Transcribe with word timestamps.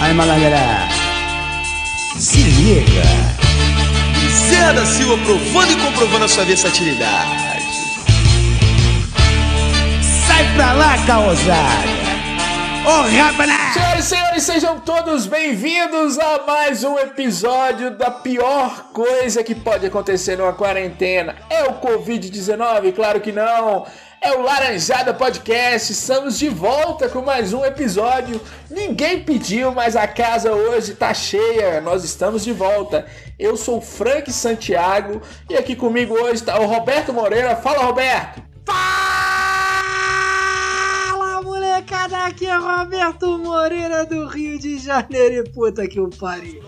Aí, 0.00 0.12
malandra. 0.12 0.88
Se 2.18 2.42
liga. 2.42 3.02
Zé 4.50 4.72
da 4.74 4.84
Silva 4.84 5.16
provando 5.24 5.72
e 5.72 5.76
comprovando 5.76 6.26
a 6.26 6.28
sua 6.28 6.44
versatilidade. 6.44 7.64
Sai 10.26 10.54
pra 10.54 10.72
lá, 10.74 10.98
caosada. 11.06 11.95
Senhoras 12.86 14.04
e 14.04 14.08
senhores, 14.08 14.42
sejam 14.44 14.78
todos 14.78 15.26
bem-vindos 15.26 16.20
a 16.20 16.44
mais 16.46 16.84
um 16.84 16.96
episódio 16.96 17.90
da 17.90 18.12
pior 18.12 18.92
coisa 18.92 19.42
que 19.42 19.56
pode 19.56 19.84
acontecer 19.84 20.38
numa 20.38 20.52
quarentena. 20.52 21.34
É 21.50 21.64
o 21.64 21.80
Covid-19? 21.80 22.94
Claro 22.94 23.20
que 23.20 23.32
não. 23.32 23.84
É 24.20 24.30
o 24.36 24.42
Laranjada 24.42 25.12
Podcast, 25.12 25.90
estamos 25.92 26.38
de 26.38 26.48
volta 26.48 27.08
com 27.08 27.22
mais 27.22 27.52
um 27.52 27.64
episódio. 27.64 28.40
Ninguém 28.70 29.24
pediu, 29.24 29.72
mas 29.72 29.96
a 29.96 30.06
casa 30.06 30.52
hoje 30.52 30.94
tá 30.94 31.12
cheia, 31.12 31.80
nós 31.80 32.04
estamos 32.04 32.44
de 32.44 32.52
volta. 32.52 33.04
Eu 33.36 33.56
sou 33.56 33.80
Frank 33.80 34.32
Santiago 34.32 35.20
e 35.50 35.56
aqui 35.56 35.74
comigo 35.74 36.14
hoje 36.14 36.34
está 36.34 36.60
o 36.60 36.66
Roberto 36.66 37.12
Moreira. 37.12 37.56
Fala, 37.56 37.82
Roberto! 37.82 38.40
Fala, 38.64 39.02
molecada! 41.42 42.15
Aqui 42.26 42.44
é 42.44 42.56
Roberto 42.56 43.38
Moreira 43.38 44.04
do 44.04 44.26
Rio 44.26 44.58
de 44.58 44.78
Janeiro 44.80 45.46
e 45.46 45.48
puta 45.48 45.86
que 45.86 46.00
o 46.00 46.10
pariu. 46.10 46.60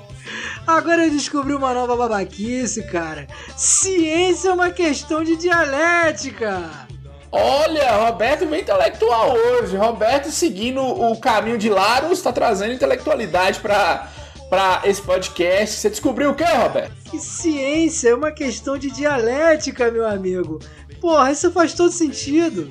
Agora 0.65 1.05
eu 1.05 1.11
descobri 1.11 1.53
uma 1.53 1.75
nova 1.75 1.97
babaquice, 1.97 2.85
cara. 2.85 3.27
Ciência 3.57 4.51
é 4.51 4.53
uma 4.53 4.71
questão 4.71 5.25
de 5.25 5.35
dialética. 5.35 6.63
Olha, 7.33 8.07
Roberto 8.07 8.47
bem 8.47 8.61
intelectual 8.61 9.37
hoje. 9.37 9.77
Roberto 9.77 10.31
seguindo 10.31 10.81
o 10.81 11.19
caminho 11.19 11.59
de 11.59 11.69
Larus, 11.69 12.19
está 12.19 12.33
trazendo 12.33 12.75
intelectualidade 12.75 13.59
para 13.59 14.09
para 14.49 14.83
esse 14.85 15.03
podcast. 15.03 15.75
Você 15.75 15.91
descobriu 15.91 16.31
o 16.31 16.35
que, 16.37 16.45
Roberto? 16.45 16.93
Que 17.11 17.19
ciência 17.19 18.11
é 18.11 18.15
uma 18.15 18.31
questão 18.31 18.79
de 18.79 18.93
dialética, 18.93 19.91
meu 19.91 20.07
amigo. 20.07 20.61
Porra, 21.01 21.33
isso 21.33 21.51
faz 21.51 21.75
todo 21.75 21.91
sentido. 21.91 22.71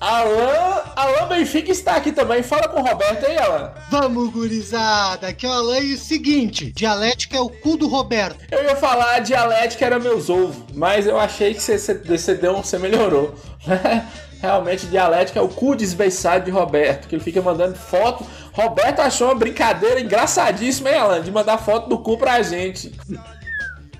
Alan, 0.00 0.82
Alan 0.96 1.28
Benfica 1.28 1.70
está 1.70 1.96
aqui 1.96 2.12
também. 2.12 2.42
Fala 2.42 2.68
com 2.68 2.80
o 2.80 2.86
Roberto 2.86 3.26
aí, 3.26 3.38
Alan. 3.38 3.72
Vamos, 3.90 4.30
gurizada. 4.32 5.28
Aqui 5.28 5.46
é 5.46 5.48
o 5.48 5.52
Alan 5.52 5.80
e 5.80 5.94
o 5.94 5.98
seguinte: 5.98 6.72
dialética 6.72 7.36
é 7.36 7.40
o 7.40 7.48
cu 7.48 7.76
do 7.76 7.88
Roberto. 7.88 8.44
Eu 8.50 8.62
ia 8.64 8.76
falar 8.76 9.20
dialética 9.20 9.86
era 9.86 9.98
meus 9.98 10.28
ovos, 10.28 10.56
mas 10.74 11.06
eu 11.06 11.18
achei 11.18 11.54
que 11.54 11.62
você, 11.62 11.78
você, 11.78 12.34
deu, 12.34 12.56
você 12.56 12.78
melhorou. 12.78 13.34
Realmente, 14.40 14.86
dialética 14.86 15.38
é 15.38 15.42
o 15.42 15.48
cu 15.48 15.74
desbeiçado 15.74 16.44
de 16.44 16.50
Roberto, 16.50 17.08
que 17.08 17.14
ele 17.14 17.24
fica 17.24 17.40
mandando 17.40 17.76
foto. 17.76 18.26
Roberto 18.52 19.00
achou 19.00 19.28
uma 19.28 19.34
brincadeira 19.34 19.98
engraçadíssima, 19.98 20.90
hein, 20.90 20.96
Alan? 20.96 21.22
De 21.22 21.32
mandar 21.32 21.56
foto 21.56 21.88
do 21.88 21.98
cu 21.98 22.18
pra 22.18 22.42
gente. 22.42 22.92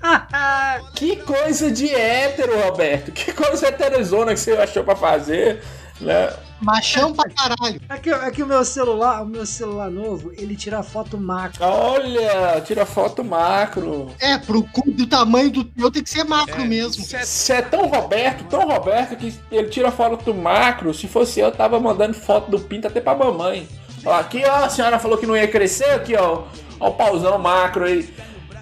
que 0.93 1.15
coisa 1.17 1.71
de 1.71 1.93
hétero, 1.93 2.61
Roberto. 2.61 3.11
Que 3.11 3.33
coisa 3.33 3.67
heterozona 3.67 4.33
que 4.33 4.39
você 4.39 4.51
achou 4.51 4.83
pra 4.83 4.95
fazer. 4.95 5.63
Né? 5.99 6.33
Machão 6.61 7.13
pra 7.13 7.29
caralho. 7.29 7.81
Aqui, 7.87 8.09
é 8.09 8.13
aqui 8.13 8.41
é 8.41 8.43
o 8.43 8.47
meu 8.47 8.63
celular, 8.65 9.23
o 9.23 9.25
meu 9.25 9.45
celular 9.45 9.89
novo, 9.89 10.31
ele 10.37 10.55
tira 10.55 10.81
foto 10.83 11.17
macro. 11.17 11.63
Olha, 11.63 12.61
tira 12.61 12.85
foto 12.85 13.23
macro. 13.23 14.11
É, 14.19 14.37
pro 14.37 14.63
cu 14.63 14.91
do 14.91 15.05
tamanho 15.05 15.51
do 15.51 15.63
teu 15.63 15.91
tem 15.91 16.03
que 16.03 16.09
ser 16.09 16.23
macro 16.23 16.61
é, 16.61 16.65
mesmo. 16.65 17.03
Você 17.03 17.53
é, 17.53 17.57
é 17.57 17.61
tão 17.61 17.87
Roberto, 17.87 18.45
tão 18.45 18.67
Roberto, 18.67 19.15
que 19.15 19.33
ele 19.51 19.69
tira 19.69 19.91
foto 19.91 20.33
macro. 20.33 20.93
Se 20.93 21.07
fosse 21.07 21.39
eu, 21.39 21.51
tava 21.51 21.79
mandando 21.79 22.13
foto 22.13 22.49
do 22.49 22.59
pinto 22.59 22.87
até 22.87 22.99
pra 22.99 23.15
mamãe. 23.15 23.67
Ó, 24.05 24.13
aqui, 24.13 24.43
ó, 24.45 24.65
a 24.65 24.69
senhora 24.69 24.99
falou 24.99 25.17
que 25.17 25.25
não 25.25 25.35
ia 25.35 25.47
crescer, 25.47 25.89
aqui, 25.91 26.15
ó. 26.15 26.43
Ó 26.79 26.89
o 26.89 26.93
pauzão 26.93 27.37
macro 27.37 27.85
aí. 27.85 28.09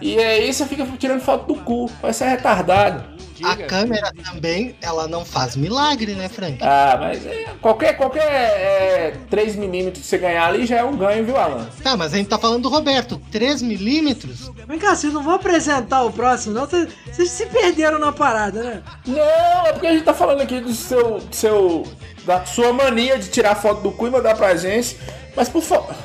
E 0.01 0.17
aí 0.19 0.53
você 0.53 0.65
fica 0.65 0.85
tirando 0.97 1.21
foto 1.21 1.53
do 1.53 1.61
cu. 1.61 1.89
Vai 2.01 2.13
ser 2.13 2.25
retardado. 2.25 3.12
A 3.43 3.55
câmera 3.55 4.11
também, 4.23 4.75
ela 4.81 5.07
não 5.07 5.23
faz 5.23 5.55
milagre, 5.55 6.13
né, 6.13 6.29
Frank? 6.29 6.57
Ah, 6.61 6.97
mas 6.99 7.25
é, 7.25 7.45
qualquer, 7.61 7.95
qualquer 7.95 8.21
é, 8.21 9.13
3 9.29 9.55
milímetros 9.55 10.03
que 10.03 10.09
você 10.09 10.17
ganhar 10.17 10.47
ali 10.47 10.65
já 10.65 10.77
é 10.77 10.83
um 10.83 10.95
ganho, 10.95 11.25
viu, 11.25 11.37
Alan? 11.37 11.67
Tá, 11.81 11.95
mas 11.95 12.13
a 12.13 12.17
gente 12.17 12.29
tá 12.29 12.37
falando 12.37 12.63
do 12.63 12.69
Roberto. 12.69 13.21
3 13.31 13.61
milímetros? 13.61 14.51
Vem 14.67 14.79
cá, 14.79 14.95
vocês 14.95 15.13
não 15.13 15.23
vão 15.23 15.35
apresentar 15.35 16.03
o 16.03 16.11
próximo, 16.11 16.53
não? 16.53 16.67
Vocês 16.67 17.29
se 17.29 17.45
perderam 17.45 17.99
na 17.99 18.11
parada, 18.11 18.61
né? 18.61 18.83
Não, 19.07 19.67
é 19.67 19.73
porque 19.73 19.87
a 19.87 19.93
gente 19.93 20.03
tá 20.03 20.13
falando 20.13 20.41
aqui 20.41 20.59
do 20.59 20.73
seu, 20.73 21.19
do 21.19 21.35
seu 21.35 21.83
da 22.25 22.45
sua 22.45 22.71
mania 22.73 23.17
de 23.17 23.29
tirar 23.29 23.55
foto 23.55 23.81
do 23.81 23.91
cu 23.91 24.07
e 24.07 24.09
mandar 24.09 24.35
pra 24.35 24.55
gente. 24.55 24.97
Mas 25.35 25.49
por 25.49 25.61
favor. 25.61 25.95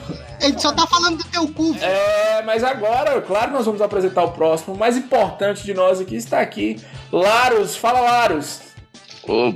Ele 0.40 0.58
só 0.58 0.72
tá 0.72 0.86
falando 0.86 1.18
do 1.18 1.24
teu 1.24 1.48
cu. 1.48 1.74
É, 1.80 2.42
mas 2.42 2.62
agora, 2.62 3.20
claro, 3.20 3.52
nós 3.52 3.66
vamos 3.66 3.80
apresentar 3.80 4.24
o 4.24 4.32
próximo. 4.32 4.74
O 4.74 4.78
mais 4.78 4.96
importante 4.96 5.64
de 5.64 5.74
nós 5.74 6.00
aqui 6.00 6.16
está 6.16 6.40
aqui. 6.40 6.80
Laros, 7.12 7.76
fala 7.76 8.00
Laros. 8.00 8.60
Oh, 9.26 9.52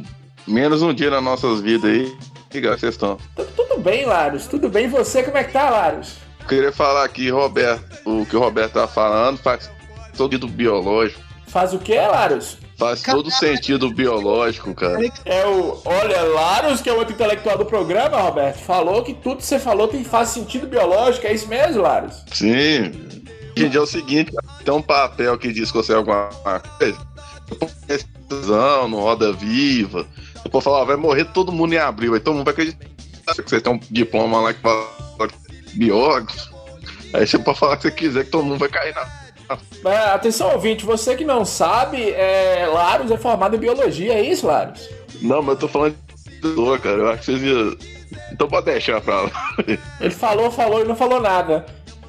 menos 0.46 0.82
um 0.82 0.92
dia 0.92 1.10
nas 1.10 1.22
nossas 1.22 1.60
vidas 1.60 1.90
aí. 1.90 2.16
Liga, 2.52 2.76
vocês 2.76 2.94
estão. 2.94 3.16
Tudo, 3.34 3.52
tudo 3.56 3.80
bem, 3.80 4.04
Laros. 4.04 4.46
Tudo 4.46 4.68
bem. 4.68 4.84
E 4.84 4.88
você, 4.88 5.22
como 5.22 5.38
é 5.38 5.44
que 5.44 5.52
tá, 5.52 5.70
Laros? 5.70 6.16
Queria 6.48 6.72
falar 6.72 7.04
aqui, 7.04 7.30
Roberto, 7.30 7.84
o 8.04 8.26
que 8.26 8.36
o 8.36 8.40
Roberto 8.40 8.74
tá 8.74 8.88
falando 8.88 9.38
faz 9.38 9.70
todo 10.16 10.32
sentido 10.32 10.48
biológico. 10.48 11.20
Faz 11.46 11.72
o 11.72 11.78
que, 11.78 11.94
Laros? 11.94 12.58
Faz 12.82 13.02
todo 13.02 13.30
sentido 13.30 13.90
biológico, 13.92 14.74
cara. 14.74 14.98
É 15.24 15.46
o. 15.46 15.80
Olha, 15.84 16.22
Laros, 16.22 16.80
que 16.80 16.88
é 16.88 16.92
o 16.92 16.96
outro 16.96 17.14
intelectual 17.14 17.56
do 17.56 17.64
programa, 17.64 18.20
Roberto, 18.20 18.58
falou 18.58 19.02
que 19.02 19.14
tudo 19.14 19.36
que 19.36 19.46
você 19.46 19.58
falou 19.58 19.86
tem 19.86 20.02
faz 20.02 20.30
sentido 20.30 20.66
biológico. 20.66 21.26
É 21.26 21.32
isso 21.32 21.48
mesmo, 21.48 21.82
Laros? 21.82 22.24
Sim. 22.32 22.90
Dia 23.54 23.78
é 23.78 23.80
o 23.80 23.86
seguinte: 23.86 24.32
tem 24.64 24.74
um 24.74 24.82
papel 24.82 25.38
que 25.38 25.52
diz 25.52 25.70
que 25.70 25.76
você 25.76 25.92
é 25.92 25.96
alguma 25.96 26.28
coisa. 26.78 26.98
Decisão, 27.86 28.88
no 28.88 29.00
Roda 29.00 29.32
Viva. 29.32 30.06
Depois 30.42 30.64
falar, 30.64 30.84
vai 30.84 30.96
morrer 30.96 31.26
todo 31.26 31.52
mundo 31.52 31.74
em 31.74 31.78
abril. 31.78 32.14
Aí 32.14 32.20
todo 32.20 32.34
mundo 32.34 32.44
vai 32.44 32.52
acreditar 32.52 32.84
que 33.36 33.42
você 33.42 33.60
tem 33.60 33.72
um 33.72 33.80
diploma 33.90 34.40
lá 34.40 34.52
que 34.52 34.60
fala 34.60 34.88
biólogo. 35.74 36.32
Aí 37.12 37.26
você 37.26 37.38
pode 37.38 37.58
falar 37.58 37.74
o 37.74 37.76
que 37.76 37.82
você 37.82 37.90
quiser, 37.90 38.24
que 38.24 38.30
todo 38.30 38.44
mundo 38.44 38.58
vai 38.58 38.68
cair 38.68 38.94
na 38.94 39.21
atenção, 40.14 40.52
ouvinte, 40.52 40.84
você 40.84 41.16
que 41.16 41.24
não 41.24 41.44
sabe, 41.44 42.10
é, 42.10 42.66
Laros 42.66 43.10
é 43.10 43.16
formado 43.16 43.56
em 43.56 43.58
biologia, 43.58 44.14
é 44.14 44.22
isso, 44.22 44.46
Laros? 44.46 44.88
Não, 45.20 45.40
mas 45.40 45.54
eu 45.54 45.60
tô 45.60 45.68
falando 45.68 45.94
de 45.94 46.78
cara. 46.80 46.98
Eu 46.98 47.08
acho 47.10 47.18
que 47.20 47.24
vocês 47.26 47.42
iam. 47.42 47.76
Então 48.32 48.48
pode 48.48 48.66
deixar 48.66 49.00
pra 49.00 49.22
lá. 49.22 49.30
Ele 50.00 50.10
falou, 50.10 50.50
falou 50.50 50.80
e 50.80 50.84
não 50.84 50.96
falou 50.96 51.20
nada. 51.20 51.64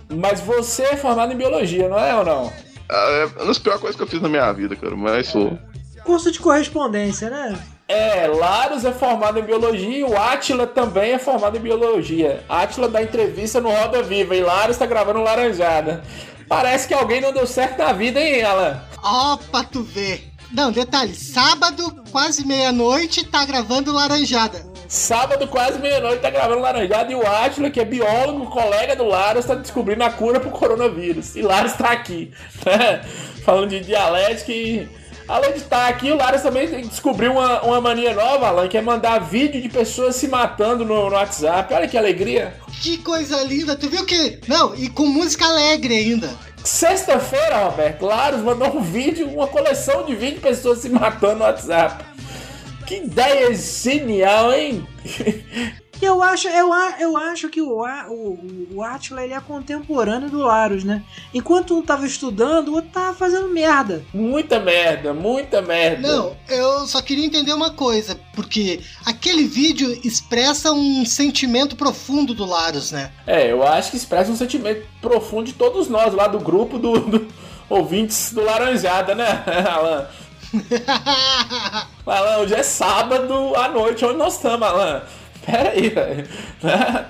Mas 0.10 0.42
você 0.42 0.84
é 0.84 0.98
formado 0.98 1.34
em 1.34 1.38
biologia, 1.38 1.88
não 1.88 2.00
é 2.00 2.16
ou 2.16 2.26
não? 2.26 2.54
Ah, 2.90 3.10
é 3.10 3.26
uma 3.26 3.46
das 3.46 3.60
piores 3.60 3.82
coisas 3.82 3.96
que 3.96 4.04
eu 4.04 4.08
fiz 4.08 4.22
na 4.22 4.30
minha 4.30 4.52
vida, 4.52 4.76
cara. 4.76 4.96
Mas 4.96 5.28
sou. 5.28 5.58
Curso 6.04 6.32
de 6.32 6.40
correspondência, 6.40 7.30
né? 7.30 7.58
É, 7.88 8.28
Laros 8.28 8.86
é 8.86 8.92
formado 8.92 9.40
em 9.40 9.44
biologia 9.44 10.00
e 10.00 10.04
o 10.04 10.18
Atila 10.18 10.66
também 10.66 11.14
é 11.14 11.20
formado 11.20 11.58
em 11.58 11.62
biologia. 11.62 12.44
Atila 12.48 12.88
dá 12.88 13.02
entrevista 13.02 13.62
no 13.62 13.70
Roda 13.70 14.02
Viva 14.02 14.36
e 14.36 14.42
Laros 14.42 14.78
tá 14.78 14.86
gravando 14.86 15.22
Laranjada. 15.22 16.04
Parece 16.48 16.88
que 16.88 16.94
alguém 16.94 17.22
não 17.22 17.34
deu 17.34 17.48
certo 17.48 17.78
na 17.78 17.94
vida, 17.94 18.20
hein, 18.20 18.44
Alan? 18.44 18.82
Ó, 19.04 19.38
pra 19.38 19.64
tu 19.64 19.84
ver. 19.84 20.30
Não, 20.52 20.72
detalhe, 20.72 21.16
sábado, 21.16 22.04
quase 22.12 22.46
meia-noite, 22.46 23.26
tá 23.26 23.44
gravando 23.44 23.92
Laranjada. 23.92 24.64
Sábado, 24.88 25.48
quase 25.48 25.80
meia-noite, 25.80 26.22
tá 26.22 26.30
gravando 26.30 26.62
Laranjada 26.62 27.12
e 27.12 27.16
o 27.16 27.26
Átila, 27.26 27.72
que 27.72 27.80
é 27.80 27.86
biólogo, 27.86 28.46
colega 28.52 28.96
do 28.96 29.06
Laros, 29.06 29.46
tá 29.46 29.56
descobrindo 29.56 30.04
a 30.04 30.12
cura 30.12 30.40
pro 30.40 30.52
coronavírus. 30.52 31.36
E 31.36 31.42
Laros 31.42 31.74
tá 31.74 31.92
aqui, 31.92 32.32
né? 32.64 33.02
Falando 33.44 33.70
de 33.72 33.80
dialética 33.80 34.52
e... 34.52 34.88
Além 35.28 35.52
de 35.52 35.60
estar 35.60 35.78
tá 35.78 35.88
aqui, 35.88 36.12
o 36.12 36.18
Laros 36.18 36.42
também 36.42 36.68
descobriu 36.82 37.32
uma, 37.34 37.62
uma 37.62 37.82
mania 37.82 38.14
nova, 38.14 38.48
Alan, 38.48 38.68
que 38.68 38.78
é 38.78 38.82
mandar 38.82 39.20
vídeo 39.20 39.62
de 39.62 39.70
pessoas 39.70 40.16
se 40.16 40.28
matando 40.28 40.84
no, 40.84 41.10
no 41.10 41.16
WhatsApp. 41.16 41.74
Olha 41.74 41.88
que 41.88 41.98
alegria. 41.98 42.54
Que 42.82 42.98
coisa 42.98 43.42
linda, 43.44 43.76
tu 43.76 43.90
viu 43.90 44.06
que. 44.06 44.40
Não, 44.48 44.76
e 44.76 44.90
com 44.90 45.06
música 45.06 45.46
alegre 45.46 45.96
ainda. 45.96 46.30
Sexta-feira, 46.64 47.66
Roberto, 47.66 48.06
Laros 48.06 48.42
mandou 48.42 48.78
um 48.78 48.82
vídeo, 48.82 49.28
uma 49.28 49.48
coleção 49.48 50.06
de 50.06 50.16
vídeos 50.16 50.36
de 50.36 50.42
pessoas 50.42 50.80
se 50.80 50.90
matando 50.90 51.40
no 51.40 51.46
WhatsApp. 51.46 52.04
Que 52.86 52.98
ideia 52.98 53.54
genial, 53.54 54.54
hein? 54.54 54.88
Eu 56.04 56.22
acho, 56.22 56.48
eu, 56.48 56.70
eu 57.00 57.18
acho 57.18 57.50
que 57.50 57.62
o, 57.62 57.82
o, 58.10 58.40
o 58.76 58.84
Atila 58.84 59.24
ele 59.24 59.34
é 59.34 59.40
contemporâneo 59.40 60.30
do 60.30 60.40
Larus, 60.40 60.84
né? 60.84 61.04
Enquanto 61.34 61.78
um 61.78 61.82
tava 61.82 62.06
estudando, 62.06 62.70
o 62.70 62.74
outro 62.76 62.92
tava 62.92 63.16
fazendo 63.16 63.48
merda. 63.50 64.04
Muita 64.14 64.60
merda, 64.60 65.14
muita 65.14 65.62
merda. 65.62 66.08
Não, 66.08 66.36
eu 66.50 66.86
só 66.88 67.02
queria 67.02 67.26
entender 67.26 67.54
uma 67.54 67.72
coisa, 67.72 68.20
porque 68.36 68.82
aquele 69.06 69.46
vídeo 69.46 70.00
expressa 70.04 70.72
um 70.72 71.06
sentimento 71.06 71.76
profundo 71.76 72.34
do 72.34 72.46
Larus, 72.46 72.92
né? 72.92 73.12
É, 73.26 73.52
eu 73.52 73.66
acho 73.66 73.92
que 73.92 73.98
expressa 73.98 74.32
um 74.32 74.36
sentimento 74.36 74.86
profundo 75.02 75.46
de 75.46 75.54
todos 75.54 75.88
nós 75.88 76.14
lá 76.14 76.28
do 76.28 76.40
grupo 76.40 76.78
do, 76.78 77.00
do 77.00 77.28
ouvintes 77.70 78.34
do 78.34 78.44
Laranjada, 78.44 79.16
né, 79.16 79.44
Alan? 79.70 80.08
Alan, 82.06 82.38
hoje 82.40 82.54
é 82.54 82.64
sábado 82.64 83.56
à 83.56 83.68
noite, 83.70 84.06
onde 84.06 84.18
nós 84.18 84.36
estamos, 84.36 84.68
Alan? 84.68 85.02
Pera 85.46 85.70
aí, 85.70 85.90
velho. 85.90 86.28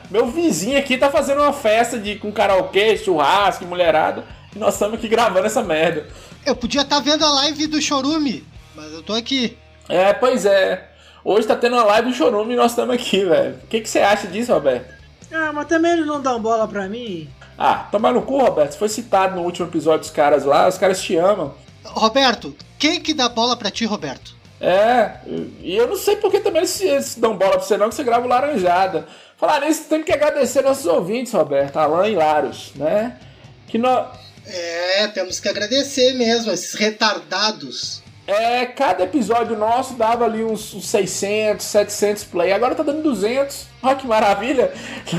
Meu 0.09 0.27
vizinho 0.27 0.77
aqui 0.77 0.97
tá 0.97 1.09
fazendo 1.09 1.41
uma 1.41 1.53
festa 1.53 1.97
de, 1.97 2.15
com 2.15 2.31
karaokê, 2.31 2.97
churrasco, 2.97 3.65
mulherada. 3.65 4.23
E 4.55 4.59
nós 4.59 4.73
estamos 4.73 4.97
aqui 4.97 5.07
gravando 5.07 5.45
essa 5.45 5.61
merda. 5.61 6.07
Eu 6.45 6.55
podia 6.55 6.81
estar 6.81 6.97
tá 6.97 7.01
vendo 7.01 7.23
a 7.23 7.31
live 7.31 7.67
do 7.67 7.81
Chorume, 7.81 8.45
mas 8.75 8.91
eu 8.91 9.01
tô 9.01 9.13
aqui. 9.13 9.57
É, 9.87 10.13
pois 10.13 10.45
é. 10.45 10.89
Hoje 11.23 11.47
tá 11.47 11.55
tendo 11.55 11.75
uma 11.75 11.85
live 11.85 12.09
do 12.09 12.15
Chorume 12.15 12.53
e 12.53 12.57
nós 12.57 12.71
estamos 12.71 12.95
aqui, 12.95 13.23
velho. 13.23 13.55
O 13.63 13.67
que, 13.67 13.81
que 13.81 13.89
você 13.89 13.99
acha 13.99 14.27
disso, 14.27 14.53
Roberto? 14.53 14.93
Ah, 15.31 15.51
mas 15.53 15.67
também 15.67 15.93
eles 15.93 16.05
não 16.05 16.21
dão 16.21 16.41
bola 16.41 16.67
pra 16.67 16.87
mim. 16.89 17.29
Ah, 17.57 17.87
tomar 17.91 18.13
no 18.13 18.21
cu, 18.23 18.39
Roberto. 18.39 18.73
Você 18.73 18.77
foi 18.77 18.89
citado 18.89 19.35
no 19.35 19.41
último 19.43 19.67
episódio 19.67 20.01
dos 20.01 20.11
caras 20.11 20.43
lá, 20.43 20.67
os 20.67 20.77
caras 20.77 21.01
te 21.01 21.15
amam. 21.15 21.53
Roberto, 21.83 22.55
quem 22.77 22.99
que 22.99 23.13
dá 23.13 23.29
bola 23.29 23.55
pra 23.55 23.71
ti, 23.71 23.85
Roberto? 23.85 24.35
É, 24.65 25.17
e 25.59 25.75
eu 25.75 25.89
não 25.89 25.97
sei 25.97 26.15
porque 26.15 26.39
também 26.39 26.61
eles, 26.61 26.79
eles 26.79 27.15
dão 27.15 27.35
bola 27.35 27.57
pra 27.57 27.59
você 27.59 27.75
não, 27.75 27.89
que 27.89 27.95
você 27.95 28.03
grava 28.03 28.25
o 28.25 28.29
Laranjada. 28.29 29.05
Falar 29.35 29.59
nisso, 29.59 29.89
tem 29.89 30.01
que 30.01 30.13
agradecer 30.13 30.61
nossos 30.61 30.85
ouvintes, 30.85 31.33
Roberto, 31.33 31.75
Alan 31.75 32.07
e 32.07 32.15
Laros, 32.15 32.71
né? 32.75 33.19
Que 33.67 33.77
nós... 33.77 34.07
É, 34.45 35.07
temos 35.07 35.41
que 35.41 35.49
agradecer 35.49 36.13
mesmo, 36.13 36.49
esses 36.49 36.75
retardados. 36.75 38.01
É, 38.25 38.65
cada 38.67 39.03
episódio 39.03 39.57
nosso 39.57 39.95
dava 39.95 40.23
ali 40.23 40.45
uns, 40.45 40.73
uns 40.73 40.87
600, 40.87 41.65
700 41.65 42.23
play. 42.23 42.53
Agora 42.53 42.73
tá 42.73 42.83
dando 42.83 43.03
200. 43.03 43.65
Olha 43.81 43.95
que 43.97 44.07
maravilha. 44.07 44.73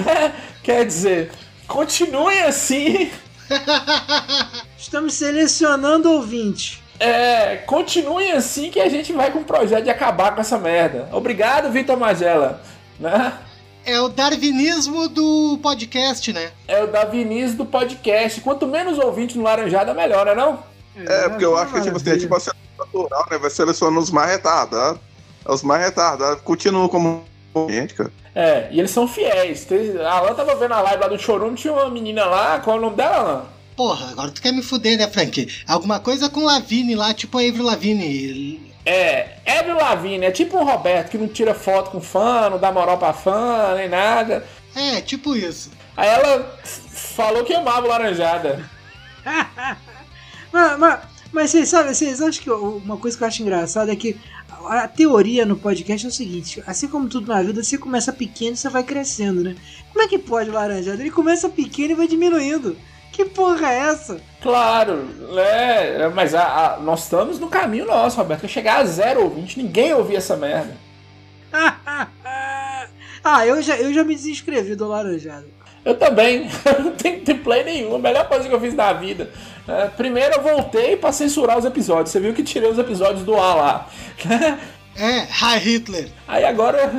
Quer 0.64 0.86
dizer, 0.86 1.30
continuem 1.66 2.44
assim. 2.44 3.10
Estamos 4.78 5.12
selecionando 5.12 6.10
ouvinte. 6.10 6.83
É, 6.98 7.56
continuem 7.56 8.32
assim 8.32 8.70
que 8.70 8.80
a 8.80 8.88
gente 8.88 9.12
vai 9.12 9.30
com 9.30 9.40
o 9.40 9.44
projeto 9.44 9.84
de 9.84 9.90
acabar 9.90 10.34
com 10.34 10.40
essa 10.40 10.58
merda. 10.58 11.08
Obrigado, 11.12 11.70
Vitor 11.70 11.96
Magela. 11.96 12.60
Né? 12.98 13.32
É 13.84 14.00
o 14.00 14.08
darwinismo 14.08 15.08
do 15.08 15.58
podcast, 15.62 16.32
né? 16.32 16.50
É 16.66 16.82
o 16.82 16.86
darwinismo 16.86 17.58
do 17.58 17.66
podcast. 17.66 18.40
Quanto 18.40 18.66
menos 18.66 18.98
ouvinte 18.98 19.36
no 19.36 19.44
Laranjada, 19.44 19.92
melhor, 19.92 20.24
né 20.24 20.34
não? 20.34 20.62
É, 20.96 21.28
porque 21.28 21.44
eu 21.44 21.56
acho 21.56 21.72
que 21.72 21.80
tipo, 21.82 21.96
assim, 21.96 22.10
é 22.10 22.16
tipo 22.16 22.34
a 22.34 22.40
seleção 22.40 22.76
natural, 22.78 23.26
né? 23.30 23.38
Vai 23.38 23.50
selecionando 23.50 24.00
os 24.00 24.10
mais 24.10 24.30
retardados. 24.30 25.00
Os 25.44 25.62
mais 25.62 25.84
retardados 25.84 26.40
continuam 26.42 26.88
como 26.88 27.24
gente, 27.68 27.94
cara. 27.94 28.10
É, 28.34 28.68
e 28.70 28.78
eles 28.78 28.90
são 28.90 29.06
fiéis. 29.06 29.66
A 30.00 30.12
Alan 30.12 30.34
tava 30.34 30.54
vendo 30.56 30.72
a 30.72 30.80
live 30.80 31.02
lá 31.02 31.08
do 31.08 31.18
Chorum, 31.18 31.54
tinha 31.54 31.72
uma 31.72 31.90
menina 31.90 32.24
lá, 32.24 32.58
qual 32.60 32.76
é 32.76 32.78
o 32.78 32.82
nome 32.82 32.96
dela, 32.96 33.16
Alan? 33.16 33.53
Porra, 33.76 34.10
agora 34.10 34.30
tu 34.30 34.40
quer 34.40 34.52
me 34.52 34.62
fuder, 34.62 34.96
né, 34.96 35.08
Frank? 35.08 35.48
Alguma 35.66 35.98
coisa 35.98 36.28
com 36.28 36.44
Lavigne 36.44 36.94
lá, 36.94 37.12
tipo 37.12 37.38
a 37.38 37.42
Avril 37.42 37.64
Lavigne. 37.64 38.72
É, 38.86 39.38
Avril 39.46 39.76
Lavigne, 39.76 40.26
é 40.26 40.30
tipo 40.30 40.56
um 40.58 40.64
Roberto 40.64 41.10
que 41.10 41.18
não 41.18 41.26
tira 41.26 41.54
foto 41.54 41.90
com 41.90 42.00
fã, 42.00 42.50
não 42.50 42.58
dá 42.58 42.70
moral 42.70 42.98
pra 42.98 43.12
fã, 43.12 43.74
nem 43.74 43.88
nada. 43.88 44.46
É, 44.76 45.00
tipo 45.00 45.34
isso. 45.34 45.70
Aí 45.96 46.08
ela 46.08 46.58
falou 46.64 47.44
que 47.44 47.54
amava 47.54 47.86
Laranjada. 47.88 48.68
mas, 50.52 50.78
mas, 50.78 51.00
mas 51.32 51.50
vocês 51.50 51.68
sabem, 51.68 51.94
vocês 51.94 52.20
acham 52.20 52.42
que 52.42 52.50
uma 52.50 52.96
coisa 52.96 53.16
que 53.16 53.24
eu 53.24 53.28
acho 53.28 53.42
engraçada 53.42 53.92
é 53.92 53.96
que 53.96 54.16
a 54.68 54.86
teoria 54.86 55.44
no 55.44 55.56
podcast 55.56 56.06
é 56.06 56.08
o 56.08 56.12
seguinte: 56.12 56.62
assim 56.66 56.86
como 56.86 57.08
tudo 57.08 57.26
na 57.26 57.42
vida, 57.42 57.62
você 57.62 57.76
começa 57.76 58.12
pequeno 58.12 58.54
e 58.54 58.56
você 58.56 58.68
vai 58.68 58.82
crescendo, 58.82 59.42
né? 59.42 59.56
Como 59.92 60.04
é 60.04 60.08
que 60.08 60.18
pode 60.18 60.50
o 60.50 60.52
laranjado? 60.52 61.00
Ele 61.00 61.10
começa 61.10 61.48
pequeno 61.48 61.92
e 61.92 61.96
vai 61.96 62.06
diminuindo. 62.06 62.76
Que 63.14 63.24
porra 63.26 63.72
é 63.72 63.78
essa? 63.78 64.20
Claro, 64.42 65.04
né? 65.32 66.08
Mas 66.08 66.34
a, 66.34 66.74
a, 66.74 66.80
nós 66.80 67.04
estamos 67.04 67.38
no 67.38 67.46
caminho 67.46 67.86
nosso, 67.86 68.16
Roberto. 68.16 68.48
Chegar 68.48 68.78
a 68.78 68.84
zero 68.84 69.22
ouvinte, 69.22 69.56
ninguém 69.56 69.94
ouvia 69.94 70.18
essa 70.18 70.36
merda. 70.36 70.76
ah, 73.22 73.46
eu 73.46 73.62
já, 73.62 73.76
eu 73.76 73.94
já 73.94 74.02
me 74.02 74.16
desinscrevi 74.16 74.74
do 74.74 74.88
Laranjado. 74.88 75.46
Eu 75.84 75.94
também, 75.96 76.50
não 76.82 76.90
tenho, 76.90 77.20
tenho 77.20 77.38
play 77.38 77.62
nenhum. 77.62 77.94
A 77.94 78.00
melhor 78.00 78.26
coisa 78.26 78.48
que 78.48 78.54
eu 78.54 78.60
fiz 78.60 78.74
na 78.74 78.92
vida. 78.92 79.30
É, 79.68 79.86
primeiro 79.86 80.34
eu 80.34 80.42
voltei 80.42 80.96
para 80.96 81.12
censurar 81.12 81.56
os 81.56 81.64
episódios. 81.64 82.10
Você 82.10 82.18
viu 82.18 82.34
que 82.34 82.42
tirei 82.42 82.68
os 82.68 82.78
episódios 82.80 83.22
do 83.22 83.36
ar 83.36 83.54
lá. 83.54 83.88
É, 84.96 85.22
Hi 85.22 85.58
Hitler. 85.58 86.08
Aí 86.28 86.44
agora. 86.44 86.92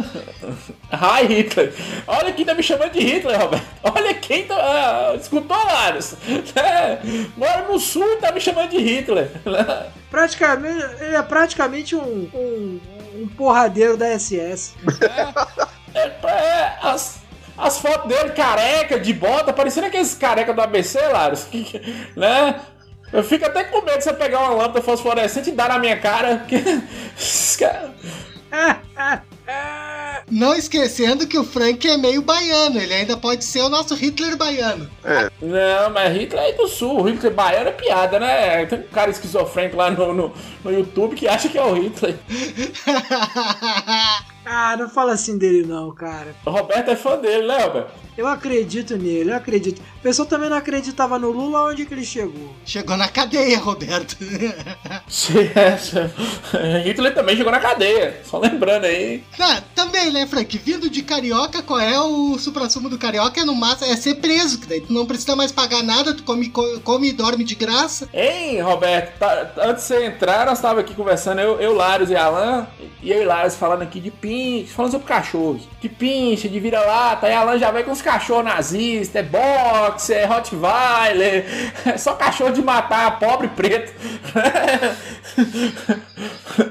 Hi 0.92 1.26
Hitler. 1.28 1.74
Olha 2.06 2.32
quem 2.34 2.44
tá 2.46 2.54
me 2.54 2.62
chamando 2.62 2.92
de 2.92 3.00
Hitler, 3.00 3.40
Roberto. 3.40 3.66
Olha 3.84 4.14
quem 4.14 4.46
tá. 4.46 4.56
Ah, 4.56 5.16
escutou, 5.16 5.58
Laros? 5.58 6.16
É, 6.56 7.00
mora 7.38 7.68
no 7.68 7.80
sul 7.80 8.06
e 8.14 8.18
tá 8.18 8.32
me 8.32 8.42
chamando 8.42 8.72
de 8.72 8.78
Hitler. 8.80 9.32
Praticamente. 10.12 10.86
Ele 11.02 11.16
é 11.16 11.22
praticamente 11.22 11.96
um, 11.96 12.30
um, 12.34 12.80
um 13.22 13.28
porradeiro 13.30 13.96
da 13.98 14.08
SS. 14.18 14.74
É, 15.94 16.00
é, 16.00 16.30
é 16.32 16.78
as, 16.82 17.20
as 17.58 17.78
fotos 17.80 18.08
dele 18.10 18.32
careca, 18.32 19.00
de 19.00 19.14
bota, 19.14 19.54
parecendo 19.54 19.88
aqueles 19.88 20.14
careca 20.16 20.54
do 20.54 20.62
ABC, 20.62 21.00
Laros. 21.08 21.48
né? 22.16 22.60
Eu 23.16 23.24
fico 23.24 23.46
até 23.46 23.64
com 23.64 23.82
medo 23.82 23.98
de 23.98 24.04
você 24.04 24.12
pegar 24.12 24.42
uma 24.42 24.50
lâmpada 24.50 24.82
fosforescente 24.82 25.50
e 25.50 25.54
dar 25.54 25.70
na 25.70 25.80
minha 25.80 25.98
cara. 25.98 26.40
Porque... 26.40 26.58
Não 30.30 30.54
esquecendo 30.54 31.26
que 31.26 31.38
o 31.38 31.46
Frank 31.46 31.88
é 31.88 31.96
meio 31.96 32.22
baiano, 32.22 32.78
ele 32.78 32.94
ainda 32.94 33.16
pode 33.16 33.46
ser 33.46 33.62
o 33.62 33.70
nosso 33.70 33.96
Hitler 33.96 34.36
baiano. 34.36 34.90
É. 35.04 35.30
Não, 35.42 35.90
mas 35.92 36.14
Hitler 36.14 36.44
é 36.44 36.52
do 36.54 36.68
sul, 36.68 37.00
o 37.00 37.04
Hitler 37.04 37.34
baiano 37.34 37.70
é 37.70 37.72
piada, 37.72 38.20
né? 38.20 38.66
Tem 38.66 38.80
um 38.80 38.84
cara 38.84 39.12
esquizofrênico 39.12 39.78
lá 39.78 39.92
no, 39.92 40.14
no, 40.14 40.34
no 40.64 40.74
YouTube 40.74 41.16
que 41.16 41.28
acha 41.28 41.48
que 41.48 41.58
é 41.58 41.64
o 41.64 41.74
Hitler. 41.74 42.18
ah, 44.46 44.76
não 44.78 44.90
fala 44.90 45.14
assim 45.14 45.38
dele 45.38 45.66
não, 45.66 45.94
cara. 45.94 46.36
O 46.46 46.50
Roberto 46.50 46.92
é 46.92 46.96
fã 46.98 47.18
dele, 47.18 47.48
né, 47.48 47.64
Roberto? 47.64 47.92
Eu 48.18 48.28
acredito 48.28 48.96
nele, 48.98 49.32
eu 49.32 49.36
acredito. 49.36 49.82
O 50.00 50.02
pessoal 50.02 50.26
também 50.26 50.50
não 50.50 50.56
acreditava 50.56 51.20
no 51.20 51.32
Lula, 51.32 51.64
onde 51.64 51.86
que 51.86 51.94
ele 51.94 52.06
chegou? 52.06 52.56
Chegou 52.66 52.96
na 52.96 53.10
cadeia, 53.10 53.60
Roberto. 53.60 54.16
Hitler 56.86 57.14
também 57.14 57.36
chegou 57.36 57.52
na 57.52 57.60
cadeia, 57.60 58.22
só 58.24 58.40
lembrando 58.40 58.86
aí. 58.86 59.22
Ah, 59.38 59.62
também, 59.76 60.12
né, 60.12 60.26
Frank? 60.28 60.58
Vindo 60.58 60.90
de 60.90 61.02
carioca, 61.04 61.62
qual 61.62 61.80
é 61.80 62.00
o 62.00 62.38
supra-sumo 62.40 62.90
do 62.90 62.98
carioca? 62.98 63.42
É 63.42 63.46
no 63.46 63.54
máximo 63.54 63.92
é 63.92 63.98
ser 63.98 64.16
preso, 64.16 64.60
que 64.60 64.68
daí 64.68 64.80
tu 64.80 64.94
não 64.94 65.06
precisa 65.06 65.36
mais 65.36 65.52
pagar 65.52 65.84
nada, 65.84 66.14
tu 66.14 66.24
come, 66.24 66.50
come 66.50 67.10
e 67.10 67.14
dorme 67.14 67.44
de 67.44 67.56
graça. 67.56 68.08
Hein, 68.14 68.62
Roberto? 68.62 69.20
Tá, 69.20 69.52
antes 69.58 69.88
de 69.88 69.90
você 69.90 70.06
entrar, 70.06 70.46
nós 70.46 70.58
estávamos 70.58 70.86
aqui 70.86 70.94
conversando, 70.94 71.42
eu, 71.42 71.60
eu 71.60 71.76
Larios 71.76 72.10
e 72.10 72.16
Alan, 72.16 72.66
e 73.04 73.12
eu 73.12 73.22
e 73.22 73.26
Larios 73.26 73.56
falando 73.56 73.82
aqui 73.82 74.00
de 74.00 74.10
pinche, 74.10 74.72
falando 74.72 74.92
sobre 74.92 75.08
cachorros. 75.08 75.64
De 75.82 75.90
pinche, 75.90 76.48
de 76.48 76.60
vira-lata, 76.60 77.28
e 77.28 77.34
Alan 77.34 77.58
já 77.58 77.72
vai 77.72 77.84
com 77.84 77.92
os 77.92 78.05
cachorro 78.06 78.44
nazista, 78.44 79.20
é 79.20 79.24
boxe, 79.24 80.14
é 80.14 80.26
Rottweiler, 80.26 81.46
é 81.86 81.98
só 81.98 82.14
cachorro 82.14 82.54
de 82.54 82.62
matar 82.62 83.20
pobre 83.20 83.48
preto. 83.48 83.92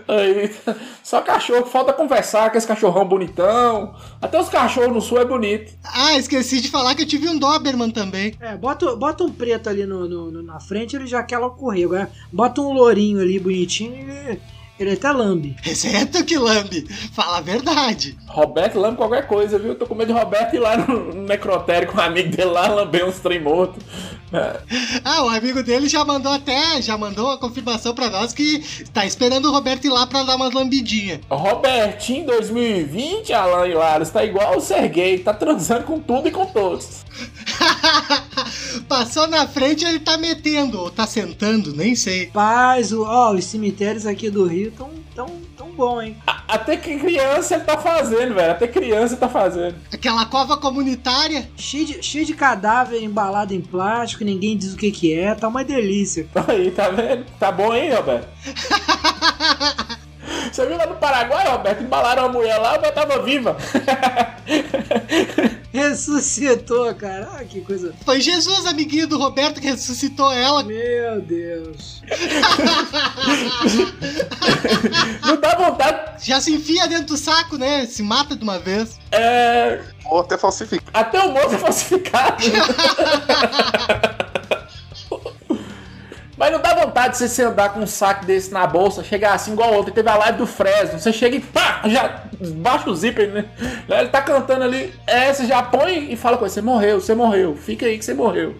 Aí, 0.06 0.54
só 1.02 1.20
cachorro, 1.20 1.66
falta 1.66 1.92
conversar 1.92 2.50
com 2.50 2.56
esse 2.56 2.66
cachorrão 2.66 3.04
bonitão. 3.04 3.94
Até 4.22 4.40
os 4.40 4.48
cachorros 4.48 4.94
no 4.94 5.00
sul 5.00 5.20
é 5.20 5.24
bonito. 5.24 5.72
Ah, 5.84 6.16
esqueci 6.16 6.60
de 6.60 6.70
falar 6.70 6.94
que 6.94 7.02
eu 7.02 7.06
tive 7.06 7.28
um 7.28 7.38
Doberman 7.38 7.90
também. 7.90 8.34
É, 8.40 8.56
bota, 8.56 8.94
bota 8.94 9.24
um 9.24 9.32
preto 9.32 9.68
ali 9.68 9.84
no, 9.84 10.08
no 10.08 10.42
na 10.42 10.60
frente, 10.60 10.94
ele 10.94 11.06
já 11.06 11.22
quer 11.22 11.38
logo 11.38 11.56
correr. 11.56 11.84
Agora, 11.84 12.10
bota 12.32 12.60
um 12.60 12.72
lourinho 12.72 13.20
ali 13.20 13.40
bonitinho 13.40 14.08
e 14.08 14.40
ele 14.78 14.92
até 14.92 15.10
lambe. 15.12 15.54
Exceto 15.64 16.24
que 16.24 16.36
lambe. 16.36 16.86
Fala 17.12 17.38
a 17.38 17.40
verdade. 17.40 18.18
Roberto 18.26 18.80
lambe 18.80 18.96
qualquer 18.96 19.26
coisa, 19.28 19.58
viu? 19.58 19.74
Tô 19.76 19.86
com 19.86 19.94
medo 19.94 20.12
de 20.12 20.18
Roberto 20.18 20.54
ir 20.56 20.58
lá 20.58 20.76
no 20.76 21.14
necrotério 21.14 21.86
com 21.86 21.96
um 21.96 22.00
amigo 22.00 22.30
dele 22.30 22.50
lá 22.50 22.66
lamber 22.66 23.06
uns 23.06 23.20
trem 23.20 23.40
morto. 23.40 23.78
É. 24.32 24.60
Ah, 25.04 25.22
o 25.22 25.28
amigo 25.28 25.62
dele 25.62 25.88
já 25.88 26.04
mandou 26.04 26.32
até, 26.32 26.82
já 26.82 26.98
mandou 26.98 27.26
uma 27.26 27.38
confirmação 27.38 27.94
pra 27.94 28.10
nós 28.10 28.32
que 28.32 28.64
tá 28.92 29.06
esperando 29.06 29.48
o 29.48 29.52
Roberto 29.52 29.84
ir 29.84 29.90
lá 29.90 30.08
pra 30.08 30.24
dar 30.24 30.34
uma 30.34 30.52
lambidinha. 30.52 31.20
Robertinho 31.30 32.26
2020, 32.26 33.32
Alan 33.32 33.68
Hilário, 33.68 34.04
tá 34.08 34.24
igual 34.24 34.56
o 34.56 34.60
Serguei, 34.60 35.18
tá 35.18 35.32
transando 35.32 35.84
com 35.84 36.00
tudo 36.00 36.26
e 36.26 36.32
com 36.32 36.46
todos. 36.46 37.04
Passou 38.88 39.28
na 39.28 39.46
frente 39.46 39.84
ele 39.84 40.00
tá 40.00 40.18
metendo, 40.18 40.80
ou 40.80 40.90
tá 40.90 41.06
sentando, 41.06 41.72
nem 41.72 41.94
sei. 41.94 42.26
Paz, 42.26 42.92
ó, 42.92 43.32
os 43.32 43.44
cemitérios 43.44 44.04
aqui 44.04 44.30
do 44.30 44.46
Rio 44.46 44.63
tão, 44.70 44.90
tão, 45.14 45.26
tão 45.56 45.70
bom, 45.72 46.00
hein? 46.00 46.16
Até 46.46 46.76
que 46.76 46.98
criança 46.98 47.54
ele 47.54 47.64
tá 47.64 47.78
fazendo, 47.78 48.34
velho. 48.34 48.52
Até 48.52 48.66
criança 48.68 49.16
tá 49.16 49.28
fazendo. 49.28 49.76
Aquela 49.92 50.26
cova 50.26 50.56
comunitária. 50.56 51.48
Cheio 51.56 51.86
de, 51.86 52.02
cheio 52.02 52.24
de 52.24 52.34
cadáver 52.34 53.02
embalado 53.02 53.54
em 53.54 53.60
plástico, 53.60 54.24
ninguém 54.24 54.56
diz 54.56 54.74
o 54.74 54.76
que 54.76 54.90
que 54.90 55.14
é, 55.14 55.34
tá 55.34 55.48
uma 55.48 55.64
delícia. 55.64 56.26
Aí, 56.48 56.70
tá 56.70 56.88
vendo? 56.90 57.24
Tá 57.38 57.50
bom, 57.50 57.74
hein, 57.74 57.94
Roberto? 57.94 58.28
Você 60.52 60.66
viu 60.66 60.76
lá 60.76 60.86
no 60.86 60.96
Paraguai, 60.96 61.48
Roberto? 61.48 61.82
Embalaram 61.82 62.26
a 62.26 62.28
mulher 62.28 62.58
lá, 62.58 62.78
mas 62.80 62.94
tava 62.94 63.22
viva. 63.22 63.56
Ressuscitou, 65.72 66.94
cara. 66.94 67.28
Ah, 67.34 67.44
que 67.44 67.60
coisa. 67.60 67.92
Foi 68.04 68.20
Jesus, 68.20 68.64
amiguinho 68.66 69.08
do 69.08 69.18
Roberto, 69.18 69.60
que 69.60 69.66
ressuscitou 69.66 70.30
ela. 70.32 70.62
Meu 70.62 71.20
Deus. 71.20 72.00
Não 75.26 75.40
dá 75.40 75.56
vontade. 75.56 76.24
Já 76.24 76.40
se 76.40 76.52
enfia 76.54 76.86
dentro 76.86 77.06
do 77.06 77.16
saco, 77.16 77.56
né? 77.58 77.86
Se 77.86 78.02
mata 78.04 78.36
de 78.36 78.42
uma 78.44 78.58
vez. 78.58 78.98
É, 79.10 79.80
Morto 80.04 80.34
é 80.34 80.38
falsificado. 80.38 80.90
até 80.92 81.20
o 81.20 81.32
morto 81.32 81.54
é 81.54 81.58
falsificado. 81.58 82.44
Vontade 86.94 87.18
de 87.18 87.28
você 87.28 87.42
andar 87.42 87.70
com 87.70 87.80
um 87.80 87.88
saco 87.88 88.24
desse 88.24 88.52
na 88.52 88.64
bolsa, 88.68 89.02
chegar 89.02 89.34
assim 89.34 89.52
igual 89.52 89.74
ontem. 89.74 89.90
Teve 89.90 90.08
a 90.08 90.16
live 90.16 90.38
do 90.38 90.46
Fresno. 90.46 90.96
Você 90.96 91.12
chega 91.12 91.34
e 91.34 91.40
pá, 91.40 91.80
já 91.86 92.22
baixa 92.38 92.88
o 92.88 92.94
zíper, 92.94 93.32
né? 93.32 93.46
Ele 93.88 94.10
tá 94.10 94.22
cantando 94.22 94.62
ali. 94.62 94.94
É, 95.04 95.32
você 95.32 95.44
já 95.44 95.60
põe 95.60 96.12
e 96.12 96.16
fala 96.16 96.36
com 96.38 96.44
ele: 96.44 96.52
Você 96.52 96.62
morreu, 96.62 97.00
você 97.00 97.12
morreu. 97.12 97.56
Fica 97.56 97.86
aí 97.86 97.98
que 97.98 98.04
você 98.04 98.14
morreu. 98.14 98.54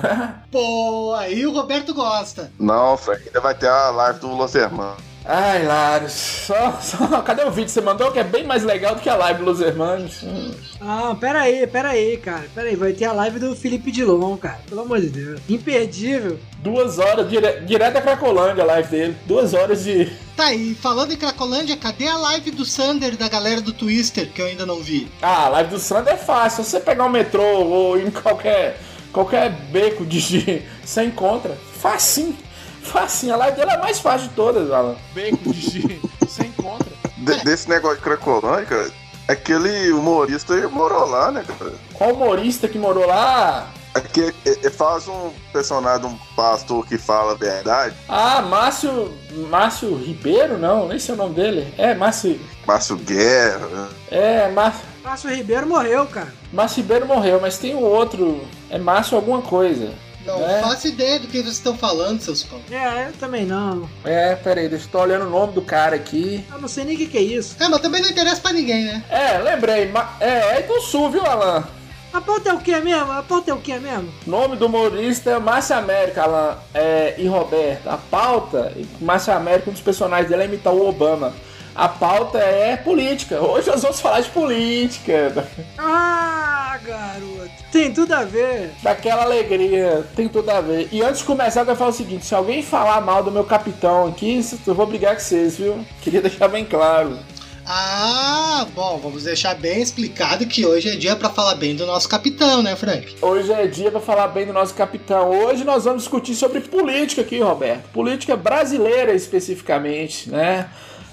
Pô, 0.52 1.14
aí 1.18 1.46
o 1.46 1.52
Roberto 1.54 1.94
gosta. 1.94 2.52
Não, 2.60 2.94
Frank, 2.98 3.26
ainda 3.26 3.40
vai 3.40 3.54
ter 3.54 3.68
a 3.68 3.88
live 3.88 4.18
do 4.18 4.34
Los 4.34 4.54
Hermanos. 4.54 5.07
Ai, 5.30 5.62
Laros, 5.62 6.12
só, 6.12 6.78
só. 6.80 7.06
Cadê 7.20 7.44
o 7.44 7.50
vídeo 7.50 7.66
que 7.66 7.70
você 7.72 7.82
mandou? 7.82 8.10
Que 8.10 8.20
é 8.20 8.24
bem 8.24 8.44
mais 8.44 8.64
legal 8.64 8.94
do 8.94 9.02
que 9.02 9.10
a 9.10 9.14
live 9.14 9.44
dos 9.44 9.60
Hermanos. 9.60 10.22
Hum. 10.22 10.52
Ah, 10.80 11.14
pera 11.20 11.40
aí, 11.42 11.66
pera 11.66 11.90
aí, 11.90 12.16
cara. 12.16 12.46
Pera 12.54 12.68
aí, 12.68 12.74
vai 12.76 12.94
ter 12.94 13.04
a 13.04 13.12
live 13.12 13.38
do 13.38 13.54
Felipe 13.54 13.92
Dilon, 13.92 14.38
cara. 14.38 14.58
Pelo 14.66 14.80
amor 14.80 14.98
de 15.02 15.10
Deus. 15.10 15.38
Imperdível. 15.46 16.38
Duas 16.60 16.98
horas, 16.98 17.28
dire... 17.28 17.60
direto 17.66 17.98
a 17.98 18.00
Cracolândia 18.00 18.62
a 18.64 18.66
live 18.66 18.88
dele. 18.88 19.16
Duas 19.26 19.52
horas 19.52 19.84
de. 19.84 20.10
Tá, 20.38 20.54
e 20.54 20.72
falando 20.72 21.12
em 21.12 21.16
Cracolândia, 21.16 21.76
cadê 21.76 22.06
a 22.06 22.16
live 22.16 22.52
do 22.52 22.64
Sander 22.64 23.16
da 23.16 23.28
galera 23.28 23.60
do 23.60 23.72
Twister, 23.72 24.30
que 24.32 24.40
eu 24.40 24.46
ainda 24.46 24.64
não 24.64 24.80
vi? 24.80 25.08
Ah, 25.20 25.46
a 25.46 25.48
live 25.48 25.70
do 25.70 25.80
Sandro 25.80 26.12
é 26.12 26.16
fácil. 26.16 26.62
Se 26.62 26.70
você 26.70 26.78
pegar 26.78 27.06
um 27.06 27.08
metrô 27.08 27.42
ou 27.42 27.98
ir 27.98 28.06
em 28.06 28.10
qualquer, 28.12 28.78
qualquer 29.12 29.50
beco 29.50 30.06
de 30.06 30.20
de- 30.22 30.62
você 30.84 31.02
encontra. 31.02 31.58
Facinho. 31.80 32.36
Facinho. 32.82 33.34
A 33.34 33.36
live 33.36 33.56
dele 33.56 33.70
é 33.70 33.74
a 33.74 33.78
mais 33.78 33.98
fácil 34.00 34.28
de 34.28 34.34
todas, 34.34 34.70
Alan. 34.70 34.96
Beco 35.14 35.52
de 35.52 35.60
de- 35.80 36.00
você 36.20 36.44
encontra. 36.44 36.88
De- 37.16 37.44
desse 37.44 37.68
negócio 37.68 37.96
de 37.98 38.02
Cracolândia, 38.02 38.64
cara, 38.66 38.90
aquele 39.26 39.90
humorista 39.92 40.54
morou 40.68 41.06
lá, 41.06 41.30
né, 41.30 41.44
cara? 41.46 41.72
Qual 41.94 42.12
humorista 42.12 42.68
que 42.68 42.78
morou 42.78 43.06
lá? 43.06 43.68
Aqui, 43.94 44.32
ele 44.44 44.70
faz 44.70 45.08
um 45.08 45.30
personagem, 45.52 46.06
um 46.06 46.16
pastor 46.36 46.86
que 46.86 46.96
fala 46.98 47.32
a 47.32 47.34
verdade, 47.34 47.96
Ah, 48.08 48.42
Márcio. 48.42 49.12
Márcio 49.50 49.96
Ribeiro? 49.96 50.56
Não, 50.58 50.86
nem 50.86 50.98
sei 50.98 51.14
o 51.14 51.18
nome 51.18 51.34
dele. 51.34 51.72
É, 51.76 51.94
Márcio. 51.94 52.38
Márcio 52.66 52.96
Guerra. 52.96 53.88
É, 54.10 54.48
Márcio. 54.50 54.82
Márcio 55.02 55.30
Ribeiro 55.34 55.66
morreu, 55.66 56.06
cara. 56.06 56.32
Márcio 56.52 56.82
Ribeiro 56.82 57.06
morreu, 57.06 57.40
mas 57.40 57.58
tem 57.58 57.74
o 57.74 57.80
outro. 57.80 58.40
É 58.70 58.78
Márcio 58.78 59.16
alguma 59.16 59.40
coisa. 59.42 59.90
Não 60.28 60.48
É. 60.48 60.60
faço 60.62 60.88
ideia 60.88 61.18
do 61.18 61.26
que 61.26 61.38
vocês 61.42 61.54
estão 61.54 61.76
falando, 61.76 62.20
seus 62.20 62.42
pão. 62.42 62.60
É, 62.70 63.08
eu 63.08 63.12
também 63.14 63.44
não. 63.46 63.88
É, 64.04 64.34
peraí, 64.36 64.68
deixa 64.68 64.84
eu 64.86 64.90
tô 64.90 65.00
olhando 65.00 65.26
o 65.26 65.30
nome 65.30 65.52
do 65.54 65.62
cara 65.62 65.96
aqui. 65.96 66.44
Eu 66.52 66.60
não 66.60 66.68
sei 66.68 66.84
nem 66.84 66.94
o 66.94 66.98
que, 66.98 67.06
que 67.06 67.18
é 67.18 67.22
isso. 67.22 67.56
É, 67.58 67.68
mas 67.68 67.80
também 67.80 68.02
não 68.02 68.08
interessa 68.10 68.40
pra 68.40 68.52
ninguém, 68.52 68.84
né? 68.84 69.02
É, 69.08 69.38
lembrei. 69.38 69.90
É, 70.20 70.58
é 70.58 70.62
do 70.62 70.80
Sul, 70.80 71.10
viu, 71.10 71.24
Alan? 71.24 71.64
A 72.12 72.20
pauta 72.20 72.50
é 72.50 72.52
o 72.54 72.58
que 72.58 72.74
mesmo? 72.80 73.12
A 73.12 73.22
pauta 73.22 73.50
é 73.50 73.54
o 73.54 73.58
que 73.58 73.78
mesmo? 73.78 74.08
Nome 74.26 74.56
do 74.56 74.66
humorista 74.66 75.30
é 75.30 75.38
Márcio 75.38 75.76
América, 75.76 76.22
Alan 76.22 76.56
é, 76.72 77.14
e 77.18 77.26
Roberto. 77.26 77.86
A 77.88 77.96
pauta, 77.98 78.72
Márcio 79.00 79.32
América, 79.34 79.68
um 79.68 79.72
dos 79.74 79.82
personagens 79.82 80.28
dele 80.28 80.42
é 80.42 80.46
imitar 80.46 80.72
o 80.72 80.88
Obama. 80.88 81.34
A 81.78 81.88
pauta 81.88 82.38
é 82.38 82.76
política. 82.76 83.40
Hoje 83.40 83.68
nós 83.68 83.82
vamos 83.82 84.00
falar 84.00 84.20
de 84.20 84.28
política. 84.30 85.46
Ah, 85.78 86.76
garoto. 86.84 87.52
Tem 87.70 87.92
tudo 87.92 88.12
a 88.14 88.24
ver. 88.24 88.72
Daquela 88.82 89.22
alegria, 89.22 90.04
tem 90.16 90.28
tudo 90.28 90.50
a 90.50 90.60
ver. 90.60 90.88
E 90.90 91.00
antes 91.02 91.20
de 91.20 91.24
começar, 91.24 91.60
eu 91.60 91.66
quero 91.66 91.78
falar 91.78 91.90
o 91.90 91.94
seguinte: 91.94 92.26
se 92.26 92.34
alguém 92.34 92.64
falar 92.64 93.00
mal 93.00 93.22
do 93.22 93.30
meu 93.30 93.44
capitão 93.44 94.08
aqui, 94.08 94.44
eu 94.66 94.74
vou 94.74 94.86
brigar 94.86 95.14
com 95.14 95.20
vocês, 95.20 95.56
viu? 95.56 95.78
Queria 96.02 96.20
deixar 96.20 96.48
bem 96.48 96.64
claro. 96.64 97.16
Ah, 97.64 98.66
bom, 98.74 98.98
vamos 99.00 99.22
deixar 99.22 99.54
bem 99.54 99.80
explicado 99.80 100.46
que 100.46 100.66
hoje 100.66 100.88
é 100.88 100.96
dia 100.96 101.14
pra 101.14 101.30
falar 101.30 101.54
bem 101.54 101.76
do 101.76 101.86
nosso 101.86 102.08
capitão, 102.08 102.60
né, 102.60 102.74
Frank? 102.74 103.14
Hoje 103.22 103.52
é 103.52 103.68
dia 103.68 103.92
para 103.92 104.00
falar 104.00 104.26
bem 104.26 104.46
do 104.46 104.52
nosso 104.52 104.74
capitão. 104.74 105.30
Hoje 105.30 105.62
nós 105.62 105.84
vamos 105.84 106.02
discutir 106.02 106.34
sobre 106.34 106.60
política 106.60 107.22
aqui, 107.22 107.38
Roberto. 107.38 107.84
Política 107.92 108.36
brasileira 108.36 109.12
especificamente, 109.12 110.28
né? 110.28 110.68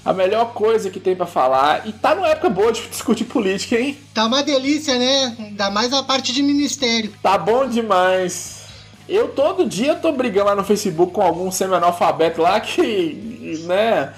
A 0.06 0.12
melhor 0.12 0.52
coisa 0.52 0.88
que 0.88 1.00
tem 1.00 1.16
para 1.16 1.26
falar. 1.26 1.86
E 1.86 1.92
tá 1.92 2.14
numa 2.14 2.28
época 2.28 2.48
boa 2.48 2.70
de 2.70 2.80
discutir 2.88 3.24
política, 3.24 3.76
hein? 3.76 3.98
Tá 4.14 4.24
uma 4.24 4.42
delícia, 4.42 4.96
né? 4.96 5.36
Ainda 5.38 5.68
mais 5.68 5.92
a 5.92 6.02
parte 6.04 6.32
de 6.32 6.44
ministério. 6.44 7.12
Tá 7.20 7.36
bom 7.36 7.66
demais. 7.66 8.66
Eu 9.08 9.28
todo 9.28 9.66
dia 9.66 9.96
tô 9.96 10.12
brigando 10.12 10.46
lá 10.46 10.54
no 10.54 10.64
Facebook 10.64 11.12
com 11.12 11.22
algum 11.22 11.50
semi-analfabeto 11.50 12.40
lá 12.40 12.60
que, 12.60 13.62
né? 13.66 14.12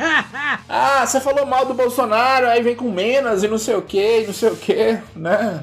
Ah, 0.72 1.04
você 1.04 1.20
falou 1.20 1.44
mal 1.46 1.66
do 1.66 1.74
Bolsonaro, 1.74 2.46
aí 2.46 2.62
vem 2.62 2.76
com 2.76 2.90
menos 2.90 3.42
e 3.42 3.48
não 3.48 3.58
sei 3.58 3.74
o 3.74 3.82
que, 3.82 4.24
não 4.24 4.32
sei 4.32 4.50
o 4.50 4.56
que, 4.56 4.98
né? 5.16 5.62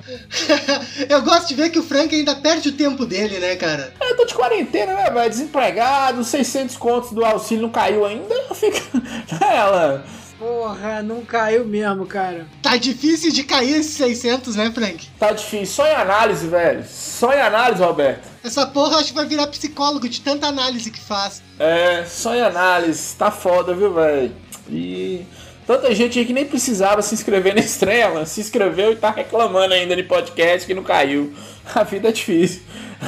Eu 1.08 1.22
gosto 1.22 1.48
de 1.48 1.56
ver 1.56 1.70
que 1.70 1.80
o 1.80 1.84
Frank 1.84 2.14
ainda 2.14 2.36
perde 2.36 2.70
o 2.70 2.74
tempo 2.74 3.06
dele, 3.06 3.40
né, 3.40 3.56
cara? 3.56 3.94
Eu 4.02 4.18
tô 4.18 4.26
de 4.26 4.34
quarentena, 4.34 4.94
né, 4.94 5.10
velho? 5.10 5.30
Desempregado, 5.30 6.24
600 6.24 6.76
contos 6.76 7.12
do 7.12 7.24
auxílio 7.24 7.64
não 7.64 7.70
caiu 7.70 8.06
ainda. 8.06 8.36
Fica. 8.54 8.82
Ela. 9.42 10.04
Porra, 10.38 11.02
não 11.02 11.26
caiu 11.26 11.66
mesmo, 11.66 12.06
cara. 12.06 12.46
Tá 12.62 12.78
difícil 12.78 13.32
de 13.32 13.44
cair 13.44 13.78
esses 13.78 13.94
600, 13.94 14.56
né, 14.56 14.72
Frank? 14.74 15.08
Tá 15.18 15.32
difícil. 15.32 15.68
Só 15.68 15.88
em 15.88 15.96
análise, 15.96 16.48
velho. 16.48 16.86
Só 16.88 17.34
em 17.34 17.42
análise, 17.42 17.82
Roberto. 17.82 18.28
Essa 18.48 18.66
porra 18.66 18.98
acho 18.98 19.10
que 19.10 19.14
vai 19.16 19.26
virar 19.26 19.48
psicólogo 19.48 20.08
de 20.08 20.22
tanta 20.22 20.48
análise 20.48 20.90
que 20.90 21.00
faz. 21.02 21.44
É, 21.60 22.06
só 22.06 22.34
em 22.34 22.42
análise. 22.42 23.14
Tá 23.16 23.30
foda, 23.30 23.74
viu, 23.76 23.94
velho? 23.94 24.32
E. 24.70 25.26
Tanta 25.66 25.94
gente 25.94 26.18
aí 26.18 26.26
que 26.26 26.32
nem 26.32 26.46
precisava 26.46 27.02
se 27.02 27.14
inscrever 27.14 27.54
na 27.54 27.60
estrela, 27.60 28.26
se 28.26 28.40
inscreveu 28.40 28.94
e 28.94 28.96
tá 28.96 29.12
reclamando 29.12 29.74
ainda 29.74 29.98
de 29.98 30.04
podcast 30.04 30.66
que 30.66 30.74
não 30.74 30.82
caiu. 30.82 31.34
A 31.76 31.84
vida 31.84 32.08
é 32.08 32.12
difícil. 32.14 32.62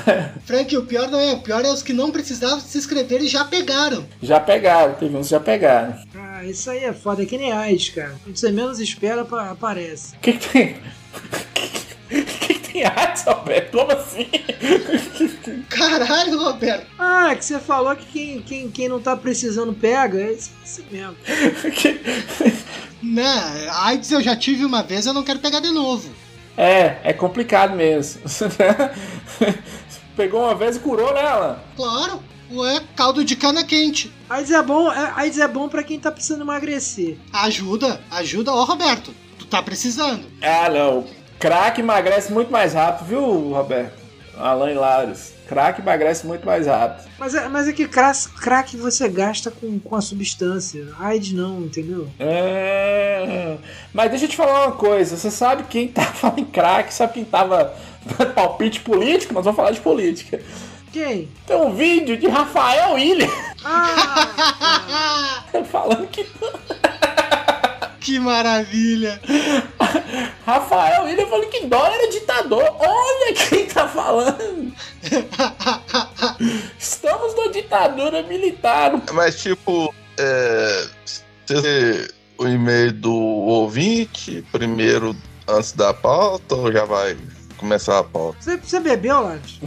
Frank, 0.46 0.76
o 0.76 0.86
pior 0.86 1.08
não 1.08 1.18
é, 1.18 1.32
o 1.32 1.40
pior 1.42 1.64
é 1.64 1.72
os 1.72 1.82
que 1.82 1.94
não 1.94 2.12
precisavam 2.12 2.60
se 2.60 2.78
inscrever 2.78 3.22
e 3.22 3.28
já 3.30 3.46
pegaram. 3.46 4.06
Já 4.22 4.42
pegaram, 4.42 4.94
teve 4.96 5.16
uns 5.16 5.28
que 5.28 5.32
já 5.32 5.40
pegaram. 5.40 5.96
Ah, 6.14 6.44
isso 6.44 6.70
aí 6.70 6.84
é 6.84 6.92
foda, 6.92 7.24
é 7.24 7.26
que 7.26 7.38
nem 7.38 7.54
AIDS, 7.54 7.90
cara. 7.90 8.14
Quando 8.26 8.36
você 8.36 8.52
menos 8.52 8.78
espera, 8.82 9.22
apa- 9.22 9.52
aparece. 9.52 10.16
O 10.16 10.20
que, 10.20 10.34
que 10.34 10.50
tem? 10.50 10.76
AIDS, 12.84 13.24
Roberto? 13.24 13.78
Como 13.78 13.92
assim? 13.92 14.28
Caralho, 15.70 16.40
Roberto. 16.44 16.86
Ah, 16.98 17.34
que 17.36 17.44
você 17.46 17.60
falou 17.60 17.96
que 17.96 18.06
quem, 18.06 18.42
quem, 18.42 18.70
quem 18.70 18.88
não 18.90 19.00
tá 19.00 19.16
precisando 19.16 19.74
pega. 19.74 20.20
É 20.20 20.32
isso, 20.34 20.52
isso 20.64 20.84
mesmo. 20.92 21.16
Que- 21.76 22.00
Não, 23.02 23.74
AIDS 23.84 24.12
eu 24.12 24.22
já 24.22 24.36
tive 24.36 24.66
uma 24.66 24.84
vez, 24.84 25.06
eu 25.06 25.14
não 25.14 25.24
quero 25.24 25.40
pegar 25.40 25.60
de 25.60 25.70
novo. 25.72 26.10
É, 26.58 26.98
é 27.04 27.14
complicado 27.14 27.76
mesmo. 27.76 28.22
Pegou 30.16 30.42
uma 30.42 30.56
vez 30.56 30.76
e 30.76 30.80
curou 30.80 31.14
nela. 31.14 31.64
Claro, 31.78 32.22
ué, 32.52 32.82
caldo 32.96 33.24
de 33.24 33.36
cana 33.38 33.64
quente. 33.64 34.12
AIDS 34.30 34.52
é 34.52 34.62
bom, 34.62 34.92
é- 34.92 35.14
AIDS 35.16 35.40
é 35.40 35.48
bom 35.48 35.70
pra 35.70 35.84
quem 35.84 36.00
tá 36.00 36.12
precisando 36.12 36.42
emagrecer. 36.42 37.18
Ajuda, 37.32 38.02
ajuda. 38.12 38.52
Ó, 38.54 38.64
Roberto, 38.66 39.14
tu 39.38 39.46
tá 39.46 39.62
precisando. 39.64 40.26
Ah, 40.42 40.70
não. 40.70 41.06
Crack 41.40 41.80
emagrece 41.80 42.32
muito 42.34 42.52
mais 42.52 42.74
rápido, 42.74 43.08
viu, 43.08 43.54
Roberto? 43.54 43.98
Alan 44.38 44.72
Hilários. 44.72 45.32
Crack 45.48 45.82
emagrece 45.82 46.28
muito 46.28 46.46
mais 46.46 46.68
rápido. 46.68 47.10
Mas 47.18 47.34
é, 47.34 47.48
mas 47.48 47.68
é 47.68 47.74
que 47.74 47.88
crack, 47.88 48.78
você 48.78 49.10
gasta 49.10 49.50
com, 49.50 49.80
com 49.80 49.96
a 49.96 50.02
substância. 50.02 50.88
AIDS 51.00 51.34
não, 51.34 51.62
entendeu? 51.62 52.10
É... 52.20 53.58
Mas 53.94 54.10
deixa 54.12 54.26
eu 54.26 54.30
te 54.30 54.36
falar 54.36 54.68
uma 54.68 54.76
coisa. 54.76 55.18
Você 55.18 55.32
sabe 55.32 55.64
quem 55.64 55.88
tá 55.92 56.04
falando 56.04 56.40
em 56.40 56.46
crack? 56.46 56.94
Sabe 56.94 57.14
quem 57.14 57.26
tava 57.26 57.74
palpite 58.36 58.82
político? 58.82 59.34
Nós 59.34 59.44
vamos 59.44 59.58
falar 59.58 59.72
de 59.72 59.80
política. 59.82 60.42
Quem? 60.92 61.30
Tem 61.46 61.56
um 61.56 61.74
vídeo 61.74 62.18
de 62.18 62.28
Rafael 62.28 62.94
William 62.94 63.30
Ah! 63.64 65.44
falando 65.72 66.08
que 66.08 66.26
Que 68.00 68.20
maravilha. 68.20 69.20
Rafael 70.46 71.04
William 71.04 71.28
falando 71.28 71.50
que 71.50 71.66
Dória 71.66 71.96
era 71.96 72.12
ditador. 72.12 72.76
Olha 72.80 73.34
quem 73.34 73.66
tá 73.68 73.88
falando. 73.88 74.74
Estamos 76.80 77.36
na 77.36 77.52
ditadura 77.52 78.24
militar. 78.24 79.02
Mas, 79.14 79.42
tipo, 79.42 79.94
é, 80.18 80.88
você 81.46 82.08
o 82.38 82.48
e-mail 82.48 82.94
do 82.94 83.14
ouvinte 83.14 84.44
primeiro 84.52 85.16
antes 85.48 85.74
da 85.74 85.94
pauta 85.94 86.56
ou 86.56 86.72
já 86.72 86.86
vai 86.86 87.18
começar 87.60 88.00
a 88.00 88.04
pauta? 88.04 88.38
Você, 88.40 88.58
você 88.58 88.80
bebeu, 88.80 89.20
Lante? 89.22 89.62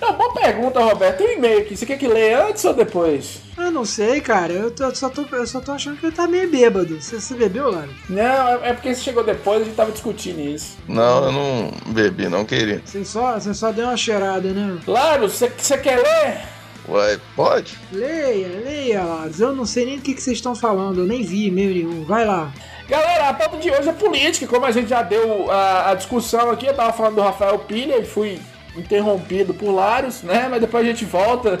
Não, 0.00 0.12
boa 0.14 0.32
pergunta, 0.34 0.80
Roberto. 0.80 1.18
Tem 1.18 1.28
um 1.28 1.38
e-mail 1.38 1.60
aqui. 1.60 1.76
Você 1.76 1.86
quer 1.86 1.96
que 1.98 2.06
leia 2.06 2.46
antes 2.46 2.64
ou 2.64 2.74
depois? 2.74 3.40
Eu 3.56 3.70
não 3.70 3.84
sei, 3.84 4.20
cara. 4.20 4.52
Eu, 4.52 4.70
tô- 4.70 4.94
só, 4.94 5.08
tô, 5.08 5.22
eu 5.32 5.46
só 5.46 5.60
tô 5.60 5.72
achando 5.72 5.96
que 5.96 6.06
ele 6.06 6.14
tá 6.14 6.26
meio 6.26 6.50
bêbado. 6.50 7.00
Você, 7.00 7.20
você 7.20 7.34
bebeu, 7.34 7.70
Lara? 7.70 7.88
Não, 8.08 8.22
é- 8.22 8.70
é 8.70 8.72
porque 8.72 8.94
você 8.94 9.00
chegou 9.02 9.22
depois 9.24 9.62
a 9.62 9.64
gente 9.64 9.74
tava 9.76 9.92
discutindo 9.92 10.40
isso. 10.40 10.76
Não, 10.88 11.24
eu 11.26 11.32
não 11.32 11.72
bebi, 11.92 12.28
não 12.28 12.44
queria. 12.44 12.82
Você 12.84 13.04
só, 13.04 13.34
você 13.38 13.54
só 13.54 13.70
deu 13.72 13.86
uma 13.86 13.96
cheirada, 13.96 14.48
né? 14.52 14.78
Claro, 14.84 15.28
você, 15.28 15.50
você 15.56 15.78
quer 15.78 15.96
ler? 16.02 16.40
Ué, 16.86 17.18
pode? 17.34 17.78
Leia, 17.90 18.48
leia, 18.62 19.02
Laros. 19.04 19.40
Eu 19.40 19.54
não 19.54 19.64
sei 19.64 19.86
nem 19.86 19.96
do 19.96 20.02
que, 20.02 20.12
que 20.12 20.22
vocês 20.22 20.36
estão 20.36 20.54
falando. 20.54 20.98
Eu 21.00 21.06
nem 21.06 21.22
vi 21.22 21.46
e-mail 21.46 21.72
nenhum. 21.74 22.04
Vai 22.04 22.26
lá. 22.26 22.52
Galera, 22.88 23.30
a 23.30 23.34
pauta 23.34 23.56
de 23.56 23.70
hoje 23.70 23.88
é 23.88 23.92
política. 23.92 24.46
Como 24.46 24.66
a 24.66 24.70
gente 24.70 24.88
já 24.88 25.02
deu 25.02 25.50
a, 25.50 25.90
a 25.90 25.94
discussão 25.94 26.50
aqui, 26.50 26.66
eu 26.66 26.74
tava 26.74 26.92
falando 26.92 27.16
do 27.16 27.22
Rafael 27.22 27.58
Pilha 27.60 27.98
e 27.98 28.04
fui 28.04 28.38
interrompido 28.76 29.54
por 29.54 29.70
Laros, 29.70 30.22
né? 30.22 30.48
Mas 30.50 30.60
depois 30.60 30.84
a 30.84 30.88
gente 30.88 31.04
volta 31.04 31.58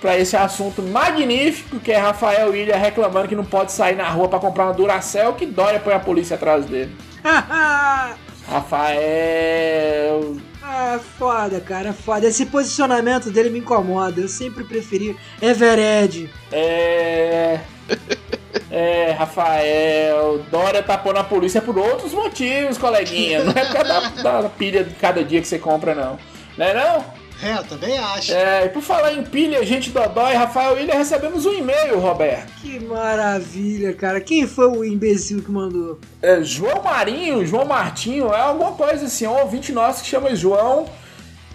pra 0.00 0.18
esse 0.18 0.36
assunto 0.36 0.82
magnífico 0.82 1.78
que 1.78 1.92
é 1.92 1.96
Rafael 1.96 2.54
Ilha 2.56 2.76
reclamando 2.76 3.28
que 3.28 3.36
não 3.36 3.44
pode 3.44 3.70
sair 3.70 3.94
na 3.94 4.08
rua 4.08 4.28
pra 4.28 4.40
comprar 4.40 4.64
uma 4.64 4.74
Duracell, 4.74 5.34
que 5.34 5.46
Dória 5.46 5.78
põe 5.78 5.94
a 5.94 6.00
polícia 6.00 6.34
atrás 6.34 6.66
dele. 6.66 6.96
Rafael. 8.48 10.36
ah, 10.60 10.98
foda, 11.16 11.60
cara. 11.60 11.92
Foda. 11.92 12.26
Esse 12.26 12.46
posicionamento 12.46 13.30
dele 13.30 13.50
me 13.50 13.60
incomoda. 13.60 14.20
Eu 14.20 14.28
sempre 14.28 14.64
preferi 14.64 15.16
Evered. 15.40 16.28
É. 16.50 17.60
É, 18.70 19.12
Rafael, 19.12 20.44
Dória 20.50 20.82
tapou 20.82 21.12
na 21.12 21.24
polícia 21.24 21.60
por 21.60 21.78
outros 21.78 22.12
motivos, 22.12 22.78
coleguinha. 22.78 23.44
Não 23.44 23.52
é 23.52 23.64
por 23.64 23.72
causa 23.72 24.10
da, 24.22 24.40
da 24.42 24.48
pilha 24.48 24.84
de 24.84 24.94
cada 24.94 25.24
dia 25.24 25.40
que 25.40 25.48
você 25.48 25.58
compra, 25.58 25.94
não. 25.94 26.18
Não 26.56 26.66
é 26.66 26.74
não? 26.74 27.20
É, 27.42 27.56
eu 27.56 27.64
também 27.64 27.98
acho. 27.98 28.32
É, 28.32 28.66
e 28.66 28.68
por 28.68 28.82
falar 28.82 29.14
em 29.14 29.22
pilha, 29.22 29.64
gente 29.64 29.90
Dodói, 29.90 30.34
Rafael 30.34 30.78
Ilha, 30.78 30.94
recebemos 30.94 31.46
um 31.46 31.54
e-mail, 31.54 31.98
Roberto. 31.98 32.52
Que 32.60 32.78
maravilha, 32.78 33.94
cara. 33.94 34.20
Quem 34.20 34.46
foi 34.46 34.66
o 34.66 34.84
imbecil 34.84 35.42
que 35.42 35.50
mandou? 35.50 35.98
É, 36.20 36.42
João 36.42 36.82
Marinho, 36.82 37.46
João 37.46 37.64
Martinho, 37.64 38.32
é 38.32 38.40
alguma 38.40 38.72
coisa 38.72 39.06
assim, 39.06 39.26
um 39.26 39.38
ouvinte 39.38 39.72
nosso 39.72 40.02
que 40.02 40.08
chama 40.08 40.36
João. 40.36 40.86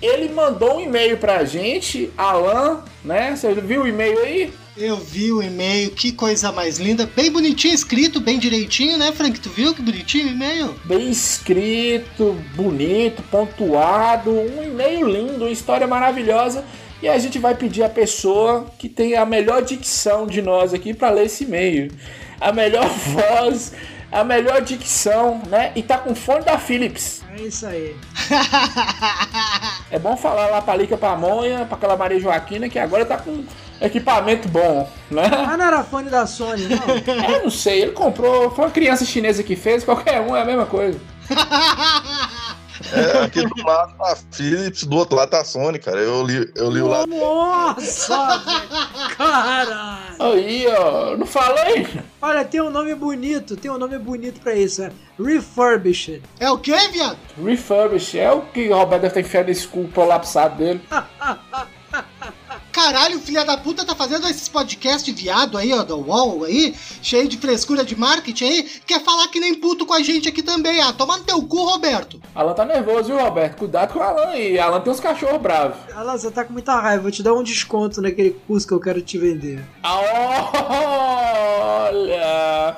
Ele 0.01 0.33
mandou 0.33 0.77
um 0.77 0.81
e-mail 0.81 1.17
pra 1.17 1.45
gente, 1.45 2.11
Alan, 2.17 2.83
né? 3.03 3.35
Você 3.35 3.53
viu 3.53 3.83
o 3.83 3.87
e-mail 3.87 4.19
aí? 4.19 4.53
Eu 4.77 4.97
vi 4.97 5.31
o 5.31 5.41
e-mail, 5.41 5.91
que 5.91 6.11
coisa 6.11 6.51
mais 6.51 6.77
linda. 6.79 7.09
Bem 7.15 7.31
bonitinho 7.31 7.73
escrito, 7.73 8.19
bem 8.19 8.37
direitinho, 8.37 8.97
né, 8.97 9.09
Frank? 9.13 9.39
Tu 9.39 9.49
viu 9.49 9.73
que 9.73 9.81
bonitinho 9.81 10.27
o 10.27 10.31
e-mail? 10.31 10.75
Bem 10.83 11.09
escrito, 11.09 12.33
bonito, 12.57 13.23
pontuado, 13.31 14.31
um 14.31 14.61
e-mail 14.61 15.07
lindo, 15.07 15.45
uma 15.45 15.49
história 15.49 15.87
maravilhosa. 15.87 16.65
E 17.01 17.07
a 17.07 17.17
gente 17.17 17.39
vai 17.39 17.55
pedir 17.55 17.83
a 17.83 17.89
pessoa 17.89 18.65
que 18.77 18.89
tem 18.89 19.15
a 19.15 19.25
melhor 19.25 19.61
dicção 19.61 20.27
de 20.27 20.41
nós 20.41 20.73
aqui 20.73 20.93
para 20.93 21.09
ler 21.09 21.27
esse 21.27 21.45
e-mail. 21.45 21.89
A 22.41 22.51
melhor 22.51 22.89
voz, 23.15 23.71
a 24.11 24.25
melhor 24.25 24.61
dicção, 24.61 25.41
né? 25.47 25.71
E 25.73 25.83
tá 25.83 25.97
com 25.97 26.13
fone 26.13 26.43
da 26.43 26.57
Philips. 26.57 27.23
É 27.37 27.41
isso 27.41 27.65
aí. 27.65 27.95
É 29.91 29.99
bom 29.99 30.17
falar 30.17 30.47
lá 30.47 30.61
pra 30.61 30.75
Lica 30.75 30.97
Pamonha, 30.97 31.63
pra 31.65 31.77
aquela 31.77 31.95
Maria 31.95 32.19
Joaquina, 32.19 32.67
que 32.67 32.77
agora 32.77 33.05
tá 33.05 33.17
com 33.17 33.45
equipamento 33.81 34.47
bom, 34.47 34.89
né? 35.09 35.29
Ah, 35.31 35.57
não 35.57 35.65
era 35.65 35.83
fone 35.83 36.09
da 36.09 36.25
Sony, 36.25 36.67
não. 36.67 36.85
É, 37.25 37.41
não 37.41 37.49
sei, 37.49 37.81
ele 37.81 37.91
comprou, 37.91 38.51
foi 38.51 38.65
uma 38.65 38.71
criança 38.71 39.05
chinesa 39.05 39.43
que 39.43 39.55
fez, 39.55 39.83
qualquer 39.83 40.21
um 40.21 40.35
é 40.35 40.41
a 40.41 40.45
mesma 40.45 40.65
coisa. 40.65 40.99
É, 42.91 43.23
aqui 43.23 43.41
do 43.41 43.63
lado 43.65 43.95
tá 43.97 44.11
a 44.11 44.15
Philips, 44.15 44.83
do 44.83 44.97
outro 44.97 45.15
lado 45.15 45.29
tá 45.29 45.41
a 45.41 45.43
Sony, 45.45 45.79
cara. 45.79 45.99
Eu 45.99 46.23
li, 46.23 46.51
eu 46.55 46.69
li 46.69 46.81
o 46.81 46.87
lado. 46.87 47.07
Nossa, 47.07 48.37
velho. 48.37 49.15
Caralho. 49.15 50.15
Aí, 50.19 50.67
ó, 50.67 51.15
não 51.17 51.25
falei? 51.25 51.87
Olha, 52.21 52.43
tem 52.43 52.61
um 52.61 52.69
nome 52.69 52.93
bonito, 52.93 53.55
tem 53.55 53.71
um 53.71 53.77
nome 53.77 53.97
bonito 53.97 54.39
pra 54.41 54.53
isso, 54.55 54.83
é 54.83 54.91
Refurbished. 55.19 56.21
É 56.39 56.49
o 56.49 56.57
quê, 56.57 56.75
viado? 56.91 57.17
Refurbish, 57.43 58.17
é 58.17 58.31
o 58.31 58.41
que 58.41 58.69
o 58.69 58.75
Roberto 58.75 59.03
deve 59.03 59.13
ter 59.13 59.19
enfiado 59.21 59.47
nesse 59.47 59.67
cu 59.67 59.85
prolapsado 59.87 60.57
dele. 60.57 60.81
Caralho, 62.79 63.21
filha 63.21 63.45
da 63.45 63.55
puta 63.55 63.85
tá 63.85 63.95
fazendo 63.95 64.27
esses 64.27 64.49
podcasts 64.49 65.15
viado 65.17 65.57
aí, 65.57 65.71
ó, 65.71 65.81
da 65.81 65.95
UOL 65.95 66.43
aí, 66.43 66.75
cheio 67.01 67.25
de 67.25 67.37
frescura 67.37 67.85
de 67.85 67.95
marketing 67.95 68.43
aí, 68.43 68.63
quer 68.85 69.01
falar 69.01 69.29
que 69.29 69.39
nem 69.39 69.55
puto 69.55 69.85
com 69.85 69.93
a 69.93 70.03
gente 70.03 70.27
aqui 70.27 70.43
também. 70.43 70.81
Ah, 70.81 70.91
toma 70.91 71.15
no 71.15 71.23
teu 71.23 71.41
cu, 71.43 71.63
Roberto. 71.63 72.19
Alan 72.35 72.53
tá 72.53 72.65
nervoso, 72.65 73.05
viu, 73.05 73.17
Roberto? 73.17 73.59
Cuidado 73.59 73.93
com 73.93 73.99
o 73.99 74.03
Alan 74.03 74.27
aí. 74.27 74.59
Alan 74.59 74.81
tem 74.81 74.91
uns 74.91 74.99
cachorros 74.99 75.41
bravos. 75.41 75.77
Alan, 75.95 76.17
você 76.17 76.29
tá 76.29 76.43
com 76.43 76.51
muita 76.51 76.75
raiva, 76.77 77.03
vou 77.03 77.11
te 77.11 77.23
dar 77.23 77.33
um 77.33 77.43
desconto 77.43 78.01
naquele 78.01 78.31
curso 78.45 78.67
que 78.67 78.73
eu 78.73 78.79
quero 78.81 79.01
te 79.01 79.17
vender. 79.17 79.63
Olha! 81.81 82.75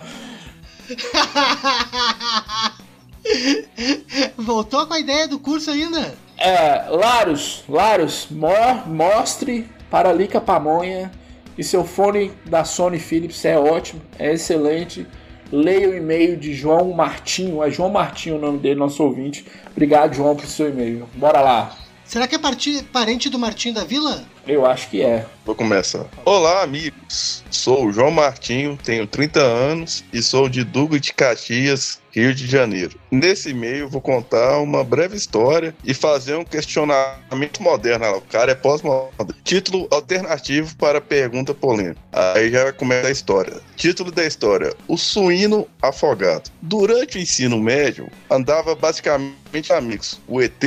Voltou 4.38 4.86
com 4.86 4.94
a 4.94 5.00
ideia 5.00 5.28
do 5.28 5.40
curso 5.40 5.72
ainda? 5.72 6.16
É, 6.38 6.86
Larus, 6.90 7.64
Larus, 7.68 8.28
mo- 8.30 8.84
mostre 8.86 9.68
para 9.90 10.12
Lica 10.14 10.40
Pamonha 10.42 11.12
que 11.56 11.64
seu 11.64 11.84
fone 11.84 12.32
da 12.46 12.64
Sony 12.64 13.00
Philips 13.00 13.44
é 13.44 13.58
ótimo, 13.58 14.00
é 14.20 14.32
excelente. 14.34 15.08
Leia 15.52 15.90
o 15.90 15.96
e-mail 15.96 16.38
de 16.38 16.54
João 16.54 16.92
Martinho, 16.92 17.64
é 17.64 17.72
João 17.72 17.90
Martinho 17.90 18.36
o 18.36 18.40
nome 18.40 18.60
dele, 18.60 18.76
nosso 18.76 19.02
ouvinte. 19.02 19.44
Obrigado, 19.72 20.14
João, 20.14 20.36
por 20.36 20.46
seu 20.46 20.70
e-mail. 20.70 21.08
Bora 21.16 21.42
lá. 21.42 21.76
Será 22.06 22.28
que 22.28 22.36
é 22.36 22.38
parti- 22.38 22.84
parente 22.94 23.28
do 23.30 23.40
Martinho 23.40 23.74
da 23.74 23.84
Vila? 23.84 24.24
Eu 24.46 24.66
acho 24.68 24.90
que 24.90 25.02
é. 25.02 25.26
Vou 25.46 25.56
começar. 25.56 26.06
Olá, 26.24 26.62
amigos. 26.62 27.44
Sou 27.50 27.88
o 27.88 27.92
João 27.92 28.12
Martinho, 28.12 28.78
tenho 28.82 29.08
30 29.08 29.40
anos 29.42 30.04
e 30.14 30.22
sou 30.22 30.48
de 30.48 30.64
Duque 30.64 31.00
de 31.00 31.12
Caxias, 31.14 32.00
Rio 32.18 32.34
de 32.34 32.48
Janeiro. 32.48 33.00
Nesse 33.12 33.52
e-mail, 33.52 33.88
vou 33.88 34.02
contar 34.02 34.58
uma 34.60 34.84
breve 34.84 35.16
história 35.16 35.76
e 35.86 35.94
fazer 35.94 36.36
um 36.36 36.44
questionamento 36.44 37.62
moderno. 37.62 38.18
O 38.18 38.22
cara 38.22 38.54
é 38.54 38.56
pós-moderno. 38.56 39.36
Título 39.44 39.88
alternativo 39.92 40.76
para 40.78 41.00
pergunta 41.00 41.54
polêmica. 41.54 42.02
Aí 42.12 42.50
já 42.50 42.74
começa 42.74 43.08
a 43.08 43.12
história. 43.12 43.62
Título 43.76 44.12
da 44.12 44.26
história: 44.26 44.74
O 44.88 44.98
suíno 44.98 45.68
afogado. 45.80 46.50
Durante 46.60 47.20
o 47.20 47.22
ensino 47.22 47.60
médio, 47.60 48.10
andava 48.32 48.74
basicamente 48.74 49.72
amigos. 49.72 50.20
O 50.28 50.42
ET 50.42 50.64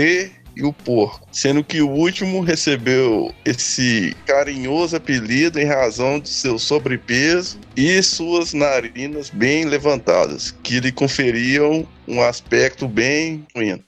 e 0.57 0.63
o 0.63 0.73
porco, 0.73 1.27
sendo 1.33 1.63
que 1.63 1.81
o 1.81 1.89
último 1.89 2.41
recebeu 2.41 3.33
esse 3.45 4.17
carinhoso 4.27 4.97
apelido 4.97 5.59
em 5.59 5.65
razão 5.65 6.19
de 6.19 6.29
seu 6.29 6.59
sobrepeso 6.59 7.59
e 7.77 8.03
suas 8.03 8.53
narinas 8.53 9.31
bem 9.31 9.65
levantadas, 9.65 10.55
que 10.63 10.81
lhe 10.81 10.93
conferiam 10.93 11.87
um 12.07 12.21
aspecto 12.21 12.89
bem 12.89 13.47
ruim. 13.55 13.83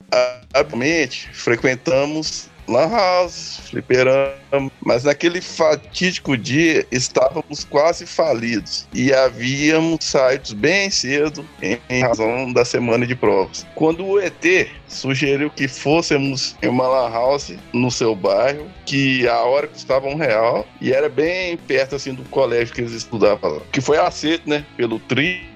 Atualmente, 0.53 1.29
frequentamos 1.33 2.49
lan 2.67 2.89
house, 2.89 3.61
fliperama, 3.69 4.71
mas 4.81 5.03
naquele 5.03 5.41
fatídico 5.41 6.37
dia 6.37 6.85
estávamos 6.91 7.63
quase 7.63 8.05
falidos. 8.05 8.87
E 8.93 9.13
havíamos 9.13 10.05
saído 10.05 10.55
bem 10.55 10.89
cedo 10.89 11.45
em, 11.61 12.01
razão 12.01 12.51
da 12.51 12.65
semana 12.65 13.05
de 13.05 13.15
provas. 13.15 13.65
Quando 13.75 14.05
o 14.05 14.19
ET 14.19 14.67
sugeriu 14.87 15.49
que 15.49 15.67
fôssemos 15.67 16.55
em 16.61 16.67
uma 16.67 16.87
lan 16.87 17.09
house 17.09 17.53
no 17.73 17.89
seu 17.89 18.15
bairro, 18.15 18.67
que 18.85 19.27
a 19.27 19.41
hora 19.41 19.67
custava 19.67 20.07
um 20.07 20.15
real 20.15 20.67
e 20.81 20.91
era 20.91 21.09
bem 21.09 21.57
perto 21.57 21.95
assim 21.95 22.13
do 22.13 22.23
colégio 22.25 22.73
que 22.73 22.81
eles 22.81 22.93
estudavam 22.93 23.55
lá, 23.55 23.61
que 23.71 23.81
foi 23.81 23.97
aceito, 23.97 24.49
né, 24.49 24.65
pelo 24.77 24.99
tri 24.99 25.49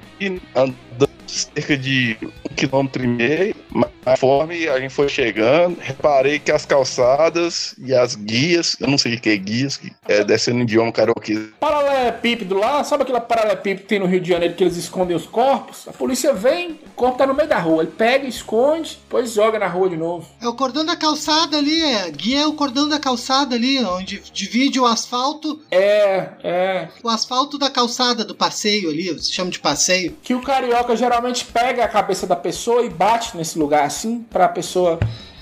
andando 0.56 1.17
cerca 1.28 1.78
de 1.78 2.18
um 2.22 2.56
quilômetro 2.56 3.04
e 3.04 3.08
meio, 3.08 3.56
mas 3.70 3.90
conforme 4.04 4.68
a 4.68 4.80
gente 4.80 4.94
foi 4.94 5.10
chegando, 5.10 5.78
reparei 5.80 6.40
que 6.40 6.52
as 6.52 6.66
calçadas 6.66 7.76
e 7.78 7.94
as 7.94 8.16
guias, 8.16 8.78
eu 8.80 8.88
não 8.88 8.98
sei 8.98 9.16
o 9.16 9.20
que 9.20 9.30
é 9.30 9.38
guias, 9.38 9.78
que 9.78 9.92
é 10.08 10.24
descendo 10.24 10.62
idioma 10.62 10.92
karaokê. 10.92 11.38
Paralelepípedo 11.60 12.56
lá, 12.58 12.84
sabe 12.84 13.04
aquela 13.04 13.20
paralelepípedo 13.20 13.82
que 13.82 13.88
tem 13.88 14.00
no 14.00 14.06
Rio 14.06 14.22
de 14.22 14.30
Janeiro 14.30 14.56
que 14.56 14.64
eles 14.64 14.78
escondem 14.78 15.16
os 15.16 15.26
corpos? 15.26 15.88
A 15.88 15.94
polícia 15.94 16.34
vem, 16.34 16.72
o 16.72 16.90
corpo 16.96 17.18
tá 17.18 17.28
no 17.28 17.34
meio 17.34 17.50
da 17.50 17.60
rua, 17.60 17.84
ele 17.84 17.92
pega, 17.92 18.26
esconde, 18.28 18.98
depois 19.04 19.34
joga 19.34 19.60
na 19.60 19.68
rua 19.68 19.90
de 19.90 19.98
novo. 19.98 20.28
É 20.42 20.48
o 20.48 20.54
cordão 20.54 20.86
da 20.86 20.96
calçada 20.96 21.58
ali, 21.58 21.82
é. 21.84 22.10
Guia 22.12 22.42
é 22.42 22.48
o 22.48 22.54
cordão 22.54 22.88
da 22.88 23.00
calçada 23.00 23.56
ali, 23.56 23.84
onde 23.84 24.22
divide 24.34 24.80
o 24.80 24.86
asfalto, 24.86 25.62
É, 25.70 26.30
é. 26.44 26.88
o 27.04 27.10
asfalto 27.10 27.58
da 27.58 27.70
calçada 27.70 28.24
do 28.24 28.36
passeio 28.36 28.90
ali, 28.90 29.18
se 29.22 29.34
chama 29.34 29.52
de 29.52 29.60
passeio. 29.60 30.16
Que 30.24 30.34
o 30.34 30.42
carioca 30.42 30.96
geralmente 30.96 31.17
pega 31.54 31.84
a 31.84 31.88
cabeça 31.88 32.26
da 32.28 32.36
pessoa 32.36 32.84
e 32.84 32.90
bate 32.90 33.36
nesse 33.38 33.58
lugar 33.58 33.86
assim, 33.86 34.26
pra 34.30 34.48
pessoa 34.48 35.00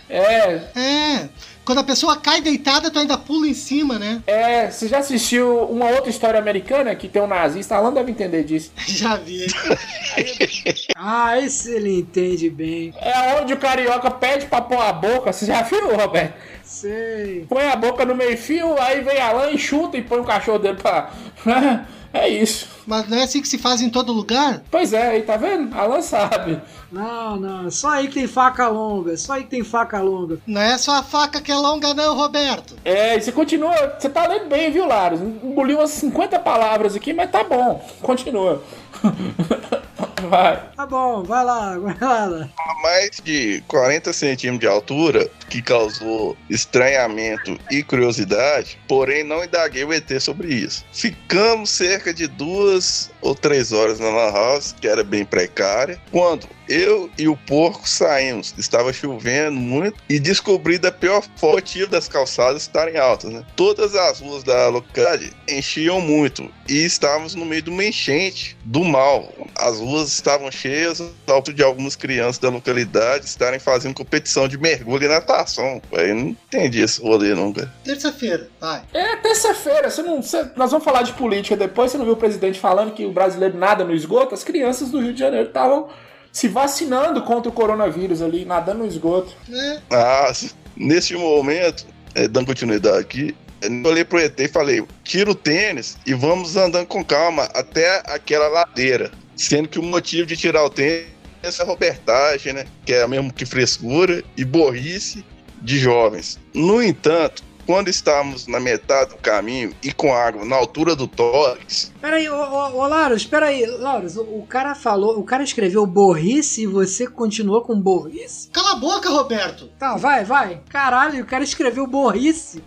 É, 0.09 0.61
É. 0.75 1.29
Quando 1.65 1.79
a 1.79 1.83
pessoa 1.83 2.15
cai 2.17 2.41
deitada, 2.41 2.91
tu 2.91 2.99
ainda 2.99 3.17
pula 3.17 3.47
em 3.47 3.53
cima, 3.55 3.97
né? 3.97 4.21
é. 4.27 4.69
Você 4.69 4.87
já 4.87 4.99
assistiu 4.99 5.63
uma 5.63 5.89
outra 5.89 6.11
história 6.11 6.39
americana 6.39 6.93
que 6.93 7.07
tem 7.07 7.19
um 7.19 7.25
nazista? 7.25 7.75
Alan 7.75 7.91
deve 7.91 8.11
entender 8.11 8.43
disso. 8.43 8.71
Já 8.85 9.15
vi. 9.17 9.47
Ah, 10.95 11.37
esse 11.39 11.71
ele 11.71 11.99
entende 11.99 12.49
bem. 12.49 12.93
É 13.01 13.39
onde 13.41 13.53
o 13.53 13.57
carioca 13.57 14.09
pede 14.11 14.45
pra 14.45 14.61
pôr 14.61 14.79
a 14.79 14.93
boca. 14.93 15.33
Você 15.33 15.45
já 15.45 15.61
viu, 15.61 15.95
Roberto? 15.95 16.33
Sei. 16.63 17.45
Põe 17.49 17.65
a 17.67 17.75
boca 17.75 18.05
no 18.05 18.15
meio 18.15 18.37
fio, 18.37 18.79
aí 18.79 19.01
vem 19.01 19.19
Alan 19.19 19.51
e 19.51 19.57
chuta 19.57 19.97
e 19.97 20.01
põe 20.01 20.19
o 20.19 20.23
cachorro 20.23 20.59
dele 20.59 20.77
pra. 20.81 21.11
É 22.15 22.29
isso. 22.29 22.69
Mas 22.87 23.09
não 23.09 23.17
é 23.17 23.23
assim 23.23 23.41
que 23.41 23.47
se 23.47 23.57
faz 23.57 23.81
em 23.81 23.89
todo 23.89 24.13
lugar? 24.13 24.61
Pois 24.71 24.93
é, 24.93 25.09
aí 25.09 25.21
tá 25.23 25.35
vendo? 25.35 25.77
Alan 25.77 26.01
sabe. 26.01 26.61
Não, 26.89 27.35
não. 27.35 27.69
Só 27.69 27.89
aí 27.89 28.07
que 28.07 28.13
tem 28.13 28.25
faca 28.25 28.69
longa. 28.69 29.17
Só 29.17 29.33
aí 29.33 29.43
que 29.43 29.49
tem 29.49 29.63
faca 29.65 29.99
longa. 29.99 30.37
Não 30.47 30.61
é 30.61 30.77
só 30.77 30.93
a 30.93 31.03
faca 31.03 31.41
que 31.41 31.51
é 31.51 31.55
longa, 31.55 31.93
não, 31.93 32.15
Roberto. 32.15 32.77
É, 32.85 33.17
e 33.17 33.21
você 33.21 33.33
continua. 33.33 33.75
Você 33.99 34.07
tá 34.07 34.25
lendo 34.27 34.47
bem, 34.47 34.71
viu, 34.71 34.87
Laros? 34.87 35.19
Engoliu 35.19 35.79
umas 35.79 35.89
50 35.89 36.39
palavras 36.39 36.95
aqui, 36.95 37.11
mas 37.11 37.29
tá 37.29 37.43
bom. 37.43 37.85
Continua. 38.01 38.63
Vai. 40.29 40.69
Tá 40.75 40.85
bom, 40.85 41.23
vai 41.23 41.43
lá, 41.43 41.77
vai 41.77 41.97
lá. 41.99 42.49
A 42.57 42.81
mais 42.81 43.21
de 43.23 43.63
40 43.67 44.11
centímetros 44.11 44.59
de 44.59 44.67
altura, 44.67 45.29
que 45.49 45.61
causou 45.61 46.35
estranhamento 46.49 47.59
e 47.69 47.83
curiosidade, 47.83 48.77
porém 48.87 49.23
não 49.23 49.43
indaguei 49.43 49.83
o 49.83 49.93
ET 49.93 50.09
sobre 50.19 50.53
isso. 50.53 50.83
Ficamos 50.91 51.69
cerca 51.69 52.13
de 52.13 52.27
duas 52.27 53.11
ou 53.25 53.33
três 53.33 53.71
horas 53.71 53.99
na 53.99 54.09
Lan 54.09 54.31
House, 54.31 54.75
que 54.79 54.87
era 54.87 55.03
bem 55.03 55.25
precária, 55.25 55.99
quando 56.11 56.47
eu 56.69 57.09
e 57.17 57.27
o 57.27 57.35
porco 57.35 57.89
saímos. 57.89 58.53
Estava 58.57 58.93
chovendo 58.93 59.57
muito 59.57 59.97
e 60.07 60.19
descobri 60.19 60.77
da 60.77 60.91
pior 60.91 61.23
forma 61.35 61.55
das 61.89 62.07
calçadas 62.07 62.63
estarem 62.63 62.97
altas. 62.97 63.31
Né? 63.31 63.43
Todas 63.55 63.95
as 63.95 64.19
ruas 64.19 64.43
da 64.43 64.67
localidade 64.67 65.33
enchiam 65.47 65.99
muito 66.01 66.51
e 66.67 66.85
estávamos 66.85 67.33
no 67.33 67.45
meio 67.45 67.61
de 67.61 67.69
uma 67.69 67.83
enchente 67.83 68.57
do 68.63 68.83
mal. 68.83 69.33
As 69.57 69.79
ruas 69.79 70.09
estavam 70.09 70.51
cheias, 70.51 70.99
ao 70.99 71.07
ponto 71.25 71.53
de 71.53 71.63
algumas 71.63 71.95
crianças 71.95 72.37
da 72.37 72.49
localidade 72.49 73.25
estarem 73.25 73.59
fazendo 73.59 73.93
competição 73.95 74.47
de 74.47 74.57
mergulho 74.57 75.05
e 75.05 75.07
natação. 75.07 75.81
Eu 75.91 76.15
não 76.15 76.27
entendi 76.29 76.81
esse 76.81 77.01
rolê 77.01 77.33
nunca. 77.33 77.71
Terça-feira, 77.83 78.49
vai. 78.59 78.83
É 78.93 79.15
terça-feira, 79.17 79.89
você 79.89 80.01
não. 80.03 80.21
você- 80.21 80.49
nós 80.55 80.71
vamos 80.71 80.83
falar 80.83 81.03
de 81.03 81.13
política 81.13 81.55
depois. 81.55 81.91
Você 81.91 81.97
não 81.97 82.05
viu 82.05 82.13
o 82.15 82.17
presidente 82.17 82.59
falando 82.59 82.93
que 82.93 83.05
o 83.05 83.11
brasileiro 83.11 83.57
nada 83.57 83.83
no 83.83 83.93
esgoto? 83.93 84.33
As 84.33 84.43
crianças 84.43 84.89
do 84.89 84.99
Rio 84.99 85.13
de 85.13 85.19
Janeiro 85.19 85.47
estavam 85.47 85.87
se 86.31 86.47
vacinando 86.49 87.21
contra 87.21 87.49
o 87.49 87.53
coronavírus 87.53 88.21
ali, 88.21 88.43
nadando 88.43 88.79
no 88.79 88.85
esgoto. 88.87 89.31
É. 89.49 89.79
Ah, 89.89 90.31
neste 90.75 91.15
momento, 91.15 91.85
é, 92.13 92.27
dando 92.27 92.45
continuidade 92.47 92.97
aqui, 92.99 93.35
eu 93.65 93.91
olhei 93.91 94.05
pro 94.05 94.19
ET 94.19 94.39
e 94.39 94.47
falei: 94.47 94.83
tira 95.03 95.29
o 95.29 95.35
tênis 95.35 95.97
e 96.05 96.13
vamos 96.13 96.55
andando 96.55 96.87
com 96.87 97.03
calma 97.03 97.43
até 97.53 98.01
aquela 98.05 98.47
ladeira. 98.47 99.11
Sendo 99.35 99.67
que 99.67 99.79
o 99.79 99.83
motivo 99.83 100.25
de 100.25 100.37
tirar 100.37 100.63
o 100.63 100.69
tênis 100.69 101.07
é 101.43 101.47
essa 101.47 101.63
robertagem, 101.63 102.53
né? 102.53 102.65
Que 102.85 102.93
é 102.93 103.07
mesmo 103.07 103.33
que 103.33 103.45
frescura 103.45 104.23
e 104.37 104.45
borrice 104.45 105.25
de 105.61 105.77
jovens. 105.77 106.39
No 106.53 106.81
entanto, 106.81 107.43
quando 107.65 107.87
estávamos 107.87 108.47
na 108.47 108.59
metade 108.59 109.11
do 109.11 109.17
caminho 109.17 109.73
e 109.81 109.91
com 109.91 110.13
água 110.13 110.45
na 110.45 110.55
altura 110.55 110.95
do 110.95 111.07
tórax, 111.07 111.91
Peraí, 111.99 112.29
ô, 112.29 112.35
ô, 112.35 112.77
ô 112.77 112.87
Laros, 112.87 113.25
peraí. 113.25 113.65
Laros, 113.65 114.15
o, 114.15 114.21
o 114.21 114.45
cara 114.47 114.75
falou, 114.75 115.19
o 115.19 115.23
cara 115.23 115.43
escreveu 115.43 115.85
borrice 115.85 116.63
e 116.63 116.67
você 116.67 117.07
continuou 117.07 117.61
com 117.61 117.79
borrice? 117.79 118.49
Cala 118.49 118.73
a 118.73 118.75
boca, 118.75 119.09
Roberto. 119.09 119.69
Tá, 119.79 119.97
vai, 119.97 120.23
vai. 120.23 120.61
Caralho, 120.69 121.23
o 121.23 121.25
cara 121.25 121.43
escreveu 121.43 121.87
borrice. 121.87 122.63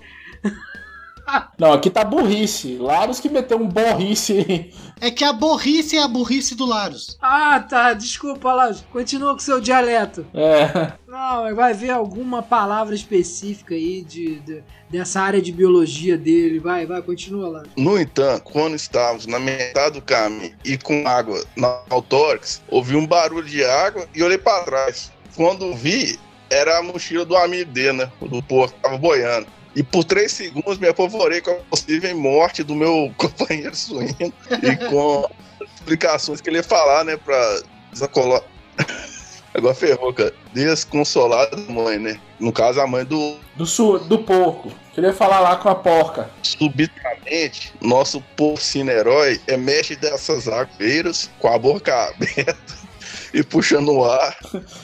Não, 1.58 1.72
aqui 1.72 1.90
tá 1.90 2.04
burrice. 2.04 2.76
Laros 2.78 3.20
que 3.20 3.28
meteu 3.28 3.58
um 3.60 3.68
borrice. 3.68 4.70
É 5.00 5.12
que 5.12 5.22
a 5.22 5.32
burrice 5.32 5.96
é 5.96 6.02
a 6.02 6.08
burrice 6.08 6.56
do 6.56 6.66
Laros. 6.66 7.16
Ah, 7.22 7.60
tá. 7.60 7.92
Desculpa, 7.92 8.52
Laros. 8.52 8.82
Continua 8.92 9.32
com 9.32 9.38
seu 9.38 9.60
dialeto. 9.60 10.26
É. 10.34 10.92
Não, 11.06 11.44
mas 11.44 11.54
vai 11.54 11.72
ver 11.72 11.90
alguma 11.90 12.42
palavra 12.42 12.96
específica 12.96 13.76
aí 13.76 14.02
de, 14.02 14.40
de- 14.40 14.60
dessa 14.90 15.20
área 15.20 15.40
de 15.40 15.52
biologia 15.52 16.18
dele. 16.18 16.58
Vai, 16.58 16.84
vai, 16.84 17.00
continua 17.00 17.48
lá. 17.48 17.62
No 17.76 17.96
entanto, 17.96 18.42
quando 18.42 18.74
estávamos 18.74 19.24
na 19.26 19.38
metade 19.38 20.00
do 20.00 20.02
caminho 20.02 20.52
e 20.64 20.76
com 20.76 21.06
água 21.06 21.44
na 21.56 21.78
no 21.88 22.02
tórax, 22.02 22.60
ouvi 22.66 22.96
um 22.96 23.06
barulho 23.06 23.46
de 23.46 23.64
água 23.64 24.04
e 24.12 24.20
olhei 24.20 24.38
para 24.38 24.64
trás. 24.64 25.12
Quando 25.36 25.72
vi, 25.76 26.18
era 26.50 26.78
a 26.78 26.82
mochila 26.82 27.24
do 27.24 27.36
amigo 27.36 27.70
dele, 27.70 27.92
né? 27.98 28.12
Do 28.20 28.42
porco, 28.42 28.74
que 28.74 28.80
tava 28.82 28.98
boiando. 28.98 29.46
E 29.78 29.82
por 29.84 30.02
três 30.02 30.32
segundos 30.32 30.76
me 30.76 30.88
apavorei 30.88 31.40
com 31.40 31.52
a 31.52 31.54
possível 31.54 32.18
morte 32.18 32.64
do 32.64 32.74
meu 32.74 33.14
companheiro 33.16 33.76
suíno 33.76 34.32
e 34.50 34.76
com 34.88 35.30
explicações 35.62 36.40
que 36.40 36.50
ele 36.50 36.56
ia 36.56 36.64
falar, 36.64 37.04
né? 37.04 37.16
Pra 37.16 37.60
desacolar. 37.92 38.42
Agora 39.54 39.76
ferrou, 39.76 40.12
cara. 40.12 40.34
Desconsolar 40.52 41.48
da 41.48 41.58
mãe, 41.72 41.96
né? 41.96 42.18
No 42.40 42.52
caso, 42.52 42.80
a 42.80 42.88
mãe 42.88 43.04
do, 43.04 43.36
Do, 43.54 43.64
su, 43.64 44.00
do 44.00 44.18
porco. 44.18 44.72
Queria 44.92 45.12
falar 45.12 45.38
lá 45.38 45.54
com 45.54 45.68
a 45.68 45.76
porca. 45.76 46.28
subitamente, 46.42 47.72
nosso 47.80 48.20
porcino 48.36 48.90
herói 48.90 49.40
emerge 49.46 49.94
dessas 49.94 50.48
águas 50.48 51.30
com 51.38 51.46
a 51.46 51.56
boca 51.56 51.94
aberta 52.10 52.87
e 53.32 53.42
puxando 53.42 53.92
o 53.92 54.04
ar, 54.04 54.36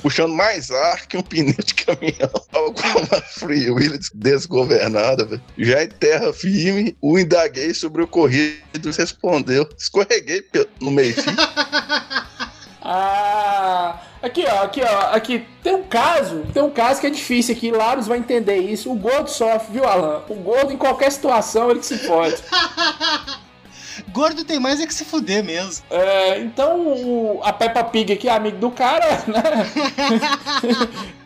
puxando 0.03 0.35
mais 0.35 0.71
ar 0.71 1.07
que 1.07 1.17
um 1.17 1.23
pneu 1.23 1.55
de 1.55 1.75
caminhão. 1.75 2.31
Tava 2.51 2.73
com 2.73 2.99
uma 2.99 3.21
Free 3.23 3.71
Will 3.71 3.99
desgovernada, 4.15 5.25
velho. 5.25 5.43
Já 5.59 5.83
em 5.83 5.89
terra 5.89 6.33
firme, 6.33 6.97
o 7.01 7.19
indaguei 7.19 7.75
sobre 7.75 8.03
o 8.03 8.05
ocorrido 8.05 8.59
e 8.75 8.91
respondeu. 8.91 9.69
Escorreguei 9.79 10.45
no 10.81 10.91
meio. 10.91 11.15
Ah, 12.87 13.99
aqui 14.23 14.45
ó, 14.47 14.65
aqui 14.65 14.83
ó, 14.83 15.15
aqui 15.15 15.47
tem 15.63 15.75
um 15.75 15.85
caso, 15.85 16.45
tem 16.53 16.63
um 16.63 16.69
caso 16.69 17.01
que 17.01 17.07
é 17.07 17.11
difícil 17.11 17.57
aqui, 17.57 17.71
Laros 17.71 18.07
vai 18.07 18.19
entender 18.19 18.59
isso. 18.59 18.93
O 18.93 18.95
gordo 18.95 19.31
sofre, 19.31 19.73
viu, 19.73 19.87
Alan? 19.87 20.23
O 20.29 20.35
gordo 20.35 20.71
em 20.71 20.77
qualquer 20.77 21.11
situação 21.11 21.71
ele 21.71 21.81
que 21.81 21.87
se 21.87 21.97
pode. 22.07 22.37
Gordo 24.13 24.45
tem 24.45 24.59
mais 24.59 24.81
é 24.81 24.87
que 24.87 24.95
se 24.95 25.05
fuder 25.05 25.45
mesmo. 25.45 25.85
É, 25.91 26.41
então 26.41 27.41
a 27.43 27.53
Peppa 27.53 27.85
Pig 27.85 28.13
aqui, 28.13 28.29
amigo 28.29 28.59
do 28.59 28.71
cara, 28.71 29.25
né? 29.27 29.43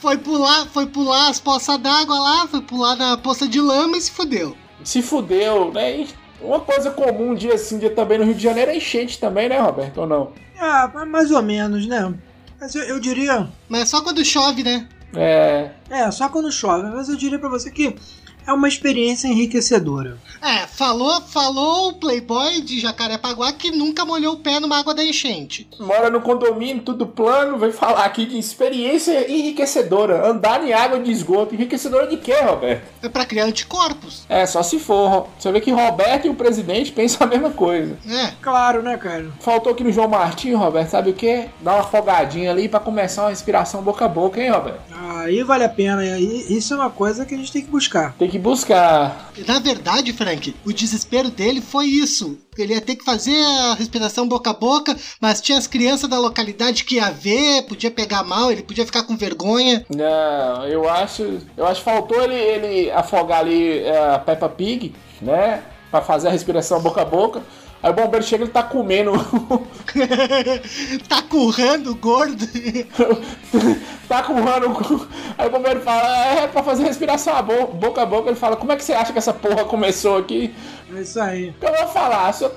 Foi 0.00 0.16
pular, 0.16 0.66
foi 0.66 0.86
pular 0.86 1.28
as 1.28 1.40
poças 1.40 1.78
d'água 1.78 2.18
lá, 2.18 2.46
foi 2.46 2.62
pular 2.62 2.96
na 2.96 3.16
poça 3.16 3.46
de 3.48 3.60
lama 3.60 3.96
e 3.96 4.00
se 4.00 4.10
fudeu. 4.10 4.56
Se 4.84 5.02
fudeu, 5.02 5.72
né? 5.72 6.00
E 6.00 6.08
uma 6.40 6.60
coisa 6.60 6.90
comum 6.90 7.30
um 7.30 7.34
dia 7.34 7.54
assim, 7.54 7.78
dia 7.78 7.90
também 7.90 8.18
no 8.18 8.24
Rio 8.24 8.34
de 8.34 8.42
Janeiro 8.42 8.70
é 8.70 8.76
enchente 8.76 9.18
também, 9.18 9.48
né, 9.48 9.58
Roberto? 9.58 9.98
Ou 9.98 10.06
não? 10.06 10.32
Ah, 10.58 11.04
mais 11.06 11.30
ou 11.30 11.42
menos, 11.42 11.86
né? 11.86 12.14
Mas 12.60 12.74
eu, 12.74 12.82
eu 12.84 13.00
diria. 13.00 13.48
Mas 13.68 13.82
é 13.82 13.84
só 13.86 14.02
quando 14.02 14.24
chove, 14.24 14.62
né? 14.62 14.86
É. 15.14 15.70
É, 15.90 16.10
só 16.10 16.28
quando 16.28 16.50
chove. 16.50 16.88
Mas 16.88 17.08
eu 17.08 17.16
diria 17.16 17.38
pra 17.38 17.48
você 17.48 17.70
que 17.70 17.96
é 18.46 18.52
uma 18.52 18.68
experiência 18.68 19.28
enriquecedora. 19.28 20.18
É, 20.42 20.66
falou, 20.66 21.20
falou 21.22 21.88
o 21.88 21.94
playboy 21.94 22.60
de 22.60 22.78
Jacarepaguá 22.78 23.52
que 23.52 23.70
nunca 23.70 24.04
molhou 24.04 24.34
o 24.34 24.38
pé 24.38 24.60
numa 24.60 24.78
água 24.78 24.94
da 24.94 25.04
enchente. 25.04 25.68
Mora 25.80 26.10
no 26.10 26.20
condomínio, 26.20 26.82
tudo 26.82 27.06
plano, 27.06 27.58
vem 27.58 27.72
falar 27.72 28.04
aqui 28.04 28.26
de 28.26 28.38
experiência 28.38 29.30
enriquecedora. 29.30 30.28
Andar 30.28 30.64
em 30.64 30.72
água 30.72 31.00
de 31.00 31.10
esgoto. 31.10 31.54
Enriquecedora 31.54 32.06
de 32.06 32.16
quê, 32.16 32.34
Roberto? 32.34 32.84
É 33.02 33.08
pra 33.08 33.24
criar 33.24 33.44
anticorpos. 33.44 34.24
É, 34.28 34.46
só 34.46 34.62
se 34.62 34.78
for. 34.78 35.28
Você 35.38 35.50
vê 35.50 35.60
que 35.60 35.70
Roberto 35.70 36.26
e 36.26 36.30
o 36.30 36.34
presidente 36.34 36.92
pensam 36.92 37.26
a 37.26 37.30
mesma 37.30 37.50
coisa. 37.50 37.96
É. 38.08 38.32
Claro, 38.40 38.82
né, 38.82 38.96
cara? 38.96 39.26
Faltou 39.40 39.72
aqui 39.72 39.82
no 39.82 39.92
João 39.92 40.08
Martinho, 40.08 40.58
Roberto, 40.58 40.90
sabe 40.90 41.10
o 41.10 41.14
quê? 41.14 41.46
Dar 41.60 41.74
uma 41.74 41.80
afogadinha 41.80 42.50
ali 42.50 42.68
pra 42.68 42.78
começar 42.78 43.22
uma 43.22 43.30
respiração 43.30 43.82
boca 43.82 44.04
a 44.04 44.08
boca, 44.08 44.40
hein, 44.40 44.50
Roberto? 44.50 44.80
Aí 45.18 45.42
vale 45.42 45.64
a 45.64 45.68
pena. 45.68 46.04
E 46.04 46.56
isso 46.56 46.74
é 46.74 46.76
uma 46.76 46.90
coisa 46.90 47.24
que 47.24 47.34
a 47.34 47.38
gente 47.38 47.52
tem 47.52 47.62
que 47.62 47.70
buscar. 47.70 48.14
Tem 48.18 48.28
que 48.28 48.35
buscar. 48.38 49.32
Na 49.46 49.58
verdade, 49.58 50.12
Frank, 50.12 50.54
o 50.64 50.72
desespero 50.72 51.30
dele 51.30 51.60
foi 51.60 51.86
isso. 51.86 52.38
Ele 52.56 52.74
ia 52.74 52.80
ter 52.80 52.96
que 52.96 53.04
fazer 53.04 53.36
a 53.36 53.74
respiração 53.74 54.26
boca 54.26 54.50
a 54.50 54.54
boca, 54.54 54.96
mas 55.20 55.40
tinha 55.40 55.58
as 55.58 55.66
crianças 55.66 56.08
da 56.08 56.18
localidade 56.18 56.84
que 56.84 56.96
ia 56.96 57.10
ver, 57.10 57.62
podia 57.62 57.90
pegar 57.90 58.22
mal, 58.22 58.50
ele 58.50 58.62
podia 58.62 58.86
ficar 58.86 59.02
com 59.02 59.16
vergonha. 59.16 59.84
Não, 59.94 60.66
eu 60.66 60.88
acho. 60.88 61.38
Eu 61.56 61.66
acho 61.66 61.80
que 61.80 61.84
faltou 61.84 62.22
ele, 62.22 62.34
ele 62.34 62.90
afogar 62.90 63.40
ali 63.40 63.80
é, 63.80 64.14
a 64.14 64.18
Peppa 64.18 64.48
Pig, 64.48 64.94
né? 65.20 65.62
Pra 65.90 66.00
fazer 66.00 66.28
a 66.28 66.32
respiração 66.32 66.80
boca 66.80 67.02
a 67.02 67.04
boca. 67.04 67.42
Aí 67.86 67.92
o 67.92 67.94
bombeiro 67.94 68.26
chega 68.26 68.42
e 68.42 68.46
ele 68.46 68.52
tá 68.52 68.64
comendo. 68.64 69.12
tá 71.08 71.22
currando 71.22 71.92
o 71.92 71.94
gordo. 71.94 72.44
tá 74.08 74.24
currando. 74.24 75.08
Aí 75.38 75.46
o 75.46 75.50
bombeiro 75.52 75.80
fala, 75.82 76.26
é 76.34 76.48
pra 76.48 76.64
fazer 76.64 76.82
respiração 76.82 77.36
a 77.36 77.42
bo- 77.42 77.68
boca 77.68 78.02
a 78.02 78.06
boca. 78.06 78.28
Ele 78.28 78.36
fala, 78.36 78.56
como 78.56 78.72
é 78.72 78.76
que 78.76 78.82
você 78.82 78.92
acha 78.92 79.12
que 79.12 79.18
essa 79.18 79.32
porra 79.32 79.64
começou 79.64 80.18
aqui? 80.18 80.52
É 80.96 81.00
isso 81.00 81.20
aí. 81.20 81.54
Eu 81.60 81.74
vou 81.76 81.86
falar, 81.88 82.32
se 82.32 82.44
eu... 82.44 82.52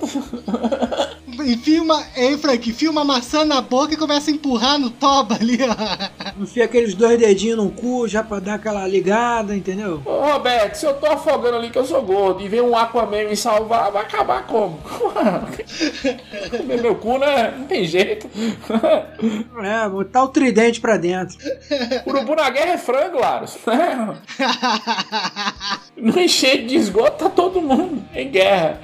enfia 1.46 1.82
uma. 1.82 2.04
Ei, 2.15 2.38
Frank, 2.38 2.70
enfia 2.70 2.89
uma 2.89 3.04
maçã 3.04 3.44
na 3.44 3.60
boca 3.60 3.94
e 3.94 3.98
começa 3.98 4.30
a 4.30 4.34
empurrar 4.34 4.78
no 4.78 4.89
toba 4.92 5.36
ali, 5.36 5.58
ó. 5.63 6.42
Enfia 6.42 6.65
aqueles 6.65 6.94
dois 6.94 7.18
dedinhos 7.20 7.58
no 7.58 7.72
cu 7.72 8.08
já 8.08 8.24
pra 8.24 8.39
dar 8.39 8.56
aquela 8.56 8.88
ligada, 8.88 9.56
entendeu? 9.56 10.02
Ô, 10.06 10.32
Roberto, 10.32 10.76
se 10.76 10.86
eu 10.86 10.94
tô 10.94 11.08
afogando 11.08 11.58
ali 11.58 11.72
que 11.72 11.78
eu 11.80 11.86
sou 11.86 12.02
gordo 12.04 12.44
e 12.44 12.48
vem 12.48 12.62
um 12.62 12.78
Aquaman 12.78 13.26
me 13.28 13.36
salvar, 13.36 13.92
vai 13.92 14.04
acabar 14.04 14.46
como? 14.46 14.80
Comer 16.58 16.82
meu 16.82 16.96
cu, 16.96 17.18
né? 17.18 17.54
Não 17.58 17.66
tem 17.66 17.86
jeito. 17.86 18.30
É, 19.62 19.90
botar 19.90 20.24
o 20.24 20.30
tridente 20.30 20.80
pra 20.80 20.96
dentro. 20.98 21.38
Urubu 22.08 22.34
na 22.36 22.50
guerra 22.50 22.74
é 22.74 22.78
frango, 22.78 23.20
Laros. 23.20 23.58
né? 23.68 24.16
No 25.98 26.18
enchente 26.20 26.68
de 26.68 26.76
esgoto 26.78 27.26
tá 27.26 27.30
todo 27.30 27.62
mundo 27.62 28.04
em 28.16 28.30
guerra. 28.30 28.80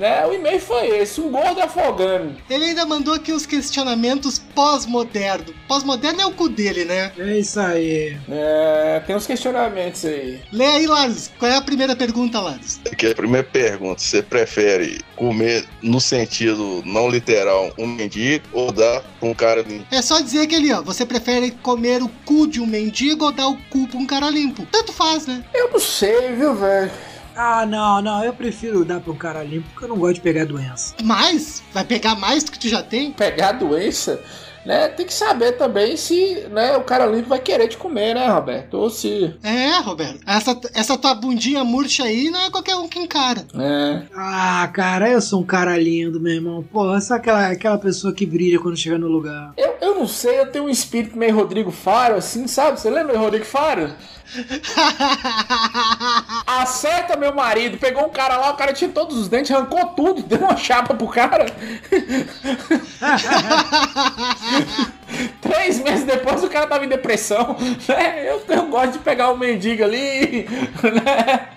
Né? 0.00 0.26
O 0.26 0.32
e-mail 0.32 0.58
foi 0.58 0.88
esse, 0.98 1.20
um 1.20 1.30
gordo 1.30 1.60
afogando. 1.60 2.34
Ele 2.48 2.64
ainda 2.64 2.86
mandou 2.86 3.12
aqui 3.12 3.32
os 3.32 3.44
questionamentos 3.44 4.38
pós-moderno. 4.38 5.52
Pós-moderno 5.68 6.22
é 6.22 6.26
o 6.26 6.32
cu 6.32 6.48
dele, 6.48 6.86
né? 6.86 7.12
É 7.18 7.38
isso 7.38 7.60
aí. 7.60 8.16
É, 8.30 9.02
tem 9.06 9.14
uns 9.14 9.26
questionamentos 9.26 10.06
aí. 10.06 10.40
Lê 10.50 10.64
aí, 10.64 10.86
Laros. 10.86 11.30
Qual 11.38 11.50
é 11.50 11.56
a 11.56 11.60
primeira 11.60 11.94
pergunta, 11.94 12.40
Laros? 12.40 12.80
Aqui 12.90 13.08
é 13.08 13.10
a 13.10 13.14
primeira 13.14 13.46
pergunta: 13.46 14.00
você 14.00 14.22
prefere 14.22 15.02
comer 15.16 15.66
no 15.82 16.00
sentido 16.00 16.82
não 16.86 17.10
literal 17.10 17.70
um 17.76 17.86
mendigo 17.86 18.46
ou 18.54 18.72
dar 18.72 19.02
pra 19.02 19.28
um 19.28 19.34
cara 19.34 19.60
limpo? 19.60 19.84
É 19.90 20.00
só 20.00 20.18
dizer 20.20 20.46
que 20.46 20.54
ali, 20.54 20.72
ó, 20.72 20.80
você 20.80 21.04
prefere 21.04 21.50
comer 21.50 22.02
o 22.02 22.08
cu 22.24 22.46
de 22.46 22.58
um 22.58 22.66
mendigo 22.66 23.26
ou 23.26 23.32
dar 23.32 23.48
o 23.48 23.58
cu 23.68 23.86
pra 23.86 23.98
um 23.98 24.06
cara 24.06 24.30
limpo? 24.30 24.66
Tanto 24.72 24.94
faz, 24.94 25.26
né? 25.26 25.44
Eu 25.52 25.70
não 25.70 25.78
sei, 25.78 26.32
viu, 26.32 26.54
velho? 26.54 26.90
Ah, 27.34 27.64
não, 27.66 28.02
não, 28.02 28.24
eu 28.24 28.32
prefiro 28.32 28.84
dar 28.84 29.00
pra 29.00 29.12
um 29.12 29.16
cara 29.16 29.42
limpo 29.42 29.68
porque 29.70 29.84
eu 29.84 29.88
não 29.88 29.98
gosto 29.98 30.14
de 30.14 30.20
pegar 30.20 30.44
doença. 30.44 30.94
Mas, 31.02 31.62
vai 31.72 31.84
pegar 31.84 32.14
mais 32.14 32.44
do 32.44 32.52
que 32.52 32.58
tu 32.58 32.68
já 32.68 32.82
tem? 32.82 33.12
Pegar 33.12 33.52
doença, 33.52 34.20
né? 34.64 34.88
Tem 34.88 35.06
que 35.06 35.14
saber 35.14 35.52
também 35.52 35.96
se 35.96 36.46
né, 36.50 36.76
o 36.76 36.82
cara 36.82 37.06
limpo 37.06 37.28
vai 37.28 37.38
querer 37.38 37.68
te 37.68 37.76
comer, 37.76 38.14
né, 38.14 38.28
Roberto? 38.28 38.74
Ou 38.74 38.90
se. 38.90 39.34
É, 39.42 39.78
Roberto. 39.78 40.20
Essa, 40.26 40.58
essa 40.74 40.98
tua 40.98 41.14
bundinha 41.14 41.64
murcha 41.64 42.04
aí 42.04 42.30
não 42.30 42.40
é 42.40 42.50
qualquer 42.50 42.76
um 42.76 42.88
que 42.88 42.98
encara. 42.98 43.46
É. 43.54 44.02
Ah, 44.14 44.68
cara, 44.72 45.08
eu 45.08 45.20
sou 45.20 45.40
um 45.40 45.46
cara 45.46 45.76
lindo, 45.78 46.20
meu 46.20 46.34
irmão. 46.34 46.62
Porra, 46.62 47.00
sabe 47.00 47.20
aquela, 47.20 47.48
aquela 47.48 47.78
pessoa 47.78 48.12
que 48.12 48.26
brilha 48.26 48.58
quando 48.58 48.76
chega 48.76 48.98
no 48.98 49.08
lugar? 49.08 49.52
Eu, 49.56 49.76
eu 49.80 49.94
não 49.94 50.06
sei, 50.06 50.40
eu 50.40 50.50
tenho 50.50 50.64
um 50.64 50.70
espírito 50.70 51.16
meio 51.16 51.34
Rodrigo 51.34 51.70
Faro, 51.70 52.16
assim, 52.16 52.46
sabe? 52.46 52.78
Você 52.80 52.90
lembra 52.90 53.14
do 53.14 53.18
Rodrigo 53.18 53.44
Faro? 53.44 53.90
Acerta 56.46 57.16
meu 57.16 57.34
marido, 57.34 57.78
pegou 57.78 58.06
um 58.06 58.10
cara 58.10 58.36
lá, 58.36 58.50
o 58.50 58.56
cara 58.56 58.72
tinha 58.72 58.90
todos 58.90 59.16
os 59.16 59.28
dentes, 59.28 59.50
arrancou 59.50 59.86
tudo, 59.88 60.22
deu 60.28 60.38
uma 60.38 60.56
chapa 60.56 60.94
pro 60.94 61.08
cara. 61.08 61.46
Três 65.40 65.78
meses 65.80 66.04
depois 66.04 66.42
o 66.42 66.48
cara 66.48 66.66
tava 66.66 66.84
em 66.84 66.88
depressão. 66.88 67.56
Né? 67.88 68.28
Eu, 68.28 68.42
eu 68.48 68.66
gosto 68.66 68.92
de 68.92 68.98
pegar 69.00 69.30
o 69.30 69.36
mendigo 69.36 69.82
ali. 69.82 70.46
Né? 70.82 71.48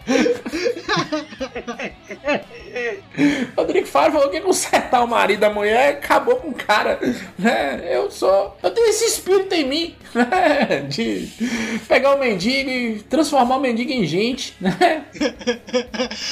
Rodrigo 3.56 3.88
Faro 3.88 4.13
falou 4.13 4.30
que 4.30 4.42
consertar 4.42 5.04
o 5.04 5.08
marido 5.08 5.42
da 5.42 5.50
mulher 5.50 5.94
acabou 5.94 6.38
com 6.38 6.50
o 6.50 6.54
cara. 6.54 7.00
Né? 7.38 7.88
Eu 7.89 8.10
sou. 8.10 8.58
Eu 8.63 8.72
tenho 8.72 8.88
esse 8.89 9.06
espírito 9.06 9.54
em 9.54 9.68
mim. 9.68 9.96
Né? 10.13 10.86
De 10.89 11.28
pegar 11.88 12.16
o 12.16 12.20
mendigo 12.20 12.70
e 12.70 13.00
transformar 13.04 13.58
o 13.58 13.60
mendigo 13.60 13.92
em 13.92 14.06
gente. 14.06 14.56
Né? 14.60 15.04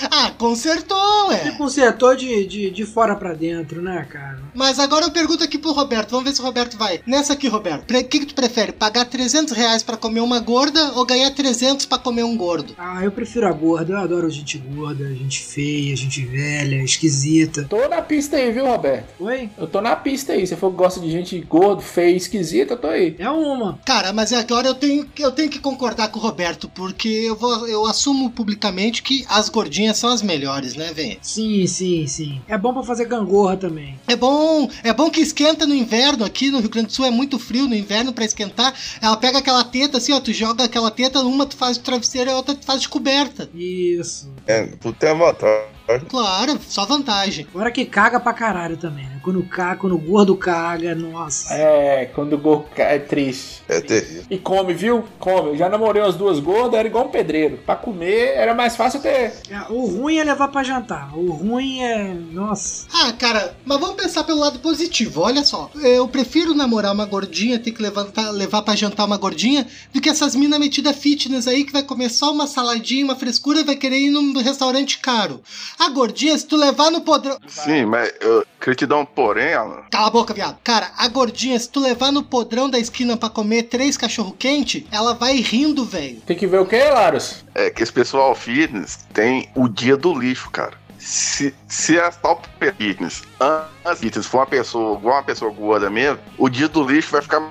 ah, 0.09 0.31
consertou, 0.37 1.27
Você 1.27 1.49
ué. 1.49 1.55
consertou 1.57 2.15
de, 2.15 2.45
de, 2.45 2.71
de 2.71 2.85
fora 2.85 3.15
pra 3.15 3.33
dentro, 3.33 3.81
né, 3.81 4.05
cara? 4.09 4.39
Mas 4.53 4.79
agora 4.79 5.05
eu 5.05 5.11
pergunto 5.11 5.43
aqui 5.43 5.57
pro 5.57 5.71
Roberto. 5.71 6.11
Vamos 6.11 6.25
ver 6.25 6.35
se 6.35 6.41
o 6.41 6.45
Roberto 6.45 6.77
vai. 6.77 7.01
Nessa 7.11 7.33
aqui, 7.33 7.49
Roberto. 7.49 7.91
O 7.91 8.03
que, 8.05 8.19
que 8.19 8.25
tu 8.25 8.33
prefere? 8.33 8.71
Pagar 8.71 9.03
300 9.03 9.51
reais 9.51 9.83
pra 9.83 9.97
comer 9.97 10.21
uma 10.21 10.39
gorda 10.39 10.93
ou 10.95 11.05
ganhar 11.05 11.29
300 11.29 11.85
pra 11.85 11.97
comer 11.97 12.23
um 12.23 12.37
gordo? 12.37 12.73
Ah, 12.77 13.03
eu 13.03 13.11
prefiro 13.11 13.45
a 13.45 13.51
gorda. 13.51 13.91
Eu 13.91 13.97
adoro 13.97 14.29
gente 14.29 14.57
gorda, 14.57 15.13
gente 15.13 15.41
feia, 15.41 15.93
gente 15.93 16.25
velha, 16.25 16.81
esquisita. 16.81 17.65
Tô 17.69 17.85
na 17.89 18.01
pista 18.01 18.37
aí, 18.37 18.49
viu, 18.53 18.65
Roberto? 18.65 19.09
Oi? 19.19 19.49
Eu 19.57 19.67
tô 19.67 19.81
na 19.81 19.93
pista 19.93 20.31
aí. 20.31 20.47
Se 20.47 20.55
for 20.55 20.71
que 20.71 20.77
gosta 20.77 21.01
de 21.01 21.11
gente 21.11 21.37
gordo, 21.41 21.81
feio, 21.81 22.15
esquisita, 22.15 22.75
eu 22.75 22.77
tô 22.77 22.87
aí. 22.87 23.13
É 23.19 23.29
uma. 23.29 23.77
Cara, 23.85 24.13
mas 24.13 24.31
agora 24.31 24.69
eu 24.69 24.75
tenho, 24.75 25.05
eu 25.19 25.33
tenho 25.33 25.49
que 25.49 25.59
concordar 25.59 26.07
com 26.11 26.17
o 26.17 26.21
Roberto, 26.21 26.69
porque 26.69 27.09
eu, 27.09 27.35
vou, 27.35 27.67
eu 27.67 27.85
assumo 27.87 28.29
publicamente 28.29 29.03
que 29.03 29.25
as 29.27 29.49
gordinhas 29.49 29.97
são 29.97 30.11
as 30.11 30.21
melhores, 30.21 30.75
né, 30.75 30.93
velho? 30.93 31.17
Sim, 31.21 31.67
sim, 31.67 32.07
sim. 32.07 32.41
É 32.47 32.57
bom 32.57 32.73
pra 32.73 32.83
fazer 32.83 33.03
gangorra 33.03 33.57
também. 33.57 33.99
É 34.07 34.15
bom, 34.15 34.69
é 34.81 34.93
bom 34.93 35.09
que 35.09 35.19
esquenta 35.19 35.67
no 35.67 35.75
inverno 35.75 36.23
aqui 36.23 36.49
no 36.49 36.61
Rio 36.61 36.69
Grande 36.69 36.87
do 36.87 36.93
Sul, 36.93 37.00
é 37.05 37.11
muito 37.11 37.39
frio 37.39 37.67
no 37.67 37.75
inverno 37.75 38.13
pra 38.13 38.25
esquentar. 38.25 38.73
Ela 39.01 39.17
pega 39.17 39.39
aquela 39.39 39.63
teta 39.63 39.97
assim, 39.97 40.13
ó, 40.13 40.19
tu 40.19 40.33
joga 40.33 40.63
aquela 40.63 40.91
teta, 40.91 41.21
uma 41.21 41.45
tu 41.45 41.55
faz 41.55 41.77
de 41.77 41.83
travesseiro 41.83 42.29
e 42.29 42.33
a 42.33 42.35
outra 42.35 42.55
tu 42.55 42.65
faz 42.65 42.81
de 42.81 42.89
coberta. 42.89 43.49
Isso. 43.53 44.31
É, 44.47 44.65
tu 44.65 44.93
tem 44.93 45.09
a 45.09 45.13
vantagem. 45.13 45.70
Claro, 46.07 46.59
só 46.67 46.85
vantagem. 46.85 47.45
Fora 47.51 47.71
que 47.71 47.85
caga 47.85 48.19
pra 48.19 48.33
caralho 48.33 48.77
também, 48.77 49.05
né? 49.05 49.19
Quando 49.23 49.43
caga, 49.43 49.77
quando 49.77 49.95
o 49.95 49.97
gordo 49.97 50.35
caga, 50.35 50.95
nossa. 50.95 51.53
É, 51.53 52.05
quando 52.05 52.33
o 52.33 52.37
gordo 52.37 52.65
cai, 52.75 52.95
é 52.95 52.99
triste. 52.99 53.61
É 53.67 53.81
terrível. 53.81 54.23
E 54.29 54.37
come, 54.37 54.73
viu? 54.73 55.03
Come. 55.19 55.49
Eu 55.49 55.57
já 55.57 55.69
namorei 55.69 56.01
umas 56.01 56.15
duas 56.15 56.39
gordas, 56.39 56.79
era 56.79 56.87
igual 56.87 57.05
um 57.05 57.09
pedreiro. 57.09 57.57
Pra 57.65 57.75
comer 57.75 58.33
era 58.35 58.53
mais 58.53 58.75
fácil 58.75 59.01
ter. 59.01 59.33
É, 59.49 59.61
o 59.69 59.85
ruim 59.85 60.17
é 60.17 60.23
levar 60.23 60.47
pra 60.47 60.63
jantar. 60.63 61.17
O 61.17 61.31
ruim 61.31 61.81
é. 61.81 62.13
Nossa. 62.13 62.87
Ah, 62.93 63.13
cara, 63.13 63.55
mas 63.65 63.79
vamos 63.79 63.95
pensar 63.95 64.23
pelo 64.23 64.39
lado 64.39 64.59
positivo. 64.59 65.21
Olha 65.21 65.43
só, 65.43 65.69
eu 65.75 66.07
prefiro 66.07 66.53
namorar 66.53 66.93
uma 66.93 67.05
gordinha, 67.05 67.59
ter 67.59 67.71
que 67.71 67.81
levantar, 67.81 68.31
levar 68.31 68.61
pra 68.61 68.75
jantar 68.75 69.05
uma 69.05 69.17
gordinha, 69.17 69.67
do 69.93 70.01
que 70.01 70.09
essas 70.09 70.35
minas 70.35 70.59
metidas 70.59 70.95
fitness 70.95 71.47
aí 71.47 71.63
que 71.63 71.73
vai 71.73 71.83
comer 71.83 72.09
só 72.09 72.31
uma 72.31 72.47
saladinha, 72.47 73.05
uma 73.05 73.15
frescura 73.15 73.59
e 73.59 73.63
vai 73.63 73.75
querer 73.75 73.99
ir 73.99 74.09
num 74.09 74.33
restaurante 74.41 74.99
caro. 74.99 75.41
A 75.79 75.89
gordinha, 75.89 76.37
se 76.37 76.45
tu 76.45 76.55
levar 76.55 76.91
no 76.91 77.01
podrão. 77.01 77.37
Sim, 77.47 77.85
mas 77.85 78.11
eu 78.21 78.45
queria 78.59 78.75
te 78.75 78.85
dar 78.85 78.97
um 78.97 79.05
porém, 79.05 79.53
Alan. 79.53 79.83
Cala 79.91 80.07
a 80.07 80.11
boca, 80.11 80.33
viado. 80.33 80.57
Cara, 80.63 80.91
a 80.97 81.07
gordinha, 81.07 81.57
se 81.59 81.69
tu 81.69 81.79
levar 81.79 82.11
no 82.11 82.23
podrão 82.23 82.69
da 82.69 82.79
esquina 82.79 83.17
pra 83.17 83.29
comer 83.29 83.63
três 83.63 83.97
cachorro 83.97 84.35
quente, 84.37 84.87
ela 84.91 85.13
vai 85.13 85.37
rindo, 85.37 85.83
velho. 85.83 86.21
Tem 86.21 86.37
que 86.37 86.47
ver 86.47 86.59
o 86.59 86.65
que, 86.65 86.83
Laros? 86.83 87.43
É 87.55 87.69
que 87.69 87.81
esse 87.81 87.91
pessoal 87.91 88.33
fitness 88.35 88.99
tem 89.13 89.49
o 89.55 89.67
dia 89.67 89.97
do 89.97 90.13
lixo, 90.13 90.49
cara. 90.49 90.79
Se, 90.99 91.51
se 91.67 91.99
a 91.99 92.11
top 92.11 92.47
fitness, 92.59 93.23
antes 93.39 93.99
fitness 93.99 94.27
for 94.27 94.37
uma 94.37 94.45
pessoa, 94.45 94.99
igual 94.99 95.15
uma 95.15 95.23
pessoa 95.23 95.51
gorda 95.51 95.89
mesmo, 95.89 96.19
o 96.37 96.47
dia 96.47 96.67
do 96.67 96.87
lixo 96.87 97.11
vai 97.11 97.23
ficar 97.23 97.41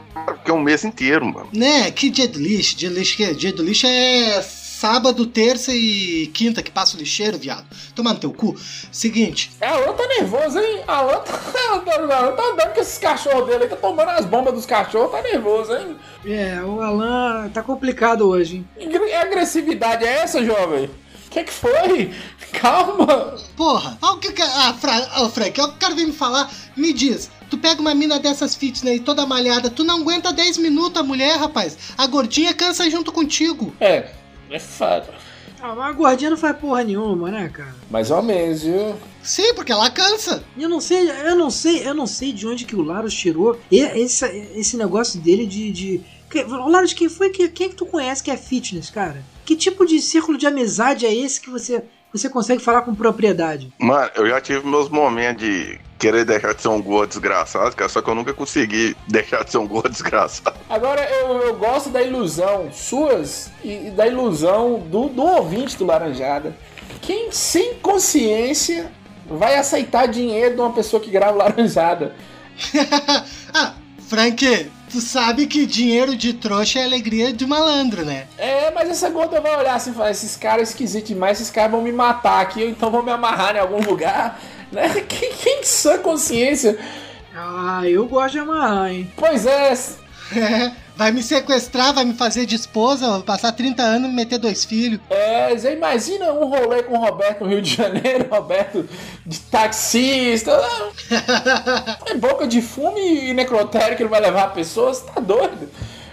que 0.45 0.51
é 0.51 0.55
um 0.55 0.61
mês 0.61 0.85
inteiro, 0.85 1.25
mano. 1.25 1.49
Né? 1.53 1.91
Que 1.91 2.11
dia 2.11 2.29
do 2.29 2.39
lixo? 2.39 2.77
Dia 2.77 2.91
do 2.91 2.97
lixo 2.97 3.17
que 3.17 3.25
é? 3.25 3.33
Dia 3.33 3.53
do 3.53 3.63
lixo 3.63 3.87
é 3.87 4.41
sábado, 4.81 5.27
terça 5.27 5.75
e 5.75 6.27
quinta 6.29 6.63
que 6.63 6.71
passa 6.71 6.97
o 6.97 6.99
lixeiro, 6.99 7.37
viado. 7.39 7.67
Toma 7.95 8.15
no 8.15 8.19
teu 8.19 8.33
cu. 8.33 8.57
Seguinte, 8.91 9.51
É, 9.61 9.67
Alan 9.69 9.93
tá 9.93 10.07
nervoso, 10.07 10.59
hein? 10.59 10.81
Alan 10.87 11.19
tá, 11.19 11.39
Alan 12.17 12.33
tá 12.35 12.43
andando 12.53 12.75
com 12.75 12.81
esses 12.81 12.97
cachorros 12.99 13.47
dele 13.47 13.65
aí, 13.65 13.69
tá 13.71 13.77
tomando 13.77 14.09
as 14.09 14.25
bombas 14.25 14.55
dos 14.55 14.65
cachorros, 14.65 15.11
tá 15.13 15.21
nervoso, 15.21 15.73
hein? 15.77 15.97
É, 16.25 16.63
o 16.63 16.81
Alan 16.81 17.51
tá 17.51 17.63
complicado 17.63 18.27
hoje, 18.27 18.57
hein? 18.57 18.69
Que 18.79 18.87
gr- 18.99 19.15
agressividade 19.21 20.05
é 20.05 20.23
essa, 20.23 20.43
jovem? 20.43 20.87
O 20.87 21.31
que, 21.31 21.45
que 21.45 21.53
foi? 21.53 22.13
Calma! 22.53 23.37
porra, 23.57 23.97
olha 24.03 24.13
o 24.15 24.19
que 24.19 24.35
ah, 24.43 24.75
ô, 25.23 25.29
Frank, 25.29 25.61
olha 25.61 25.69
o 25.69 25.73
que 25.73 25.77
o 25.77 25.79
cara 25.79 25.95
vem 25.95 26.07
me 26.07 26.13
falar. 26.13 26.51
Me 26.77 26.93
diz, 26.93 27.31
tu 27.49 27.57
pega 27.59 27.81
uma 27.81 27.95
mina 27.95 28.19
dessas 28.19 28.55
fitness 28.57 28.93
aí, 28.95 28.99
toda 29.01 29.25
malhada, 29.27 29.71
tu 29.71 29.85
não 29.85 30.01
aguenta 30.01 30.33
10 30.33 30.59
minutos 30.59 31.01
a 31.01 31.05
mulher, 31.05 31.37
rapaz. 31.39 31.77
A 31.97 32.07
gordinha 32.07 32.53
cansa 32.55 32.91
junto 32.91 33.13
contigo. 33.13 33.73
É, 33.81 34.09
é 34.51 34.59
fato. 34.59 35.11
Ah, 35.63 35.75
mas 35.75 35.91
a 35.91 35.93
gordinha 35.93 36.31
não 36.31 36.37
faz 36.37 36.57
porra 36.57 36.83
nenhuma, 36.83 37.31
né, 37.31 37.49
cara? 37.49 37.75
Mais 37.91 38.11
ou 38.11 38.23
menos, 38.23 38.63
viu? 38.63 38.95
Sim, 39.23 39.55
porque 39.55 39.73
ela 39.73 39.91
cansa. 39.91 40.43
Eu 40.59 40.69
não 40.69 40.81
sei, 40.81 41.11
eu 41.11 41.37
não 41.37 41.51
sei, 41.51 41.87
eu 41.87 41.95
não 41.95 42.07
sei 42.07 42.33
de 42.33 42.47
onde 42.47 42.65
que 42.65 42.75
o 42.75 42.83
Laros 42.83 43.15
tirou 43.15 43.59
esse, 43.71 44.25
esse 44.55 44.77
negócio 44.77 45.21
dele 45.21 45.47
de. 45.47 45.71
de... 45.71 46.01
Laros, 46.49 46.93
quem 46.95 47.09
foi 47.09 47.31
que. 47.31 47.49
Quem 47.49 47.67
é 47.67 47.71
que 47.71 47.77
tu 47.77 47.85
conhece 47.85 48.23
que 48.23 48.31
é 48.31 48.37
fitness, 48.37 48.89
cara? 48.89 49.23
Que 49.45 49.55
tipo 49.55 49.85
de 49.85 50.01
círculo 50.01 50.39
de 50.39 50.47
amizade 50.47 51.05
é 51.05 51.15
esse 51.15 51.41
que 51.41 51.51
você, 51.51 51.85
você 52.13 52.31
consegue 52.31 52.63
falar 52.63 52.83
com 52.83 52.95
propriedade? 52.95 53.73
Mano, 53.79 54.11
eu 54.15 54.27
já 54.29 54.41
tive 54.41 54.67
meus 54.67 54.89
momentos 54.89 55.45
de 55.45 55.79
querer 56.01 56.25
deixar 56.25 56.55
de 56.55 56.63
ser 56.63 56.69
um 56.69 56.81
gordo 56.81 57.11
desgraçado, 57.11 57.77
cara, 57.77 57.89
só 57.91 58.01
que 58.01 58.09
eu 58.09 58.15
nunca 58.15 58.33
consegui 58.33 58.97
deixar 59.07 59.45
de 59.45 59.51
ser 59.51 59.59
um 59.59 59.69
gordo 59.69 59.91
desgraçado. 59.91 60.57
Agora 60.69 61.03
eu, 61.05 61.43
eu 61.43 61.55
gosto 61.57 61.91
da 61.91 62.03
ilusão 62.03 62.73
suas 62.73 63.51
e, 63.63 63.89
e 63.89 63.91
da 63.91 64.07
ilusão 64.07 64.79
do, 64.79 65.09
do 65.09 65.23
ouvinte 65.23 65.77
do 65.77 65.85
Laranjada. 65.85 66.57
Quem 67.03 67.31
sem 67.31 67.75
consciência 67.75 68.91
vai 69.27 69.57
aceitar 69.57 70.07
dinheiro 70.07 70.55
de 70.55 70.61
uma 70.61 70.73
pessoa 70.73 71.01
que 71.01 71.11
grava 71.11 71.37
Laranjada? 71.37 72.17
ah, 73.55 73.75
Frank, 74.09 74.71
tu 74.91 75.01
sabe 75.01 75.47
que 75.47 75.67
dinheiro 75.67 76.17
de 76.17 76.33
trouxa 76.33 76.81
é 76.81 76.85
alegria 76.85 77.33
de 77.33 77.47
malandro, 77.47 78.05
né? 78.05 78.27
É, 78.39 78.71
mas 78.71 78.89
essa 78.89 79.09
gorda 79.11 79.41
vai 79.41 79.57
olhar 79.57 79.75
assim 79.75 79.91
e 79.91 79.95
falar: 79.95 80.11
esses 80.11 80.37
caras 80.37 80.71
esquisitos 80.71 81.09
demais, 81.09 81.41
esses 81.41 81.51
caras 81.51 81.71
vão 81.71 81.83
me 81.83 81.93
matar 81.93 82.41
aqui, 82.41 82.63
ou 82.63 82.69
então 82.69 82.91
vão 82.91 83.03
me 83.03 83.13
amarrar 83.13 83.55
em 83.55 83.61
algum 83.61 83.83
lugar. 83.83 84.41
Né? 84.71 84.89
Quem, 85.09 85.33
quem 85.35 85.65
sã 85.65 85.99
consciência? 85.99 86.79
Ah, 87.35 87.83
eu 87.85 88.07
gosto 88.07 88.33
de 88.33 88.39
amarrar, 88.41 88.91
hein? 88.91 89.11
Pois 89.17 89.47
é, 89.47 89.73
É, 90.37 90.71
vai 90.97 91.11
me 91.11 91.23
sequestrar, 91.23 91.93
vai 91.93 92.05
me 92.05 92.15
fazer 92.15 92.47
de 92.47 92.55
esposa, 92.55 93.09
vou 93.09 93.23
passar 93.23 93.51
30 93.51 93.83
anos 93.83 94.07
e 94.07 94.11
me 94.11 94.17
meter 94.17 94.39
dois 94.39 94.65
filhos. 94.65 95.01
É, 95.11 95.57
você 95.57 95.73
imagina 95.73 96.33
um 96.33 96.47
rolê 96.47 96.85
com 96.85 96.95
o 96.97 97.01
Roberto 97.01 97.43
no 97.43 97.51
Rio 97.51 97.61
de 97.61 97.75
Janeiro, 97.75 98.29
Roberto 98.31 98.89
de 99.27 99.41
taxista. 99.41 100.53
É 102.07 102.15
boca 102.15 102.47
de 102.47 102.63
fumo 102.63 102.97
e 102.99 103.35
necrotério 103.35 103.97
que 103.97 104.03
ele 104.05 104.11
vai 104.11 104.21
levar 104.21 104.45
a 104.45 104.49
pessoa, 104.51 104.95
você 104.95 105.05
tá 105.05 105.21
doido? 105.21 105.69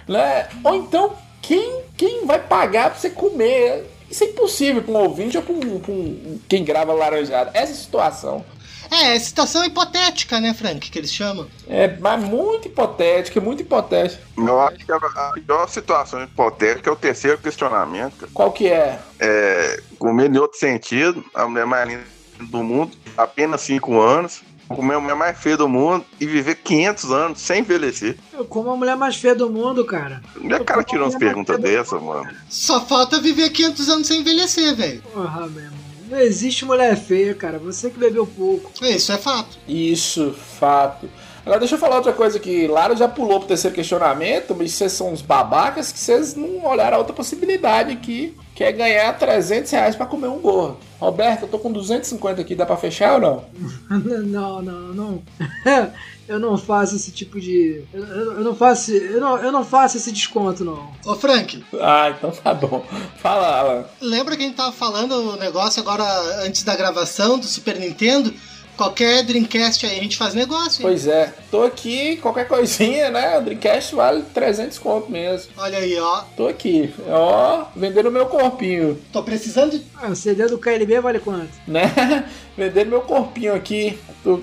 Né? 0.08 0.48
Ou 0.64 0.76
então, 0.76 1.14
quem, 1.42 1.82
quem 1.96 2.26
vai 2.26 2.40
pagar 2.40 2.90
pra 2.90 3.00
você 3.00 3.12
comer? 3.12 3.86
Isso 4.10 4.24
é 4.24 4.28
impossível 4.28 4.82
pra 4.82 4.94
um 4.94 4.98
ouvinte 4.98 5.38
ou 5.38 5.44
pra, 5.44 5.54
pra 5.56 5.92
um- 5.94 6.40
quem 6.48 6.64
grava 6.64 6.94
laranjada. 6.94 7.52
Essa 7.54 7.74
situação 7.74 8.46
É, 8.90 9.20
situação 9.20 9.66
hipotética, 9.66 10.40
né, 10.40 10.54
Frank, 10.54 10.90
que 10.90 10.98
eles 10.98 11.12
chamam. 11.12 11.46
é 11.68 11.98
mas 12.00 12.24
muito 12.24 12.70
hipotética, 12.70 13.42
muito 13.42 13.62
hipotética. 13.62 14.22
Eu 14.38 14.62
acho 14.62 14.78
que 14.78 14.92
a 14.92 15.32
pior 15.46 15.68
situação 15.68 16.24
hipotética 16.24 16.90
é 16.90 16.94
o 16.94 16.96
terceiro 16.96 17.38
questionamento. 17.38 18.30
Qual 18.34 18.50
que 18.52 18.68
é? 18.68 18.98
É, 19.20 19.82
comer 20.00 20.30
em 20.34 20.38
outro 20.38 20.58
sentido, 20.58 21.22
a 21.36 21.46
mulher 21.48 21.66
mais 21.66 21.90
linda 21.90 22.04
do 22.40 22.64
mundo, 22.64 22.96
apenas 23.18 23.60
5 23.62 24.00
anos, 24.00 24.42
comer 24.68 24.96
a 24.96 25.00
mulher 25.00 25.16
mais 25.16 25.38
feia 25.38 25.58
do 25.58 25.68
mundo 25.68 26.06
e 26.20 26.26
viver 26.26 26.56
500 26.56 27.12
anos 27.12 27.42
sem 27.42 27.62
envelhecer. 27.62 28.18
Eu 28.34 28.46
como 28.46 28.70
a 28.72 28.76
mulher 28.76 28.96
mais 28.96 29.16
feia 29.16 29.36
do 29.36 29.50
mundo, 29.50 29.86
cara. 29.86 30.22
E 30.42 30.54
a 30.54 30.64
cara 30.64 30.84
tirou 30.84 31.06
umas 31.06 31.16
perguntas 31.16 31.60
dessas, 31.60 32.02
mano. 32.02 32.30
Só 32.50 32.80
falta 32.86 33.20
viver 33.20 33.50
500 33.50 33.90
anos 33.90 34.08
sem 34.08 34.22
envelhecer, 34.22 34.76
velho. 34.76 35.02
Porra, 35.14 35.48
meu 35.48 35.64
irmão. 35.64 35.88
Não 36.10 36.20
existe 36.20 36.64
mulher 36.64 36.96
feia, 36.96 37.36
cara. 37.36 37.60
Você 37.60 37.90
que 37.90 38.00
bebeu 38.00 38.26
pouco. 38.26 38.72
Isso 38.82 39.12
é 39.12 39.18
fato. 39.18 39.58
Isso, 39.68 40.34
fato. 40.58 41.10
Agora 41.48 41.60
deixa 41.62 41.76
eu 41.76 41.80
falar 41.80 41.96
outra 41.96 42.12
coisa 42.12 42.38
que 42.40 42.68
Lara 42.68 42.94
já 42.94 43.08
pulou 43.08 43.40
pro 43.40 43.48
terceiro 43.48 43.74
questionamento, 43.74 44.54
mas 44.54 44.74
vocês 44.74 44.92
são 44.92 45.14
uns 45.14 45.22
babacas 45.22 45.94
que 45.94 45.98
vocês 46.00 46.36
não 46.36 46.66
olharam 46.66 46.96
a 46.96 47.00
outra 47.00 47.14
possibilidade 47.14 47.94
aqui, 47.94 48.36
que 48.54 48.64
é 48.66 48.72
ganhar 48.74 49.18
300 49.18 49.72
reais 49.72 49.96
pra 49.96 50.06
comer 50.06 50.28
um 50.28 50.40
gordo. 50.40 50.78
Roberto, 51.00 51.44
eu 51.44 51.48
tô 51.48 51.58
com 51.58 51.72
250 51.72 52.42
aqui, 52.42 52.54
dá 52.54 52.66
pra 52.66 52.76
fechar 52.76 53.14
ou 53.16 53.22
não? 53.22 53.46
Não, 54.28 54.62
não, 54.62 54.82
não. 54.94 55.24
Eu 56.28 56.42
não 56.42 56.58
faço 56.58 56.94
esse 56.98 57.10
tipo 57.10 57.40
de. 57.40 57.86
Eu, 57.94 58.04
eu- 58.04 58.32
eu 58.34 58.44
não 58.44 58.54
faço. 58.54 58.92
Eu 58.92 59.22
não, 59.22 59.38
eu 59.38 59.50
não 59.50 59.64
faço 59.64 59.96
esse 59.96 60.12
desconto, 60.12 60.66
não. 60.66 60.92
Ô, 61.06 61.16
Frank, 61.16 61.64
Ah, 61.80 62.10
então 62.10 62.32
tá 62.32 62.54
bom. 62.54 62.86
Fala, 63.22 63.48
Alan. 63.60 63.86
lembra 64.02 64.36
que 64.36 64.44
a 64.44 64.46
gente 64.46 64.58
tava 64.58 64.74
falando 64.74 65.14
o 65.14 65.38
negócio 65.38 65.82
agora 65.82 66.04
antes 66.46 66.64
da 66.64 66.76
gravação 66.76 67.40
do 67.40 67.46
Super 67.46 67.80
Nintendo? 67.80 68.34
Qualquer 68.78 69.24
Dreamcast 69.24 69.86
aí 69.86 70.00
a 70.00 70.04
gente 70.04 70.16
faz 70.18 70.34
negócio, 70.36 70.82
hein? 70.82 70.88
Pois 70.88 71.08
é, 71.08 71.34
tô 71.50 71.64
aqui, 71.64 72.18
qualquer 72.18 72.48
coisinha, 72.48 73.10
né? 73.10 73.38
O 73.38 73.42
Dreamcast 73.42 73.96
vale 73.96 74.22
300 74.34 74.78
conto 74.78 75.12
mesmo. 75.12 75.52
Olha 75.58 75.80
aí, 75.80 76.00
ó. 76.00 76.22
Tô 76.38 76.48
aqui, 76.48 76.94
ó, 77.10 77.66
vendendo 77.76 78.12
meu 78.12 78.28
corpinho, 78.28 79.02
Tô 79.12 79.24
precisando 79.24 79.72
de. 79.72 79.84
Ah, 79.96 80.10
o 80.10 80.16
CD 80.16 80.46
do 80.48 80.60
KLB 80.60 81.00
vale 81.02 81.20
quanto? 81.20 81.50
né? 81.68 81.92
vendendo 82.56 82.90
meu 82.90 83.02
corpinho 83.02 83.56
aqui. 83.56 83.98
Tô 84.24 84.40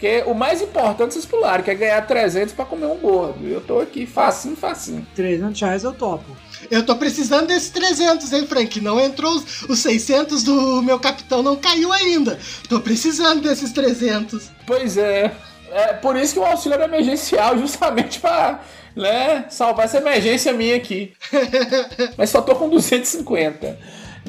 Porque 0.00 0.22
o 0.26 0.32
mais 0.32 0.62
importante 0.62 1.12
vocês 1.12 1.26
pularam, 1.26 1.62
que 1.62 1.70
é 1.70 1.74
ganhar 1.74 2.00
300 2.06 2.54
pra 2.54 2.64
comer 2.64 2.86
um 2.86 2.96
gordo. 2.96 3.46
Eu 3.46 3.60
tô 3.60 3.80
aqui 3.80 4.06
facinho, 4.06 4.56
facinho. 4.56 5.06
300 5.14 5.60
reais 5.60 5.84
eu 5.84 5.92
topo. 5.92 6.34
Eu 6.70 6.86
tô 6.86 6.96
precisando 6.96 7.48
desses 7.48 7.68
300, 7.68 8.32
hein, 8.32 8.46
Frank? 8.46 8.80
Não 8.80 8.98
entrou 8.98 9.30
os, 9.30 9.62
os 9.64 9.78
600 9.80 10.42
do 10.42 10.80
meu 10.80 10.98
capitão, 10.98 11.42
não 11.42 11.54
caiu 11.54 11.92
ainda. 11.92 12.38
Tô 12.66 12.80
precisando 12.80 13.42
desses 13.42 13.72
300. 13.72 14.50
Pois 14.66 14.96
é. 14.96 15.32
É 15.70 15.92
por 15.92 16.16
isso 16.16 16.32
que 16.32 16.40
o 16.40 16.46
auxílio 16.46 16.76
era 16.76 16.86
emergencial, 16.86 17.58
justamente 17.60 18.20
pra 18.20 18.58
né, 18.96 19.44
salvar 19.50 19.84
essa 19.84 19.98
emergência 19.98 20.50
minha 20.54 20.76
aqui. 20.76 21.12
Mas 22.16 22.30
só 22.30 22.40
tô 22.40 22.54
com 22.54 22.70
250. 22.70 23.78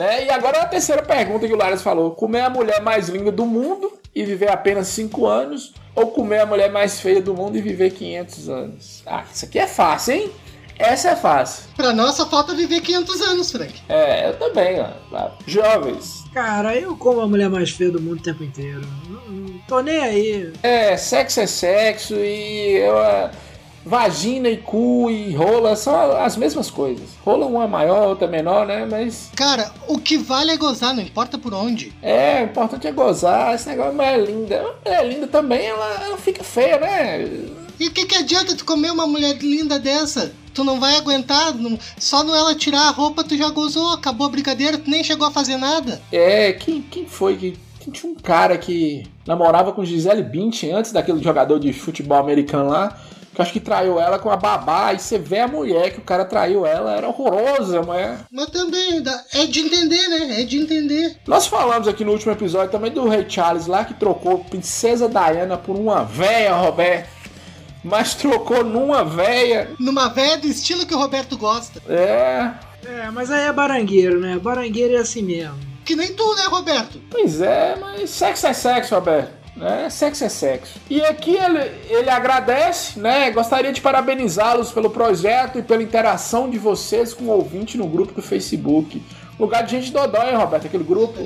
Né? 0.02 0.26
E 0.26 0.30
agora 0.32 0.64
a 0.64 0.66
terceira 0.66 1.04
pergunta 1.04 1.46
que 1.46 1.54
o 1.54 1.58
Laras 1.58 1.84
falou: 1.84 2.16
comer 2.16 2.42
a 2.42 2.50
mulher 2.50 2.82
mais 2.82 3.08
linda 3.08 3.32
do 3.32 3.46
mundo 3.46 4.00
e 4.16 4.26
viver 4.26 4.50
apenas 4.50 4.88
5 4.88 5.28
anos, 5.28 5.76
ou 5.96 6.08
comer 6.08 6.40
a 6.40 6.46
mulher 6.48 6.72
mais 6.72 7.00
feia 7.00 7.22
do 7.22 7.36
mundo 7.36 7.56
e 7.56 7.62
viver 7.62 7.92
500 7.92 8.50
anos? 8.50 9.04
Ah, 9.06 9.24
isso 9.32 9.46
aqui 9.46 9.60
é 9.60 9.68
fácil, 9.68 10.16
hein? 10.16 10.32
Essa 10.80 11.12
é 11.12 11.16
fácil. 11.16 11.66
Pra 11.76 11.94
nós 11.94 12.16
só 12.16 12.28
falta 12.28 12.56
viver 12.56 12.82
500 12.82 13.22
anos, 13.22 13.52
Frank. 13.52 13.80
É, 13.88 14.30
eu 14.30 14.40
também, 14.40 14.80
ó. 14.82 15.30
Jovens. 15.46 16.24
Cara, 16.34 16.76
eu 16.76 16.98
como 16.98 17.22
a 17.22 17.28
mulher 17.28 17.52
mais 17.52 17.70
feia 17.70 17.92
do 17.92 18.02
mundo 18.02 18.22
o 18.22 18.24
tempo 18.24 18.44
inteiro. 18.44 18.82
Não, 19.08 19.22
não 19.32 19.60
tô 19.68 19.82
nem 19.82 20.00
aí. 20.00 20.52
É, 20.64 20.98
sexo 20.98 21.42
é 21.42 21.46
sexo 21.46 22.16
e 22.16 22.78
eu, 22.78 22.98
é, 22.98 23.30
vagina 23.86 24.50
e 24.50 24.58
cu 24.58 25.10
e 25.10 25.34
rola 25.34 25.76
são 25.76 26.18
as 26.18 26.36
mesmas 26.38 26.70
coisas. 26.70 27.10
Rola 27.24 27.46
uma 27.46 27.68
maior, 27.68 28.08
outra 28.10 28.28
menor, 28.28 28.66
né? 28.68 28.88
Mas 28.90 29.30
Cara, 29.36 29.72
o 29.88 29.98
que 29.98 30.18
vale 30.18 30.52
é 30.52 30.58
gozar, 30.58 30.94
não 30.94 31.02
importa 31.04 31.38
por 31.38 31.54
onde. 31.54 31.92
é, 32.02 32.42
o 32.42 32.46
importante 32.46 32.88
é 32.88 32.92
gozar. 32.92 33.54
Esse 33.56 33.68
negócio 33.70 33.94
mulher 33.94 34.20
linda. 34.24 34.64
Mulher 34.86 35.08
linda 35.08 35.28
também, 35.28 35.66
ela, 35.66 36.04
ela 36.06 36.18
fica 36.18 36.44
feia, 36.44 36.80
né? 36.80 37.26
E 37.80 37.88
o 37.88 37.92
que, 37.92 38.06
que 38.06 38.16
adianta 38.16 38.56
tu 38.56 38.64
comer 38.64 38.92
uma 38.92 39.08
mulher 39.08 39.38
linda 39.42 39.80
dessa? 39.80 40.32
Tu 40.54 40.64
não 40.64 40.80
vai 40.80 40.98
aguentar, 40.98 41.56
não- 41.56 41.80
só 41.98 42.24
no 42.24 42.36
ela 42.36 42.54
tirar 42.54 42.82
a 42.88 42.92
roupa 42.92 43.24
tu 43.24 43.36
já 43.38 43.50
gozou, 43.50 43.94
acabou 43.94 44.28
a 44.28 44.30
brincadeira, 44.30 44.78
tu 44.78 44.90
nem 44.90 45.04
chegou 45.04 45.26
a 45.28 45.32
fazer 45.32 45.58
nada. 45.58 46.00
É, 46.12 46.54
quem, 46.54 46.82
quem 46.82 47.06
foi 47.08 47.38
que. 47.38 47.58
que 47.80 47.90
Tinha 47.90 48.12
um 48.12 48.16
cara 48.16 48.58
que 48.58 49.08
namorava 49.26 49.72
com 49.72 49.84
Gisele 49.86 50.22
Bündchen 50.22 50.74
antes 50.74 50.92
daquele 50.92 51.24
jogador 51.24 51.58
de 51.60 51.72
futebol 51.74 52.18
americano 52.20 52.70
lá. 52.70 52.96
Que 53.34 53.40
eu 53.40 53.44
acho 53.44 53.54
que 53.54 53.60
traiu 53.60 54.00
ela 54.00 54.20
com 54.20 54.30
a 54.30 54.36
babá. 54.36 54.94
E 54.94 55.00
você 55.00 55.18
vê 55.18 55.40
a 55.40 55.48
mulher 55.48 55.92
que 55.92 56.00
o 56.00 56.04
cara 56.04 56.26
traiu 56.26 56.66
ela, 56.66 56.96
era 56.96 57.08
horrorosa, 57.08 57.82
mulher. 57.82 58.20
Mas 58.32 58.50
também, 58.50 59.02
é 59.34 59.46
de 59.46 59.60
entender, 59.62 60.08
né? 60.10 60.42
É 60.42 60.44
de 60.44 60.58
entender. 60.58 61.18
Nós 61.26 61.48
falamos 61.48 61.88
aqui 61.88 62.04
no 62.04 62.12
último 62.12 62.32
episódio 62.32 62.72
também 62.72 62.92
do 62.92 63.08
Rei 63.08 63.26
Charles 63.28 63.68
lá 63.68 63.86
que 63.86 63.94
trocou 63.94 64.40
Princesa 64.40 65.08
Diana 65.08 65.58
por 65.58 65.78
uma 65.78 66.04
véia, 66.04 66.54
Roberto. 66.54 67.10
Mas 67.84 68.14
trocou 68.14 68.64
numa 68.64 69.04
véia. 69.04 69.72
Numa 69.80 70.10
véia 70.10 70.38
do 70.38 70.48
estilo 70.48 70.86
que 70.86 70.94
o 70.94 71.00
Roberto 71.00 71.38
gosta. 71.38 71.82
É. 71.90 72.52
É, 72.86 73.10
mas 73.12 73.32
aí 73.32 73.48
é 73.48 73.54
barangueiro, 73.54 74.20
né? 74.20 74.38
Barangueiro 74.38 74.96
é 74.96 74.98
assim 74.98 75.22
mesmo. 75.22 75.58
Que 75.86 75.96
nem 75.96 76.14
tu, 76.14 76.36
né, 76.36 76.44
Roberto? 76.44 77.02
Pois 77.10 77.42
é, 77.42 77.76
mas 77.76 78.10
sexo 78.10 78.48
é 78.48 78.54
sexo, 78.54 78.96
Roberto. 78.96 79.41
Né? 79.56 79.90
Sexo 79.90 80.24
é 80.24 80.30
sexo. 80.30 80.80
E 80.90 81.04
aqui 81.04 81.36
ele, 81.36 81.60
ele 81.90 82.10
agradece, 82.10 83.00
né? 83.00 83.30
Gostaria 83.32 83.72
de 83.74 83.82
parabenizá-los 83.82 84.72
pelo 84.72 84.90
projeto 84.90 85.60
e 85.60 85.62
pela 85.62 85.84
interação 85.84 86.50
de 86.50 86.58
vocês 86.58 87.14
com 87.14 87.26
o 87.26 87.30
ouvinte 87.30 87.78
no 87.78 87.88
grupo 87.88 88.14
do 88.14 88.22
Facebook. 88.22 89.02
Lugar 89.42 89.64
de 89.64 89.72
gente 89.72 89.92
dodói, 89.92 90.30
hein, 90.30 90.36
Roberto? 90.38 90.68
Aquele 90.68 90.84
grupo. 90.84 91.20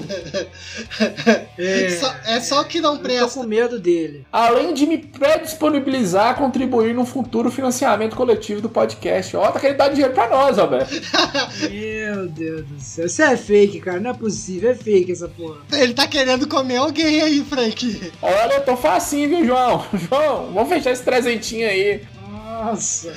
É, 1.58 1.90
Só- 1.90 2.16
é 2.26 2.40
só 2.40 2.64
que 2.64 2.80
não 2.80 2.92
eu 2.94 2.98
tô 2.98 3.04
presta. 3.04 3.40
com 3.40 3.46
medo 3.46 3.80
dele. 3.80 4.26
Além 4.32 4.74
de 4.74 4.86
me 4.86 4.98
predisponibilizar 4.98 6.30
a 6.30 6.34
contribuir 6.34 6.94
no 6.94 7.06
futuro 7.06 7.52
financiamento 7.52 8.16
coletivo 8.16 8.62
do 8.62 8.70
podcast. 8.70 9.36
Ó, 9.36 9.52
tá 9.52 9.60
querendo 9.60 9.78
dar 9.78 9.90
dinheiro 9.90 10.14
pra 10.14 10.30
nós, 10.30 10.58
Roberto. 10.58 10.92
Meu 11.70 12.28
Deus 12.28 12.66
do 12.66 12.80
céu. 12.82 13.06
Isso 13.06 13.22
é 13.22 13.36
fake, 13.38 13.80
cara. 13.82 14.00
Não 14.00 14.12
é 14.12 14.14
possível. 14.14 14.72
É 14.72 14.76
fake 14.76 15.12
essa 15.12 15.28
porra. 15.28 15.58
Ele 15.74 15.94
tá 15.94 16.08
querendo 16.08 16.48
comer 16.48 16.78
alguém 16.78 17.22
aí, 17.22 17.44
Frank. 17.44 18.12
Olha, 18.22 18.54
eu 18.54 18.62
tô 18.64 18.76
facinho, 18.78 19.30
viu, 19.30 19.46
João? 19.46 19.86
João, 20.10 20.52
vamos 20.54 20.70
fechar 20.70 20.92
esse 20.92 21.04
trezentinho 21.04 21.68
aí. 21.68 22.02
Nossa. 22.56 23.14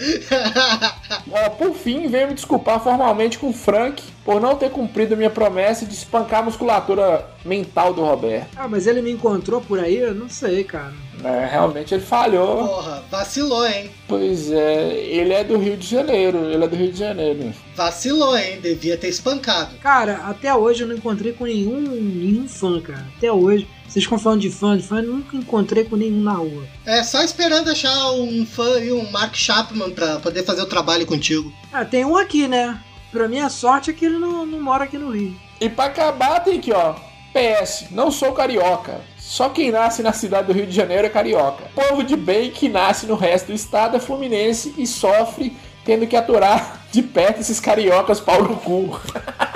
Ó, 1.30 1.50
por 1.50 1.74
fim, 1.74 2.08
venho 2.08 2.28
me 2.28 2.34
desculpar 2.34 2.82
formalmente 2.82 3.38
com 3.38 3.50
o 3.50 3.52
Frank 3.52 4.02
por 4.24 4.40
não 4.40 4.56
ter 4.56 4.70
cumprido 4.70 5.16
minha 5.16 5.30
promessa 5.30 5.86
de 5.86 5.94
espancar 5.94 6.40
a 6.40 6.42
musculatura 6.42 7.24
mental 7.44 7.94
do 7.94 8.02
Roberto. 8.02 8.48
Ah, 8.56 8.68
mas 8.68 8.86
ele 8.86 9.00
me 9.00 9.12
encontrou 9.12 9.60
por 9.60 9.78
aí? 9.78 9.96
Eu 9.96 10.14
não 10.14 10.28
sei, 10.28 10.64
cara. 10.64 10.92
É, 11.24 11.46
realmente 11.46 11.94
ele 11.94 12.02
falhou. 12.02 12.66
Porra, 12.66 13.02
vacilou, 13.10 13.66
hein? 13.66 13.90
Pois 14.06 14.50
é, 14.50 14.94
ele 14.94 15.32
é 15.32 15.42
do 15.42 15.56
Rio 15.56 15.76
de 15.76 15.86
Janeiro. 15.86 16.38
Ele 16.44 16.64
é 16.64 16.68
do 16.68 16.76
Rio 16.76 16.92
de 16.92 16.98
Janeiro. 16.98 17.52
Vacilou, 17.74 18.36
hein? 18.36 18.60
Devia 18.60 18.96
ter 18.96 19.08
espancado. 19.08 19.76
Cara, 19.78 20.24
até 20.28 20.54
hoje 20.54 20.82
eu 20.82 20.88
não 20.88 20.96
encontrei 20.96 21.32
com 21.32 21.44
nenhum, 21.44 21.80
nenhum 21.80 22.48
fã, 22.48 22.80
cara. 22.80 23.04
Até 23.16 23.32
hoje. 23.32 23.66
Vocês 23.88 24.04
ficam 24.04 24.18
falando 24.18 24.40
de 24.40 24.50
fã, 24.50 24.76
de 24.76 24.82
fã, 24.82 25.00
eu 25.00 25.14
nunca 25.14 25.36
encontrei 25.36 25.84
com 25.84 25.96
nenhum 25.96 26.20
na 26.20 26.34
rua. 26.34 26.64
É 26.84 27.02
só 27.02 27.22
esperando 27.22 27.70
achar 27.70 28.12
um 28.12 28.44
fã 28.44 28.78
e 28.80 28.92
um 28.92 29.10
Mark 29.10 29.34
Chapman 29.34 29.90
pra 29.90 30.18
poder 30.20 30.44
fazer 30.44 30.60
o 30.60 30.66
trabalho 30.66 31.06
contigo. 31.06 31.52
Ah, 31.72 31.84
tem 31.84 32.04
um 32.04 32.16
aqui, 32.16 32.46
né? 32.46 32.78
Pra 33.10 33.26
minha 33.26 33.48
sorte 33.48 33.90
é 33.90 33.92
que 33.94 34.04
ele 34.04 34.18
não, 34.18 34.44
não 34.44 34.60
mora 34.60 34.84
aqui 34.84 34.98
no 34.98 35.10
Rio. 35.10 35.34
E 35.58 35.68
pra 35.70 35.86
acabar 35.86 36.40
tem 36.40 36.58
aqui, 36.58 36.70
ó. 36.72 36.94
PS, 37.32 37.86
não 37.90 38.10
sou 38.10 38.32
carioca. 38.32 39.00
Só 39.16 39.48
quem 39.48 39.70
nasce 39.70 40.02
na 40.02 40.12
cidade 40.12 40.48
do 40.48 40.52
Rio 40.52 40.66
de 40.66 40.74
Janeiro 40.74 41.06
é 41.06 41.10
carioca. 41.10 41.64
Povo 41.74 42.02
de 42.02 42.16
bem 42.16 42.50
que 42.50 42.68
nasce 42.68 43.06
no 43.06 43.14
resto 43.14 43.46
do 43.46 43.54
estado 43.54 43.96
é 43.96 44.00
fluminense 44.00 44.74
e 44.76 44.86
sofre 44.86 45.56
tendo 45.84 46.06
que 46.06 46.16
aturar 46.16 46.86
de 46.92 47.02
perto 47.02 47.40
esses 47.40 47.58
cariocas 47.58 48.20
pau 48.20 48.42
no 48.42 48.56
cu. 48.56 49.00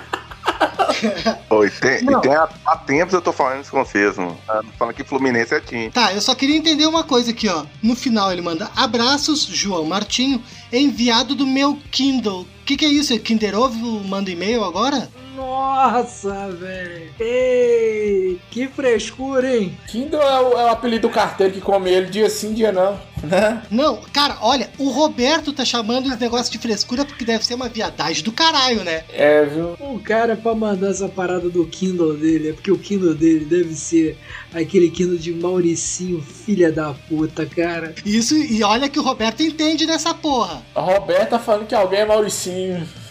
Oi, 1.50 1.70
tem, 1.70 2.02
Não. 2.02 2.18
e 2.18 2.22
tem 2.22 2.34
há, 2.34 2.48
há 2.66 2.76
tempos 2.76 3.14
eu 3.14 3.20
tô 3.20 3.32
falando 3.32 3.62
isso 3.62 3.70
com 3.70 3.84
vocês, 3.84 4.16
mano. 4.16 4.36
Ah, 4.48 4.60
Falando 4.78 4.94
que 4.94 5.04
Fluminense 5.04 5.54
é 5.54 5.60
time. 5.60 5.90
Tá, 5.90 6.12
eu 6.12 6.20
só 6.20 6.34
queria 6.34 6.56
entender 6.56 6.86
uma 6.86 7.04
coisa 7.04 7.30
aqui, 7.30 7.48
ó. 7.48 7.64
No 7.82 7.94
final 7.94 8.32
ele 8.32 8.42
manda 8.42 8.70
abraços, 8.76 9.44
João 9.44 9.84
Martinho, 9.86 10.42
enviado 10.72 11.34
do 11.34 11.46
meu 11.46 11.78
Kindle. 11.90 12.42
O 12.42 12.64
que, 12.64 12.76
que 12.76 12.84
é 12.84 12.88
isso? 12.88 13.18
Kinder 13.20 13.58
Ovo 13.58 14.00
manda 14.04 14.30
e-mail 14.30 14.64
agora? 14.64 15.08
Nossa, 15.52 16.48
velho. 16.48 17.12
Ei, 17.20 18.40
que 18.50 18.66
frescura, 18.68 19.54
hein? 19.54 19.76
Kindle 19.86 20.22
é 20.22 20.40
o, 20.40 20.52
é 20.58 20.64
o 20.64 20.68
apelido 20.68 21.08
do 21.08 21.12
carteiro 21.12 21.52
que 21.52 21.60
come 21.60 21.90
ele 21.90 22.06
dia 22.06 22.30
sim, 22.30 22.54
dia 22.54 22.72
não. 22.72 22.98
Né? 23.22 23.62
Não, 23.70 23.98
cara, 24.12 24.38
olha, 24.40 24.70
o 24.78 24.88
Roberto 24.88 25.52
tá 25.52 25.64
chamando 25.64 26.08
esse 26.08 26.18
negócio 26.18 26.50
de 26.50 26.58
frescura 26.58 27.04
porque 27.04 27.24
deve 27.24 27.44
ser 27.44 27.54
uma 27.54 27.68
viadagem 27.68 28.24
do 28.24 28.32
caralho, 28.32 28.82
né? 28.82 29.04
É, 29.12 29.44
viu? 29.44 29.76
O 29.78 30.00
cara, 30.00 30.36
pra 30.36 30.54
mandar 30.54 30.88
essa 30.88 31.08
parada 31.08 31.50
do 31.50 31.66
Kindle 31.66 32.14
dele, 32.14 32.48
é 32.48 32.52
porque 32.54 32.72
o 32.72 32.78
Kindle 32.78 33.14
dele 33.14 33.44
deve 33.44 33.74
ser 33.74 34.18
aquele 34.54 34.90
Kindle 34.90 35.18
de 35.18 35.34
Mauricinho, 35.34 36.22
filha 36.22 36.72
da 36.72 36.94
puta, 36.94 37.44
cara. 37.44 37.94
Isso, 38.06 38.34
e 38.34 38.64
olha 38.64 38.88
que 38.88 38.98
o 38.98 39.02
Roberto 39.02 39.42
entende 39.42 39.86
dessa 39.86 40.14
porra. 40.14 40.62
A 40.74 40.80
Roberta 40.80 41.26
tá 41.26 41.38
falando 41.38 41.66
que 41.66 41.74
alguém 41.74 42.00
é 42.00 42.06
Mauricinho. 42.06 43.01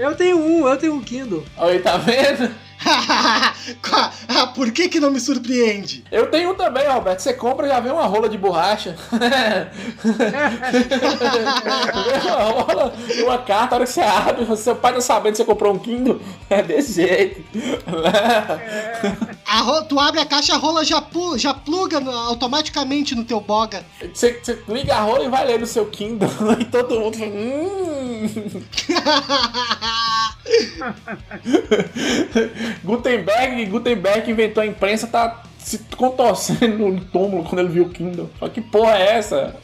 Eu 0.00 0.16
tenho 0.16 0.38
um, 0.38 0.66
eu 0.66 0.78
tenho 0.78 0.94
um 0.94 1.02
Kindle. 1.02 1.44
Aí, 1.58 1.78
tá 1.78 1.98
vendo? 1.98 2.50
Ah, 4.28 4.46
Por 4.48 4.70
que 4.72 4.88
que 4.88 4.98
não 5.00 5.10
me 5.10 5.20
surpreende? 5.20 6.04
Eu 6.10 6.30
tenho 6.30 6.52
um 6.52 6.54
também, 6.54 6.86
Roberto. 6.88 7.20
Você 7.20 7.32
compra 7.34 7.66
e 7.66 7.68
já 7.68 7.78
vem 7.80 7.92
uma 7.92 8.06
rola 8.06 8.28
de 8.28 8.38
borracha. 8.38 8.96
Uma 12.24 12.62
rola 12.62 12.94
e 13.14 13.22
uma 13.22 13.38
carta, 13.38 13.74
a 13.74 13.78
hora 13.78 13.86
que 13.86 13.92
você 13.92 14.00
abre, 14.00 14.56
seu 14.56 14.74
pai 14.76 14.94
tá 14.94 15.00
sabendo 15.00 15.32
que 15.32 15.36
você 15.38 15.44
comprou 15.44 15.74
um 15.74 15.78
Kindle. 15.78 16.20
É 16.48 16.62
desse 16.62 16.94
jeito. 16.94 17.42
A 19.46 19.82
tu 19.82 19.98
abre 19.98 20.20
a 20.20 20.26
caixa, 20.26 20.54
a 20.54 20.58
rola 20.58 20.84
já, 20.84 21.00
pu- 21.02 21.36
já 21.38 21.52
pluga 21.52 22.00
no- 22.00 22.10
automaticamente 22.10 23.14
no 23.14 23.24
teu 23.24 23.40
boga. 23.40 23.84
Você, 24.12 24.38
você 24.42 24.58
liga 24.68 24.94
a 24.96 25.00
rola 25.00 25.24
e 25.24 25.28
vai 25.28 25.44
ler 25.46 25.58
no 25.60 25.66
seu 25.66 25.86
Kindle. 25.86 26.28
E 26.60 26.64
todo 26.66 26.98
mundo 27.00 27.16
fala, 27.18 27.30
hum. 27.30 28.28
Gutenberg, 32.82 33.66
Gutenberg 33.66 34.30
inventou 34.30 34.62
a 34.62 34.66
imprensa, 34.66 35.06
tá 35.06 35.42
se 35.58 35.78
contorcendo 35.96 36.88
no 36.88 37.00
túmulo 37.00 37.44
quando 37.44 37.60
ele 37.60 37.68
viu 37.68 37.84
o 37.84 37.90
Kindle. 37.90 38.30
Fala, 38.38 38.50
que 38.50 38.60
porra 38.60 38.96
é 38.96 39.18
essa? 39.18 39.54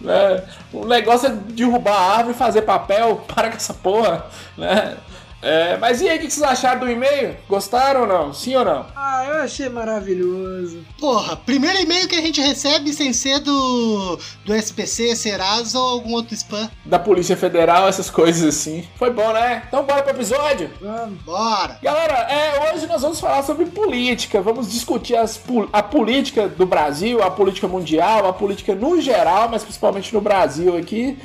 né? 0.00 0.42
O 0.72 0.84
negócio 0.84 1.28
é 1.28 1.30
derrubar 1.30 1.94
a 1.94 2.16
árvore 2.16 2.34
e 2.34 2.38
fazer 2.38 2.62
papel. 2.62 3.24
Para 3.26 3.50
com 3.50 3.56
essa 3.56 3.72
porra, 3.72 4.26
né? 4.56 4.96
É, 5.42 5.76
mas 5.76 6.00
e 6.00 6.08
aí, 6.08 6.16
o 6.18 6.20
que 6.20 6.30
vocês 6.30 6.42
acharam 6.42 6.80
do 6.80 6.90
e-mail? 6.90 7.36
Gostaram 7.48 8.02
ou 8.02 8.06
não? 8.06 8.32
Sim 8.32 8.56
ou 8.56 8.64
não? 8.64 8.86
Ah, 8.96 9.24
eu 9.28 9.42
achei 9.42 9.68
maravilhoso. 9.68 10.84
Porra, 10.98 11.36
primeiro 11.36 11.78
e-mail 11.78 12.08
que 12.08 12.16
a 12.16 12.20
gente 12.20 12.40
recebe 12.40 12.92
sem 12.92 13.12
ser 13.12 13.40
do, 13.40 14.18
do 14.44 14.54
SPC, 14.54 15.14
Serasa 15.14 15.78
ou 15.78 15.88
algum 15.88 16.14
outro 16.14 16.34
spam. 16.34 16.70
Da 16.84 16.98
Polícia 16.98 17.36
Federal, 17.36 17.86
essas 17.88 18.10
coisas 18.10 18.42
assim. 18.42 18.88
Foi 18.96 19.10
bom, 19.10 19.32
né? 19.32 19.62
Então 19.68 19.84
bora 19.84 20.02
pro 20.02 20.12
episódio? 20.12 20.70
Vamos. 20.80 21.20
Bora! 21.22 21.78
Galera, 21.82 22.14
é, 22.30 22.72
hoje 22.72 22.86
nós 22.86 23.02
vamos 23.02 23.20
falar 23.20 23.42
sobre 23.42 23.66
política. 23.66 24.40
Vamos 24.40 24.70
discutir 24.70 25.16
as, 25.16 25.40
a 25.72 25.82
política 25.82 26.48
do 26.48 26.66
Brasil, 26.66 27.22
a 27.22 27.30
política 27.30 27.68
mundial, 27.68 28.26
a 28.26 28.32
política 28.32 28.74
no 28.74 29.00
geral, 29.00 29.48
mas 29.48 29.62
principalmente 29.62 30.12
no 30.14 30.20
Brasil 30.20 30.76
aqui. 30.76 31.18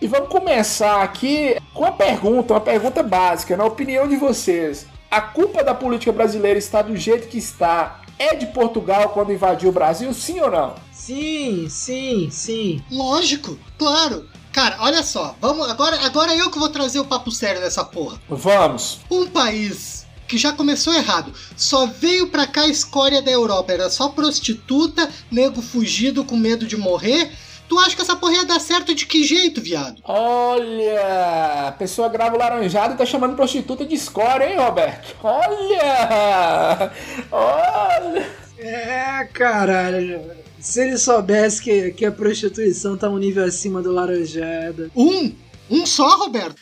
E 0.00 0.06
vamos 0.06 0.28
começar 0.28 1.02
aqui 1.02 1.56
com 1.72 1.80
uma 1.80 1.92
pergunta, 1.92 2.52
uma 2.52 2.60
pergunta 2.60 3.02
básica, 3.02 3.56
na 3.56 3.64
opinião 3.64 4.06
de 4.06 4.16
vocês. 4.16 4.86
A 5.10 5.22
culpa 5.22 5.64
da 5.64 5.74
política 5.74 6.12
brasileira 6.12 6.58
está 6.58 6.82
do 6.82 6.94
jeito 6.94 7.28
que 7.28 7.38
está 7.38 8.02
é 8.18 8.34
de 8.34 8.46
Portugal 8.46 9.08
quando 9.10 9.32
invadiu 9.32 9.70
o 9.70 9.72
Brasil, 9.72 10.12
sim 10.12 10.38
ou 10.40 10.50
não? 10.50 10.74
Sim, 10.92 11.66
sim, 11.70 12.28
sim. 12.30 12.82
Lógico, 12.90 13.58
claro. 13.78 14.28
Cara, 14.52 14.76
olha 14.80 15.02
só, 15.02 15.34
vamos 15.40 15.68
agora, 15.70 15.98
agora 16.04 16.34
eu 16.34 16.50
que 16.50 16.58
vou 16.58 16.68
trazer 16.68 16.98
o 16.98 17.04
papo 17.04 17.30
sério 17.30 17.60
dessa 17.62 17.84
porra. 17.84 18.20
Vamos. 18.28 19.00
Um 19.10 19.26
país 19.26 20.06
que 20.28 20.36
já 20.36 20.52
começou 20.52 20.92
errado, 20.92 21.32
só 21.56 21.86
veio 21.86 22.28
pra 22.28 22.46
cá 22.46 22.62
a 22.62 22.68
escória 22.68 23.22
da 23.22 23.30
Europa, 23.30 23.72
era 23.72 23.88
só 23.88 24.08
prostituta, 24.10 25.08
nego 25.30 25.62
fugido 25.62 26.24
com 26.24 26.36
medo 26.36 26.66
de 26.66 26.76
morrer. 26.76 27.30
Tu 27.68 27.78
acha 27.78 27.96
que 27.96 28.02
essa 28.02 28.16
porra 28.16 28.34
ia 28.34 28.44
dar 28.44 28.60
certo 28.60 28.94
de 28.94 29.06
que 29.06 29.24
jeito, 29.24 29.60
viado? 29.60 30.00
Olha, 30.04 31.68
a 31.68 31.72
pessoa 31.72 32.08
grava 32.08 32.36
o 32.36 32.38
laranjado 32.38 32.94
e 32.94 32.96
tá 32.96 33.04
chamando 33.04 33.34
prostituta 33.34 33.84
de 33.84 33.94
escória, 33.94 34.50
hein, 34.50 34.58
Roberto? 34.58 35.16
Olha! 35.22 36.92
Olha! 37.30 38.26
É, 38.58 39.28
caralho. 39.32 40.20
Se 40.60 40.80
ele 40.80 40.96
soubesse 40.96 41.62
que, 41.62 41.90
que 41.92 42.04
a 42.06 42.12
prostituição 42.12 42.96
tá 42.96 43.08
um 43.08 43.18
nível 43.18 43.44
acima 43.44 43.82
do 43.82 43.92
laranjada. 43.92 44.90
Um? 44.96 45.32
Um 45.70 45.84
só, 45.84 46.16
Roberto? 46.16 46.56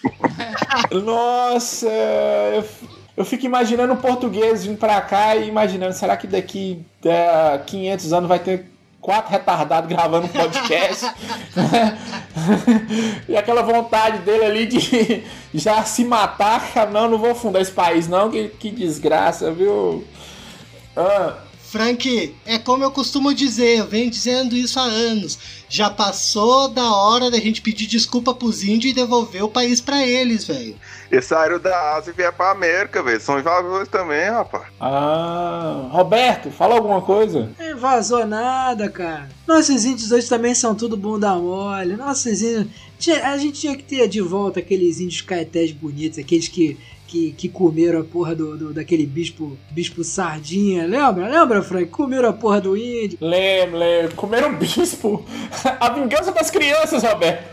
Nossa! 1.04 1.88
Eu, 1.88 2.64
eu 3.18 3.24
fico 3.24 3.46
imaginando 3.46 3.92
o 3.92 3.98
português 3.98 4.64
vindo 4.64 4.78
pra 4.78 5.00
cá 5.00 5.36
e 5.36 5.48
imaginando, 5.48 5.92
será 5.94 6.16
que 6.16 6.26
daqui 6.26 6.82
a 7.04 7.58
500 7.58 8.12
anos 8.12 8.28
vai 8.28 8.38
ter 8.38 8.73
quatro 9.04 9.30
retardados 9.30 9.86
gravando 9.86 10.26
um 10.26 10.30
podcast? 10.30 11.12
e 13.28 13.36
aquela 13.36 13.60
vontade 13.60 14.20
dele 14.20 14.44
ali 14.46 14.66
de 14.66 15.22
já 15.52 15.84
se 15.84 16.06
matar, 16.06 16.90
não, 16.90 17.10
não 17.10 17.18
vou 17.18 17.34
fundar 17.34 17.60
esse 17.60 17.70
país 17.70 18.08
não, 18.08 18.30
que, 18.30 18.48
que 18.48 18.70
desgraça, 18.70 19.52
viu? 19.52 20.02
Ah, 20.96 21.34
Frank, 21.74 22.32
é 22.46 22.56
como 22.56 22.84
eu 22.84 22.90
costumo 22.92 23.34
dizer, 23.34 23.78
eu 23.80 23.86
venho 23.88 24.08
dizendo 24.08 24.54
isso 24.54 24.78
há 24.78 24.84
anos. 24.84 25.36
Já 25.68 25.90
passou 25.90 26.68
da 26.68 26.94
hora 26.94 27.32
da 27.32 27.38
gente 27.38 27.60
pedir 27.60 27.88
desculpa 27.88 28.32
pros 28.32 28.62
índios 28.62 28.92
e 28.92 28.94
devolver 28.94 29.42
o 29.42 29.48
país 29.48 29.80
pra 29.80 30.06
eles, 30.06 30.44
velho. 30.46 30.76
Eles 31.10 31.24
saíram 31.24 31.58
da 31.58 31.96
Ásia 31.96 32.12
e 32.12 32.14
vieram 32.14 32.32
pra 32.32 32.52
América, 32.52 33.02
velho. 33.02 33.20
São 33.20 33.40
invasores 33.40 33.88
também, 33.88 34.30
rapaz. 34.30 34.66
ah, 34.78 35.88
Roberto, 35.90 36.48
fala 36.52 36.76
alguma 36.76 37.02
coisa. 37.02 37.50
Não 37.58 37.76
vazou 37.76 38.24
nada, 38.24 38.88
cara. 38.88 39.28
Nossos 39.44 39.84
índios 39.84 40.12
hoje 40.12 40.28
também 40.28 40.54
são 40.54 40.76
tudo 40.76 40.96
bunda 40.96 41.34
mole. 41.34 41.96
Nossos 41.96 42.40
índios. 42.40 42.68
A 43.24 43.36
gente 43.36 43.60
tinha 43.60 43.76
que 43.76 43.82
ter 43.82 44.06
de 44.06 44.20
volta 44.20 44.60
aqueles 44.60 45.00
índios 45.00 45.22
caetés 45.22 45.72
bonitos, 45.72 46.20
aqueles 46.20 46.46
que, 46.46 46.78
que, 47.06 47.32
que 47.32 47.48
comeram 47.48 48.00
a 48.00 48.04
porra 48.04 48.34
do, 48.34 48.56
do- 48.56 48.72
daquele 48.74 49.06
bispo, 49.06 49.56
bispo 49.70 50.02
sardinha. 50.02 50.86
Lembra? 50.86 51.28
Lembra, 51.28 51.62
Frank? 51.62 51.86
Comeram 51.86 52.28
a 52.28 52.32
porra 52.32 52.60
do 52.60 52.76
índio. 52.76 53.18
Lembro, 53.20 53.78
lembro. 53.78 54.14
Comeram 54.16 54.54
bispo. 54.56 55.24
A 55.80 55.90
vingança 55.90 56.32
das 56.32 56.50
crianças, 56.50 57.02
Roberto. 57.02 57.44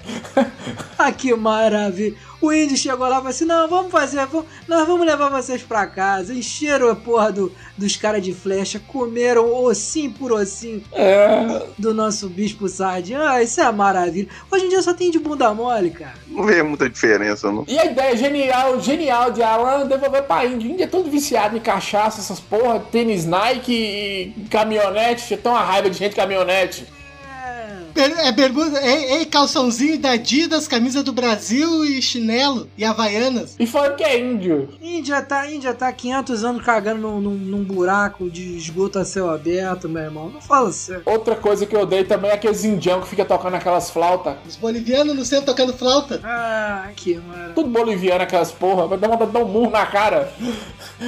Ah, 0.97 1.11
que 1.11 1.33
maravilha. 1.35 2.15
O 2.39 2.51
índio 2.51 2.75
chegou 2.75 3.07
lá 3.07 3.15
e 3.15 3.17
falou 3.17 3.29
assim: 3.29 3.45
não, 3.45 3.67
vamos 3.67 3.91
fazer, 3.91 4.25
vamos- 4.25 4.47
nós 4.67 4.87
vamos 4.87 5.05
levar 5.05 5.29
vocês 5.29 5.61
pra 5.61 5.85
casa. 5.85 6.33
Encheram 6.33 6.89
a 6.89 6.95
porra 6.95 7.31
do, 7.31 7.51
dos 7.77 7.95
caras 7.95 8.23
de 8.23 8.33
flecha, 8.33 8.79
comeram 8.87 9.51
ossinho 9.63 10.11
por 10.11 10.31
ossinho 10.31 10.81
É, 10.91 11.63
do 11.77 11.93
nosso 11.93 12.27
bispo 12.29 12.67
sardinha. 12.67 13.21
Ah, 13.29 13.43
isso 13.43 13.61
é 13.61 13.71
maravilha. 13.71 14.27
Hoje 14.51 14.65
em 14.65 14.69
dia 14.69 14.81
só 14.81 14.93
tem 14.93 15.11
de 15.11 15.19
bunda 15.19 15.53
mole, 15.53 15.91
cara. 15.91 16.15
Não 16.27 16.43
vê 16.45 16.63
muita 16.63 16.89
diferença, 16.89 17.51
não. 17.51 17.63
E 17.67 17.77
a 17.77 17.85
ideia 17.85 18.15
genial, 18.17 18.79
genial 18.79 19.31
de 19.31 19.40
Alan 19.43 19.87
devolver 19.87 20.23
pra 20.23 20.45
Índia. 20.45 20.71
Índia 20.71 20.83
é 20.83 20.87
todo 20.87 21.09
viciado 21.09 21.55
em 21.55 21.59
cachaça, 21.59 22.19
essas 22.19 22.39
porra, 22.39 22.79
tênis 22.79 23.25
Nike 23.25 23.73
e 23.73 24.47
caminhonete. 24.49 25.27
Tinha 25.27 25.39
tão 25.39 25.51
uma 25.53 25.61
raiva 25.61 25.89
de 25.89 25.97
gente 25.97 26.15
caminhonete. 26.15 26.85
É 27.95 28.31
bermuda, 28.31 28.79
é, 28.79 29.21
é 29.21 29.25
calçãozinho 29.25 29.99
da 29.99 30.11
Adidas, 30.11 30.67
camisa 30.67 31.03
do 31.03 31.11
Brasil 31.11 31.83
e 31.85 32.01
chinelo 32.01 32.67
e 32.77 32.83
havaianas. 32.85 33.55
E 33.59 33.65
falando 33.67 33.95
que 33.95 34.03
é 34.03 34.19
índio. 34.19 34.69
Índia 34.81 35.21
tá, 35.21 35.49
Índia 35.49 35.73
tá 35.73 35.91
500 35.91 36.43
anos 36.43 36.63
cagando 36.63 37.01
num, 37.01 37.19
num- 37.21 37.31
num 37.37 37.63
buraco 37.63 38.29
de 38.29 38.55
esgoto 38.57 38.99
a 38.99 39.05
céu 39.05 39.29
aberto, 39.29 39.89
meu 39.89 40.03
irmão. 40.03 40.29
Não 40.29 40.41
fala 40.41 40.71
sério. 40.71 41.03
Outra 41.05 41.35
coisa 41.35 41.65
que 41.65 41.75
eu 41.75 41.81
odeio 41.81 42.05
também 42.05 42.31
é 42.31 42.33
aqueles 42.35 42.63
indião 42.63 43.01
que 43.01 43.07
fica 43.07 43.25
tocando 43.25 43.55
aquelas 43.55 43.89
flautas. 43.89 44.35
Os 44.47 44.55
bolivianos 44.55 45.15
no 45.15 45.25
centro 45.25 45.45
tocando 45.47 45.73
flauta. 45.73 46.19
Ah, 46.23 46.89
que 46.95 47.15
maravilha. 47.15 47.53
Tudo 47.55 47.69
boliviano 47.69 48.23
aquelas 48.23 48.51
porra. 48.51 48.87
Vai 48.87 48.97
dar 48.97 49.07
vontade 49.09 49.31
de 49.31 49.37
dar 49.37 49.43
um 49.45 49.47
murro 49.49 49.71
na 49.71 49.85
cara. 49.85 50.31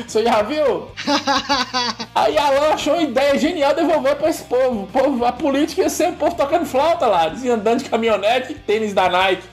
Você 0.07 0.23
já 0.23 0.41
viu? 0.41 0.87
Aí 2.15 2.37
Alan 2.37 2.73
achou 2.73 2.93
uma 2.93 3.03
ideia 3.03 3.37
genial 3.37 3.75
devolver 3.75 4.15
pra 4.15 4.29
esse 4.29 4.43
povo. 4.43 4.83
O 4.83 4.87
povo- 4.87 5.25
a 5.25 5.31
política 5.31 5.81
ia 5.81 5.89
ser 5.89 6.09
o 6.09 6.13
povo 6.13 6.35
tocando 6.35 6.65
flauta 6.73 7.05
lá. 7.05 7.27
Andando 7.27 7.83
de 7.83 7.89
caminhonete 7.89 8.53
e 8.53 8.55
tênis 8.55 8.93
da 8.95 9.07
Nike. 9.07 9.43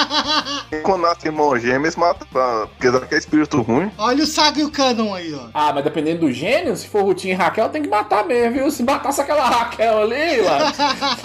Quando 0.82 1.02
nasce 1.02 1.26
irmão 1.26 1.58
gêmeo, 1.58 1.82
eles 1.84 1.94
matam, 1.96 2.26
pra- 2.32 2.66
porque 2.68 2.90
dá 2.90 3.00
que 3.00 3.14
é 3.14 3.18
espírito 3.18 3.60
ruim. 3.60 3.92
Olha 3.98 4.24
o 4.24 4.26
Saga 4.26 4.60
e 4.60 4.64
o 4.64 4.70
Canon 4.70 5.14
aí, 5.14 5.34
ó. 5.34 5.48
Ah, 5.52 5.72
mas 5.74 5.84
dependendo 5.84 6.20
do 6.20 6.32
gênio, 6.32 6.74
se 6.74 6.88
for 6.88 7.02
Rutinho 7.02 7.32
e 7.34 7.36
Raquel, 7.36 7.68
tem 7.68 7.82
que 7.82 7.88
matar 7.88 8.24
mesmo, 8.24 8.54
viu? 8.54 8.70
Se 8.70 8.82
matasse 8.82 9.20
aquela 9.20 9.46
Raquel 9.46 10.02
ali, 10.02 10.40
lá. 10.40 10.72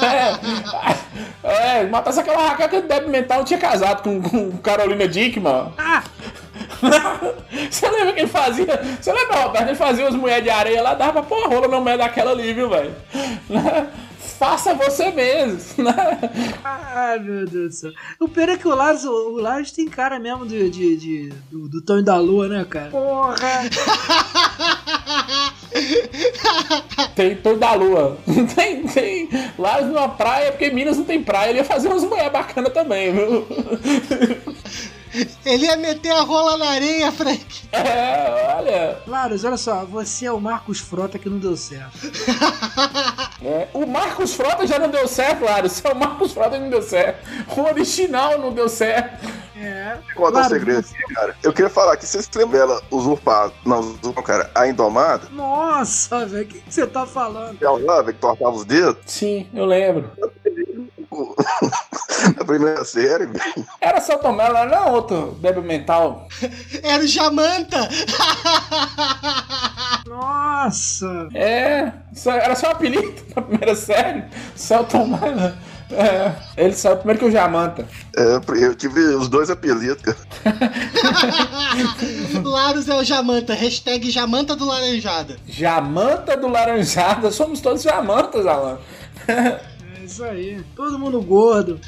É, 1.44 1.80
é 1.80 1.84
matasse 1.88 2.20
aquela 2.20 2.50
Raquel 2.50 2.70
que 2.70 2.82
deve 2.82 3.08
mental 3.08 3.40
não 3.40 3.46
tinha 3.46 3.60
casado 3.60 4.02
com, 4.04 4.22
com 4.22 4.58
Carolina 4.58 5.08
Dickman. 5.08 5.74
Você 7.70 7.90
lembra 7.90 8.14
que 8.14 8.20
ele 8.22 8.28
fazia. 8.28 8.98
Você 9.00 9.12
lembra, 9.14 9.42
Roberto? 9.42 9.68
Ele 9.68 9.76
fazia 9.76 10.08
as 10.08 10.16
mulheres 10.16 10.44
de 10.44 10.50
areia 10.50 10.82
lá, 10.82 10.94
dava 10.94 11.14
pra 11.14 11.24
pôr 11.24 11.44
a 11.46 11.48
rola 11.48 11.68
no 11.68 11.82
meio 11.82 11.98
daquela 11.98 12.32
ali, 12.32 12.54
viu, 12.54 12.70
velho? 12.70 12.94
Faça 14.44 14.74
você 14.74 15.10
mesmo, 15.10 15.86
né? 15.86 16.20
Ai, 16.66 17.18
meu 17.18 17.46
Deus 17.46 17.70
do 17.70 17.72
céu. 17.72 17.92
O 18.20 18.28
pior 18.28 18.50
é 18.50 18.58
que 18.58 18.68
o 18.68 18.76
Lars, 18.76 19.06
o 19.06 19.38
Lars 19.40 19.72
tem 19.72 19.88
cara 19.88 20.20
mesmo 20.20 20.46
de, 20.46 20.70
de, 20.70 20.98
de- 20.98 21.30
do, 21.50 21.70
do 21.70 21.82
Tonho 21.82 22.04
da 22.04 22.18
Lua, 22.18 22.50
né, 22.50 22.66
cara? 22.70 22.90
Porra! 22.90 23.38
Tem 27.16 27.36
todo 27.38 27.60
da 27.60 27.74
lua. 27.74 28.18
Tem, 28.56 28.84
tem. 28.88 29.30
Lá 29.58 29.82
numa 29.82 30.10
praia, 30.10 30.52
porque 30.52 30.70
Minas 30.72 30.98
não 30.98 31.06
tem 31.06 31.22
praia. 31.24 31.50
Ele 31.50 31.60
ia 31.60 31.66
fazer 31.66 31.88
umas 31.88 32.04
mulheres 32.04 32.32
bacanas 32.32 32.74
também, 32.74 33.12
viu? 33.12 33.46
Ele 35.46 35.66
ia 35.66 35.78
meter 35.78 36.12
a 36.12 36.22
rola 36.22 36.58
na 36.58 36.70
areia, 36.72 37.12
Frank. 37.12 37.46
É, 37.72 38.56
olha. 38.58 38.98
Lars, 39.08 39.44
olha 39.44 39.58
só, 39.58 39.86
você 39.86 40.26
é 40.26 40.32
o 40.32 40.40
Marcos 40.40 40.80
Frota 40.80 41.20
que 41.20 41.30
não 41.30 41.38
deu 41.40 41.56
certo. 41.56 41.98
É, 43.46 43.68
o 43.74 43.86
Marcos 43.86 44.34
Frota 44.36 44.66
já 44.66 44.80
não 44.80 44.90
deu 44.90 45.06
certo, 45.06 45.40
claro. 45.40 45.68
Se 45.70 45.86
é 45.86 45.92
o 45.92 45.96
Marcos 45.96 46.32
Frota 46.32 46.58
não 46.58 46.70
deu 46.70 46.82
certo. 46.82 47.28
O 47.58 47.62
original 47.64 48.38
não 48.40 48.54
deu 48.54 48.70
certo. 48.70 49.28
É. 49.56 49.98
Conta 50.16 50.30
um 50.30 50.32
Claro, 50.32 50.50
segredo 50.50 50.82
você- 50.88 50.96
aqui, 50.96 51.14
cara. 51.14 51.36
Eu 51.44 51.52
queria 51.52 51.70
falar 51.70 51.98
que 51.98 52.06
vocês 52.06 52.30
lembram 52.34 52.58
dela 52.60 52.82
usurpada. 52.90 53.52
Não, 53.66 53.80
usurpada, 53.82 54.22
cara. 54.28 54.52
A 54.56 54.66
Indomada. 54.68 55.28
Nossa, 55.32 56.26
velho, 56.26 56.44
o 56.46 56.48
que 56.48 56.60
que 56.62 56.74
você 56.74 56.88
tá 56.88 57.06
falando? 57.06 57.58
Ela 57.62 57.78
lá, 57.80 58.02
velho, 58.02 58.14
que 58.14 58.20
tortava 58.22 58.52
os 58.56 58.64
dedos. 58.64 58.98
Sim, 59.08 59.46
eu 59.54 59.66
lembro. 59.66 60.10
Na 62.38 62.46
primeira 62.46 62.84
série, 62.86 63.26
velho. 63.26 63.66
Era 63.82 64.00
só 64.00 64.18
tomar 64.18 64.46
ela, 64.46 64.66
não 64.66 64.94
outro 64.94 65.38
débil 65.42 65.62
mental. 65.64 66.28
Era 66.82 67.04
o 67.04 67.08
Jamanta. 67.08 67.90
Nossa! 70.08 71.28
É, 71.34 71.92
só- 72.14 72.32
era 72.32 72.56
só 72.56 72.68
um 72.68 72.72
apelido 72.72 73.14
na 73.36 73.42
primeira 73.42 73.76
série. 73.76 74.24
Celton 74.56 75.08
Mello. 75.08 75.54
É, 75.92 76.32
ele 76.58 76.74
saiu 76.74 76.98
primeiro 76.98 77.20
que 77.20 77.26
o 77.26 77.32
Jamanta. 77.32 77.88
É, 78.18 78.40
eu 78.64 78.74
tive 78.74 79.00
os 79.16 79.28
dois 79.28 79.50
apelidos, 79.50 80.02
cara. 80.02 80.18
Laros 82.44 82.88
é 82.90 82.96
o 82.96 83.04
Jamanta. 83.04 83.54
Hashtag 83.54 84.10
Jamanta 84.10 84.56
do 84.56 84.66
Laranjada. 84.66 85.38
Jamanta 85.48 86.36
do 86.36 86.48
Laranjada. 86.48 87.32
Somos 87.32 87.62
todos 87.62 87.84
Jamantas, 87.84 88.46
Alan. 88.48 88.80
Isso 90.04 90.24
aí. 90.24 90.62
Todo 90.76 91.00
mundo 91.00 91.22
gordo. 91.22 91.80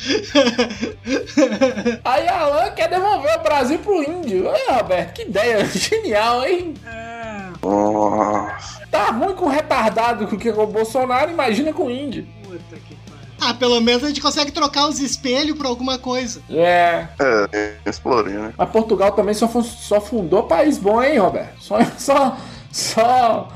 Aí 2.03 2.27
Alan 2.29 2.71
quer 2.71 2.89
devolver 2.89 3.37
o 3.37 3.43
Brasil 3.43 3.77
pro 3.79 4.01
índio. 4.01 4.49
Aí, 4.49 4.67
Roberto, 4.69 5.13
que 5.13 5.23
ideia 5.23 5.65
genial, 5.69 6.45
hein? 6.45 6.73
É. 6.85 7.49
Nossa. 7.61 8.87
Tá 8.89 9.11
ruim 9.11 9.35
com 9.35 9.45
o 9.45 9.49
retardado 9.49 10.27
que 10.27 10.47
é 10.47 10.53
o 10.53 10.65
Bolsonaro, 10.65 11.31
imagina 11.31 11.73
com 11.73 11.87
o 11.87 11.91
índio. 11.91 12.25
Puta 12.43 12.77
que 12.87 12.95
pariu. 12.95 13.35
Ah, 13.41 13.53
pelo 13.53 13.81
menos 13.81 14.03
a 14.03 14.07
gente 14.07 14.21
consegue 14.21 14.51
trocar 14.51 14.87
os 14.87 14.99
espelhos 14.99 15.57
por 15.57 15.65
alguma 15.65 15.99
coisa. 15.99 16.41
É. 16.49 17.07
É, 17.51 17.75
explorei, 17.85 18.33
né? 18.33 18.53
Mas 18.57 18.69
Portugal 18.69 19.11
também 19.11 19.33
só, 19.33 19.47
só 19.61 19.99
fundou 19.99 20.43
país 20.43 20.77
bom, 20.77 21.03
hein, 21.03 21.17
Roberto? 21.17 21.59
Só. 21.59 21.77
Só. 21.97 22.37
Só. 22.71 23.49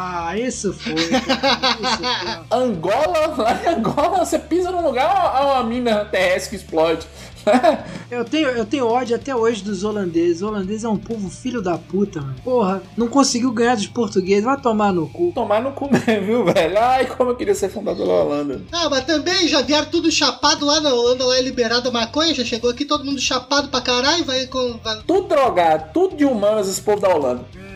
Ah, 0.00 0.38
isso 0.38 0.72
foi. 0.72 0.94
Cara. 0.94 1.78
Isso 1.82 1.98
foi. 1.98 2.58
Angola, 2.58 3.34
lá 3.36 3.60
em 3.64 3.68
Angola, 3.74 4.24
você 4.24 4.38
pisa 4.38 4.70
num 4.70 4.82
lugar, 4.86 5.10
há 5.10 5.44
uma 5.54 5.64
mina 5.64 6.04
terrestre 6.04 6.50
que 6.50 6.56
explode. 6.64 7.06
Eu 8.10 8.24
tenho, 8.24 8.48
eu 8.48 8.64
tenho 8.64 8.86
ódio 8.86 9.14
até 9.16 9.34
hoje 9.36 9.62
dos 9.62 9.84
holandeses. 9.84 10.40
O 10.42 10.48
holandês 10.48 10.82
é 10.84 10.88
um 10.88 10.96
povo 10.96 11.28
filho 11.30 11.60
da 11.62 11.76
puta, 11.78 12.20
mano. 12.20 12.34
Porra, 12.42 12.82
não 12.96 13.06
conseguiu 13.06 13.50
ganhar 13.52 13.74
dos 13.74 13.86
portugueses. 13.86 14.44
Vai 14.44 14.58
tomar 14.60 14.92
no 14.92 15.06
cu. 15.08 15.32
Tomar 15.34 15.60
no 15.62 15.72
cu 15.72 15.90
mesmo, 15.90 16.26
viu, 16.26 16.44
velho? 16.44 16.78
Ai, 16.78 17.04
como 17.06 17.30
eu 17.30 17.36
queria 17.36 17.54
ser 17.54 17.68
fundador 17.70 18.06
da 18.06 18.12
Holanda. 18.14 18.62
Ah, 18.72 18.88
mas 18.90 19.04
também 19.04 19.46
já 19.48 19.60
vieram 19.62 19.86
tudo 19.90 20.10
chapado 20.10 20.64
lá 20.64 20.80
na 20.80 20.92
Holanda, 20.92 21.24
lá 21.24 21.36
é 21.38 21.42
liberada 21.42 21.88
a 21.88 21.92
maconha, 21.92 22.34
já 22.34 22.44
chegou 22.44 22.70
aqui 22.70 22.84
todo 22.86 23.04
mundo 23.04 23.20
chapado 23.20 23.68
pra 23.68 23.80
caralho, 23.82 24.24
vai 24.24 24.46
com. 24.46 24.78
vai- 24.82 25.02
Tudo 25.06 25.28
drogado, 25.28 25.90
tudo 25.92 26.16
de 26.16 26.24
humanas 26.24 26.66
esse 26.68 26.80
povo 26.82 27.00
da 27.00 27.08
Holanda. 27.14 27.44
É? 27.56 27.67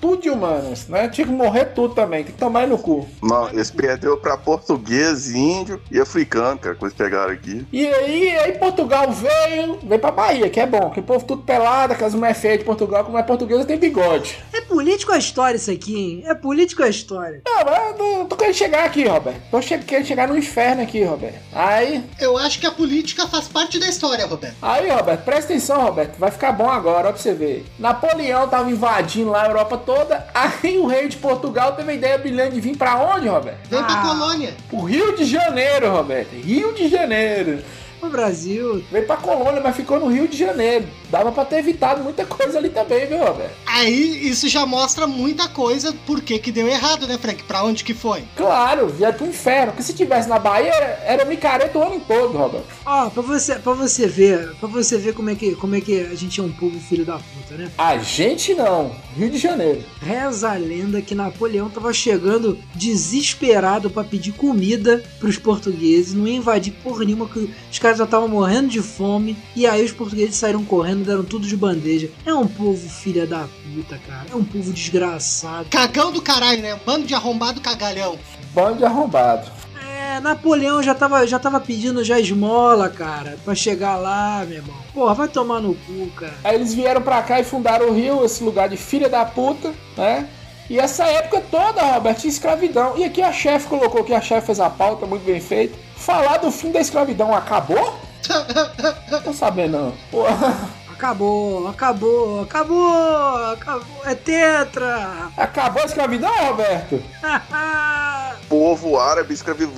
Tudo 0.00 0.22
de 0.22 0.30
humanas, 0.30 0.88
né? 0.88 1.08
Tinha 1.08 1.26
que 1.26 1.32
morrer 1.32 1.66
tudo 1.66 1.94
também, 1.94 2.24
tem 2.24 2.32
que 2.32 2.38
tomar 2.38 2.66
no 2.66 2.78
cu. 2.78 3.06
Não, 3.22 3.48
eles 3.50 3.70
perdeu 3.70 4.16
pra 4.16 4.36
português, 4.36 5.30
índio 5.34 5.80
e 5.90 6.00
africano, 6.00 6.58
cara, 6.58 6.74
que 6.74 6.84
eles 6.84 6.94
pegaram 6.94 7.32
aqui. 7.32 7.66
E 7.72 7.86
aí, 7.86 8.36
aí 8.38 8.52
Portugal 8.58 9.10
veio, 9.10 9.78
veio 9.82 10.00
pra 10.00 10.10
Bahia, 10.10 10.48
que 10.50 10.60
é 10.60 10.66
bom, 10.66 10.90
que 10.90 11.00
o 11.00 11.02
povo 11.02 11.24
tudo 11.24 11.42
pelado, 11.42 11.92
aquelas 11.92 12.14
mulheres 12.14 12.38
feias 12.38 12.58
de 12.58 12.64
Portugal, 12.64 13.04
como 13.04 13.18
é 13.18 13.22
portuguesa, 13.22 13.64
tem 13.64 13.78
bigode. 13.78 14.38
É 14.52 14.60
político 14.60 15.12
a 15.12 15.18
história 15.18 15.56
isso 15.56 15.70
aqui, 15.70 15.96
hein? 15.96 16.22
É 16.26 16.34
político 16.34 16.82
a 16.82 16.88
história. 16.88 17.42
Não, 17.46 17.64
mas 17.64 18.00
eu 18.20 18.24
tô 18.26 18.36
querendo 18.36 18.54
chegar 18.54 18.84
aqui, 18.84 19.04
Roberto. 19.06 19.40
Tô 19.50 19.60
che 19.62 19.78
querendo 19.78 20.06
chegar 20.06 20.28
no 20.28 20.36
inferno 20.36 20.82
aqui, 20.82 21.02
Roberto. 21.04 21.38
Aí, 21.52 22.04
Eu 22.20 22.36
acho 22.36 22.58
que 22.60 22.66
a 22.66 22.70
política 22.72 23.26
faz 23.26 23.48
parte 23.48 23.78
da 23.78 23.88
história, 23.88 24.26
Roberto. 24.26 24.56
aí, 24.62 24.88
Roberto, 24.90 25.24
presta 25.24 25.52
atenção, 25.52 25.80
Roberto. 25.82 26.18
Vai 26.18 26.30
ficar 26.30 26.52
bom 26.52 26.68
agora, 26.70 27.08
ó 27.08 27.12
pra 27.12 27.20
você 27.20 27.32
ver. 27.34 27.66
Napoleão 27.78 28.48
tava 28.48 28.70
invadindo 28.70 29.30
lá 29.30 29.47
Europa 29.48 29.76
toda, 29.78 30.26
aí 30.34 30.78
o 30.78 30.86
rei 30.86 31.08
de 31.08 31.16
Portugal 31.16 31.72
teve 31.72 31.90
a 31.90 31.94
ideia 31.94 32.18
brilhante 32.18 32.54
de 32.54 32.60
vir 32.60 32.76
pra 32.76 32.96
onde, 32.96 33.28
Roberto? 33.28 33.68
Vem 33.68 33.82
pra 33.82 33.94
Ah. 33.94 34.02
colônia. 34.02 34.54
O 34.72 34.82
Rio 34.84 35.16
de 35.16 35.24
Janeiro, 35.24 35.90
Roberto. 35.90 36.32
Rio 36.34 36.72
de 36.74 36.88
Janeiro. 36.88 37.62
O 38.00 38.08
Brasil. 38.08 38.84
Veio 38.92 39.06
pra 39.06 39.16
colônia, 39.16 39.60
mas 39.60 39.74
ficou 39.74 39.98
no 39.98 40.06
Rio 40.06 40.28
de 40.28 40.36
Janeiro. 40.36 40.86
Dava 41.10 41.32
pra 41.32 41.44
ter 41.44 41.58
evitado 41.58 42.02
muita 42.02 42.24
coisa 42.24 42.58
ali 42.58 42.68
também, 42.68 43.06
viu, 43.06 43.18
Roberto? 43.18 43.52
Aí 43.66 44.28
isso 44.28 44.48
já 44.48 44.66
mostra 44.66 45.06
muita 45.06 45.48
coisa 45.48 45.94
por 46.06 46.20
que 46.20 46.38
que 46.38 46.52
deu 46.52 46.68
errado, 46.68 47.06
né, 47.06 47.16
Frank? 47.18 47.42
Pra 47.44 47.62
onde 47.62 47.84
que 47.84 47.94
foi? 47.94 48.24
Claro, 48.36 48.88
via 48.88 49.12
pro 49.12 49.26
inferno. 49.26 49.72
Porque 49.72 49.82
se 49.82 49.94
tivesse 49.94 50.28
na 50.28 50.38
Bahia, 50.38 50.72
era, 50.72 51.02
era 51.04 51.24
micareta 51.24 51.78
o 51.78 51.82
ano 51.82 52.00
todo, 52.06 52.36
Roberto. 52.36 52.66
Ó, 52.84 53.08
pra 53.10 53.22
você, 53.22 53.54
pra 53.56 53.72
você 53.72 54.06
ver, 54.06 54.54
para 54.56 54.68
você 54.68 54.98
ver 54.98 55.14
como 55.14 55.30
é 55.30 55.34
que, 55.34 55.54
como 55.54 55.74
é 55.74 55.80
que 55.80 56.00
a 56.00 56.14
gente 56.14 56.40
é 56.40 56.42
um 56.42 56.52
povo 56.52 56.78
filho 56.78 57.04
da 57.04 57.18
puta, 57.18 57.54
né? 57.56 57.70
A 57.78 57.96
gente 57.98 58.54
não. 58.54 58.94
Rio 59.16 59.30
de 59.30 59.38
Janeiro. 59.38 59.84
Reza 60.00 60.50
a 60.50 60.54
lenda 60.54 61.02
que 61.02 61.14
Napoleão 61.14 61.68
tava 61.68 61.92
chegando 61.92 62.58
desesperado 62.74 63.90
pra 63.90 64.04
pedir 64.04 64.32
comida 64.32 65.02
pros 65.18 65.38
portugueses, 65.38 66.14
não 66.14 66.26
ia 66.26 66.36
invadir 66.36 66.72
porra 66.72 67.04
nenhuma, 67.04 67.28
que 67.28 67.52
os 67.70 67.78
caras 67.78 67.98
já 67.98 68.04
estavam 68.04 68.28
morrendo 68.28 68.68
de 68.68 68.80
fome, 68.80 69.36
e 69.54 69.66
aí 69.66 69.84
os 69.84 69.92
portugueses 69.92 70.36
saíram 70.36 70.64
correndo, 70.64 70.97
deram 71.02 71.24
tudo 71.24 71.46
de 71.46 71.56
bandeja. 71.56 72.10
É 72.24 72.32
um 72.32 72.46
povo 72.46 72.88
filha 72.88 73.26
da 73.26 73.46
puta, 73.74 73.98
cara. 74.06 74.26
É 74.30 74.34
um 74.34 74.44
povo 74.44 74.72
desgraçado. 74.72 75.68
Cagão 75.70 76.12
do 76.12 76.22
caralho, 76.22 76.62
né? 76.62 76.78
Bando 76.84 77.06
de 77.06 77.14
arrombado 77.14 77.60
cagalhão. 77.60 78.18
Bando 78.54 78.78
de 78.78 78.84
arrombado. 78.84 79.50
É, 79.86 80.20
Napoleão 80.20 80.82
já 80.82 80.94
tava, 80.94 81.26
já 81.26 81.38
tava 81.38 81.60
pedindo 81.60 82.04
já 82.04 82.18
esmola, 82.18 82.88
cara, 82.88 83.36
pra 83.44 83.54
chegar 83.54 83.96
lá, 83.96 84.44
meu 84.46 84.58
irmão. 84.58 84.76
Porra, 84.94 85.14
vai 85.14 85.28
tomar 85.28 85.60
no 85.60 85.74
cu, 85.74 86.08
cara. 86.16 86.34
Aí 86.44 86.54
eles 86.54 86.72
vieram 86.74 87.02
pra 87.02 87.22
cá 87.22 87.40
e 87.40 87.44
fundaram 87.44 87.88
o 87.88 87.94
Rio, 87.94 88.24
esse 88.24 88.42
lugar 88.42 88.68
de 88.68 88.76
filha 88.76 89.08
da 89.08 89.24
puta, 89.24 89.72
né? 89.96 90.28
E 90.70 90.78
essa 90.78 91.04
época 91.06 91.42
toda, 91.50 91.82
Roberto, 91.82 92.20
tinha 92.20 92.30
escravidão. 92.30 92.96
E 92.98 93.04
aqui 93.04 93.22
a 93.22 93.32
chefe 93.32 93.66
colocou 93.68 94.04
que 94.04 94.12
a 94.12 94.20
chefe 94.20 94.46
fez 94.46 94.60
a 94.60 94.68
pauta, 94.68 95.06
muito 95.06 95.24
bem 95.24 95.40
feita. 95.40 95.78
Falar 95.96 96.38
do 96.38 96.50
fim 96.50 96.70
da 96.70 96.80
escravidão 96.80 97.34
acabou? 97.34 97.98
Não 99.24 99.32
sabendo 99.32 99.78
não. 99.78 99.94
Porra, 100.10 100.68
Acabou, 100.98 101.68
acabou, 101.68 102.42
acabou, 102.42 103.36
acabou. 103.52 104.02
É 104.04 104.16
tetra. 104.16 105.30
acabou 105.36 105.82
a 105.82 105.86
escravidão, 105.86 106.28
Roberto? 106.46 107.00
O 108.46 108.48
povo 108.48 108.98
árabe 108.98 109.32
escravi- 109.34 109.68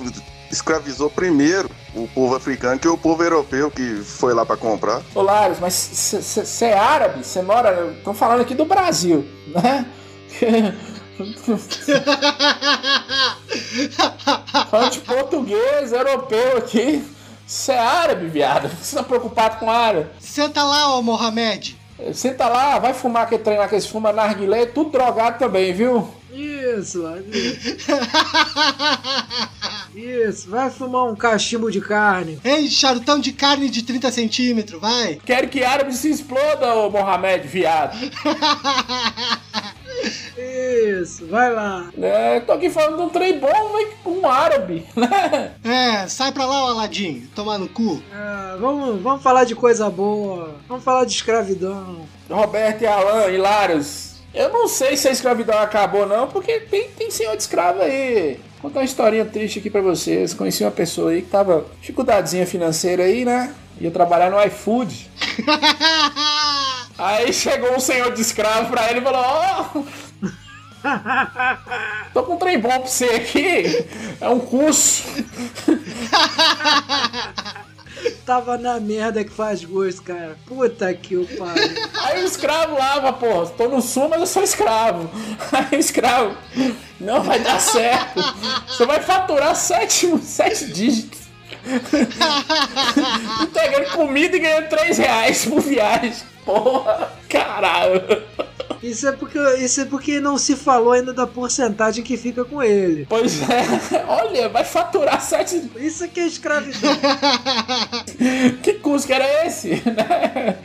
escravizou 0.49 1.09
primeiro 1.09 1.69
o 1.93 2.07
povo 2.07 2.35
africano 2.37 2.79
que 2.79 2.87
o 2.87 2.97
povo 2.97 3.21
europeu 3.21 3.69
que 3.69 3.95
foi 3.97 4.33
lá 4.33 4.45
pra 4.45 4.55
comprar. 4.57 5.01
Ô 5.13 5.21
Larios, 5.21 5.59
mas 5.59 5.73
você 5.73 6.65
é 6.65 6.77
árabe? 6.79 7.23
Você 7.23 7.41
mora. 7.41 7.93
Estão 7.97 8.13
falando 8.13 8.41
aqui 8.41 8.55
do 8.55 8.63
Brasil, 8.65 9.27
né? 9.47 9.85
Falando 14.69 14.91
de 14.91 14.99
português, 14.99 15.91
europeu 15.91 16.57
aqui. 16.57 17.03
Você 17.51 17.73
é 17.73 17.79
árabe, 17.79 18.27
viado? 18.27 18.69
Você 18.81 18.95
tá 18.95 19.03
preocupado 19.03 19.57
com 19.59 19.69
árabe? 19.69 20.07
Senta 20.21 20.63
lá, 20.63 20.95
ó, 20.95 21.01
Mohamed. 21.01 21.77
Senta 22.13 22.47
lá, 22.47 22.79
vai 22.79 22.93
fumar 22.93 23.23
aquele 23.23 23.43
trem 23.43 23.57
lá 23.57 23.67
que 23.67 23.75
eles 23.75 23.85
fumam 23.85 24.13
narguilé, 24.13 24.65
tudo 24.67 24.91
drogado 24.91 25.37
também, 25.37 25.73
viu? 25.73 26.07
Isso, 26.31 27.03
isso. 29.93 30.49
Vai 30.49 30.69
fumar 30.69 31.11
um 31.11 31.15
cachimbo 31.15 31.69
de 31.69 31.81
carne. 31.81 32.39
Ei, 32.41 32.69
charutão 32.69 33.19
de 33.19 33.33
carne 33.33 33.69
de 33.69 33.83
30 33.83 34.09
centímetros, 34.11 34.79
vai. 34.79 35.19
Quero 35.25 35.49
que 35.49 35.61
árabe 35.61 35.93
se 35.93 36.09
exploda, 36.09 36.73
ô 36.75 36.89
Mohamed, 36.89 37.45
viado. 37.49 37.97
isso, 40.37 41.25
vai 41.27 41.51
lá. 41.51 41.89
É, 42.01 42.39
tô 42.39 42.53
aqui 42.53 42.69
falando 42.69 42.97
de 42.97 43.01
um 43.03 43.09
trem 43.09 43.39
bom, 43.39 43.71
mas 43.73 43.89
com 44.03 44.11
um 44.11 44.27
árabe, 44.27 44.85
né? 44.95 45.53
É, 45.63 46.07
sai 46.07 46.31
pra 46.31 46.45
lá, 46.45 46.65
o 46.65 46.67
Aladim, 46.69 47.27
tomar 47.35 47.57
no 47.57 47.67
cu. 47.67 48.01
Ah, 48.13 48.57
vamos, 48.59 49.01
vamos 49.01 49.23
falar 49.23 49.43
de 49.43 49.55
coisa 49.55 49.89
boa, 49.89 50.55
vamos 50.67 50.83
falar 50.83 51.05
de 51.05 51.13
escravidão. 51.13 52.07
Roberto 52.29 52.81
e 52.81 52.87
Alan, 52.87 53.29
Hilários. 53.29 54.11
Eu 54.33 54.49
não 54.49 54.67
sei 54.67 54.95
se 54.95 55.07
a 55.09 55.11
escravidão 55.11 55.59
acabou 55.59 56.07
não, 56.07 56.27
porque 56.27 56.61
tem, 56.61 56.89
tem 56.89 57.11
senhor 57.11 57.35
de 57.35 57.41
escravo 57.41 57.81
aí. 57.81 58.39
Vou 58.61 58.69
contar 58.69 58.79
uma 58.79 58.85
historinha 58.85 59.25
triste 59.25 59.59
aqui 59.59 59.69
pra 59.69 59.81
vocês. 59.81 60.33
Conheci 60.33 60.63
uma 60.63 60.71
pessoa 60.71 61.11
aí 61.11 61.21
que 61.21 61.29
tava 61.29 61.65
dificuldadezinha 61.81 62.45
financeira 62.45 63.03
aí, 63.03 63.25
né? 63.25 63.53
Ia 63.79 63.91
trabalhar 63.91 64.29
no 64.29 64.41
iFood. 64.43 65.09
Aí 66.97 67.33
chegou 67.33 67.75
um 67.75 67.79
senhor 67.79 68.13
de 68.13 68.21
escravo 68.21 68.69
pra 68.69 68.89
ele 68.89 68.99
e 68.99 69.03
falou: 69.03 69.23
Ó, 69.23 69.65
tô 72.13 72.23
com 72.23 72.33
um 72.33 72.37
trem 72.37 72.59
bom 72.59 72.69
pra 72.69 72.87
você 72.87 73.05
aqui. 73.05 73.85
É 74.19 74.29
um 74.29 74.39
curso. 74.39 75.03
Tava 78.25 78.57
na 78.57 78.79
merda 78.79 79.23
que 79.23 79.31
faz 79.31 79.63
gosto, 79.63 80.03
cara. 80.03 80.37
Puta 80.45 80.93
que 80.93 81.15
o 81.15 81.25
pariu. 81.37 81.71
Aí 82.03 82.23
o 82.23 82.25
escravo 82.25 82.77
lava, 82.77 83.13
pô, 83.13 83.45
tô 83.45 83.67
no 83.67 83.81
sul, 83.81 84.09
mas 84.09 84.21
eu 84.21 84.27
sou 84.27 84.43
escravo. 84.43 85.09
Aí 85.51 85.77
o 85.77 85.79
escravo, 85.79 86.35
não 86.99 87.21
vai 87.21 87.39
dar 87.39 87.59
certo. 87.59 88.21
Você 88.67 88.85
vai 88.85 89.01
faturar 89.01 89.55
sete, 89.55 90.17
sete 90.19 90.71
dígitos. 90.71 91.19
Entregando 93.41 93.91
comida 93.91 94.35
e 94.35 94.39
ganhando 94.39 94.69
três 94.69 94.97
reais 94.97 95.45
por 95.45 95.61
viagem. 95.61 96.13
Porra, 96.45 97.11
caralho. 97.29 98.01
Isso 98.81 99.07
é 99.07 99.11
porque 99.11 99.37
isso 99.59 99.81
é 99.81 99.85
porque 99.85 100.19
não 100.19 100.39
se 100.39 100.55
falou 100.55 100.93
ainda 100.93 101.13
da 101.13 101.27
porcentagem 101.27 102.03
que 102.03 102.17
fica 102.17 102.43
com 102.43 102.63
ele. 102.63 103.05
Pois 103.07 103.47
é, 103.47 104.03
olha, 104.07 104.49
vai 104.49 104.63
faturar 104.63 105.21
sete. 105.21 105.69
Isso 105.75 106.07
que 106.07 106.19
é 106.19 106.25
escravidão. 106.25 106.91
Que 108.61 108.73
curso 108.75 109.07
que 109.07 109.13
era 109.13 109.45
esse? 109.45 109.69
Né? 109.69 110.57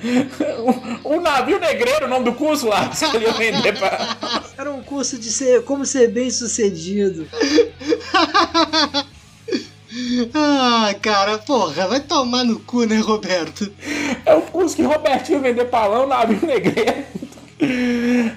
O, 1.05 1.17
o 1.17 1.21
navio 1.21 1.59
negreiro, 1.59 2.07
o 2.07 2.09
nome 2.09 2.25
do 2.25 2.35
curso 2.35 2.69
lá, 2.69 2.93
você 2.93 3.07
ia 3.19 3.33
vender 3.33 3.79
pra. 3.79 4.17
Era 4.57 4.71
um 4.71 4.83
curso 4.83 5.19
de 5.19 5.31
ser 5.31 5.63
como 5.65 5.85
ser 5.85 6.09
bem 6.09 6.31
sucedido. 6.31 7.27
Ah, 10.35 10.95
cara, 11.01 11.39
porra, 11.39 11.89
vai 11.89 12.01
tomar 12.01 12.45
no 12.45 12.61
cu, 12.61 12.85
né, 12.85 12.99
Roberto? 12.99 13.73
É 14.27 14.35
o 14.35 14.43
curso 14.43 14.77
que 14.77 14.83
Robertinho 14.83 15.41
vender 15.41 15.65
palão, 15.67 16.07
navio 16.07 16.39
negreiro. 16.47 17.05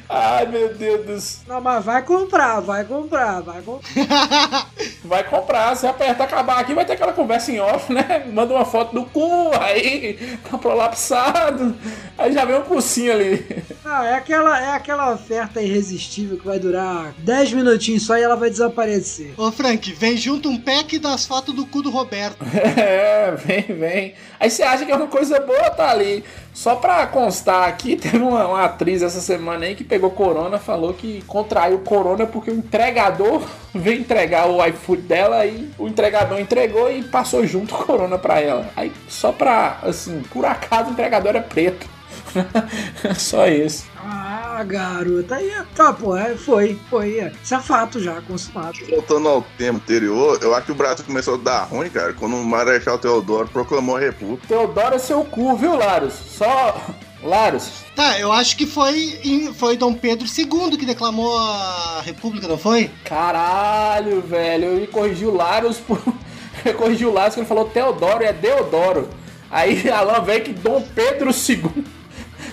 Ai, 0.08 0.46
meu 0.46 0.74
Deus 0.74 1.06
do 1.06 1.20
céu. 1.20 1.42
Não, 1.48 1.62
mas 1.62 1.84
vai 1.84 2.02
comprar, 2.04 2.62
vai 2.62 2.86
comprar, 2.86 3.42
vai 3.42 3.62
comprar. 3.62 4.70
Vai 5.04 5.24
comprar, 5.24 5.76
se 5.76 5.88
apertar 5.88 6.26
acabar 6.26 6.60
aqui, 6.60 6.74
vai 6.74 6.86
ter 6.86 6.94
aquela 6.94 7.14
conversa 7.14 7.52
em 7.52 7.60
off, 7.60 7.92
né? 7.92 8.26
Manda 8.32 8.54
uma 8.54 8.66
foto 8.66 8.94
do 8.94 9.06
cu, 9.06 9.50
aí 9.60 10.38
tá 10.50 10.58
prolapsado. 10.58 11.76
Aí 12.18 12.32
já 12.32 12.46
vem 12.46 12.58
um 12.58 12.62
cursinho 12.62 13.14
ali. 13.14 13.64
Não, 13.84 14.04
é 14.04 14.16
aquela, 14.16 14.62
é 14.62 14.70
aquela 14.76 15.12
oferta 15.14 15.62
irresistível 15.62 16.38
que 16.38 16.46
vai 16.46 16.60
durar 16.60 17.14
10 17.18 17.54
minutinhos 17.54 18.06
só 18.06 18.18
e 18.18 18.22
ela 18.22 18.36
vai 18.36 18.50
desaparecer. 18.50 19.34
Ô, 19.36 19.52
Frank, 19.52 19.92
vem 19.94 20.16
junto 20.16 20.48
um 20.50 20.60
pack 20.60 21.00
das 21.00 21.26
fotos 21.26 21.56
do 21.56 21.66
cu 21.66 21.82
do 21.82 21.90
Roberto. 21.90 22.38
É, 22.80 23.32
vem, 23.32 23.62
vem. 23.64 24.14
Aí 24.40 24.50
você 24.50 24.64
acha 24.64 24.86
que 24.86 24.92
é 24.92 24.96
uma 24.96 25.08
coisa 25.08 25.40
boa, 25.42 25.70
tá 25.70 25.90
ali. 25.90 26.24
Só 26.54 26.76
pra 26.76 27.06
constar 27.08 27.68
aqui, 27.68 27.96
teve 27.98 28.18
uma, 28.18 28.48
uma 28.48 28.64
atriz 28.66 29.02
essa 29.02 29.20
semana 29.20 29.66
aí 29.66 29.76
que 29.76 29.84
pegou 29.84 30.12
corona, 30.12 30.58
falou 30.58 30.94
que 30.94 31.22
contraiu 31.28 31.80
corona 31.80 32.26
porque 32.26 32.50
o 32.50 32.56
entregador 32.56 33.44
veio 33.76 34.00
entregar 34.00 34.48
o 34.48 34.66
iFood 34.66 35.02
dela 35.02 35.46
e 35.46 35.70
o 35.78 35.88
entregador 35.88 36.40
entregou 36.40 36.92
e 36.92 37.04
passou 37.04 37.46
junto 37.46 37.76
corona 37.86 38.18
pra 38.18 38.40
ela. 38.40 38.70
Aí 38.76 38.92
só 39.08 39.32
pra, 39.32 39.80
assim, 39.84 40.22
por 40.32 40.46
acaso 40.46 40.90
o 40.90 40.94
entregador 40.94 41.36
é 41.36 41.42
preto. 41.42 41.99
só 43.18 43.48
isso. 43.48 43.86
Ah, 43.98 44.64
garota, 44.66 45.36
aí 45.36 45.52
tá, 45.76 45.94
pô, 45.94 46.16
é, 46.16 46.36
foi, 46.36 46.80
foi, 46.90 47.20
é. 47.20 47.32
Isso 47.44 47.56
é 47.56 47.60
fato 47.60 48.00
já, 48.00 48.22
consumado. 48.22 48.78
Voltando 48.90 49.28
ao 49.28 49.42
tema 49.58 49.78
anterior, 49.78 50.40
eu 50.42 50.54
acho 50.56 50.68
que 50.68 50.72
o 50.72 50.76
Brasil 50.76 51.06
começou 51.06 51.36
a 51.36 51.38
dar 51.38 51.64
ruim, 51.64 51.90
cara, 51.90 52.14
quando 52.14 52.36
o 52.36 52.44
Marechal 52.44 52.98
Teodoro 52.98 53.48
proclamou 53.48 53.98
a 53.98 54.00
República. 54.00 54.48
Teodoro 54.48 54.96
é 54.96 55.00
seu 55.00 55.24
cu, 55.24 55.56
viu, 55.56 55.78
Larus? 55.78 56.14
Só. 56.14 56.82
Larus, 57.22 57.84
Tá, 58.00 58.18
eu 58.18 58.32
acho 58.32 58.56
que 58.56 58.66
foi, 58.66 59.52
foi 59.56 59.76
Dom 59.76 59.94
Pedro 59.94 60.26
II 60.26 60.78
que 60.78 60.86
declamou 60.86 61.38
a 61.38 62.02
República, 62.02 62.48
não 62.48 62.58
foi? 62.58 62.90
Caralho, 63.04 64.22
velho. 64.22 64.64
Eu 64.64 64.80
ia 64.80 64.88
corrigir 64.88 65.28
o 65.28 65.36
Larus 65.36 65.80
por. 65.80 66.02
Eu 66.64 66.76
corrigi 66.76 67.06
o 67.06 67.12
Larus 67.12 67.34
que 67.34 67.42
ele 67.42 67.48
falou 67.48 67.66
Teodoro 67.66 68.24
e 68.24 68.26
é 68.26 68.32
Deodoro. 68.32 69.10
Aí 69.52 69.88
Alan 69.92 70.22
veio 70.22 70.46
que 70.46 70.54
Dom 70.54 70.82
Pedro 70.96 71.30
II. 71.32 71.84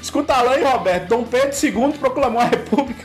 Escuta 0.06 0.34
Alan 0.34 0.56
e 0.56 0.62
Roberto. 0.62 1.08
Dom 1.08 1.24
Pedro 1.24 1.50
II 1.66 1.98
proclamou 1.98 2.40
a 2.40 2.44
República. 2.44 3.04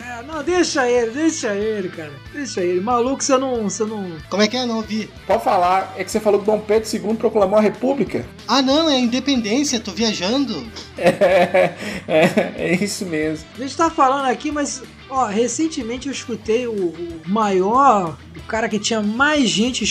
É, 0.00 0.22
não, 0.22 0.40
deixa 0.44 0.88
ele, 0.88 1.10
deixa 1.10 1.52
ele, 1.52 1.88
cara. 1.88 2.12
Deixa 2.32 2.60
ele. 2.60 2.80
Maluco, 2.80 3.24
você 3.24 3.36
não. 3.36 3.64
Você 3.64 3.84
não. 3.84 4.08
Como 4.30 4.40
é 4.40 4.46
que 4.46 4.56
é? 4.56 4.64
Não 4.64 4.76
ouvi. 4.76 5.10
Pode 5.26 5.42
falar. 5.42 5.92
É 5.96 6.04
que 6.04 6.10
você 6.12 6.20
falou 6.20 6.38
que 6.38 6.46
Dom 6.46 6.60
Pedro 6.60 6.88
II 6.96 7.16
proclamou 7.16 7.58
a 7.58 7.60
República. 7.60 8.24
Ah, 8.46 8.62
não, 8.62 8.88
é 8.88 9.00
independência, 9.00 9.80
tô 9.80 9.90
viajando. 9.90 10.64
É, 10.96 11.74
é, 12.06 12.52
é 12.56 12.74
isso 12.80 13.04
mesmo. 13.04 13.44
A 13.58 13.60
gente 13.62 13.76
tá 13.76 13.90
falando 13.90 14.26
aqui, 14.26 14.52
mas. 14.52 14.80
Ó, 15.10 15.26
recentemente 15.26 16.06
eu 16.06 16.12
escutei 16.12 16.68
o, 16.68 16.72
o 16.72 17.20
maior. 17.26 18.16
O 18.36 18.42
cara 18.46 18.68
que 18.68 18.78
tinha 18.78 19.02
mais 19.02 19.48
gente 19.50 19.84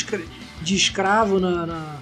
de 0.61 0.75
escravo 0.77 1.41
na. 1.41 1.65
na- 1.65 1.95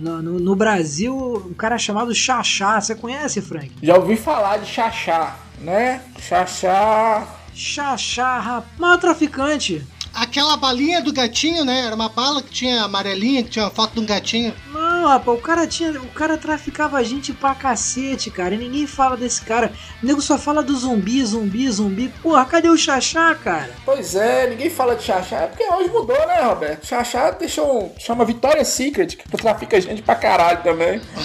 na- 0.00 0.22
no, 0.22 0.40
no 0.40 0.56
Brasil, 0.56 1.14
um 1.48 1.54
cara 1.54 1.76
chamado 1.78 2.14
Xaxá. 2.14 2.80
Você 2.80 2.94
conhece, 2.94 3.40
Frank? 3.42 3.70
Já 3.82 3.96
ouvi 3.96 4.16
falar 4.16 4.56
de 4.58 4.66
Xaxá, 4.66 5.36
né? 5.60 6.00
Xaxá. 6.18 7.26
Xaxá, 7.54 8.38
rapaz. 8.38 8.78
Maior 8.78 8.98
traficante. 8.98 9.86
Aquela 10.12 10.56
balinha 10.56 11.00
do 11.00 11.12
gatinho, 11.12 11.64
né? 11.64 11.86
Era 11.86 11.94
uma 11.94 12.08
bala 12.08 12.42
que 12.42 12.50
tinha 12.50 12.82
amarelinha, 12.82 13.44
que 13.44 13.50
tinha 13.50 13.64
uma 13.66 13.70
foto 13.70 13.94
de 13.94 14.00
um 14.00 14.06
gatinho. 14.06 14.52
Não, 15.00 15.08
rapaz, 15.08 15.38
o 15.38 15.40
cara 15.40 15.66
tinha. 15.66 15.92
O 15.92 16.08
cara 16.08 16.36
traficava 16.36 17.02
gente 17.02 17.32
pra 17.32 17.54
cacete, 17.54 18.30
cara. 18.30 18.54
E 18.54 18.58
ninguém 18.58 18.86
fala 18.86 19.16
desse 19.16 19.40
cara. 19.40 19.72
O 20.02 20.06
nego 20.06 20.20
só 20.20 20.36
fala 20.36 20.62
do 20.62 20.76
zumbi, 20.76 21.24
zumbi, 21.24 21.70
zumbi. 21.70 22.12
Porra, 22.22 22.44
cadê 22.44 22.68
o 22.68 22.76
Xaxá, 22.76 23.34
cara? 23.34 23.70
Pois 23.82 24.14
é, 24.14 24.50
ninguém 24.50 24.68
fala 24.68 24.94
de 24.94 25.02
Xaxá. 25.02 25.36
É 25.36 25.46
porque 25.46 25.64
hoje 25.64 25.88
mudou, 25.88 26.18
né, 26.26 26.42
Roberto? 26.42 26.86
Xaxá 26.86 27.30
deixou 27.30 27.84
um. 27.84 27.98
chama 27.98 28.26
Vitória 28.26 28.62
Secret, 28.62 29.16
que 29.16 29.36
trafica 29.38 29.80
gente 29.80 30.02
pra 30.02 30.14
caralho 30.14 30.62
também. 30.62 30.98
né? 30.98 31.02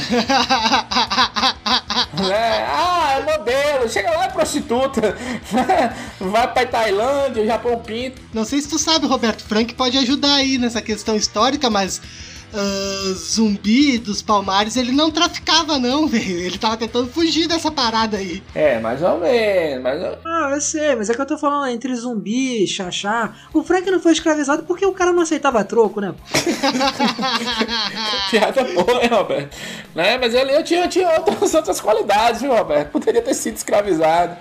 Ah, 2.18 3.18
é 3.20 3.38
modelo. 3.38 3.90
Chega 3.90 4.12
lá, 4.12 4.26
é 4.26 4.30
prostituta. 4.30 5.16
Vai 6.20 6.54
pra 6.54 6.66
Tailândia, 6.66 7.46
Japão 7.46 7.78
Pinto. 7.80 8.22
Não 8.34 8.46
sei 8.46 8.62
se 8.62 8.70
tu 8.70 8.80
sabe, 8.80 9.06
Roberto 9.06 9.44
Frank 9.46 9.74
pode 9.74 9.98
ajudar 9.98 10.36
aí 10.36 10.58
nessa 10.58 10.82
questão 10.82 11.16
histórica, 11.16 11.70
mas 11.70 12.02
ah, 12.56 13.14
zumbi 13.14 13.98
dos 13.98 14.22
Palmares 14.22 14.78
ele 14.78 14.92
não 14.92 15.12
traficava, 15.12 15.78
não, 15.78 16.08
velho. 16.08 16.40
Ele 16.40 16.58
tava 16.58 16.78
tentando 16.78 17.08
fugir 17.08 17.48
dessa 17.48 17.70
parada 17.70 18.18
aí. 18.18 18.42
É, 18.54 18.80
mais 18.80 19.02
ou 19.02 19.20
menos. 19.20 19.84
Mais 19.84 20.02
ou... 20.02 20.18
Ah, 20.26 20.52
eu 20.54 20.62
sei, 20.62 20.96
mas 20.96 21.10
é 21.10 21.14
que 21.14 21.22
eu 21.22 21.26
tô 21.26 21.38
falando 21.38 21.68
entre 21.70 21.94
zumbi, 21.96 22.66
Xaxá. 22.66 23.34
O 23.54 23.64
Frank 23.64 23.90
não 23.92 24.00
foi 24.00 24.14
escravizado 24.14 24.64
porque 24.64 24.86
o 24.86 24.94
cara 24.94 25.12
não 25.12 25.22
aceitava 25.22 25.64
troco, 25.64 26.00
né? 26.00 26.14
Piada 28.32 28.64
boa, 28.64 29.04
hein, 29.04 29.10
Roberto? 29.10 29.58
Né? 29.94 30.18
Mas 30.18 30.34
ele, 30.34 30.56
eu 30.56 30.64
tinha, 30.64 30.86
eu 30.86 30.90
tinha 30.90 31.10
outras, 31.10 31.54
outras 31.54 31.82
qualidades, 31.82 32.42
viu, 32.42 32.56
Roberto? 32.56 32.92
Poderia 32.92 33.22
ter 33.22 33.34
sido 33.34 33.58
escravizado. 33.58 34.38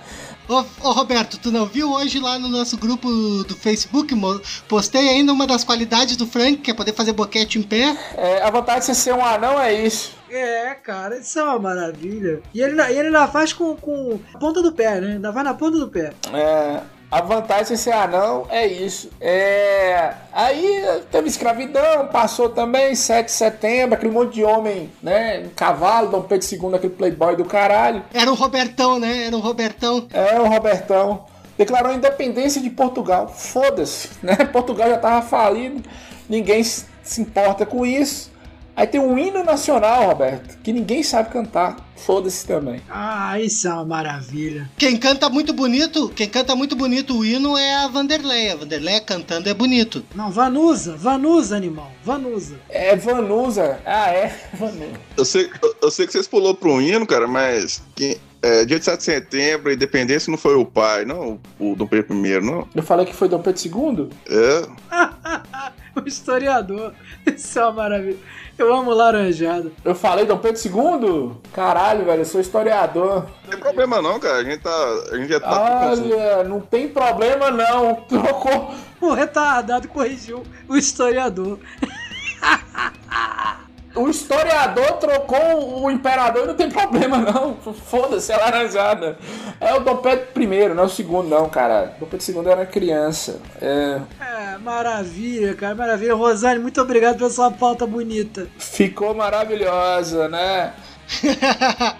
Ô, 0.47 0.63
ô, 0.87 0.91
Roberto, 0.91 1.39
tu 1.39 1.51
não 1.51 1.65
viu 1.65 1.91
hoje 1.91 2.19
lá 2.19 2.37
no 2.37 2.47
nosso 2.47 2.77
grupo 2.77 3.09
do 3.43 3.55
Facebook? 3.55 4.13
mo- 4.13 4.39
Postei 4.67 5.09
ainda 5.09 5.33
uma 5.33 5.47
das 5.47 5.63
qualidades 5.63 6.15
do 6.15 6.27
Frank, 6.27 6.57
que 6.57 6.69
é 6.69 6.73
poder 6.73 6.93
fazer 6.93 7.13
boquete 7.13 7.57
em 7.57 7.63
pé. 7.63 7.97
É, 8.15 8.43
a 8.43 8.51
vontade 8.51 8.81
de 8.81 8.85
você 8.85 8.93
ser 8.95 9.13
um 9.15 9.25
anão 9.25 9.59
é 9.59 9.73
isso. 9.73 10.13
É, 10.29 10.73
cara, 10.75 11.17
isso 11.17 11.39
é 11.39 11.43
uma 11.43 11.57
maravilha. 11.57 12.41
E 12.53 12.61
ele, 12.61 12.79
e 12.79 12.91
ele 12.97 13.07
ainda 13.07 13.27
faz 13.27 13.53
com, 13.53 13.75
com 13.75 14.19
a 14.33 14.37
ponta 14.37 14.61
do 14.61 14.71
pé, 14.71 14.99
né? 15.01 15.13
Ainda 15.13 15.31
vai 15.31 15.43
na 15.43 15.53
ponta 15.53 15.79
do 15.79 15.87
pé. 15.87 16.13
É, 16.31 16.81
a 17.15 17.21
vantagem 17.21 17.77
de 17.77 17.77
ser 17.77 17.93
anão 17.93 18.45
é 18.49 18.67
isso. 18.67 19.09
É, 19.21 20.15
aí 20.33 20.85
teve 21.09 21.29
escravidão, 21.29 22.07
passou 22.07 22.49
também, 22.49 22.93
7 22.93 23.27
de 23.27 23.31
setembro, 23.31 23.95
aquele 23.95 24.11
monte 24.11 24.33
de 24.33 24.43
homem, 24.43 24.91
né? 25.01 25.43
Um 25.45 25.49
cavalo, 25.55 26.09
Dom 26.09 26.23
Pedro 26.23 26.45
II, 26.45 26.75
aquele 26.75 26.93
playboy 26.93 27.37
do 27.37 27.45
caralho. 27.45 28.03
Era 28.13 28.29
o 28.29 28.35
Robertão, 28.35 28.99
né? 28.99 29.27
Era 29.27 29.37
o 29.37 29.39
Robertão. 29.39 30.07
É, 30.11 30.37
o 30.41 30.45
Robertão. 30.45 31.23
Declarou 31.57 31.93
a 31.93 31.95
independência 31.95 32.61
de 32.61 32.69
Portugal. 32.69 33.29
Foda-se, 33.29 34.09
né? 34.21 34.35
Portugal 34.51 34.89
já 34.89 34.97
tava 34.97 35.21
falido, 35.21 35.81
ninguém 36.27 36.61
se 36.65 36.85
se 37.05 37.21
importa 37.21 37.65
com 37.65 37.85
isso. 37.85 38.31
Aí 38.75 38.85
tem 38.85 38.99
um 38.99 39.17
hino 39.17 39.43
nacional, 39.43 40.05
Roberto, 40.07 40.57
que 40.61 40.73
ninguém 40.73 41.01
sabe 41.01 41.29
cantar. 41.29 41.77
Foda-se 41.95 42.45
também. 42.45 42.81
Ah, 42.89 43.39
isso 43.39 43.67
é 43.69 43.73
uma 43.73 43.85
maravilha. 43.85 44.69
Quem 44.77 44.97
canta 44.97 45.29
muito 45.29 45.53
bonito, 45.53 46.09
quem 46.09 46.27
canta 46.27 46.53
muito 46.55 46.75
bonito 46.75 47.17
o 47.17 47.23
hino 47.23 47.57
é 47.57 47.75
a 47.77 47.87
Vanderleia. 47.87 48.51
A 48.53 48.57
Vanderleia 48.57 48.99
cantando 48.99 49.47
é 49.49 49.53
bonito. 49.53 50.03
Não, 50.13 50.29
Vanusa, 50.29 50.97
Vanusa, 50.97 51.55
animal, 51.55 51.89
Vanusa. 52.03 52.57
É 52.69 52.95
Vanusa. 52.97 53.79
Ah, 53.85 54.09
é? 54.11 54.35
Vanusa. 54.53 54.91
Eu 55.15 55.23
sei, 55.23 55.49
eu, 55.63 55.75
eu 55.83 55.89
sei 55.91 56.05
que 56.05 56.11
vocês 56.11 56.27
pulou 56.27 56.53
pro 56.53 56.81
hino, 56.81 57.07
cara, 57.07 57.27
mas 57.27 57.81
quem- 57.95 58.17
é, 58.41 58.63
dia 58.65 58.77
de 58.77 58.85
7 58.85 58.97
de 58.99 59.03
setembro, 59.05 59.71
independência 59.73 60.29
não 60.29 60.37
foi 60.37 60.53
o 60.55 60.65
pai, 60.65 61.03
não, 61.05 61.39
o, 61.57 61.71
o 61.71 61.75
Dom 61.75 61.87
Pedro 61.87 62.13
I, 62.25 62.39
não. 62.41 62.67
Eu 62.75 62.83
falei 62.83 63.05
que 63.05 63.15
foi 63.15 63.27
Dom 63.29 63.41
Pedro 63.41 63.61
II? 63.65 64.09
É. 64.29 64.67
o 66.03 66.07
historiador. 66.07 66.93
Isso 67.25 67.57
é 67.59 67.63
uma 67.63 67.71
maravilha. 67.71 68.17
Eu 68.57 68.73
amo 68.73 68.91
laranjada. 68.91 69.71
Eu 69.83 69.93
falei 69.93 70.25
Dom 70.25 70.37
Pedro 70.37 70.61
II? 70.63 71.31
Caralho, 71.53 72.05
velho, 72.05 72.21
eu 72.21 72.25
sou 72.25 72.39
historiador. 72.39 73.25
Não 73.43 73.49
tem 73.51 73.59
problema 73.59 74.01
não, 74.01 74.19
cara. 74.19 74.37
A 74.37 74.43
gente 74.43 74.59
tá. 74.61 75.03
A 75.11 75.17
gente 75.17 75.29
já 75.29 75.39
tá. 75.39 75.89
Olha, 75.91 76.43
não 76.43 76.61
tem 76.61 76.87
problema 76.87 77.51
não. 77.51 77.95
Trocou. 77.95 78.73
O 79.01 79.13
retardado 79.13 79.87
corrigiu 79.87 80.43
o 80.69 80.77
historiador. 80.77 81.59
O 83.95 84.09
historiador 84.09 84.93
trocou 84.93 85.83
o 85.83 85.89
imperador 85.89 86.43
e 86.43 86.47
não 86.47 86.53
tem 86.55 86.69
problema 86.69 87.17
não. 87.17 87.55
Foda-se, 87.55 88.31
é 88.31 88.37
laranjada. 88.37 89.17
É 89.59 89.73
o 89.73 89.79
Dom 89.79 89.97
Pedro 89.97 90.27
I, 90.41 90.69
não 90.69 90.83
é 90.83 90.85
o 90.85 90.89
segundo 90.89 91.29
não, 91.29 91.47
cara. 91.49 91.95
Dom 91.99 92.05
Pedro 92.05 92.43
II 92.43 92.51
era 92.51 92.65
criança. 92.65 93.39
É, 93.61 94.01
É, 94.19 94.57
maravilha, 94.57 95.53
cara, 95.55 95.75
maravilha. 95.75 96.13
Rosane, 96.13 96.59
muito 96.59 96.81
obrigado 96.81 97.17
pela 97.17 97.29
sua 97.29 97.49
pauta 97.51 97.87
bonita. 97.87 98.47
ficou 98.57 99.13
maravilhosa, 99.13 100.27
né? 100.27 100.73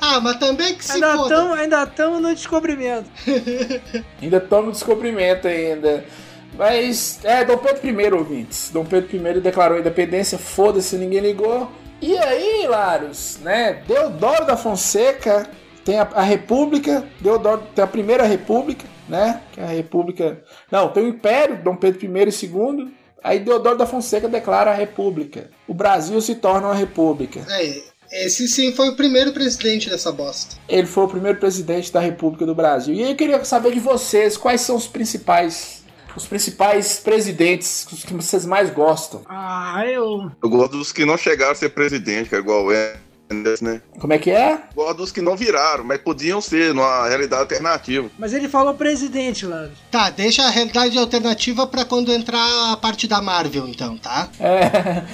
ah, 0.00 0.20
mas 0.20 0.36
também 0.38 0.74
que 0.74 0.84
se 0.84 0.92
Ainda 0.92 1.16
foda. 1.16 1.34
estamos 1.34 1.58
ainda 1.58 1.86
tamo 1.86 2.20
no 2.20 2.34
descobrimento. 2.34 3.10
Ainda 4.22 4.36
estamos 4.38 4.66
no 4.66 4.72
descobrimento 4.72 5.46
ainda. 5.48 6.04
Mas, 6.56 7.20
é, 7.22 7.44
Dom 7.44 7.58
Pedro 7.58 7.88
I, 7.88 8.12
ouvintes. 8.12 8.70
Dom 8.72 8.84
Pedro 8.84 9.14
I 9.16 9.40
declarou 9.40 9.76
a 9.76 9.80
independência, 9.80 10.38
foda-se, 10.38 10.96
ninguém 10.96 11.20
ligou. 11.20 11.70
E 12.00 12.16
aí, 12.16 12.66
Laros, 12.66 13.38
né? 13.42 13.82
Deodoro 13.86 14.46
da 14.46 14.56
Fonseca 14.56 15.48
tem 15.84 15.98
a, 15.98 16.08
a 16.14 16.22
República, 16.22 17.04
Deodoro 17.20 17.62
tem 17.74 17.82
a 17.84 17.86
Primeira 17.86 18.24
República, 18.24 18.84
né? 19.08 19.40
Que 19.52 19.60
é 19.60 19.64
a 19.64 19.68
República. 19.68 20.42
Não, 20.70 20.88
tem 20.88 21.04
o 21.04 21.08
Império, 21.08 21.62
Dom 21.62 21.76
Pedro 21.76 22.04
I 22.04 22.08
e 22.08 22.46
II. 22.46 22.94
Aí 23.22 23.40
Deodoro 23.40 23.78
da 23.78 23.86
Fonseca 23.86 24.28
declara 24.28 24.70
a 24.70 24.74
República. 24.74 25.50
O 25.66 25.74
Brasil 25.74 26.20
se 26.20 26.36
torna 26.36 26.68
uma 26.68 26.74
república. 26.74 27.40
É, 27.48 27.82
esse 28.12 28.46
sim 28.46 28.72
foi 28.72 28.88
o 28.88 28.96
primeiro 28.96 29.32
presidente 29.32 29.90
dessa 29.90 30.12
bosta. 30.12 30.56
Ele 30.68 30.86
foi 30.86 31.04
o 31.04 31.08
primeiro 31.08 31.38
presidente 31.38 31.92
da 31.92 31.98
República 31.98 32.46
do 32.46 32.54
Brasil. 32.54 32.94
E 32.94 33.02
aí 33.02 33.10
eu 33.10 33.16
queria 33.16 33.44
saber 33.44 33.72
de 33.72 33.80
vocês, 33.80 34.36
quais 34.36 34.60
são 34.60 34.76
os 34.76 34.86
principais 34.86 35.75
os 36.16 36.26
principais 36.26 36.98
presidentes 36.98 37.86
os 37.92 38.04
que 38.04 38.14
vocês 38.14 38.46
mais 38.46 38.70
gostam? 38.70 39.22
Ah, 39.28 39.82
eu. 39.86 40.30
Eu 40.42 40.48
gosto 40.48 40.76
dos 40.78 40.92
que 40.92 41.04
não 41.04 41.16
chegaram 41.16 41.52
a 41.52 41.54
ser 41.54 41.70
presidente, 41.70 42.30
cara, 42.30 42.42
igual 42.42 42.66
o 42.66 42.72
Enders, 43.30 43.60
né? 43.60 43.80
Como 43.98 44.12
é 44.12 44.18
que 44.18 44.30
é? 44.30 44.60
Gosto 44.74 44.98
dos 44.98 45.12
que 45.12 45.20
não 45.20 45.36
viraram, 45.36 45.84
mas 45.84 46.00
podiam 46.00 46.40
ser 46.40 46.72
numa 46.72 47.08
realidade 47.08 47.42
alternativa. 47.42 48.08
Mas 48.18 48.32
ele 48.32 48.48
falou 48.48 48.74
presidente, 48.74 49.44
Lado. 49.44 49.72
Tá, 49.90 50.10
deixa 50.10 50.42
a 50.42 50.50
realidade 50.50 50.96
alternativa 50.98 51.66
pra 51.66 51.84
quando 51.84 52.12
entrar 52.12 52.72
a 52.72 52.76
parte 52.76 53.06
da 53.06 53.20
Marvel, 53.20 53.68
então, 53.68 53.96
tá? 53.98 54.28
É. 54.40 55.04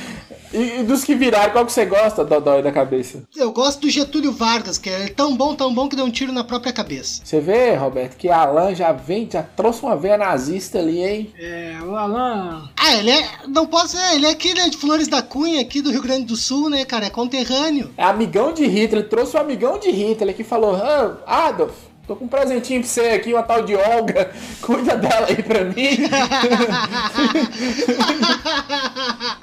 E, 0.53 0.81
e 0.81 0.83
dos 0.83 1.03
que 1.03 1.15
viraram, 1.15 1.51
qual 1.53 1.65
que 1.65 1.73
você 1.73 1.87
gosta, 1.87 2.25
Dodói 2.25 2.63
da 2.63 2.71
cabeça? 2.71 3.23
Eu 3.35 3.53
gosto 3.53 3.81
do 3.81 3.91
Getúlio 3.91 4.33
Vargas, 4.33 4.77
que 4.77 4.91
é 4.91 5.09
tão 5.09 5.35
bom, 5.37 5.55
tão 5.55 5.73
bom 5.75 5.89
que 5.89 5.97
deu 5.97 6.05
um 6.05 6.11
tiro 6.11 6.33
na 6.33 6.45
própria 6.45 6.73
cabeça. 6.73 7.23
Você 7.25 7.41
vê, 7.41 7.75
Roberto, 7.75 8.17
que 8.17 8.29
Alan 8.29 8.75
já 8.75 8.93
vem, 8.93 9.29
já 9.31 9.43
trouxe 9.43 9.83
uma 9.83 9.97
veia 9.97 10.19
nazista 10.19 10.79
ali, 10.79 11.03
hein? 11.03 11.33
É, 11.39 11.79
o 11.83 11.97
Alan. 11.97 12.69
Ah, 12.77 12.95
ele 12.97 13.11
é. 13.11 13.29
Não 13.49 13.67
posso. 13.67 13.97
É, 13.97 14.15
ele 14.15 14.27
é 14.27 14.31
aqui, 14.31 14.53
né, 14.55 14.69
de 14.69 14.77
Flores 14.77 15.09
da 15.09 15.23
Cunha, 15.23 15.61
aqui 15.61 15.81
do 15.81 15.91
Rio 15.91 16.03
Grande 16.03 16.27
do 16.27 16.37
Sul, 16.37 16.69
né, 16.69 16.85
cara? 16.85 17.07
É 17.07 17.11
conterrâneo. 17.11 17.91
É 17.97 18.05
amigão 18.05 18.53
de 18.53 18.67
Hitler, 18.67 19.01
ele 19.03 19.09
trouxe 19.09 19.37
um 19.37 19.41
amigão 19.41 19.79
de 19.79 19.91
Hitler 19.91 20.35
que 20.35 20.45
falou: 20.45 20.77
ah, 20.77 21.17
Adolf, 21.27 21.73
tô 22.07 22.15
com 22.15 22.27
um 22.27 22.29
presentinho 22.29 22.81
pra 22.81 22.89
você 22.89 23.01
aqui, 23.01 23.33
uma 23.33 23.43
tal 23.43 23.63
de 23.63 23.75
Olga, 23.75 24.31
cuida 24.61 24.97
dela 24.97 25.27
aí 25.29 25.43
pra 25.43 25.65
mim. 25.65 25.99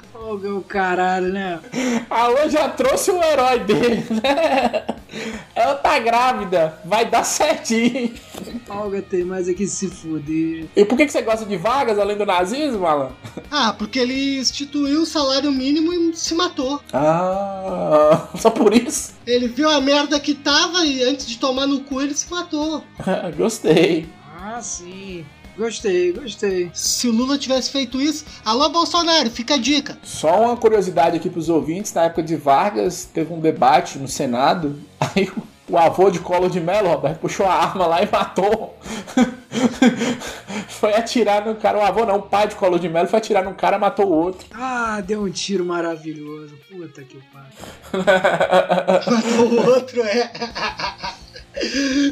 Ô, 0.22 0.34
meu 0.34 0.60
caralho, 0.60 1.32
né? 1.32 1.58
Alan 2.10 2.50
já 2.50 2.68
trouxe 2.68 3.10
o 3.10 3.22
herói 3.22 3.60
dele, 3.60 4.04
né? 4.10 4.84
Ela 5.54 5.76
tá 5.76 5.98
grávida, 5.98 6.78
vai 6.84 7.08
dar 7.08 7.24
certinho. 7.24 8.12
Olga 8.68 9.00
tem 9.00 9.24
mais 9.24 9.48
aqui 9.48 9.66
se 9.66 9.88
fuder. 9.88 10.66
E 10.76 10.84
por 10.84 10.98
que 10.98 11.06
que 11.06 11.12
você 11.12 11.22
gosta 11.22 11.46
de 11.46 11.56
vagas 11.56 11.98
além 11.98 12.18
do 12.18 12.26
nazismo, 12.26 12.86
Alan? 12.86 13.12
Ah, 13.50 13.74
porque 13.76 13.98
ele 13.98 14.38
instituiu 14.38 15.00
o 15.00 15.06
salário 15.06 15.50
mínimo 15.50 15.90
e 15.90 16.14
se 16.14 16.34
matou. 16.34 16.82
Ah, 16.92 18.28
só 18.36 18.50
por 18.50 18.74
isso? 18.74 19.14
Ele 19.26 19.48
viu 19.48 19.70
a 19.70 19.80
merda 19.80 20.20
que 20.20 20.34
tava 20.34 20.84
e 20.84 21.02
antes 21.02 21.26
de 21.26 21.38
tomar 21.38 21.66
no 21.66 21.80
cu 21.80 22.02
ele 22.02 22.12
se 22.14 22.30
matou. 22.30 22.84
Gostei. 23.38 24.06
Ah, 24.38 24.60
sim. 24.60 25.24
Gostei, 25.56 26.12
gostei. 26.12 26.70
Se 26.72 27.08
o 27.08 27.12
Lula 27.12 27.36
tivesse 27.38 27.70
feito 27.70 28.00
isso, 28.00 28.24
alô 28.44 28.68
Bolsonaro, 28.68 29.30
fica 29.30 29.54
a 29.54 29.58
dica. 29.58 29.98
Só 30.02 30.42
uma 30.44 30.56
curiosidade 30.56 31.16
aqui 31.16 31.28
pros 31.28 31.48
ouvintes, 31.48 31.92
na 31.92 32.04
época 32.04 32.22
de 32.22 32.36
Vargas, 32.36 33.04
teve 33.12 33.32
um 33.32 33.40
debate 33.40 33.98
no 33.98 34.08
Senado, 34.08 34.78
aí 34.98 35.30
o, 35.36 35.74
o 35.74 35.78
avô 35.78 36.10
de 36.10 36.18
Collor 36.18 36.50
de 36.50 36.60
Mello, 36.60 36.88
Roberto, 36.88 37.18
puxou 37.20 37.46
a 37.46 37.54
arma 37.54 37.86
lá 37.86 38.02
e 38.02 38.08
matou. 38.10 38.76
foi 40.68 40.94
atirar 40.94 41.44
no 41.44 41.54
cara, 41.56 41.78
o 41.78 41.82
avô 41.82 42.06
não, 42.06 42.16
o 42.16 42.22
pai 42.22 42.48
de 42.48 42.54
Collor 42.54 42.78
de 42.78 42.88
Mello 42.88 43.08
foi 43.08 43.18
atirar 43.18 43.44
no 43.44 43.54
cara 43.54 43.76
e 43.76 43.80
matou 43.80 44.06
o 44.06 44.12
outro. 44.12 44.46
Ah, 44.82 45.00
deu 45.00 45.22
um 45.22 45.30
tiro 45.30 45.64
maravilhoso. 45.64 46.54
Puta 46.68 47.02
que 47.02 47.18
pariu. 47.32 48.04
Matou 49.06 49.46
o 49.46 49.66
outro, 49.74 50.02
é. 50.02 50.30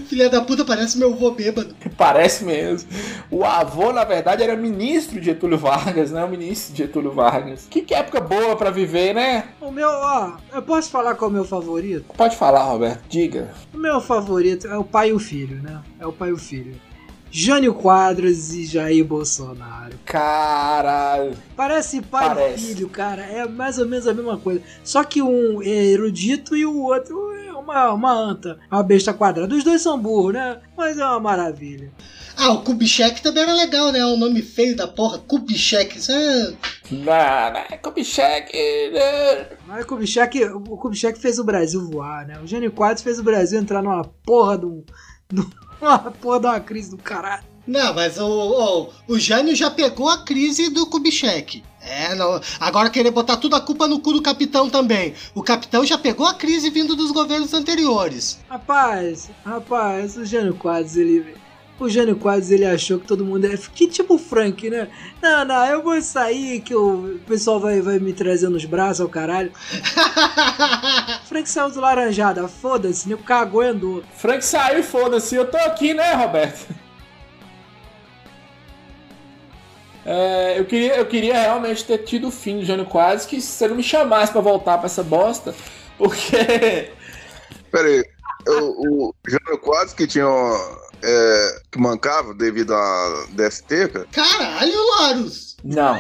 Filha 0.09 0.29
da 0.29 0.41
puta, 0.41 0.65
parece 0.65 0.99
meu 0.99 1.15
vô 1.15 1.31
bêbado. 1.31 1.75
Parece 1.97 2.45
mesmo. 2.45 2.89
O 3.31 3.45
avô, 3.45 3.93
na 3.93 4.05
verdade, 4.05 4.43
era 4.43 4.57
ministro 4.57 5.19
de 5.19 5.27
Getúlio 5.27 5.59
Vargas, 5.59 6.11
né? 6.11 6.25
O 6.25 6.29
ministro 6.29 6.75
de 6.75 6.83
Getúlio 6.83 7.13
Vargas. 7.13 7.67
Que, 7.71 7.83
que 7.83 7.95
época 7.95 8.21
boa 8.21 8.57
pra 8.57 8.71
viver, 8.71 9.15
né? 9.15 9.45
O 9.61 9.71
meu, 9.71 9.89
ó, 9.89 10.33
eu 10.53 10.63
posso 10.63 10.91
falar 10.91 11.15
qual 11.15 11.31
é 11.31 11.33
o 11.33 11.35
meu 11.35 11.45
favorito? 11.45 12.05
Pode 12.17 12.37
falar, 12.37 12.63
Roberto, 12.65 13.03
diga. 13.09 13.49
O 13.73 13.79
meu 13.79 14.01
favorito 14.01 14.67
é 14.67 14.77
o 14.77 14.85
pai 14.85 15.11
e 15.11 15.13
o 15.13 15.19
filho, 15.19 15.63
né? 15.63 15.81
É 16.01 16.07
o 16.07 16.13
pai 16.13 16.31
e 16.31 16.33
o 16.33 16.39
filho. 16.39 16.75
Jânio 17.31 17.75
Quadros 17.75 18.53
e 18.55 18.65
Jair 18.65 19.05
Bolsonaro. 19.05 19.99
Caralho. 20.05 21.37
Parece 21.57 22.01
pai 22.01 22.29
Parece. 22.29 22.65
e 22.65 22.75
filho, 22.75 22.89
cara. 22.89 23.23
É 23.23 23.47
mais 23.47 23.79
ou 23.79 23.87
menos 23.87 24.07
a 24.07 24.15
mesma 24.15 24.39
coisa. 24.39 24.63
Só 24.83 25.05
que 25.05 25.21
um 25.21 25.63
é 25.63 25.69
erudito 25.69 26.57
e 26.57 26.65
o 26.65 26.77
outro 26.83 27.33
é 27.33 27.53
uma, 27.53 27.93
uma 27.93 28.13
anta. 28.13 28.59
Uma 28.71 28.83
besta 28.83 29.13
quadrada. 29.13 29.55
Os 29.55 29.65
dois 29.65 29.83
são 29.83 29.99
burros, 29.99 30.33
né? 30.33 30.59
Mas 30.77 30.99
é 30.99 31.05
uma 31.05 31.21
maravilha. 31.21 31.93
Ah, 32.37 32.53
o 32.53 32.63
Kubitschek 32.63 33.21
também 33.21 33.43
era 33.43 33.53
legal, 33.53 33.91
né? 33.91 34.05
O 34.05 34.17
nome 34.17 34.41
feio 34.43 34.77
da 34.77 34.87
porra, 34.87 35.19
Kubitschek. 35.19 35.99
Isso 35.99 36.13
é... 36.13 36.53
Não, 36.91 37.05
não 37.05 37.61
é 37.71 37.77
Kubitschek. 37.77 38.57
né? 38.93 39.47
Mas 39.67 39.85
o 39.85 39.87
Kubitschek, 39.89 40.45
o 40.45 40.61
Kubitschek 40.77 41.19
fez 41.19 41.39
o 41.39 41.45
Brasil 41.45 41.85
voar, 41.91 42.27
né? 42.27 42.39
O 42.43 42.47
Jânio 42.47 42.71
Quadros 42.73 43.03
fez 43.03 43.19
o 43.19 43.25
Brasil 43.25 43.59
entrar 43.59 43.83
numa 43.83 44.05
porra 44.25 44.57
de 44.57 44.67
um... 44.67 44.85
de 45.33 45.43
Uma 45.83 45.99
porra 45.99 46.41
de 46.41 46.47
uma 46.47 46.61
crise 46.61 46.91
do 46.91 46.99
caralho. 46.99 47.45
Não, 47.67 47.93
mas 47.95 48.19
o, 48.19 48.27
o, 48.27 49.15
o 49.15 49.19
Jânio 49.19 49.55
já 49.55 49.71
pegou 49.71 50.09
a 50.09 50.25
crise 50.25 50.71
do 50.71 50.87
Kubitschek. 50.87 51.63
É, 51.81 52.15
não, 52.15 52.41
agora 52.59 52.91
querer 52.91 53.11
botar 53.11 53.37
tudo 53.37 53.57
a 53.57 53.61
culpa 53.61 53.87
no 53.87 54.01
cu 54.01 54.13
do 54.13 54.23
capitão 54.23 54.69
também. 54.71 55.15
O 55.35 55.43
capitão 55.43 55.85
já 55.85 55.97
pegou 55.99 56.27
a 56.27 56.35
crise 56.35 56.71
vindo 56.71 56.97
dos 56.97 57.13
governos 57.13 57.53
anteriores. 57.53 58.39
Rapaz, 58.49 59.31
rapaz, 59.45 60.17
o 60.17 60.25
Jânio 60.25 60.55
Quadros, 60.55 60.97
ele. 60.97 61.37
O 61.79 61.89
Jânio 61.89 62.17
Quadros, 62.17 62.51
ele 62.51 62.67
achou 62.67 62.99
que 62.99 63.07
todo 63.07 63.25
mundo 63.25 63.47
é. 63.47 63.57
Que 63.73 63.87
tipo 63.87 64.15
o 64.15 64.19
Frank, 64.19 64.69
né? 64.69 64.89
Não, 65.23 65.45
não, 65.45 65.67
eu 65.67 65.83
vou 65.83 66.01
sair 66.03 66.61
que 66.61 66.75
o 66.75 67.21
pessoal 67.27 67.61
vai, 67.61 67.81
vai 67.81 68.01
me 68.01 68.13
trazer 68.13 68.49
nos 68.49 68.65
braços 68.65 69.01
ao 69.01 69.09
caralho. 69.09 69.53
Frank 71.27 71.49
saiu 71.49 71.71
do 71.71 71.81
laranjada, 71.81 72.49
foda-se, 72.49 73.09
nego 73.09 73.23
cagou 73.23 73.63
e 73.63 73.69
andou. 73.69 74.03
Frank 74.17 74.45
saiu 74.45 74.81
e 74.81 74.83
foda-se. 74.83 75.37
Eu 75.37 75.49
tô 75.49 75.57
aqui, 75.57 75.95
né, 75.95 76.15
Roberto? 76.15 76.67
É, 80.05 80.59
eu, 80.59 80.65
queria, 80.65 80.97
eu 80.97 81.05
queria 81.05 81.39
realmente 81.39 81.85
ter 81.85 81.99
tido 81.99 82.29
o 82.29 82.31
fim 82.31 82.61
do 82.61 82.65
Jânio 82.65 82.87
Quadros, 82.87 83.27
que 83.27 83.43
se 83.43 83.49
você 83.49 83.69
não 83.69 83.77
me 83.77 83.83
chamasse 83.83 84.33
pra 84.33 84.41
voltar 84.41 84.79
pra 84.79 84.87
essa 84.87 85.03
bosta, 85.03 85.55
porque. 85.99 86.91
Pera 87.71 87.87
aí, 87.87 88.05
o, 88.47 89.09
o 89.09 89.15
Jânio 89.27 89.59
Quadros 89.59 89.93
que 89.95 90.07
tinha. 90.07 90.25
é, 91.03 91.61
que 91.71 91.79
mancava 91.81 92.35
devido 92.35 92.75
a 92.75 93.27
DST, 93.31 93.89
cara. 93.89 94.07
Caralho, 94.13 94.75
Larus! 95.01 95.57
Não. 95.65 95.99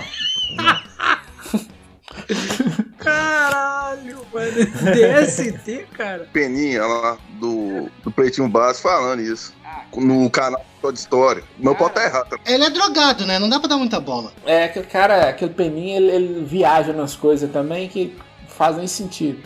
Caralho, 2.98 4.26
mano. 4.32 4.52
DST, 4.52 5.86
cara. 5.96 6.28
Peninha 6.32 6.84
lá 6.86 7.18
do, 7.40 7.88
do 8.02 8.10
Pretinho 8.10 8.48
Básico 8.48 8.88
falando 8.88 9.20
isso. 9.22 9.54
No 9.94 10.28
canal 10.30 10.60
de 10.92 10.98
História. 10.98 11.42
Meu 11.58 11.74
pau 11.74 11.90
tá 11.90 12.04
errado. 12.04 12.28
também. 12.30 12.54
Ele 12.54 12.64
é 12.64 12.70
drogado, 12.70 13.26
né? 13.26 13.38
Não 13.38 13.48
dá 13.48 13.58
pra 13.58 13.68
dar 13.68 13.76
muita 13.76 14.00
bola. 14.00 14.32
É, 14.44 14.64
aquele 14.64 14.86
cara, 14.86 15.28
aquele 15.28 15.52
peninha, 15.52 15.96
ele, 15.96 16.10
ele 16.10 16.44
viaja 16.44 16.92
nas 16.92 17.14
coisas 17.16 17.50
também 17.50 17.88
que 17.88 18.16
fazem 18.48 18.86
sentido. 18.86 19.42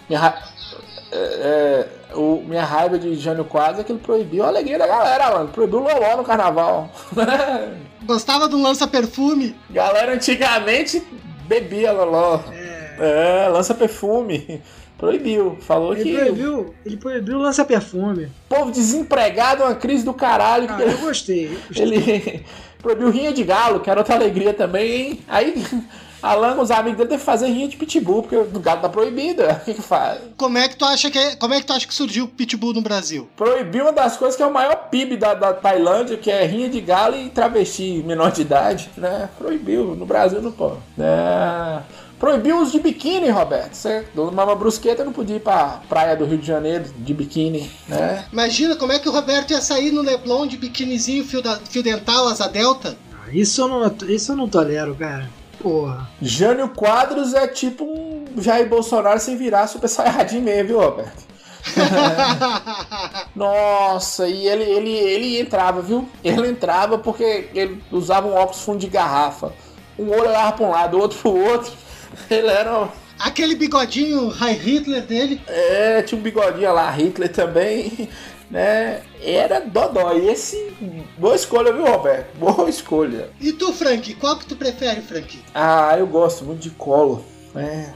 É, 1.12 1.86
é, 2.10 2.14
o, 2.14 2.42
minha 2.46 2.64
raiva 2.64 2.98
de 2.98 3.14
Jânio 3.14 3.44
Quadros 3.44 3.80
é 3.80 3.84
que 3.84 3.92
ele 3.92 3.98
proibiu 3.98 4.44
a 4.44 4.48
alegria 4.48 4.78
da 4.78 4.86
galera, 4.86 5.30
mano. 5.30 5.48
Proibiu 5.48 5.80
o 5.80 5.82
Loló 5.82 6.16
no 6.16 6.24
carnaval. 6.24 6.90
Gostava 8.04 8.48
do 8.48 8.60
lança-perfume. 8.60 9.54
galera 9.70 10.14
antigamente 10.14 11.02
bebia 11.46 11.92
Loló. 11.92 12.40
É, 12.98 13.48
lança 13.48 13.74
perfume. 13.74 14.62
Proibiu. 14.96 15.58
Falou 15.60 15.94
Ele 15.94 16.02
que 16.04 16.16
proibiu, 16.16 16.74
ele 16.86 16.96
proibiu 16.96 17.38
o 17.38 17.42
lança-perfume. 17.42 18.30
povo 18.48 18.70
desempregado 18.70 19.62
é 19.62 19.66
uma 19.66 19.74
crise 19.74 20.04
do 20.04 20.14
caralho. 20.14 20.66
Ah, 20.70 20.80
eu 20.80 20.98
gostei. 20.98 21.46
eu 21.46 21.60
gostei. 21.68 21.82
Ele 21.82 22.44
proibiu 22.80 23.10
rinha 23.10 23.32
de 23.32 23.42
galo, 23.42 23.80
que 23.80 23.90
era 23.90 24.00
outra 24.00 24.14
alegria 24.14 24.54
também, 24.54 24.92
hein? 24.92 25.20
Aí 25.28 25.64
Alan, 26.22 26.60
os 26.60 26.70
amigos 26.70 26.98
dele 26.98 27.10
que 27.10 27.18
fazer 27.18 27.46
rinha 27.48 27.66
de 27.68 27.76
pitbull, 27.76 28.22
porque 28.22 28.36
o 28.36 28.60
galo 28.60 28.80
tá 28.80 28.88
proibido. 28.88 29.42
O 29.62 29.64
que 29.64 29.74
que 29.74 29.82
faz? 29.82 30.18
Como 30.36 30.56
é 30.58 30.68
que 30.68 30.76
tu 30.76 30.84
acha 30.84 31.10
que 31.10 31.18
é- 31.18 31.36
como 31.36 31.52
é 31.54 31.60
que 31.60 31.66
tu 31.66 31.72
acha 31.72 31.86
que 31.86 31.94
surgiu 31.94 32.24
o 32.24 32.28
pitbull 32.28 32.72
no 32.72 32.80
Brasil? 32.80 33.28
Proibiu 33.36 33.84
uma 33.84 33.92
das 33.92 34.16
coisas 34.16 34.36
que 34.36 34.42
é 34.42 34.46
o 34.46 34.52
maior 34.52 34.88
PIB 34.90 35.16
da, 35.16 35.34
da 35.34 35.52
Tailândia, 35.52 36.16
que 36.16 36.30
é 36.30 36.44
rinha 36.44 36.68
de 36.68 36.80
galo 36.80 37.16
e 37.16 37.28
travesti 37.30 38.02
menor 38.06 38.30
de 38.32 38.42
idade, 38.42 38.90
né? 38.96 39.28
Proibiu. 39.38 39.94
No 39.96 40.06
Brasil 40.06 40.40
não 40.42 40.52
pode. 40.52 40.76
É. 40.98 41.80
Proibiu 42.18 42.60
os 42.62 42.70
de 42.70 42.78
biquíni, 42.78 43.30
Roberto. 43.30 43.74
Você, 43.74 44.04
Mama 44.14 44.54
Brusqueta 44.54 45.02
não 45.04 45.12
podia 45.12 45.36
ir 45.36 45.40
pra 45.40 45.80
praia 45.88 46.14
do 46.16 46.24
Rio 46.24 46.38
de 46.38 46.46
Janeiro 46.46 46.84
de 46.96 47.12
biquíni, 47.14 47.68
né? 47.88 48.24
Imagina 48.32 48.76
como 48.76 48.92
é 48.92 48.98
que 49.00 49.08
o 49.08 49.12
Roberto 49.12 49.50
ia 49.50 49.60
sair 49.60 49.90
no 49.90 50.02
Leblon 50.02 50.46
de 50.46 50.56
biquinizinho, 50.56 51.24
fio, 51.24 51.42
da- 51.42 51.58
fio 51.68 51.82
dental, 51.82 52.28
asa 52.28 52.46
delta. 52.48 52.96
Ah, 53.12 53.28
Isso 53.32 53.60
eu, 53.62 53.66
não, 53.68 53.92
isso 54.08 54.30
eu 54.32 54.36
não 54.36 54.48
tolero, 54.48 54.94
cara. 54.94 55.28
Porra. 55.62 56.08
Jânio 56.20 56.68
Quadros 56.70 57.34
é 57.34 57.46
tipo 57.46 57.84
um 57.84 58.24
Jair 58.36 58.68
Bolsonaro 58.68 59.20
sem 59.20 59.36
virar 59.36 59.68
Super 59.68 59.88
Saiyajin 59.88 60.40
mesmo, 60.40 60.68
viu, 60.68 60.80
Roberto? 60.80 61.32
Nossa, 63.36 64.26
e 64.26 64.48
ele, 64.48 64.64
ele, 64.64 64.90
ele 64.90 65.40
entrava, 65.40 65.80
viu? 65.80 66.08
Ele 66.24 66.48
entrava 66.48 66.98
porque 66.98 67.48
ele 67.54 67.82
usava 67.92 68.26
um 68.26 68.34
óculos 68.34 68.62
fundo 68.62 68.78
de 68.78 68.88
garrafa. 68.88 69.52
Um 69.98 70.10
olho 70.10 70.28
olhava 70.28 70.52
pra 70.52 70.66
um 70.66 70.70
lado, 70.70 70.96
o 70.96 71.00
outro 71.00 71.18
pro 71.18 71.30
outro. 71.30 71.72
Ele 72.28 72.48
era. 72.48 72.88
Aquele 73.18 73.54
bigodinho 73.54 74.28
High 74.28 74.54
Hitler 74.54 75.02
dele. 75.02 75.40
É, 75.46 76.02
tinha 76.02 76.18
um 76.18 76.22
bigodinho 76.22 76.72
lá, 76.72 76.90
Hitler 76.90 77.30
também, 77.30 78.08
né? 78.52 79.00
Era 79.20 79.60
dodói. 79.60 80.28
Esse. 80.28 80.72
Boa 81.16 81.34
escolha, 81.34 81.72
viu, 81.72 81.84
Roberto? 81.86 82.36
Boa 82.36 82.68
escolha. 82.68 83.30
E 83.40 83.52
tu, 83.52 83.72
Frank? 83.72 84.14
Qual 84.16 84.38
que 84.38 84.44
tu 84.46 84.54
prefere, 84.54 85.00
Frank? 85.00 85.42
Ah, 85.54 85.96
eu 85.98 86.06
gosto 86.06 86.44
muito 86.44 86.60
de 86.60 86.70
colo. 86.70 87.24
né? 87.54 87.94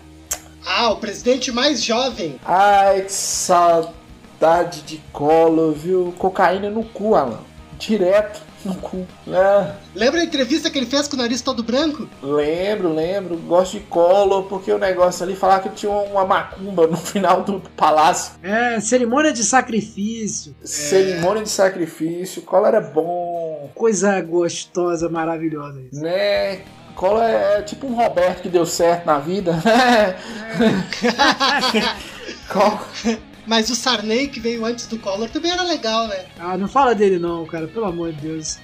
Ah, 0.65 0.91
o 0.91 0.97
presidente 0.97 1.53
mais 1.53 1.85
jovem. 1.85 2.41
Ai, 2.45 3.03
que 3.03 3.13
saudade 3.13 4.81
de 4.83 4.97
colo, 5.13 5.73
viu? 5.73 6.13
Cocaína 6.19 6.71
no 6.71 6.83
cu, 6.85 7.15
Alan. 7.15 7.41
Direto 7.79 8.41
no 8.67 8.75
cu. 8.75 9.07
né? 9.27 9.75
Lembra 9.95 10.21
a 10.21 10.25
entrevista 10.25 10.71
que 10.71 10.79
ele 10.79 10.87
fez 10.87 11.09
com 11.09 11.14
o 11.17 11.19
nariz 11.19 11.41
todo 11.41 11.62
branco? 11.62 12.09
Lembro, 12.23 12.93
lembro. 12.95 13.37
Gosto 13.39 13.73
de 13.79 13.81
colo 13.85 14.43
porque 14.45 14.71
o 14.73 14.79
negócio 14.79 15.23
ali 15.25 15.35
falava 15.35 15.62
que 15.62 15.71
tinha 15.71 15.91
uma 15.93 16.25
macumba 16.25 16.87
no 16.87 16.97
final 16.97 17.43
do 17.43 17.61
palácio. 17.77 18.35
É, 18.43 18.79
cerimônia 18.81 19.33
de 19.33 19.43
sacrifício. 19.45 20.55
Cerimônia 20.62 21.43
de 21.43 21.49
sacrifício. 21.49 22.43
Colo 22.43 22.67
era 22.67 22.81
bom, 22.81 23.71
Coisa 23.75 24.21
gostosa, 24.21 25.09
maravilhosa 25.09 25.81
isso. 25.91 26.01
né? 26.03 26.61
Colo 26.95 27.21
é 27.21 27.61
tipo 27.62 27.87
um 27.87 27.95
Roberto 27.95 28.43
que 28.43 28.49
deu 28.49 28.64
certo 28.64 29.05
na 29.07 29.19
vida, 29.19 29.53
né? 29.64 30.17
Colo- 32.53 32.81
Mas 33.47 33.70
o 33.70 33.76
Sarney, 33.76 34.28
que 34.28 34.40
veio 34.40 34.64
antes 34.64 34.86
do 34.86 34.99
Collor, 34.99 35.28
também 35.30 35.53
era 35.53 35.62
legal, 35.62 36.09
né? 36.09 36.26
Ah, 36.38 36.57
não 36.57 36.66
fala 36.66 36.94
dele 36.94 37.18
não, 37.18 37.47
cara, 37.47 37.68
pelo 37.68 37.86
amor 37.86 38.12
de 38.12 38.20
Deus. 38.20 38.59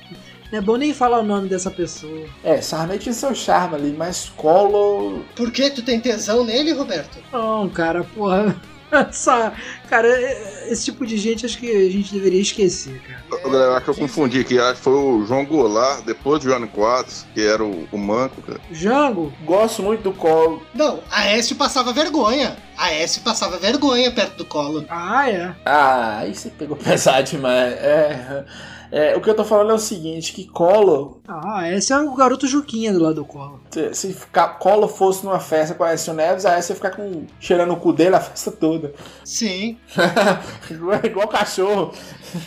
Não 0.50 0.58
é 0.58 0.62
bom 0.62 0.76
nem 0.76 0.92
falar 0.92 1.20
o 1.20 1.24
nome 1.24 1.48
dessa 1.48 1.70
pessoa. 1.70 2.26
É, 2.44 2.60
Sarney 2.60 2.98
tinha 2.98 3.14
seu 3.14 3.34
charme 3.34 3.74
ali, 3.76 3.94
mas 3.96 4.30
Colo 4.36 5.24
Por 5.34 5.50
que 5.50 5.70
tu 5.70 5.82
tem 5.82 5.98
tesão 5.98 6.44
nele, 6.44 6.72
Roberto? 6.72 7.18
Não, 7.32 7.68
cara, 7.70 8.04
porra. 8.04 8.54
Essa, 8.92 9.52
cara, 9.88 10.08
esse 10.68 10.84
tipo 10.84 11.06
de 11.06 11.16
gente 11.16 11.46
acho 11.46 11.58
que 11.58 11.70
a 11.70 11.90
gente 11.90 12.12
deveria 12.12 12.40
esquecer, 12.40 13.00
cara. 13.00 13.22
Eu, 13.44 13.52
eu 13.52 13.72
acho 13.74 13.84
que 13.84 13.90
eu 13.90 13.94
confundi 13.94 14.40
aqui. 14.40 14.58
Acho 14.58 14.74
que 14.74 14.80
foi 14.82 14.92
o 14.92 15.24
João 15.26 15.44
Goulart, 15.44 16.04
depois 16.04 16.42
do 16.42 16.50
Johnny 16.50 16.68
Quadros, 16.68 17.26
que 17.34 17.40
era 17.40 17.64
o, 17.64 17.88
o 17.90 17.98
manco, 17.98 18.42
cara. 18.42 18.60
Jango, 18.70 19.32
gosto 19.44 19.82
muito 19.82 20.02
do 20.02 20.12
Colo. 20.12 20.62
Não, 20.74 21.00
Aécio 21.10 21.56
passava 21.56 21.92
vergonha. 21.92 22.56
Aécio 22.76 23.22
passava 23.22 23.58
vergonha 23.58 24.10
perto 24.10 24.36
do 24.36 24.44
Collor. 24.44 24.84
ah, 24.88 25.30
é. 25.30 25.54
Ah, 25.64 26.18
aí 26.18 26.34
você 26.34 26.50
pegou 26.50 26.76
pesado 26.76 27.30
demais. 27.30 27.72
É, 27.74 28.44
é, 28.92 29.16
o 29.16 29.20
que 29.22 29.28
eu 29.30 29.34
tô 29.34 29.44
falando 29.44 29.70
é 29.70 29.74
o 29.74 29.78
seguinte, 29.78 30.32
que 30.34 30.44
Colo, 30.46 31.20
Ah, 31.26 31.68
esse 31.72 31.92
é 31.92 31.98
o 31.98 32.14
garoto 32.14 32.46
Juquinha 32.46 32.92
do 32.92 33.00
lado 33.02 33.14
do 33.16 33.24
colo. 33.24 33.58
se- 33.70 33.94
se 33.94 34.12
ficar, 34.12 34.58
Colo 34.58 34.86
fosse 34.86 35.24
numa 35.24 35.40
festa 35.40 35.74
com 35.74 35.82
a 35.82 35.88
Aécio 35.88 36.12
Neves, 36.12 36.44
aí 36.44 36.60
você 36.62 36.72
ia 36.72 36.76
ficar 36.76 36.90
com, 36.90 37.24
cheirando 37.40 37.72
o 37.72 37.76
cu 37.76 37.92
dele 37.92 38.14
a 38.16 38.20
festa 38.20 38.50
toda. 38.52 38.92
Sim. 39.24 39.78
igual, 41.04 41.26
cachorro. 41.28 41.92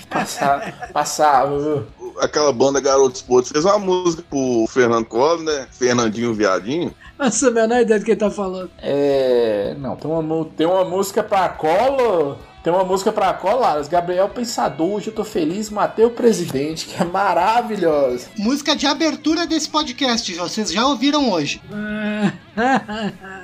Passar, 0.09 0.89
passava, 0.93 1.59
viu? 1.59 1.85
Aquela 2.19 2.51
banda 2.53 2.79
Garotos 2.79 3.21
Podres 3.21 3.51
fez 3.51 3.65
uma 3.65 3.77
música 3.77 4.23
pro 4.29 4.65
Fernando 4.69 5.05
Collor, 5.05 5.41
né? 5.43 5.67
Fernandinho 5.71 6.33
Viadinho. 6.33 6.93
Nossa, 7.19 7.47
a 7.47 7.51
menor 7.51 7.81
ideia 7.81 7.99
do 7.99 8.05
que 8.05 8.11
ele 8.11 8.19
tá 8.19 8.31
falando. 8.31 8.69
É. 8.81 9.75
Não, 9.79 9.95
tem 9.95 10.09
uma, 10.09 10.45
tem 10.57 10.65
uma 10.67 10.83
música 10.85 11.21
pra 11.23 11.49
Colo. 11.49 12.37
Tem 12.65 12.73
uma 12.73 12.83
música 12.83 13.11
pra 13.11 13.31
Colo, 13.31 13.63
Aras. 13.63 13.87
Gabriel 13.87 14.27
Pensador, 14.27 14.93
hoje 14.93 15.09
eu 15.09 15.13
tô 15.13 15.23
feliz, 15.23 15.69
matei 15.69 16.03
o 16.03 16.09
presidente, 16.09 16.87
que 16.87 16.99
é 16.99 17.05
maravilhosa. 17.05 18.27
Música 18.39 18.75
de 18.75 18.87
abertura 18.87 19.45
desse 19.45 19.69
podcast, 19.69 20.33
vocês 20.33 20.71
já 20.71 20.83
ouviram 20.87 21.29
hoje. 21.29 21.61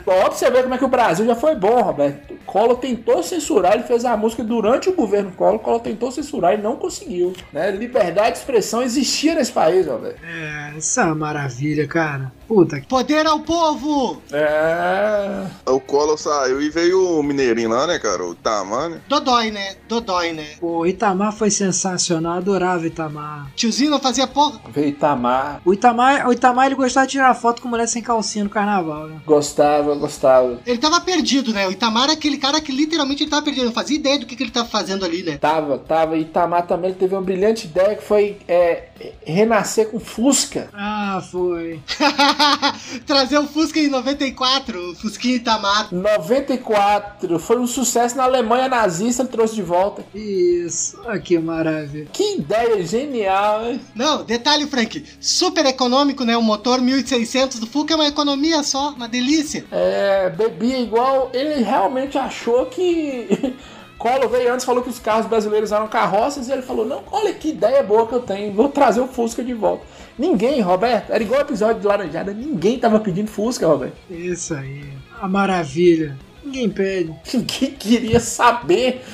Ó, 0.06 0.22
pra 0.22 0.32
você 0.32 0.50
ver 0.50 0.64
como 0.64 0.74
é 0.76 0.78
que 0.78 0.86
o 0.86 0.90
Brasil 0.90 1.26
já 1.26 1.36
foi 1.36 1.56
bom, 1.56 1.82
Roberto. 1.82 2.34
Collor 2.46 2.78
tentou 2.78 3.24
censurar, 3.24 3.74
ele 3.74 3.84
fez 3.84 4.04
a 4.04 4.18
música 4.18 4.44
durante 4.44 4.90
o 4.90 4.94
governo 4.94 5.32
Collor, 5.32 5.60
Collor 5.60 5.80
tentou 5.80 6.12
censurar 6.12 6.54
e 6.54 6.58
não 6.62 6.76
conseguiu. 6.76 7.34
Né? 7.54 7.72
Liberdade 7.72 8.32
de 8.32 8.38
expressão 8.40 8.82
existia 8.82 9.36
nesse 9.36 9.52
país, 9.52 9.88
Roberto. 9.88 10.20
é, 10.24 10.78
isso 10.78 11.00
é 11.00 11.04
uma 11.06 11.16
maravilha, 11.16 11.88
cara. 11.88 12.32
Puta 12.48 12.82
que. 12.82 12.88
Poder 12.88 13.26
ao 13.26 13.40
povo! 13.40 14.22
É. 14.32 15.46
O 15.66 15.80
Collor 15.80 16.18
saiu 16.18 16.62
e 16.62 16.70
veio 16.70 17.20
o 17.20 17.24
Mineirinho 17.24 17.70
lá, 17.70 17.88
né, 17.88 17.98
cara? 17.98 18.26
O 18.26 18.36
Tamane. 18.36 18.98
Dodói, 19.08 19.52
né? 19.52 19.76
Dodói, 19.88 20.34
né? 20.34 20.48
Pô, 20.60 20.80
o 20.80 20.88
Itamar 20.88 21.32
foi 21.32 21.50
sensacional, 21.50 22.34
adorava 22.38 22.84
o 22.84 22.88
Itamar. 22.88 23.50
Tiozinho 23.56 23.92
não 23.92 24.00
fazia 24.00 24.28
porra. 24.28 24.60
Veio 24.70 24.90
Itamar. 24.90 25.62
O 25.64 25.74
Itamar, 25.74 26.28
o 26.28 26.34
Itamar 26.34 26.66
ele 26.66 26.76
gostava 26.76 27.06
de 27.08 27.14
tirar 27.14 27.34
foto 27.34 27.62
com 27.62 27.70
mulher 27.70 27.88
sem 27.88 28.02
calcinha 28.02 28.44
no 28.44 28.50
carnaval, 28.50 29.01
Gostava, 29.26 29.96
gostava. 29.96 30.60
Ele 30.66 30.78
tava 30.78 31.00
perdido, 31.02 31.54
né? 31.54 31.68
O 31.68 31.72
Itamar 31.72 32.10
é 32.10 32.14
aquele 32.14 32.38
cara 32.38 32.62
que 32.62 32.72
literalmente 32.72 33.24
ele 33.24 33.30
tava 33.30 33.44
perdido. 33.44 33.66
Não 33.66 33.72
fazia 33.72 33.98
ideia 33.98 34.20
do 34.20 34.26
que, 34.26 34.36
que 34.36 34.44
ele 34.44 34.52
tava 34.52 34.68
fazendo 34.68 35.06
ali, 35.06 35.24
né? 35.24 35.38
Tava, 35.38 35.78
tava. 35.78 36.18
Itamar 36.18 36.68
também 36.68 36.94
teve 36.94 37.16
uma 37.16 37.22
brilhante 37.22 37.68
ideia 37.68 37.96
que 37.96 38.04
foi 38.04 38.38
é, 38.48 38.90
renascer 39.26 39.90
com 39.90 40.00
Fusca. 40.00 40.70
Ah, 40.74 41.22
foi. 41.32 41.80
Trazer 43.06 43.38
o 43.38 43.48
Fusca 43.48 43.80
em 43.80 43.90
94, 43.90 44.92
o 44.92 44.96
Fusquinha 44.96 45.36
Itamar. 45.36 45.88
94, 45.92 47.40
foi 47.40 47.60
um 47.60 47.68
sucesso 47.68 48.18
na 48.18 48.24
Alemanha 48.24 48.68
nazista, 48.68 49.24
ele 49.24 49.30
trouxe 49.30 49.56
de 49.56 49.62
volta. 49.62 50.04
Isso. 50.14 51.00
Ah, 51.06 51.20
que 51.20 51.38
maravilha. 51.40 52.08
Que 52.12 52.38
ideia 52.38 52.84
genial, 52.86 53.66
hein? 53.66 53.82
Não, 53.96 54.24
detalhe, 54.24 54.68
Frank. 54.68 55.04
Super 55.20 55.66
econômico, 55.66 56.24
né? 56.24 56.36
O 56.38 56.42
motor 56.42 56.82
1600 56.82 57.60
do 57.60 57.68
Fusca 57.68 57.94
é 57.94 57.96
uma 57.96 58.08
economia 58.08 58.64
só, 58.64 58.92
uma 58.92 59.08
delícia. 59.08 59.66
É, 59.72 60.30
bebia 60.30 60.80
igual. 60.80 61.30
Ele 61.34 61.64
realmente 61.64 62.18
achou 62.18 62.66
que. 62.66 63.56
Collor 64.02 64.28
veio 64.30 64.52
antes 64.52 64.66
falou 64.66 64.82
que 64.82 64.90
os 64.90 64.98
carros 64.98 65.28
brasileiros 65.28 65.72
eram 65.72 65.88
carroças 65.88 66.48
e 66.48 66.52
ele 66.52 66.64
falou: 66.64 66.84
Não, 66.84 67.04
olha 67.12 67.32
que 67.36 67.50
ideia 67.50 67.84
boa 67.84 68.08
que 68.08 68.14
eu 68.14 68.20
tenho, 68.20 68.52
vou 68.52 68.68
trazer 68.68 69.00
o 69.00 69.08
Fusca 69.08 69.44
de 69.44 69.54
volta. 69.54 69.86
Ninguém, 70.18 70.60
Roberto, 70.60 71.12
era 71.12 71.22
igual 71.22 71.40
o 71.42 71.44
episódio 71.44 71.80
de 71.80 71.86
Laranjada, 71.86 72.34
ninguém 72.34 72.80
tava 72.80 73.00
pedindo 73.00 73.30
Fusca, 73.30 73.68
Roberto. 73.68 73.96
Isso 74.10 74.56
aí. 74.56 74.92
A 75.22 75.28
maravilha. 75.28 76.18
Ninguém 76.44 76.68
pede. 76.68 77.14
Ninguém 77.32 77.72
queria 77.74 78.20
saber. 78.20 79.06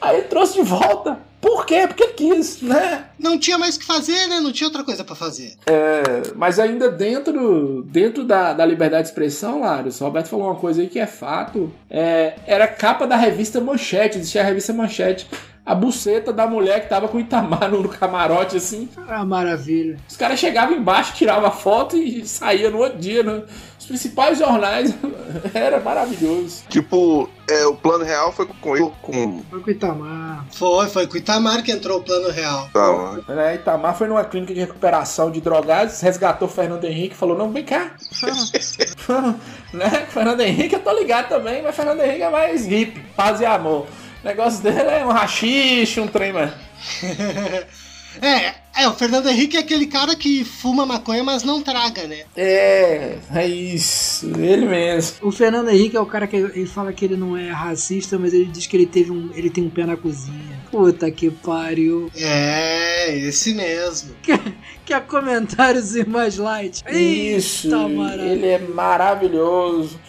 Aí 0.00 0.22
trouxe 0.22 0.54
de 0.54 0.62
volta. 0.62 1.25
Por 1.40 1.66
quê? 1.66 1.86
Porque 1.86 2.08
quis, 2.08 2.62
né? 2.62 3.06
Não 3.18 3.38
tinha 3.38 3.58
mais 3.58 3.76
o 3.76 3.78
que 3.78 3.84
fazer, 3.84 4.26
né? 4.26 4.40
Não 4.40 4.52
tinha 4.52 4.66
outra 4.68 4.82
coisa 4.82 5.04
pra 5.04 5.14
fazer. 5.14 5.54
É, 5.66 6.32
mas 6.34 6.58
ainda 6.58 6.90
dentro, 6.90 7.82
dentro 7.84 8.24
da, 8.24 8.52
da 8.52 8.64
liberdade 8.64 9.04
de 9.04 9.08
expressão, 9.10 9.60
Lário, 9.60 9.92
o 9.92 10.04
Roberto 10.04 10.28
falou 10.28 10.46
uma 10.46 10.56
coisa 10.56 10.80
aí 10.80 10.88
que 10.88 10.98
é 10.98 11.06
fato. 11.06 11.72
É, 11.90 12.34
era 12.46 12.66
capa 12.66 13.06
da 13.06 13.16
revista 13.16 13.60
Manchete, 13.60 14.18
existia 14.18 14.40
a 14.40 14.44
revista 14.44 14.72
Manchete. 14.72 15.28
A 15.66 15.74
buceta 15.74 16.32
da 16.32 16.46
mulher 16.46 16.80
que 16.80 16.88
tava 16.88 17.08
com 17.08 17.16
o 17.16 17.20
Itamar 17.20 17.68
no 17.68 17.88
camarote, 17.88 18.56
assim. 18.56 18.88
Ah, 19.08 19.24
maravilha. 19.24 19.98
Os 20.08 20.16
caras 20.16 20.38
chegavam 20.38 20.76
embaixo, 20.76 21.14
tiravam 21.14 21.48
a 21.48 21.50
foto 21.50 21.96
e 21.96 22.24
saía 22.24 22.70
no 22.70 22.78
outro 22.78 23.00
dia, 23.00 23.24
né? 23.24 23.42
Os 23.76 23.84
principais 23.84 24.38
jornais. 24.38 24.94
Era 25.52 25.80
maravilhoso. 25.80 26.62
Tipo, 26.68 27.28
é, 27.50 27.66
o 27.66 27.74
plano 27.74 28.04
real 28.04 28.32
foi 28.32 28.46
com 28.46 28.76
ele, 28.76 28.92
com. 29.02 29.42
Foi 29.50 29.60
com 29.60 29.66
o 29.66 29.70
Itamar. 29.72 30.46
Foi, 30.52 30.88
foi 30.88 31.06
com 31.08 31.14
o 31.14 31.16
Itamar 31.16 31.62
que 31.64 31.72
entrou 31.72 31.98
o 31.98 32.02
plano 32.02 32.30
real. 32.30 32.68
Tá, 32.72 33.34
Né? 33.34 33.56
Itamar 33.56 33.96
foi 33.96 34.06
numa 34.06 34.24
clínica 34.24 34.54
de 34.54 34.60
recuperação 34.60 35.32
de 35.32 35.40
drogados, 35.40 36.00
resgatou 36.00 36.46
o 36.46 36.50
Fernando 36.50 36.84
Henrique 36.84 37.14
e 37.14 37.18
falou: 37.18 37.36
Não, 37.36 37.50
vem 37.50 37.64
cá. 37.64 37.90
né? 39.74 39.90
Fernando 40.10 40.42
Henrique 40.42 40.76
eu 40.76 40.80
tô 40.80 40.92
ligado 40.92 41.28
também, 41.28 41.60
mas 41.60 41.74
Fernando 41.74 42.00
Henrique 42.02 42.22
é 42.22 42.30
mais 42.30 42.64
hippie, 42.66 43.00
paz 43.16 43.40
e 43.40 43.44
amor. 43.44 43.86
O 44.26 44.28
negócio 44.28 44.60
dele 44.60 44.80
é 44.80 45.06
um 45.06 45.12
rachixe, 45.12 46.00
um 46.00 46.08
trem, 46.08 46.32
mas. 46.32 46.52
É, 48.22 48.54
é, 48.74 48.88
o 48.88 48.94
Fernando 48.94 49.28
Henrique 49.28 49.58
é 49.58 49.60
aquele 49.60 49.86
cara 49.86 50.16
que 50.16 50.42
fuma 50.42 50.86
maconha, 50.86 51.22
mas 51.22 51.42
não 51.42 51.60
traga, 51.60 52.06
né? 52.06 52.20
É, 52.34 53.18
é 53.34 53.46
isso, 53.46 54.26
ele 54.38 54.64
mesmo. 54.64 55.28
O 55.28 55.30
Fernando 55.30 55.68
Henrique 55.68 55.98
é 55.98 56.00
o 56.00 56.06
cara 56.06 56.26
que 56.26 56.36
ele 56.36 56.64
fala 56.64 56.94
que 56.94 57.04
ele 57.04 57.14
não 57.14 57.36
é 57.36 57.50
racista, 57.50 58.18
mas 58.18 58.32
ele 58.32 58.46
diz 58.46 58.66
que 58.66 58.74
ele 58.74 58.86
teve 58.86 59.10
um, 59.10 59.30
ele 59.34 59.50
tem 59.50 59.64
um 59.64 59.68
pé 59.68 59.84
na 59.84 59.98
cozinha. 59.98 60.58
Puta 60.70 61.10
que 61.10 61.30
pariu. 61.30 62.10
É, 62.16 63.14
esse 63.18 63.52
mesmo. 63.54 64.14
Quer 64.86 65.00
comentários 65.06 65.94
e 65.94 66.06
mais 66.06 66.38
light? 66.38 66.82
Isso, 66.88 67.66
Eita, 67.66 67.88
maravilha. 67.88 68.32
ele 68.32 68.46
é 68.46 68.58
maravilhoso. 68.58 70.00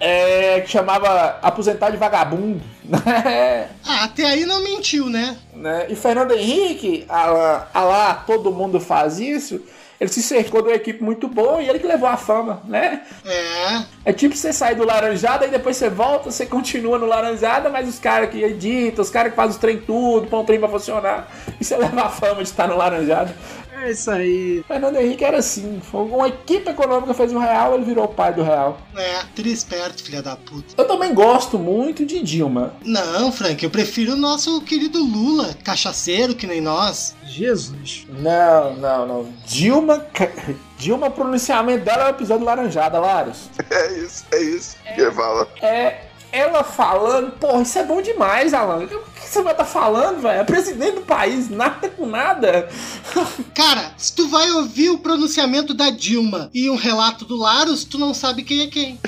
É, 0.00 0.60
que 0.60 0.70
chamava 0.70 1.38
Aposentar 1.42 1.90
de 1.90 1.96
Vagabundo. 1.96 2.62
né? 2.84 3.68
Ah, 3.84 4.04
até 4.04 4.24
aí 4.24 4.44
não 4.44 4.62
mentiu, 4.62 5.08
né? 5.08 5.36
né? 5.54 5.86
E 5.88 5.94
Fernando 5.96 6.32
Henrique, 6.32 7.04
a, 7.08 7.26
lá- 7.26 7.68
a 7.72 7.80
lá 7.84 8.14
todo 8.26 8.52
mundo 8.52 8.78
faz 8.80 9.18
isso. 9.18 9.60
Ele 9.98 10.10
se 10.10 10.22
cercou 10.22 10.60
de 10.60 10.68
uma 10.68 10.74
equipe 10.74 11.02
muito 11.02 11.26
boa 11.26 11.62
e 11.62 11.68
ele 11.70 11.78
que 11.78 11.86
levou 11.86 12.06
a 12.06 12.18
fama, 12.18 12.60
né? 12.66 13.00
É. 13.24 13.82
É 14.04 14.12
tipo 14.12 14.36
você 14.36 14.52
sair 14.52 14.74
do 14.74 14.84
Laranjada 14.84 15.46
e 15.46 15.50
depois 15.50 15.74
você 15.78 15.88
volta, 15.88 16.30
você 16.30 16.44
continua 16.44 16.98
no 16.98 17.06
Laranjada, 17.06 17.70
mas 17.70 17.88
os 17.88 17.98
caras 17.98 18.28
que 18.28 18.42
editam, 18.42 19.02
os 19.02 19.08
caras 19.08 19.30
que 19.30 19.36
fazem 19.36 19.52
os 19.52 19.56
trem 19.56 19.78
tudo, 19.78 20.26
põem 20.26 20.42
o 20.42 20.44
trem 20.44 20.58
pra 20.60 20.68
funcionar, 20.68 21.32
e 21.58 21.64
você 21.64 21.74
leva 21.78 22.02
a 22.02 22.08
fama 22.10 22.42
de 22.42 22.48
estar 22.50 22.68
no 22.68 22.76
Laranjada. 22.76 23.34
É 23.82 23.90
isso 23.90 24.10
aí. 24.10 24.64
Fernando 24.66 24.96
Henrique 24.96 25.24
era 25.24 25.38
assim, 25.38 25.80
foi 25.82 26.02
uma 26.02 26.28
equipe 26.28 26.70
econômica 26.70 27.12
fez 27.14 27.32
o 27.32 27.38
Real, 27.38 27.74
ele 27.74 27.84
virou 27.84 28.04
o 28.04 28.08
pai 28.08 28.32
do 28.32 28.42
Real. 28.42 28.78
É, 28.96 29.22
trisperto, 29.34 30.02
filha 30.02 30.22
da 30.22 30.36
puta. 30.36 30.74
Eu 30.76 30.86
também 30.86 31.12
gosto 31.12 31.58
muito 31.58 32.04
de 32.04 32.22
Dilma. 32.22 32.74
Não, 32.84 33.30
Frank, 33.30 33.62
eu 33.62 33.70
prefiro 33.70 34.14
o 34.14 34.16
nosso 34.16 34.60
querido 34.62 34.98
Lula, 35.02 35.54
cachaceiro 35.62 36.34
que 36.34 36.46
nem 36.46 36.60
nós. 36.60 37.14
Jesus. 37.24 38.06
Não, 38.08 38.74
não, 38.76 39.06
não. 39.06 39.32
Dilma, 39.46 40.06
Dilma, 40.78 41.10
pronunciamento 41.10 41.84
dela 41.84 42.04
é 42.04 42.06
o 42.06 42.10
episódio 42.10 42.44
Laranjada, 42.44 42.98
Laros. 42.98 43.50
É 43.70 43.92
isso, 43.98 44.24
é 44.32 44.40
isso 44.40 44.76
que 44.94 45.00
ele 45.00 45.12
fala. 45.12 45.48
É 45.60 46.06
ela 46.36 46.62
falando, 46.62 47.32
porra, 47.32 47.62
isso 47.62 47.78
é 47.78 47.84
bom 47.84 48.02
demais, 48.02 48.52
Alan. 48.52 48.84
O 48.84 48.88
que 48.88 48.98
você 49.20 49.40
vai 49.40 49.52
estar 49.52 49.64
falando, 49.64 50.20
velho? 50.20 50.40
É 50.40 50.44
presidente 50.44 50.96
do 50.96 51.00
país, 51.00 51.48
nada 51.48 51.88
com 51.88 52.06
nada. 52.06 52.68
Cara, 53.54 53.92
se 53.96 54.14
tu 54.14 54.28
vai 54.28 54.50
ouvir 54.52 54.90
o 54.90 54.98
pronunciamento 54.98 55.72
da 55.72 55.88
Dilma 55.90 56.50
e 56.52 56.68
um 56.68 56.76
relato 56.76 57.24
do 57.24 57.36
Laros, 57.36 57.84
tu 57.84 57.98
não 57.98 58.12
sabe 58.12 58.42
quem 58.42 58.62
é 58.62 58.66
quem. 58.66 59.00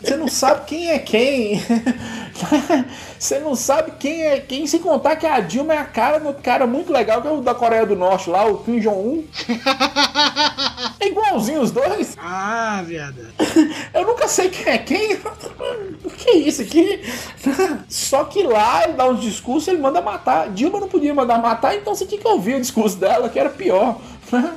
Você 0.00 0.16
não 0.16 0.28
sabe 0.28 0.66
quem 0.66 0.90
é 0.90 0.98
quem. 0.98 1.60
Você 3.20 3.38
não 3.38 3.54
sabe 3.54 3.92
quem 3.98 4.22
é 4.22 4.40
quem, 4.40 4.66
sem 4.66 4.80
contar 4.80 5.14
que 5.14 5.26
a 5.26 5.40
Dilma 5.40 5.74
é 5.74 5.76
a 5.76 5.84
cara 5.84 6.18
do 6.18 6.32
cara 6.32 6.66
muito 6.66 6.90
legal, 6.90 7.20
que 7.20 7.28
é 7.28 7.30
o 7.30 7.42
da 7.42 7.54
Coreia 7.54 7.84
do 7.84 7.94
Norte 7.94 8.30
lá, 8.30 8.46
o 8.46 8.64
Kim 8.64 8.80
Jong-un. 8.80 9.24
É 10.98 11.08
igualzinho 11.08 11.62
os 11.62 11.70
dois. 11.70 12.16
Ah, 12.20 12.82
viada. 12.86 13.30
Eu 13.94 14.06
nunca 14.06 14.28
sei 14.28 14.50
quem 14.50 14.70
é 14.70 14.78
quem. 14.78 15.14
O 16.04 16.10
que 16.12 16.30
é 16.30 16.36
isso 16.36 16.60
aqui? 16.60 17.02
Só 17.88 18.24
que 18.24 18.42
lá 18.42 18.84
ele 18.84 18.92
dá 18.94 19.08
uns 19.08 19.20
discursos 19.20 19.68
ele 19.68 19.80
manda 19.80 20.02
matar. 20.02 20.50
Dilma 20.50 20.78
não 20.78 20.88
podia 20.88 21.14
mandar 21.14 21.38
matar, 21.38 21.74
então 21.74 21.94
você 21.94 22.04
tinha 22.04 22.20
que 22.20 22.28
ouvir 22.28 22.56
o 22.56 22.60
discurso 22.60 22.98
dela, 22.98 23.30
que 23.30 23.38
era 23.38 23.48
pior. 23.48 23.98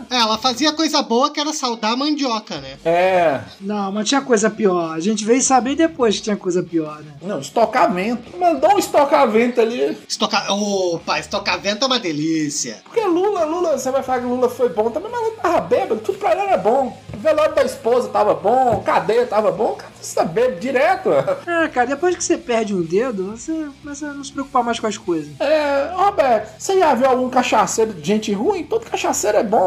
É, 0.09 0.15
ela 0.15 0.37
fazia 0.37 0.71
coisa 0.71 1.01
boa 1.01 1.31
que 1.31 1.39
era 1.39 1.53
saudar 1.53 1.93
a 1.93 1.95
mandioca, 1.95 2.57
né? 2.57 2.77
É. 2.85 3.41
Não, 3.59 3.91
mas 3.91 4.07
tinha 4.07 4.21
coisa 4.21 4.49
pior. 4.49 4.93
A 4.93 4.99
gente 4.99 5.25
veio 5.25 5.41
saber 5.41 5.75
depois 5.75 6.15
que 6.17 6.23
tinha 6.23 6.35
coisa 6.37 6.61
pior, 6.61 6.99
né? 7.01 7.13
Não, 7.21 7.39
estocamento. 7.39 8.37
Mandou 8.37 8.75
um 8.75 8.79
estocamento 8.79 9.61
ali. 9.61 9.97
Estocar. 10.07 10.45
Opa, 10.51 11.19
estocar 11.19 11.59
vento 11.59 11.83
é 11.83 11.87
uma 11.87 11.99
delícia. 11.99 12.81
Porque 12.83 13.01
Lula, 13.01 13.45
Lula, 13.45 13.77
você 13.77 13.91
vai 13.91 14.03
falar 14.03 14.19
que 14.19 14.25
Lula 14.25 14.49
foi 14.49 14.69
bom 14.69 14.89
também, 14.89 15.11
mas 15.11 15.21
Lula 15.21 15.35
tava 15.41 15.61
bêbado, 15.61 16.01
tudo 16.01 16.17
pra 16.17 16.31
ele 16.31 16.41
era 16.41 16.57
bom. 16.57 16.97
O 17.13 17.17
velório 17.17 17.55
da 17.55 17.63
esposa 17.63 18.09
tava 18.09 18.33
bom, 18.33 18.81
cadeia 18.85 19.25
tava 19.25 19.51
bom, 19.51 19.73
cara, 19.73 19.91
você 19.99 20.15
tá 20.15 20.25
bêbado 20.25 20.59
direto. 20.59 21.09
É, 21.47 21.67
cara, 21.69 21.87
depois 21.87 22.15
que 22.15 22.23
você 22.23 22.37
perde 22.37 22.73
um 22.73 22.81
dedo, 22.81 23.31
você 23.31 23.67
começa 23.81 24.07
a 24.07 24.13
não 24.13 24.23
se 24.23 24.31
preocupar 24.31 24.63
mais 24.63 24.79
com 24.79 24.87
as 24.87 24.97
coisas. 24.97 25.29
É, 25.39 25.91
Roberto, 25.95 26.59
você 26.59 26.77
já 26.77 26.93
viu 26.93 27.07
algum 27.07 27.29
cachaceiro 27.29 27.93
de 27.93 28.05
gente 28.05 28.33
ruim? 28.33 28.63
Todo 28.63 28.89
cachaceiro 28.89 29.37
é 29.37 29.43
bom, 29.43 29.62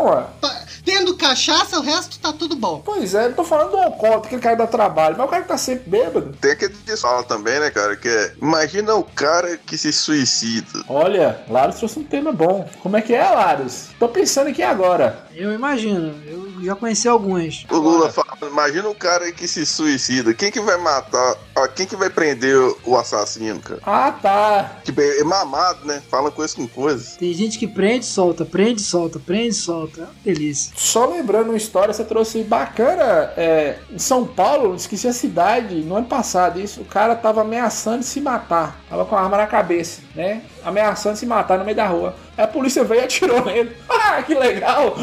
Tendo 0.84 1.16
cachaça, 1.16 1.78
o 1.80 1.82
resto 1.82 2.18
tá 2.20 2.32
tudo 2.32 2.54
bom. 2.54 2.80
Pois 2.84 3.12
é, 3.14 3.26
eu 3.26 3.34
tô 3.34 3.42
falando 3.42 3.72
do 3.72 3.76
alcoólatra, 3.78 4.26
aquele 4.26 4.40
cara 4.40 4.56
dá 4.56 4.66
trabalho, 4.68 5.16
mas 5.18 5.26
o 5.26 5.30
cara 5.30 5.42
que 5.42 5.48
tá 5.48 5.58
sempre 5.58 5.90
bêbado. 5.90 6.32
Tem 6.40 6.52
aquele 6.52 6.74
que 6.74 6.96
fala 6.96 7.24
também, 7.24 7.58
né, 7.58 7.70
cara? 7.70 7.96
Que 7.96 8.08
é. 8.08 8.32
Imagina 8.40 8.94
o 8.94 9.02
cara 9.02 9.56
que 9.56 9.76
se 9.76 9.92
suicida. 9.92 10.84
Olha, 10.88 11.40
Laros 11.48 11.76
trouxe 11.76 11.98
um 11.98 12.04
tema 12.04 12.30
bom. 12.30 12.68
Como 12.80 12.96
é 12.96 13.02
que 13.02 13.14
é, 13.14 13.28
Laros? 13.28 13.88
Tô 13.98 14.08
pensando 14.08 14.50
aqui 14.50 14.62
agora. 14.62 15.26
Eu 15.34 15.52
imagino, 15.52 16.14
eu 16.24 16.45
já 16.62 16.74
conheci 16.74 17.08
alguns. 17.08 17.66
O 17.70 17.76
Lula 17.76 18.10
fala, 18.10 18.36
imagina 18.42 18.88
o 18.88 18.94
cara 18.94 19.30
que 19.32 19.46
se 19.46 19.64
suicida. 19.66 20.34
Quem 20.34 20.50
que 20.50 20.60
vai 20.60 20.76
matar? 20.76 21.36
Quem 21.74 21.86
que 21.86 21.96
vai 21.96 22.10
prender 22.10 22.56
o 22.84 22.96
assassino, 22.96 23.60
cara? 23.60 23.80
Ah, 23.84 24.12
tá. 24.12 24.80
Tipo, 24.84 25.00
é 25.00 25.22
mamado, 25.24 25.86
né? 25.86 26.02
Fala 26.10 26.30
coisa 26.30 26.54
com 26.54 26.66
coisa. 26.66 27.16
Tem 27.18 27.32
gente 27.32 27.58
que 27.58 27.66
prende, 27.66 28.04
solta, 28.04 28.44
prende, 28.44 28.82
solta, 28.82 29.18
prende, 29.18 29.54
solta. 29.54 30.00
É 30.00 30.04
uma 30.04 30.12
delícia. 30.24 30.72
Só 30.76 31.06
lembrando 31.06 31.48
uma 31.48 31.56
história, 31.56 31.92
você 31.92 32.04
trouxe 32.04 32.42
bacana. 32.42 33.32
É, 33.36 33.78
em 33.90 33.98
São 33.98 34.26
Paulo, 34.26 34.74
esqueci 34.74 35.08
a 35.08 35.12
cidade, 35.12 35.76
no 35.76 35.96
ano 35.96 36.06
passado, 36.06 36.60
isso, 36.60 36.80
o 36.80 36.84
cara 36.84 37.14
tava 37.14 37.40
ameaçando 37.40 38.02
se 38.02 38.20
matar. 38.20 38.80
Tava 38.88 39.04
com 39.04 39.16
a 39.16 39.22
arma 39.22 39.36
na 39.36 39.46
cabeça, 39.46 40.00
né? 40.14 40.42
Ameaçando 40.66 41.16
se 41.16 41.24
matar 41.24 41.58
no 41.58 41.64
meio 41.64 41.76
da 41.76 41.86
rua. 41.86 42.14
Aí 42.36 42.44
a 42.44 42.48
polícia 42.48 42.84
veio 42.84 43.00
e 43.00 43.04
atirou 43.04 43.42
nele. 43.46 43.74
Ah, 43.88 44.22
que 44.22 44.34
legal! 44.34 44.94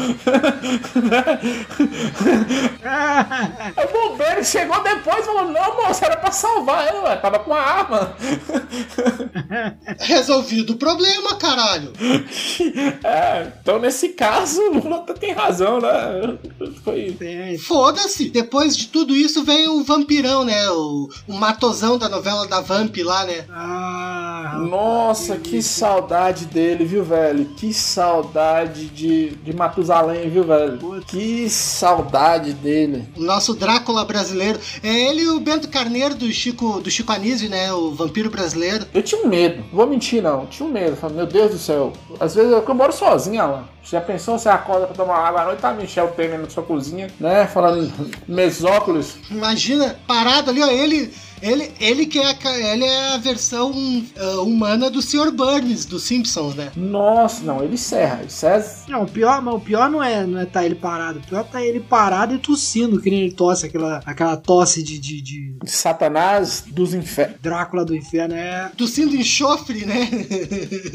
O 3.76 3.92
bombeiro 3.92 4.44
chegou 4.44 4.82
depois 4.82 5.20
e 5.20 5.22
falou: 5.22 5.50
Não, 5.50 5.82
moço, 5.82 6.04
era 6.04 6.16
pra 6.16 6.30
salvar 6.30 6.86
ela, 6.86 7.08
ué. 7.08 7.16
tava 7.16 7.38
com 7.38 7.52
a 7.54 7.60
arma. 7.60 8.14
Resolvido 10.00 10.74
o 10.74 10.76
problema, 10.76 11.34
caralho. 11.36 11.92
É, 13.04 13.52
então 13.60 13.78
nesse 13.78 14.10
caso, 14.10 14.60
o 14.60 14.78
Lula 14.78 15.04
tem 15.18 15.32
razão, 15.32 15.80
né? 15.80 16.36
Foi. 16.82 17.16
Foda-se. 17.58 18.28
Depois 18.30 18.76
de 18.76 18.88
tudo 18.88 19.14
isso 19.14 19.44
vem 19.44 19.68
o 19.68 19.82
vampirão, 19.84 20.44
né? 20.44 20.68
O, 20.70 21.08
o 21.28 21.34
matosão 21.34 21.96
da 21.98 22.08
novela 22.08 22.46
da 22.46 22.60
Vamp 22.60 22.96
lá, 23.02 23.24
né? 23.24 23.44
Ah, 23.50 24.58
Nossa, 24.68 25.36
que 25.36 25.53
saudade 25.62 26.46
dele, 26.46 26.84
viu, 26.84 27.04
velho? 27.04 27.46
Que 27.56 27.72
saudade 27.72 28.86
de, 28.86 29.30
de 29.30 29.52
Matusalém, 29.54 30.28
viu, 30.28 30.44
velho? 30.44 31.02
Que 31.06 31.48
saudade 31.48 32.52
dele. 32.52 33.08
O 33.16 33.22
nosso 33.22 33.54
Drácula 33.54 34.04
brasileiro. 34.04 34.58
É 34.82 34.88
ele 34.88 35.22
e 35.22 35.28
o 35.28 35.40
Bento 35.40 35.68
Carneiro 35.68 36.14
do 36.14 36.30
Chico, 36.32 36.80
do 36.80 36.90
Chico 36.90 37.12
Anísio, 37.12 37.48
né? 37.48 37.72
O 37.72 37.92
vampiro 37.92 38.30
brasileiro. 38.30 38.86
Eu 38.92 39.02
tinha 39.02 39.22
um 39.22 39.28
medo, 39.28 39.64
vou 39.72 39.86
mentir 39.86 40.22
não, 40.22 40.46
tinha 40.46 40.68
um 40.68 40.72
medo. 40.72 40.96
Falei, 40.96 41.16
meu 41.16 41.26
Deus 41.26 41.50
do 41.52 41.58
céu. 41.58 41.92
Às 42.18 42.34
vezes 42.34 42.50
eu, 42.50 42.64
eu 42.66 42.74
moro 42.74 42.92
sozinho, 42.92 43.40
Alan. 43.40 43.64
Já 43.84 44.00
pensou 44.00 44.38
você 44.38 44.48
acorda 44.48 44.86
pra 44.86 44.96
tomar 44.96 45.18
água 45.18 45.42
à 45.42 45.44
noite, 45.44 45.60
tá 45.60 45.72
Michel 45.72 46.08
Temer 46.08 46.38
na 46.38 46.48
sua 46.48 46.62
cozinha, 46.62 47.10
né? 47.20 47.46
Falando 47.46 47.92
mesóculos. 48.26 49.16
Imagina, 49.30 49.98
parado 50.06 50.50
ali, 50.50 50.62
ó, 50.62 50.70
ele, 50.70 51.12
Ele, 51.44 51.70
ele 51.78 52.06
que 52.06 52.18
é 52.18 52.26
a, 52.26 52.58
ele 52.72 52.84
é 52.84 53.12
a 53.12 53.18
versão 53.18 53.70
ah, 54.16 54.40
humana 54.40 54.90
do 54.90 55.02
Sr. 55.02 55.30
Burns, 55.30 55.84
dos 55.84 56.04
Simpsons, 56.04 56.54
né? 56.54 56.72
Nossa, 56.74 57.44
não, 57.44 57.62
ele 57.62 57.76
serra. 57.76 58.20
Ele 58.22 58.30
serra 58.30 58.64
Não, 58.88 59.02
o 59.02 59.06
pior, 59.06 59.42
mas 59.42 59.54
o 59.54 59.60
pior 59.60 59.90
não 59.90 60.02
é, 60.02 60.26
não 60.26 60.40
é 60.40 60.46
tá 60.46 60.64
ele 60.64 60.74
parado. 60.74 61.18
O 61.18 61.22
pior 61.22 61.40
é 61.40 61.44
tá 61.44 61.62
ele 61.62 61.80
parado 61.80 62.34
e 62.34 62.38
tossindo, 62.38 62.98
que 62.98 63.10
nem 63.10 63.24
ele 63.24 63.32
tosse, 63.32 63.66
aquela, 63.66 64.00
aquela 64.06 64.36
tosse 64.38 64.82
de, 64.82 64.98
de, 64.98 65.20
de 65.20 65.54
de 65.62 65.70
Satanás 65.70 66.64
dos 66.66 66.94
infernos. 66.94 67.36
Drácula 67.40 67.84
do 67.84 67.96
inferno. 67.96 68.34
É. 68.34 68.70
Tossindo 68.76 69.16
enxofre, 69.16 69.84
né? 69.84 70.08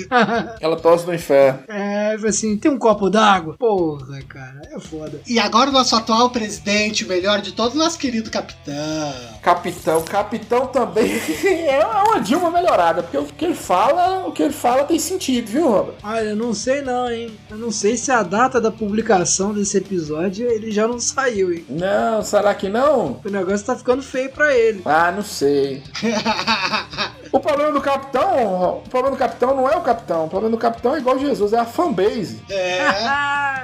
Ela 0.62 0.78
tosse 0.78 1.06
do 1.06 1.14
inferno. 1.14 1.60
É, 1.68 2.16
assim, 2.26 2.58
tem 2.58 2.72
um 2.72 2.78
copo 2.78 3.10
d'água? 3.10 3.56
Porra, 3.58 4.22
cara, 4.28 4.62
é 4.72 4.80
foda. 4.80 5.22
e 5.28 5.40
agora 5.40 5.70
o 5.70 5.74
nosso 5.74 5.96
atual 5.96 6.30
presidente, 6.30 7.04
o 7.04 7.08
melhor 7.08 7.42
de 7.42 7.52
todos, 7.52 7.76
nosso 7.76 7.98
querido 7.98 8.30
capitão. 8.30 9.14
Capitão, 9.42 10.02
capitão 10.04 10.39
também 10.68 11.12
é 11.68 11.86
uma 11.86 12.20
Dilma 12.20 12.52
melhorada, 12.52 13.04
porque 13.04 13.18
o 13.18 13.26
que 13.26 13.46
ele 13.46 13.56
fala, 13.56 14.28
o 14.28 14.32
que 14.32 14.44
ele 14.44 14.54
fala 14.54 14.84
tem 14.84 15.00
sentido, 15.00 15.48
viu, 15.48 15.70
Robert? 15.70 15.96
Olha, 16.04 16.30
eu 16.30 16.36
não 16.36 16.54
sei 16.54 16.82
não, 16.82 17.10
hein? 17.10 17.32
Eu 17.50 17.58
não 17.58 17.72
sei 17.72 17.98
se 17.98 18.12
a 18.12 18.24
data 18.24 18.60
da 18.60 18.72
publicação 18.72 19.54
desse 19.54 19.78
episódio 19.78 20.50
ele 20.50 20.72
já 20.72 20.88
não 20.88 21.00
saiu, 21.00 21.54
hein? 21.54 21.66
Não, 21.70 22.22
será 22.24 22.54
que 22.54 22.70
não? 22.70 23.22
O 23.24 23.30
negócio 23.30 23.66
tá 23.66 23.76
ficando 23.76 24.02
feio 24.02 24.30
pra 24.32 24.56
ele. 24.56 24.82
Ah, 24.86 25.12
não 25.12 25.24
sei. 25.24 25.84
O 27.32 27.40
problema 27.40 27.72
do 27.72 27.82
capitão, 27.82 28.82
o 28.86 28.90
problema 28.90 29.16
do 29.16 29.20
capitão 29.20 29.56
não 29.56 29.70
é 29.70 29.76
o 29.76 29.82
capitão, 29.82 30.26
o 30.26 30.30
problema 30.30 30.56
do 30.56 30.60
capitão 30.60 30.96
é 30.96 30.98
igual 30.98 31.20
Jesus, 31.20 31.54
é 31.54 31.60
a 31.60 31.66
fanbase. 31.66 32.42
É. 32.50 32.80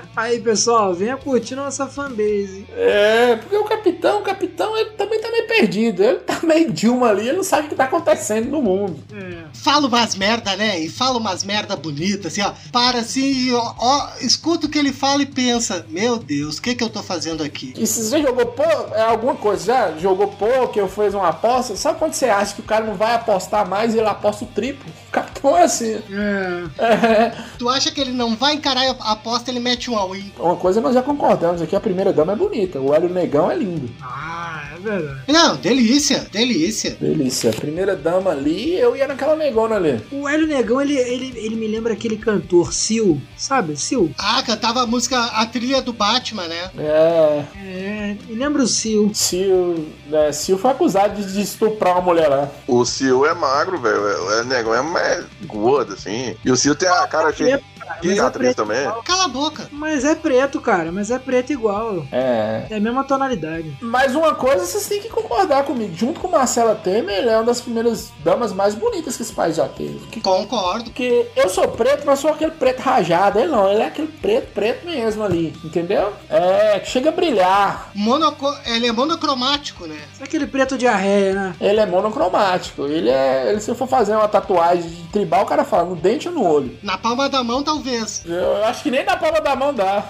Aí, 0.16 0.40
pessoal, 0.40 0.94
venha 0.94 1.18
curtir 1.18 1.56
nossa 1.56 1.88
fanbase. 1.88 2.66
É, 2.76 3.36
porque 3.36 3.56
o 3.58 3.64
capitão, 3.64 4.20
o 4.20 4.24
capitão, 4.24 4.78
ele 4.78 4.92
também 4.92 5.20
tá 5.20 5.30
meio 5.30 5.48
perdido. 5.48 6.04
Ele 6.04 6.20
tá 6.20 6.40
meio 6.44 6.72
Dilma 6.72 7.10
ali, 7.10 7.28
ele 7.28 7.38
não 7.38 7.44
sabe 7.44 7.68
o 7.68 7.70
que 7.70 7.76
tá 7.76 7.86
acontecendo 7.86 8.50
no 8.50 8.62
mundo. 8.62 8.98
É. 9.14 9.46
Fala 9.54 9.88
umas 9.88 10.16
merda, 10.16 10.56
né? 10.56 10.80
E 10.80 10.90
fala 10.90 11.18
umas 11.18 11.44
merda 11.44 11.76
bonita, 11.76 12.28
assim, 12.28 12.42
ó. 12.42 12.54
Para 12.72 13.00
assim 13.00 13.26
e 13.26 13.54
ó, 13.54 13.74
ó, 13.78 14.10
escuta 14.22 14.68
o 14.68 14.70
que 14.70 14.78
ele 14.78 14.94
fala 14.94 15.22
e 15.22 15.26
pensa: 15.26 15.86
Meu 15.90 16.18
Deus, 16.18 16.58
o 16.58 16.62
que 16.62 16.76
que 16.76 16.84
eu 16.84 16.90
tô 16.90 17.02
fazendo 17.02 17.44
aqui? 17.44 17.74
E 17.78 17.86
se 17.86 18.04
você 18.04 18.22
jogou 18.22 18.46
pô, 18.46 18.64
é 18.64 19.02
alguma 19.02 19.36
coisa, 19.36 19.66
já 19.66 19.98
jogou 19.98 20.28
poker 20.28 20.84
ou 20.84 20.90
fez 20.90 21.14
uma 21.14 21.30
aposta, 21.30 21.76
sabe 21.76 22.00
quando 22.00 22.14
você 22.14 22.26
acha 22.26 22.54
que 22.54 22.62
o 22.62 22.66
cara 22.66 22.86
não 22.86 22.96
vai 22.96 23.16
apostar 23.16 23.55
mais 23.64 23.94
e 23.94 24.00
ele 24.00 24.08
aposta 24.08 24.44
o 24.44 24.48
triplo? 24.48 24.86
O 25.08 25.12
capitão 25.12 25.56
é 25.58 25.64
assim. 25.64 26.02
É. 26.12 26.64
É. 26.84 27.32
Tu 27.58 27.70
acha 27.70 27.92
que 27.92 28.02
ele 28.02 28.12
não 28.12 28.36
vai 28.36 28.56
encarar 28.56 28.84
a 29.00 29.12
aposta, 29.14 29.50
ele 29.52 29.60
mete 29.60 29.90
um 29.90 29.98
all-in. 29.98 30.32
Uma 30.40 30.56
coisa 30.56 30.82
nós 30.82 30.94
já 30.94 31.02
concordamos 31.02 31.62
aqui, 31.62 31.76
a 31.76 31.80
primeira 31.80 32.12
dama 32.12 32.34
é 32.34 32.36
bonita, 32.36 32.80
o 32.80 32.94
Hélio 32.94 33.10
Negão 33.10 33.50
é 33.50 33.56
lindo. 33.56 33.90
Ah, 34.02 34.64
é 34.76 34.80
verdade. 34.80 35.20
Não, 35.28 35.56
delícia, 35.56 36.28
delícia. 36.32 36.98
Delícia, 37.00 37.52
a 37.52 37.54
primeira 37.54 37.96
dama 37.96 38.32
ali, 38.32 38.74
eu 38.78 38.96
ia 38.96 39.08
naquela 39.08 39.36
negona 39.36 39.76
ali. 39.76 40.02
O 40.12 40.28
Hélio 40.28 40.48
Negão, 40.48 40.82
ele, 40.82 40.98
ele, 40.98 41.34
ele 41.38 41.56
me 41.56 41.68
lembra 41.68 41.94
aquele 41.94 42.18
cantor, 42.18 42.74
Sil, 42.74 43.22
sabe? 43.38 43.78
Sil. 43.80 44.10
Ah, 44.18 44.42
cantava 44.44 44.82
a 44.82 44.88
música, 44.88 45.18
a 45.24 45.46
trilha 45.46 45.82
do 45.82 45.94
Batman, 45.94 46.48
né? 46.48 46.72
É, 46.78 47.44
É, 47.56 48.16
me 48.28 48.36
lembra 48.36 48.64
o 48.64 48.68
Sil. 48.68 49.12
Sil, 49.14 49.88
é, 50.12 50.32
Sil 50.34 50.58
foi 50.58 50.72
acusado 50.72 51.22
de- 51.22 51.42
estuprar 51.42 51.94
uma 51.94 52.02
mulher 52.02 52.28
lá. 52.28 52.50
O 52.68 52.84
Cio 52.86 53.26
é 53.26 53.34
magro, 53.46 53.78
velho. 53.80 54.32
É, 54.32 54.40
é 54.40 54.44
negão, 54.44 54.74
é 54.74 54.82
mais 54.82 55.26
gordo, 55.46 55.94
assim. 55.94 56.36
E 56.44 56.52
o 56.52 56.56
Cio 56.56 56.76
tem 56.76 56.90
a 56.90 57.08
cara 57.08 57.32
cheia 57.32 57.62
Cara, 57.86 58.00
mas 58.04 58.12
é 58.12 58.16
cicatriz 58.16 58.54
preto 58.56 58.58
também. 58.58 59.04
Cala 59.04 59.26
a 59.26 59.28
boca. 59.28 59.68
Mas 59.72 60.04
é 60.04 60.16
preto, 60.16 60.60
cara. 60.60 60.92
Mas 60.92 61.12
é 61.12 61.20
preto 61.20 61.52
igual. 61.54 62.06
É. 62.12 62.66
É 62.70 62.76
a 62.78 62.80
mesma 62.80 63.04
tonalidade. 63.04 63.78
Mas 63.82 64.16
uma 64.16 64.34
coisa 64.36 64.66
vocês 64.66 64.88
têm 64.88 65.02
que 65.02 65.10
concordar 65.10 65.64
comigo. 65.64 65.94
Junto 65.96 66.20
com 66.20 66.28
Marcela 66.28 66.76
Temer, 66.76 67.18
ele 67.20 67.30
é 67.30 67.36
uma 67.38 67.44
das 67.44 67.62
primeiras 67.62 68.12
damas 68.24 68.52
mais 68.54 68.74
bonitas 68.76 69.16
que 69.16 69.24
esse 69.24 69.34
país 69.34 69.56
já 69.56 69.68
teve. 69.68 70.00
Que- 70.08 70.22
Concordo. 70.22 70.86
Porque 70.86 71.28
eu 71.36 71.50
sou 71.50 71.68
preto, 71.70 72.04
mas 72.06 72.20
sou 72.20 72.32
aquele 72.32 72.52
preto 72.52 72.80
rajado. 72.82 73.40
Ele 73.40 73.50
não, 73.52 73.70
ele 73.72 73.82
é 73.82 73.86
aquele 73.88 74.08
preto, 74.08 74.52
preto 74.54 74.86
mesmo 74.86 75.24
ali. 75.24 75.54
Entendeu? 75.64 76.14
É, 76.30 76.80
que 76.80 76.90
chega 76.90 77.10
a 77.10 77.12
brilhar. 77.14 77.92
Monoco... 77.94 78.46
Ele 78.66 78.88
é 78.88 78.92
monocromático, 78.92 79.86
né? 79.86 79.98
É 80.20 80.24
aquele 80.24 80.48
preto 80.48 80.78
diarreia, 80.78 81.34
né? 81.34 81.56
Ele 81.62 81.80
é 81.80 81.86
monocromático. 81.86 82.84
Ele 82.86 83.10
é. 83.10 83.50
Ele, 83.52 83.60
se 83.62 83.70
eu 83.70 83.76
for 83.76 83.88
fazer 83.88 84.16
uma 84.16 84.28
tatuagem 84.28 84.90
de 84.90 85.04
tribal, 85.10 85.44
o 85.44 85.46
cara 85.46 85.64
fala 85.64 85.86
no 85.86 85.96
dente 85.96 86.28
ou 86.28 86.34
no 86.34 86.44
olho. 86.46 86.78
Na 86.82 86.98
palma 86.98 87.30
da 87.30 87.44
mão, 87.44 87.64
talvez. 87.84 88.24
Eu 88.26 88.64
acho 88.66 88.84
que 88.84 88.92
nem 88.92 89.04
na 89.04 89.18
palma 89.18 89.42
da 89.42 89.56
mão 89.56 89.74
dá. 89.74 90.04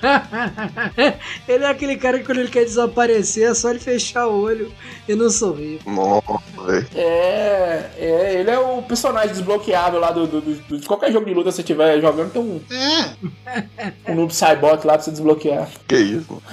ele 1.48 1.64
é 1.64 1.68
aquele 1.68 1.96
cara 1.96 2.18
que 2.20 2.24
quando 2.24 2.38
ele 2.38 2.48
quer 2.48 2.64
desaparecer 2.64 3.50
é 3.50 3.54
só 3.54 3.70
ele 3.70 3.80
fechar 3.80 4.28
o 4.28 4.40
olho 4.42 4.72
e 5.08 5.14
não 5.16 5.28
sorrir. 5.28 5.80
Nossa, 5.84 6.38
velho. 6.64 6.86
É, 6.94 7.90
é, 7.98 8.34
ele 8.38 8.48
é 8.50 8.58
o 8.58 8.80
personagem 8.82 9.30
desbloqueável 9.30 9.98
lá 9.98 10.12
do, 10.12 10.26
do- 10.26 10.40
do- 10.40 10.78
de 10.78 10.86
qualquer 10.86 11.10
jogo 11.12 11.26
de 11.26 11.34
luta 11.34 11.48
que 11.50 11.56
você 11.56 11.62
estiver 11.62 12.00
jogando, 12.00 12.30
tem 12.32 12.40
um, 12.40 12.60
É. 12.70 14.12
um 14.12 14.14
noob 14.14 14.32
cyborg 14.32 14.86
lá 14.86 14.92
pra 14.94 15.02
você 15.02 15.10
desbloquear. 15.10 15.68
Que 15.88 15.96
isso? 15.96 16.40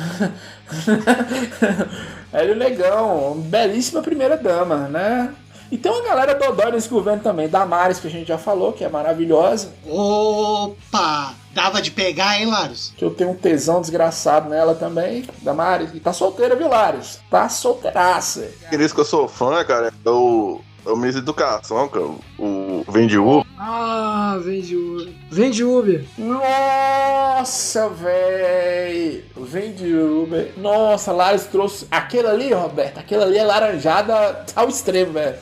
É 2.34 2.54
Negão, 2.54 3.36
belíssima 3.46 4.02
primeira 4.02 4.36
dama, 4.36 4.90
né? 4.90 5.34
E 5.72 5.78
tem 5.78 5.92
uma 5.92 6.04
galera 6.04 6.36
dodói 6.36 6.72
nesse 6.72 6.88
governo 6.88 7.22
também, 7.24 7.50
Damares, 7.50 8.00
que 8.00 8.08
a 8.08 8.10
gente 8.12 8.28
já 8.28 8.38
falou, 8.38 8.72
que 8.74 8.84
é 8.84 8.90
maravilhosa, 8.90 9.70
Opa! 9.88 11.34
Dava 11.54 11.82
de 11.82 11.90
pegar, 11.90 12.38
hein, 12.40 12.48
Larus? 12.48 12.94
que 12.98 13.04
eu 13.06 13.12
tenho 13.12 13.32
um 13.32 13.36
tesão 13.36 13.80
desgraçado 13.80 14.50
nela 14.50 14.76
também, 14.76 15.26
Damares. 15.42 15.90
E 15.94 16.00
tá 16.02 16.12
solteira, 16.12 16.56
viu, 16.56 16.68
Lares? 16.68 17.20
Tá 17.32 17.48
solteiraça. 17.48 18.50
Por 18.70 18.82
isso 18.82 18.94
que 18.94 19.00
eu 19.00 19.06
sou 19.06 19.28
fã, 19.28 19.64
cara, 19.64 19.88
é 20.06 20.10
o, 20.10 20.60
é 20.86 20.90
o 20.90 20.98
Miss 20.98 21.16
Educação, 21.16 21.88
cara. 21.88 22.06
O 22.38 22.84
Vende 22.90 23.18
U. 23.18 23.46
Ah, 23.58 24.38
vem 24.44 24.62
de 24.62 24.76
Uber. 24.76 25.14
Vem 25.32 25.50
de 25.50 25.64
Uber. 25.64 26.06
Nossa, 26.18 27.88
véi! 27.90 29.24
Vem 29.36 29.74
de 29.74 29.96
Uber. 29.96 30.52
Nossa, 30.58 31.12
Lares 31.14 31.46
trouxe. 31.46 31.88
Aquele 31.90 32.28
ali, 32.28 32.54
Roberto, 32.54 32.98
aquele 32.98 33.24
ali 33.24 33.38
é 33.38 33.44
laranjada 33.44 34.44
ao 34.56 34.68
extremo, 34.68 35.14
velho. 35.14 35.36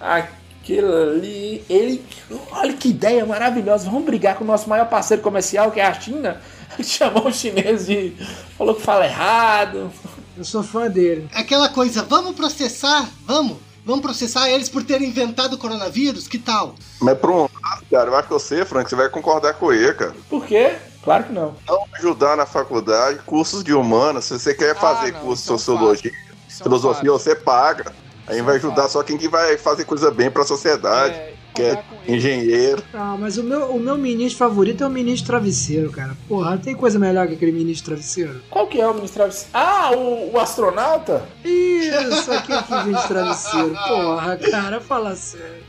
Aquele 0.00 0.86
ali. 0.86 1.64
Ele. 1.68 2.04
Olha 2.52 2.72
que 2.72 2.88
ideia 2.88 3.24
maravilhosa. 3.24 3.86
Vamos 3.86 4.04
brigar 4.04 4.36
com 4.36 4.44
o 4.44 4.46
nosso 4.46 4.68
maior 4.68 4.88
parceiro 4.88 5.22
comercial, 5.22 5.70
que 5.70 5.80
é 5.80 5.86
a 5.86 5.94
China. 5.94 6.40
Ele 6.78 6.84
chamou 6.86 7.26
o 7.28 7.32
chinês 7.32 7.86
de. 7.86 8.14
Falou 8.56 8.74
que 8.74 8.82
fala 8.82 9.06
errado. 9.06 9.90
Eu 10.36 10.44
sou 10.44 10.62
fã 10.62 10.90
dele. 10.90 11.28
Aquela 11.32 11.68
coisa, 11.68 12.02
vamos 12.02 12.36
processar? 12.36 13.08
Vamos? 13.24 13.56
Vamos 13.86 14.02
processar 14.02 14.50
eles 14.50 14.68
por 14.68 14.82
terem 14.82 15.08
inventado 15.08 15.54
o 15.54 15.58
coronavírus? 15.58 16.26
Que 16.26 16.38
tal? 16.38 16.74
Mas 17.00 17.16
por 17.18 17.30
um 17.30 17.38
lado, 17.42 17.86
cara, 17.88 18.10
eu 18.10 18.16
acho 18.16 18.26
que 18.28 18.34
você, 18.34 18.64
Frank, 18.64 18.90
você 18.90 18.96
vai 18.96 19.08
concordar 19.08 19.54
com 19.54 19.72
ele, 19.72 19.94
cara. 19.94 20.14
Por 20.28 20.44
quê? 20.44 20.74
Claro 21.04 21.22
que 21.22 21.32
não. 21.32 21.54
Não 21.68 21.84
ajudar 21.94 22.36
na 22.36 22.44
faculdade, 22.44 23.20
cursos 23.20 23.62
de 23.62 23.72
humanas, 23.72 24.24
se 24.24 24.36
você 24.36 24.52
quer 24.52 24.74
fazer 24.74 25.12
não, 25.12 25.20
curso 25.20 25.44
de 25.44 25.50
é 25.50 25.54
um 25.54 25.58
sociologia, 25.58 26.10
é 26.10 26.62
filosofia, 26.64 27.12
você 27.12 27.36
paga. 27.36 27.92
Aí 28.26 28.42
vai 28.42 28.54
é 28.54 28.58
ajudar 28.58 28.88
só 28.88 29.02
quem 29.02 29.16
que 29.16 29.28
vai 29.28 29.56
fazer 29.56 29.84
coisa 29.84 30.10
bem 30.10 30.30
pra 30.30 30.44
sociedade, 30.44 31.14
É, 31.14 31.34
que 31.54 31.62
é 31.62 31.82
engenheiro. 32.08 32.82
Ah, 32.92 33.16
mas 33.18 33.38
o 33.38 33.42
meu, 33.42 33.66
o 33.70 33.80
meu 33.80 33.96
ministro 33.96 34.38
favorito 34.38 34.82
é 34.82 34.86
o 34.86 34.90
ministro 34.90 35.28
travesseiro, 35.28 35.90
cara. 35.90 36.16
Porra, 36.28 36.50
não 36.52 36.58
tem 36.58 36.74
coisa 36.74 36.98
melhor 36.98 37.26
que 37.28 37.34
aquele 37.34 37.52
ministro 37.52 37.86
travesseiro. 37.94 38.42
Qual 38.50 38.66
que 38.66 38.80
é 38.80 38.86
o 38.86 38.94
ministro 38.94 39.18
Travesseiro? 39.20 39.50
Ah, 39.54 39.90
o, 39.94 40.32
o 40.34 40.38
astronauta? 40.40 41.22
Isso, 41.44 42.30
aquele 42.32 42.62
que 42.62 42.74
vem 42.84 42.94
de 42.94 43.08
travesseiro. 43.08 43.74
Porra, 43.88 44.36
cara, 44.36 44.80
fala 44.80 45.14
sério. 45.14 45.64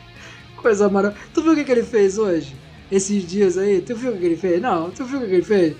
Coisa 0.57 0.89
maravilhosa. 0.89 1.29
Tu 1.33 1.41
viu 1.43 1.51
o 1.53 1.55
que, 1.55 1.63
que 1.63 1.71
ele 1.71 1.83
fez 1.83 2.17
hoje? 2.17 2.55
Esses 2.91 3.27
dias 3.27 3.57
aí? 3.57 3.81
Tu 3.81 3.95
viu 3.95 4.11
o 4.11 4.13
que, 4.13 4.19
que 4.19 4.25
ele 4.25 4.37
fez? 4.37 4.61
Não, 4.61 4.89
tu 4.89 5.05
viu 5.05 5.19
o 5.19 5.21
que, 5.21 5.27
que 5.27 5.33
ele 5.35 5.43
fez? 5.43 5.75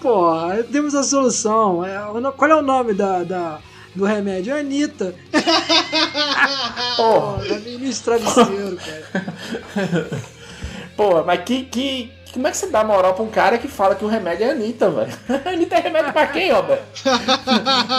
Porra, 0.00 0.62
temos 0.64 0.94
a 0.94 1.02
solução. 1.02 1.84
É, 1.84 1.98
o 2.06 2.32
qual 2.32 2.50
é 2.50 2.54
o 2.56 2.62
nome 2.62 2.94
da, 2.94 3.22
da- 3.22 3.58
do 3.94 4.04
remédio? 4.04 4.54
Anitta. 4.54 5.14
Porra. 6.96 7.44
Porra, 7.44 7.58
ministro 7.60 8.18
travesseiro, 8.18 8.76
cara. 8.76 10.08
Porra, 10.96 11.22
mas 11.24 11.44
que, 11.44 11.64
que. 11.64 12.10
Como 12.32 12.48
é 12.48 12.50
que 12.50 12.56
você 12.56 12.66
dá 12.66 12.82
moral 12.82 13.14
pra 13.14 13.22
um 13.22 13.30
cara 13.30 13.58
que 13.58 13.68
fala 13.68 13.94
que 13.94 14.04
o 14.04 14.08
remédio 14.08 14.44
é 14.44 14.50
Anitta, 14.50 14.90
velho? 14.90 15.12
Anitta 15.46 15.76
é 15.76 15.80
remédio 15.80 16.12
pra 16.12 16.26
quem, 16.26 16.50
Robert? 16.50 16.82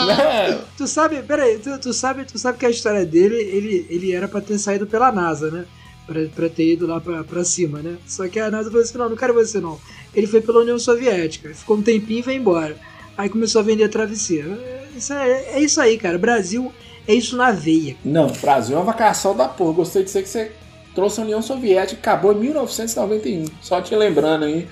Né? 0.06 0.60
Tu 0.76 0.86
sabe, 0.86 1.22
peraí, 1.22 1.58
tu, 1.58 1.78
tu 1.78 1.94
sabe, 1.94 2.26
tu 2.26 2.38
sabe 2.38 2.58
que 2.58 2.66
a 2.66 2.70
história 2.70 3.06
dele, 3.06 3.34
ele, 3.34 3.86
ele 3.88 4.12
era 4.12 4.28
pra 4.28 4.42
ter 4.42 4.58
saído 4.58 4.86
pela 4.86 5.10
NASA, 5.10 5.50
né? 5.50 5.64
Pra, 6.06 6.20
pra 6.34 6.48
ter 6.50 6.74
ido 6.74 6.86
lá 6.86 7.00
pra, 7.00 7.24
pra 7.24 7.44
cima, 7.44 7.80
né? 7.80 7.96
Só 8.06 8.28
que 8.28 8.38
a 8.38 8.50
NASA 8.50 8.68
falou 8.70 8.84
assim: 8.84 8.98
não, 8.98 9.08
não 9.08 9.16
quero 9.16 9.32
você 9.32 9.58
não. 9.58 9.80
Ele 10.14 10.26
foi 10.26 10.42
pela 10.42 10.60
União 10.60 10.78
Soviética, 10.78 11.54
ficou 11.54 11.78
um 11.78 11.82
tempinho 11.82 12.20
e 12.20 12.22
foi 12.22 12.34
embora. 12.34 12.76
Aí 13.16 13.30
começou 13.30 13.62
a 13.62 13.64
vender 13.64 13.88
travesseiro. 13.88 14.58
É, 14.96 14.98
Isso 14.98 15.12
é, 15.12 15.42
é 15.52 15.60
isso 15.60 15.80
aí, 15.80 15.98
cara. 15.98 16.18
Brasil 16.18 16.72
é 17.06 17.14
isso 17.14 17.36
na 17.36 17.52
veia. 17.52 17.96
Não, 18.04 18.28
Brasil 18.28 18.76
é 18.76 18.78
uma 18.78 18.86
vacação 18.86 19.36
da 19.36 19.46
porra. 19.46 19.74
Gostei 19.74 20.02
de 20.02 20.10
ser 20.10 20.22
que 20.22 20.28
você 20.28 20.52
trouxe 20.94 21.20
a 21.20 21.24
União 21.24 21.42
Soviética, 21.42 22.00
acabou 22.00 22.32
em 22.32 22.40
1991. 22.40 23.44
Só 23.60 23.82
te 23.82 23.94
lembrando 23.94 24.46
aí. 24.46 24.66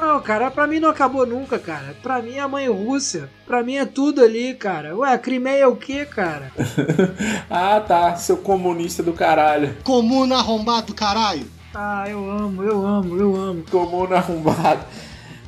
Não, 0.00 0.20
cara, 0.20 0.50
pra 0.52 0.68
mim 0.68 0.78
não 0.78 0.88
acabou 0.88 1.26
nunca, 1.26 1.58
cara. 1.58 1.96
Pra 2.00 2.22
mim 2.22 2.34
é 2.34 2.40
a 2.40 2.46
mãe 2.48 2.68
Rússia. 2.68 3.28
Pra 3.44 3.62
mim 3.64 3.74
é 3.74 3.84
tudo 3.84 4.22
ali, 4.22 4.54
cara. 4.54 4.96
Ué, 4.96 5.12
a 5.12 5.18
Crimeia 5.18 5.64
é 5.64 5.66
o 5.66 5.74
quê, 5.74 6.06
cara? 6.06 6.52
ah, 7.50 7.80
tá. 7.80 8.14
Seu 8.14 8.36
comunista 8.36 9.02
do 9.02 9.12
caralho. 9.12 9.76
Comuna 9.82 10.36
arrombado 10.36 10.88
do 10.88 10.94
caralho. 10.94 11.46
Ah, 11.74 12.06
eu 12.08 12.30
amo, 12.30 12.62
eu 12.62 12.86
amo, 12.86 13.16
eu 13.16 13.36
amo. 13.36 13.64
Comuna 13.68 14.16
arrombado. 14.16 14.84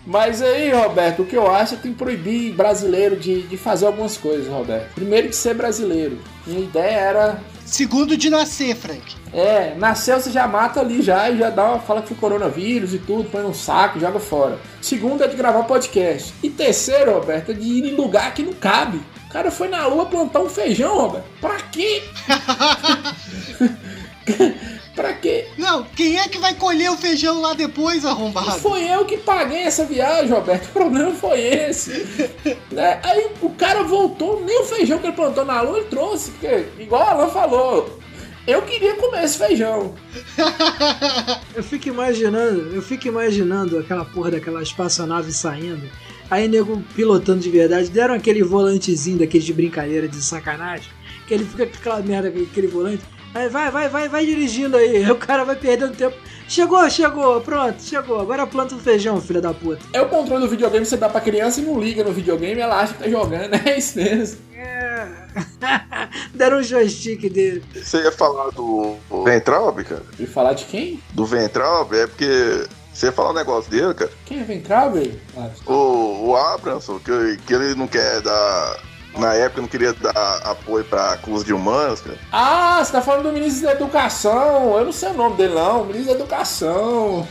Mas 0.07 0.41
aí, 0.41 0.73
Roberto, 0.73 1.23
o 1.23 1.27
que 1.27 1.37
eu 1.37 1.51
acho 1.51 1.75
é 1.75 1.77
que 1.77 1.83
tem 1.85 1.93
que 1.93 1.99
proibir 1.99 2.53
brasileiro 2.55 3.17
de, 3.17 3.43
de 3.43 3.57
fazer 3.57 3.87
algumas 3.87 4.17
coisas, 4.17 4.49
Roberto. 4.49 4.95
Primeiro, 4.95 5.29
de 5.29 5.37
ser 5.37 5.55
brasileiro. 5.55 6.19
Minha 6.47 6.61
ideia 6.61 6.97
era. 6.97 7.39
Segundo, 7.67 8.17
de 8.17 8.31
nascer, 8.31 8.75
Frank. 8.75 9.15
É, 9.33 9.75
nasceu, 9.77 10.19
você 10.19 10.31
já 10.31 10.49
mata 10.49 10.81
ali 10.81 11.03
já 11.03 11.31
e 11.31 11.39
já 11.39 11.51
dá 11.51 11.67
uma, 11.67 11.79
fala 11.79 12.03
que 12.03 12.09
foi 12.09 12.17
coronavírus 12.17 12.95
e 12.95 12.99
tudo, 12.99 13.29
põe 13.31 13.43
num 13.43 13.55
saco 13.55 13.99
e 13.99 14.01
joga 14.01 14.19
fora. 14.19 14.59
Segundo 14.81 15.23
é 15.23 15.29
de 15.29 15.37
gravar 15.37 15.63
podcast. 15.65 16.35
E 16.43 16.51
terceiro, 16.51 17.13
Roberto, 17.13 17.53
é 17.53 17.55
de 17.55 17.63
ir 17.63 17.85
em 17.85 17.95
lugar 17.95 18.35
que 18.35 18.43
não 18.43 18.55
cabe. 18.55 19.01
O 19.29 19.33
cara 19.33 19.51
foi 19.51 19.69
na 19.69 19.87
lua 19.87 20.07
plantar 20.07 20.41
um 20.41 20.49
feijão, 20.49 20.97
Roberto. 20.97 21.27
Pra 21.41 21.61
quê? 21.61 22.03
Pra 25.01 25.15
quê? 25.15 25.47
Não, 25.57 25.83
quem 25.83 26.19
é 26.19 26.29
que 26.29 26.37
vai 26.37 26.53
colher 26.53 26.91
o 26.91 26.97
feijão 26.97 27.41
lá 27.41 27.55
depois, 27.55 28.05
arrombado? 28.05 28.61
Foi 28.61 28.85
eu 28.85 29.07
que 29.07 29.17
paguei 29.17 29.63
essa 29.63 29.87
viagem, 29.87 30.31
Roberto. 30.31 30.67
O 30.67 30.73
problema 30.73 31.11
foi 31.13 31.41
esse. 31.41 32.07
né? 32.71 33.01
Aí 33.03 33.29
o 33.41 33.49
cara 33.49 33.83
voltou, 33.83 34.45
nem 34.45 34.61
o 34.61 34.65
feijão 34.65 34.99
que 34.99 35.07
ele 35.07 35.17
plantou 35.17 35.43
na 35.43 35.63
lua 35.63 35.79
ele 35.79 35.87
trouxe. 35.87 36.33
Porque, 36.33 36.67
igual 36.79 37.01
a 37.01 37.11
Alan 37.13 37.29
falou, 37.31 37.99
eu 38.47 38.61
queria 38.61 38.95
comer 38.97 39.25
esse 39.25 39.39
feijão. 39.39 39.95
eu 41.57 41.63
fico 41.65 41.89
imaginando, 41.89 42.75
eu 42.75 42.83
fico 42.83 43.09
imaginando 43.09 43.79
aquela 43.79 44.05
porra 44.05 44.33
daquela 44.33 44.63
espaçonave 44.63 45.33
saindo. 45.33 45.89
Aí 46.31 46.47
nego 46.47 46.79
pilotando 46.95 47.41
de 47.41 47.49
verdade, 47.49 47.89
deram 47.89 48.13
aquele 48.13 48.43
volantezinho 48.43 49.19
daquele 49.19 49.43
de 49.43 49.55
brincadeira 49.55 50.07
de 50.07 50.23
sacanagem, 50.23 50.93
que 51.27 51.33
ele 51.33 51.47
fica 51.47 51.67
com 51.67 51.79
aquela 51.79 52.03
merda, 52.03 52.29
aquele 52.29 52.67
volante. 52.67 53.03
Aí 53.35 53.49
vai, 53.49 53.71
vai, 53.71 53.89
vai, 53.89 54.09
vai 54.09 54.27
dirigindo 54.27 54.77
aí. 54.77 55.09
O 55.11 55.17
cara 55.17 55.45
vai 55.45 55.57
perdendo 55.57 55.95
tempo. 55.95 56.17
Chegou, 56.49 56.89
chegou, 56.91 57.41
pronto, 57.41 57.81
chegou. 57.81 58.21
Agora 58.21 58.47
planta 58.47 58.75
o 58.75 58.79
feijão, 58.81 59.21
filha 59.21 59.41
da 59.41 59.55
puta. 59.55 59.81
É 59.93 60.01
o 60.01 60.09
controle 60.09 60.43
do 60.43 60.51
videogame 60.51 60.85
que 60.85 60.91
você 60.91 60.97
dá 60.97 61.09
pra 61.09 61.21
criança 61.21 61.61
e 61.61 61.65
não 61.65 61.81
liga 61.81 62.03
no 62.03 62.13
videogame, 62.13 62.61
ela 62.61 62.81
acha 62.81 62.95
que 62.95 63.05
tá 63.05 63.09
jogando. 63.09 63.55
É 63.65 63.79
isso 63.79 63.97
mesmo. 63.99 64.41
É. 64.53 65.07
Deram 66.35 66.59
um 66.59 66.63
joystick 66.63 67.29
dele. 67.31 67.63
Você 67.75 67.99
ia 68.03 68.11
falar 68.11 68.51
do 68.51 68.97
Ventralb, 69.25 69.85
cara? 69.85 70.03
E 70.19 70.27
falar 70.27 70.55
de 70.55 70.65
quem? 70.65 71.01
Do 71.13 71.25
Ventralb 71.25 71.95
é 71.95 72.07
porque 72.07 72.67
você 72.93 73.07
ia 73.07 73.13
falar 73.13 73.31
um 73.31 73.35
negócio 73.35 73.71
dele, 73.71 73.95
cara? 73.95 74.11
Quem 74.27 74.41
é 74.41 74.43
Ventralb? 74.43 74.97
Ah, 75.37 75.51
o, 75.67 76.31
o 76.31 76.37
Abramson, 76.37 76.99
que, 76.99 77.39
que 77.47 77.55
ele 77.55 77.75
não 77.77 77.87
quer 77.87 78.21
dar 78.23 78.81
na 79.19 79.35
época 79.35 79.61
não 79.63 79.69
queria 79.69 79.93
dar 79.93 80.41
apoio 80.45 80.85
pra 80.85 81.17
curso 81.19 81.45
de 81.45 81.53
humanos, 81.53 82.01
cara. 82.01 82.19
Ah, 82.33 82.83
você 82.85 82.93
tá 82.93 83.03
falando 83.03 83.25
do 83.25 83.33
ministro 83.33 83.67
da 83.67 83.73
Educação. 83.73 84.77
Eu 84.79 84.85
não 84.85 84.93
sei 84.93 85.11
o 85.11 85.15
nome 85.15 85.37
dele, 85.37 85.55
não. 85.55 85.85
Ministro 85.85 86.15
da 86.15 86.21
Educação. 86.21 87.27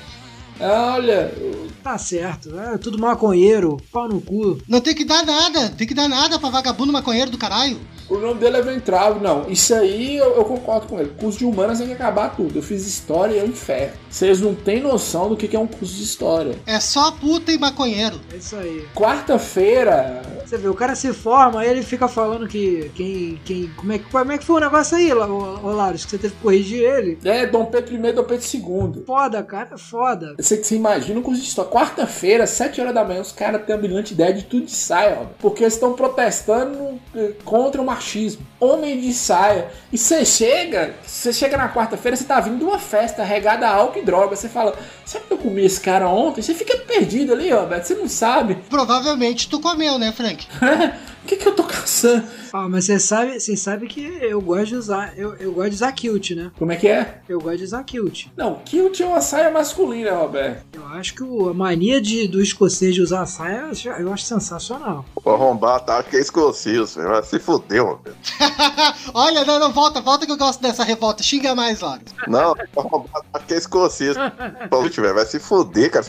Olha. 0.59 1.33
Tá 1.81 1.97
certo, 1.97 2.59
é 2.59 2.77
tudo 2.77 2.99
maconheiro, 2.99 3.77
pau 3.91 4.07
no 4.07 4.19
cu. 4.19 4.59
Não 4.67 4.81
tem 4.81 4.93
que 4.93 5.05
dar 5.05 5.25
nada, 5.25 5.69
tem 5.69 5.87
que 5.87 5.93
dar 5.93 6.09
nada 6.09 6.37
pra 6.37 6.49
vagabundo 6.49 6.91
maconheiro 6.91 7.31
do 7.31 7.37
caralho. 7.37 7.79
O 8.09 8.17
nome 8.17 8.39
dele 8.39 8.57
é 8.57 8.61
Ventral, 8.61 9.19
não. 9.19 9.49
Isso 9.49 9.73
aí 9.73 10.17
eu, 10.17 10.35
eu, 10.35 10.43
concordo 10.43 10.87
com 10.87 10.99
ele. 10.99 11.11
Curso 11.19 11.37
de 11.37 11.45
humanas 11.45 11.77
tem 11.77 11.87
que 11.87 11.93
acabar 11.93 12.35
tudo. 12.35 12.57
Eu 12.57 12.63
fiz 12.63 12.85
história 12.87 13.35
e 13.35 13.39
é 13.39 13.43
um 13.43 13.47
inferno. 13.47 13.93
Vocês 14.09 14.41
não 14.41 14.55
têm 14.55 14.81
noção 14.81 15.29
do 15.29 15.37
que 15.37 15.55
é 15.55 15.59
um 15.59 15.67
curso 15.67 15.95
de 15.95 16.03
história. 16.03 16.55
É 16.65 16.79
só 16.79 17.11
puta 17.11 17.51
e 17.51 17.57
maconheiro. 17.57 18.19
É 18.33 18.37
isso 18.37 18.55
aí. 18.55 18.87
Quarta-feira. 18.95 20.23
Você 20.43 20.57
vê, 20.57 20.67
o 20.67 20.73
cara 20.73 20.95
se 20.95 21.13
forma, 21.13 21.61
aí 21.61 21.69
ele 21.69 21.83
fica 21.83 22.07
falando 22.07 22.47
que 22.47 22.89
quem. 22.95 23.39
quem 23.45 23.69
como, 23.75 23.93
é, 23.93 23.99
como 23.99 24.31
é 24.31 24.37
que 24.39 24.43
foi 24.43 24.55
o 24.55 24.59
negócio 24.59 24.97
aí, 24.97 25.13
Olaros? 25.13 26.05
Que 26.05 26.11
você 26.11 26.17
teve 26.17 26.33
que 26.33 26.41
corrigir 26.41 26.81
ele? 26.81 27.19
É, 27.23 27.45
Dom 27.45 27.65
Pedro 27.65 27.93
I 27.93 28.07
e 28.07 28.13
Dom 28.13 28.23
Pedro 28.23 28.45
II. 28.51 29.03
Foda, 29.05 29.43
cara, 29.43 29.77
foda. 29.77 30.33
Você, 30.39 30.63
você 30.63 30.75
imagina 30.75 31.19
um 31.19 31.23
curso 31.23 31.41
de 31.41 31.47
história. 31.47 31.69
Quarta-feira, 31.69 32.47
sete 32.47 32.81
horas 32.81 32.95
da 32.95 33.05
manhã, 33.05 33.21
os 33.21 33.31
caras 33.31 33.63
têm 33.63 33.75
a 33.75 33.77
brilhante 33.77 34.15
ideia 34.15 34.33
de 34.33 34.43
tudo 34.43 34.65
de 34.65 34.71
saia, 34.71 35.19
ó. 35.21 35.25
Porque 35.39 35.63
eles 35.63 35.75
estão 35.75 35.93
protestando 35.93 36.99
eh, 37.15 37.33
contra 37.45 37.79
uma 37.79 37.98
machismo. 37.99 38.45
Homem 38.59 38.99
de 38.99 39.13
saia. 39.13 39.69
E 39.91 39.97
você 39.97 40.25
chega, 40.25 40.95
você 41.05 41.31
chega 41.31 41.57
na 41.57 41.69
quarta-feira, 41.69 42.15
você 42.15 42.23
tá 42.23 42.39
vindo 42.39 42.57
de 42.57 42.63
uma 42.63 42.79
festa 42.79 43.23
regada 43.23 43.67
a 43.67 43.75
álcool 43.75 43.99
e 43.99 44.05
droga. 44.05 44.35
Você 44.35 44.49
fala, 44.49 44.75
sabe 45.05 45.25
que 45.25 45.33
eu 45.33 45.37
comi 45.37 45.63
esse 45.65 45.79
cara 45.79 46.07
ontem? 46.07 46.41
Você 46.41 46.53
fica 46.53 46.77
perdido 46.77 47.33
ali, 47.33 47.51
ó, 47.53 47.65
Beto. 47.65 47.87
Você 47.87 47.95
não 47.95 48.07
sabe. 48.07 48.57
Provavelmente 48.69 49.49
tu 49.49 49.59
comeu, 49.59 49.99
né, 49.99 50.11
Frank? 50.11 50.47
O 51.29 51.31
que, 51.31 51.37
que 51.37 51.47
eu 51.47 51.53
tô 51.53 51.63
caçando? 51.63 52.23
Ah, 52.51 52.67
mas 52.67 52.85
você 52.85 52.97
sabe, 52.97 53.39
você 53.39 53.55
sabe 53.55 53.85
que 53.85 54.01
eu 54.01 54.41
gosto 54.41 54.69
de 54.69 54.75
usar. 54.77 55.13
Eu, 55.15 55.35
eu 55.35 55.51
gosto 55.51 55.69
de 55.69 55.75
usar 55.75 55.91
kilt, 55.91 56.31
né? 56.31 56.51
Como 56.57 56.71
é 56.71 56.75
que 56.75 56.87
é? 56.87 57.21
Eu 57.29 57.39
gosto 57.39 57.59
de 57.59 57.65
usar 57.65 57.83
kilt. 57.83 58.25
Não, 58.35 58.55
kilt 58.65 58.99
é 58.99 59.05
uma 59.05 59.21
saia 59.21 59.51
masculina, 59.51 60.11
Roberto. 60.15 60.65
Eu 60.73 60.87
acho 60.87 61.13
que 61.13 61.21
o, 61.21 61.49
a 61.49 61.53
mania 61.53 62.01
de, 62.01 62.27
do 62.27 62.41
escocês 62.41 62.95
de 62.95 63.03
usar 63.03 63.27
saia 63.27 63.69
eu 63.99 64.11
acho 64.11 64.23
sensacional. 64.23 65.05
O 65.23 65.29
arrombar 65.29 65.81
tá, 65.81 65.99
acho 65.99 66.09
que 66.09 66.17
é 66.17 66.19
escocês, 66.19 66.95
vai 66.95 67.21
se 67.21 67.37
fudeu, 67.37 67.85
Roberto. 67.85 68.17
Olha, 69.13 69.45
não, 69.45 69.59
não, 69.59 69.71
volta, 69.71 70.01
volta 70.01 70.25
que 70.25 70.31
eu 70.31 70.37
gosto 70.37 70.63
dessa 70.63 70.83
revolta. 70.83 71.21
Xinga 71.21 71.53
mais, 71.53 71.79
Laros. 71.79 72.11
Não, 72.27 72.55
arrombar 72.75 73.21
acho 73.35 73.45
que 73.45 73.53
é 73.53 73.57
escocês. 73.57 74.17
Pô, 74.67 74.89
tiver, 74.89 75.13
vai 75.13 75.27
se 75.27 75.39
fuder, 75.39 75.91
cara. 75.91 76.03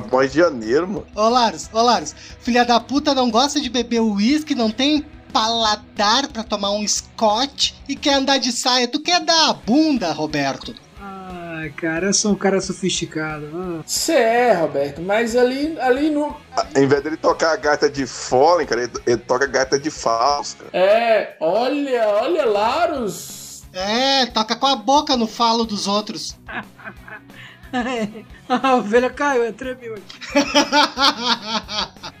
Mó 0.00 0.22
de 0.22 0.38
janeiro, 0.38 0.88
mano. 0.88 1.06
Ô, 1.14 1.28
Laros, 1.28 1.68
ô, 1.72 1.82
Laros. 1.82 2.14
Filha 2.40 2.64
da 2.64 2.80
puta 2.80 3.14
não 3.14 3.30
gosta 3.30 3.60
de 3.60 3.68
beber 3.68 4.00
uísque, 4.00 4.54
não 4.54 4.70
tem 4.70 5.04
paladar 5.32 6.28
para 6.28 6.44
tomar 6.44 6.70
um 6.70 6.86
scotch 6.86 7.72
e 7.88 7.96
quer 7.96 8.14
andar 8.14 8.38
de 8.38 8.52
saia. 8.52 8.86
Tu 8.86 9.00
quer 9.00 9.20
dar 9.20 9.50
a 9.50 9.54
bunda, 9.54 10.12
Roberto? 10.12 10.74
Ah, 11.00 11.64
cara, 11.76 12.06
eu 12.06 12.12
sou 12.12 12.32
um 12.32 12.36
cara 12.36 12.60
sofisticado. 12.60 13.82
Você 13.84 14.12
ah. 14.12 14.18
é, 14.18 14.52
Roberto, 14.54 15.00
mas 15.00 15.34
ali, 15.34 15.78
ali 15.80 16.10
no. 16.10 16.36
Em 16.76 16.86
vez 16.86 17.02
dele 17.02 17.16
tocar 17.16 17.52
a 17.52 17.56
gaita 17.56 17.88
de 17.88 18.06
Fallen, 18.06 18.66
cara, 18.66 18.82
ele, 18.82 18.92
ele 19.06 19.16
toca 19.16 19.44
a 19.44 19.48
gaita 19.48 19.78
de 19.78 19.90
Fausto. 19.90 20.64
É, 20.72 21.34
olha, 21.40 22.08
olha, 22.08 22.44
Laros. 22.44 23.62
É, 23.72 24.26
toca 24.26 24.54
com 24.54 24.66
a 24.66 24.76
boca 24.76 25.16
no 25.16 25.26
falo 25.26 25.64
dos 25.64 25.86
outros. 25.86 26.36
a 28.48 28.76
ovelha 28.76 29.10
caiu, 29.10 29.44
é 29.44 29.52
tremeu 29.52 29.94
aqui. 29.94 30.18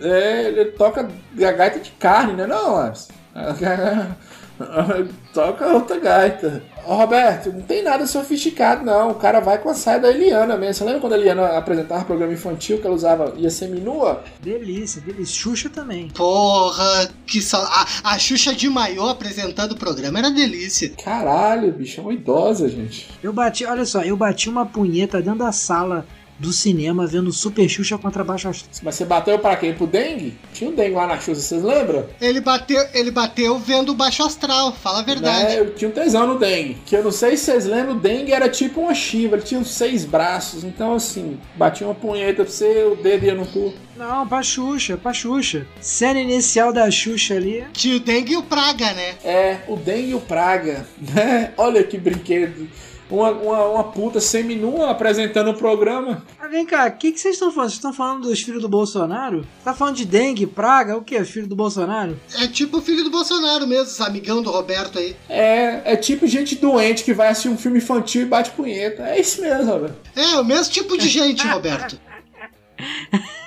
é, 0.00 0.44
ele 0.48 0.64
toca 0.72 1.08
a 1.38 1.52
gaita 1.52 1.80
de 1.80 1.90
carne, 1.92 2.32
né 2.32 2.46
não, 2.46 2.74
Lars? 2.74 3.08
Toca 5.32 5.66
outra 5.68 5.98
gaita. 5.98 6.62
Ô, 6.84 6.94
Roberto, 6.94 7.52
não 7.52 7.62
tem 7.62 7.82
nada 7.82 8.06
sofisticado, 8.06 8.84
não. 8.84 9.12
O 9.12 9.14
cara 9.14 9.40
vai 9.40 9.58
com 9.58 9.68
a 9.68 9.74
saia 9.74 10.00
da 10.00 10.10
Eliana 10.10 10.56
mesmo. 10.56 10.74
Você 10.74 10.84
lembra 10.84 11.00
quando 11.00 11.12
a 11.12 11.18
Eliana 11.18 11.56
apresentava 11.56 12.04
programa 12.04 12.32
infantil 12.32 12.78
que 12.78 12.86
ela 12.86 12.94
usava, 12.94 13.32
ia 13.36 13.50
seminua? 13.50 14.22
Delícia, 14.40 15.00
delícia. 15.00 15.42
Xuxa 15.42 15.70
também. 15.70 16.08
Porra, 16.08 17.08
que 17.26 17.40
só. 17.40 17.62
A, 17.62 17.86
a 18.12 18.18
Xuxa 18.18 18.54
de 18.54 18.68
maiô 18.68 19.08
apresentando 19.08 19.72
o 19.72 19.78
programa 19.78 20.18
era 20.18 20.30
delícia. 20.30 20.92
Caralho, 21.02 21.72
bicho, 21.72 22.00
é 22.00 22.02
uma 22.02 22.12
idosa, 22.12 22.68
gente. 22.68 23.08
Eu 23.22 23.32
bati, 23.32 23.64
olha 23.64 23.84
só, 23.84 24.02
eu 24.02 24.16
bati 24.16 24.48
uma 24.48 24.66
punheta 24.66 25.22
dentro 25.22 25.38
da 25.38 25.52
sala 25.52 26.04
do 26.42 26.52
cinema 26.52 27.06
vendo 27.06 27.32
Super 27.32 27.68
Xuxa 27.68 27.96
contra 27.96 28.24
Baixo 28.24 28.48
Astral. 28.48 28.70
Mas 28.82 28.96
você 28.96 29.04
bateu 29.04 29.38
para 29.38 29.56
quem? 29.56 29.72
Pro 29.72 29.86
Dengue? 29.86 30.36
Tinha 30.52 30.68
um 30.68 30.74
Dengue 30.74 30.96
lá 30.96 31.06
na 31.06 31.20
Xuxa, 31.20 31.40
vocês 31.40 31.62
lembram? 31.62 32.04
Ele 32.20 32.40
bateu, 32.40 32.84
ele 32.92 33.12
bateu 33.12 33.56
vendo 33.60 33.90
o 33.90 33.94
Baixo 33.94 34.24
Astral, 34.24 34.72
fala 34.72 34.98
a 34.98 35.02
verdade. 35.02 35.54
É, 35.54 35.60
eu 35.60 35.72
tinha 35.72 35.88
um 35.88 35.92
tesão 35.94 36.26
no 36.26 36.38
Dengue. 36.38 36.78
Que 36.84 36.96
eu 36.96 37.04
não 37.04 37.12
sei 37.12 37.36
se 37.36 37.44
vocês 37.44 37.66
lembram, 37.66 37.94
o 37.94 38.00
Dengue 38.00 38.32
era 38.32 38.48
tipo 38.48 38.80
uma 38.80 38.94
chiva, 38.94 39.36
ele 39.36 39.44
tinha 39.44 39.60
uns 39.60 39.70
seis 39.70 40.04
braços. 40.04 40.64
Então, 40.64 40.94
assim, 40.94 41.38
batia 41.54 41.86
uma 41.86 41.94
punheta 41.94 42.44
pra 42.44 42.52
você, 42.52 42.82
o 42.84 42.96
dedo 42.96 43.24
ia 43.24 43.34
no 43.34 43.46
cu. 43.46 43.72
Não, 43.96 44.26
pra 44.26 44.42
Xuxa, 44.42 44.96
pra 44.96 45.12
Xuxa. 45.12 45.64
Cena 45.80 46.20
inicial 46.20 46.72
da 46.72 46.90
Xuxa 46.90 47.34
ali. 47.34 47.64
Tinha 47.72 47.96
o 47.96 48.00
Dengue 48.00 48.32
e 48.32 48.36
o 48.36 48.42
Praga, 48.42 48.92
né? 48.94 49.14
É, 49.22 49.58
o 49.68 49.76
Dengue 49.76 50.10
e 50.10 50.14
o 50.14 50.20
Praga. 50.20 50.86
Né? 51.12 51.52
Olha 51.58 51.82
que 51.84 51.98
brinquedo 51.98 52.68
uma, 53.12 53.30
uma, 53.30 53.64
uma 53.66 53.84
puta 53.84 54.20
seminua 54.20 54.90
apresentando 54.90 55.50
o 55.50 55.54
programa. 55.54 56.24
Ah, 56.40 56.48
vem 56.48 56.64
cá, 56.64 56.86
o 56.86 56.92
que, 56.92 57.12
que 57.12 57.20
vocês 57.20 57.34
estão 57.34 57.52
falando? 57.52 57.68
Vocês 57.68 57.78
estão 57.78 57.92
falando 57.92 58.22
dos 58.22 58.40
filhos 58.40 58.62
do 58.62 58.68
Bolsonaro? 58.68 59.46
Tá 59.62 59.74
falando 59.74 59.96
de 59.96 60.06
dengue, 60.06 60.46
praga, 60.46 60.96
o 60.96 61.02
que? 61.02 61.22
Filho 61.24 61.46
do 61.46 61.54
Bolsonaro? 61.54 62.18
É 62.38 62.48
tipo 62.48 62.78
o 62.78 62.82
filho 62.82 63.04
do 63.04 63.10
Bolsonaro 63.10 63.66
mesmo, 63.66 64.04
amigão 64.04 64.42
do 64.42 64.50
Roberto 64.50 64.98
aí. 64.98 65.14
É, 65.28 65.92
é 65.92 65.96
tipo 65.96 66.26
gente 66.26 66.56
doente 66.56 67.04
que 67.04 67.12
vai 67.12 67.28
assistir 67.28 67.48
um 67.48 67.58
filme 67.58 67.78
infantil 67.78 68.22
e 68.22 68.26
bate 68.26 68.50
punheta. 68.52 69.02
É 69.02 69.20
isso 69.20 69.40
mesmo, 69.40 69.70
Roberto. 69.70 69.96
É, 70.16 70.40
o 70.40 70.44
mesmo 70.44 70.72
tipo 70.72 70.96
de 70.96 71.08
gente, 71.08 71.46
Roberto. 71.46 72.00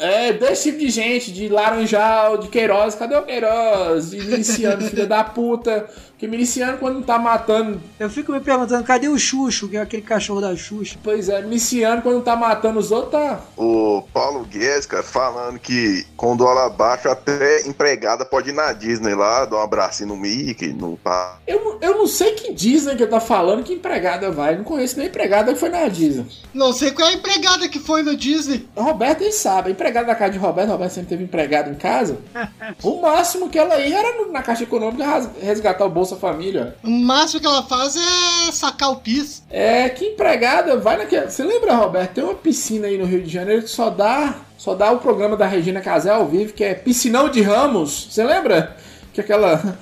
É, 0.00 0.32
desse 0.32 0.70
tipo 0.70 0.78
de 0.78 0.90
gente, 0.90 1.32
de 1.32 1.48
Laranjal, 1.48 2.38
de 2.38 2.48
Queiroz, 2.48 2.94
cadê 2.94 3.16
o 3.16 3.22
Queiroz? 3.22 4.12
Iniciando, 4.12 4.84
filha 4.84 5.06
da 5.06 5.22
puta, 5.22 5.88
Que 6.24 6.28
miliciano 6.30 6.78
quando 6.78 7.02
tá 7.04 7.18
matando. 7.18 7.78
Eu 8.00 8.08
fico 8.08 8.32
me 8.32 8.40
perguntando, 8.40 8.82
cadê 8.82 9.08
o 9.08 9.18
Xuxo, 9.18 9.68
que 9.68 9.76
é 9.76 9.80
aquele 9.82 10.00
cachorro 10.00 10.40
da 10.40 10.56
Xuxa? 10.56 10.96
Pois 11.04 11.28
é, 11.28 11.42
miliciano 11.42 12.00
quando 12.00 12.22
tá 12.22 12.34
matando 12.34 12.78
os 12.78 12.90
outros, 12.90 13.12
tá. 13.12 13.40
O 13.58 14.02
Paulo 14.10 14.42
Guedes, 14.46 14.86
cara, 14.86 15.02
falando 15.02 15.58
que 15.58 16.06
com 16.16 16.34
dólar 16.34 16.70
baixo 16.70 17.10
até 17.10 17.68
empregada 17.68 18.24
pode 18.24 18.48
ir 18.48 18.54
na 18.54 18.72
Disney 18.72 19.14
lá, 19.14 19.44
dar 19.44 19.56
um 19.58 19.60
abracinho 19.60 20.08
no 20.08 20.16
Mickey, 20.16 20.68
no 20.68 20.96
pá. 20.96 21.40
Eu, 21.46 21.62
não- 21.62 21.78
eu 21.82 21.98
não 21.98 22.06
sei 22.06 22.32
que 22.32 22.54
Disney 22.54 22.96
que 22.96 23.02
ele 23.02 23.10
tá 23.10 23.20
falando 23.20 23.62
que 23.62 23.74
empregada 23.74 24.30
vai. 24.30 24.56
Não 24.56 24.64
conheço 24.64 24.96
nem 24.96 25.08
empregada 25.08 25.52
que 25.52 25.60
foi 25.60 25.68
na 25.68 25.86
Disney. 25.88 26.24
Não 26.54 26.72
sei 26.72 26.90
qual 26.92 27.06
é 27.06 27.12
a 27.12 27.16
empregada 27.16 27.68
que 27.68 27.78
foi 27.78 28.02
no 28.02 28.16
Disney. 28.16 28.66
O 28.74 28.82
Roberto 28.82 29.20
ele 29.20 29.32
sabe, 29.32 29.68
a 29.68 29.72
empregada 29.72 30.06
da 30.06 30.14
casa 30.14 30.32
de 30.32 30.38
Roberto, 30.38 30.70
Roberto 30.70 30.92
sempre 30.92 31.10
teve 31.10 31.24
empregado 31.24 31.70
em 31.70 31.74
casa. 31.74 32.16
o 32.82 33.02
máximo 33.02 33.50
que 33.50 33.58
ela 33.58 33.78
ia 33.80 33.98
era 33.98 34.24
na 34.32 34.42
Caixa 34.42 34.62
Econômica 34.62 35.04
resgatar 35.42 35.84
o 35.84 35.90
Bolsa 36.14 36.20
Família. 36.20 36.76
O 36.82 36.90
máximo 36.90 37.40
que 37.40 37.46
ela 37.46 37.62
faz 37.62 37.96
é 37.96 38.52
sacar 38.52 38.90
o 38.90 38.96
pis. 38.96 39.42
É, 39.50 39.88
que 39.88 40.06
empregada 40.06 40.76
vai 40.78 40.96
naquela. 40.96 41.28
Você 41.28 41.42
lembra, 41.42 41.74
Roberto? 41.74 42.14
Tem 42.14 42.24
uma 42.24 42.34
piscina 42.34 42.86
aí 42.86 42.96
no 42.96 43.04
Rio 43.04 43.22
de 43.22 43.30
Janeiro 43.30 43.62
que 43.62 43.68
só 43.68 43.90
dá. 43.90 44.36
Só 44.56 44.74
dá 44.74 44.90
o 44.90 44.98
programa 44.98 45.36
da 45.36 45.46
Regina 45.46 45.80
Casé 45.80 46.10
ao 46.10 46.26
vivo, 46.26 46.52
que 46.52 46.64
é 46.64 46.74
Piscinão 46.74 47.28
de 47.28 47.42
Ramos. 47.42 48.08
Você 48.10 48.24
lembra? 48.24 48.76
Que 49.12 49.20
aquela. 49.20 49.78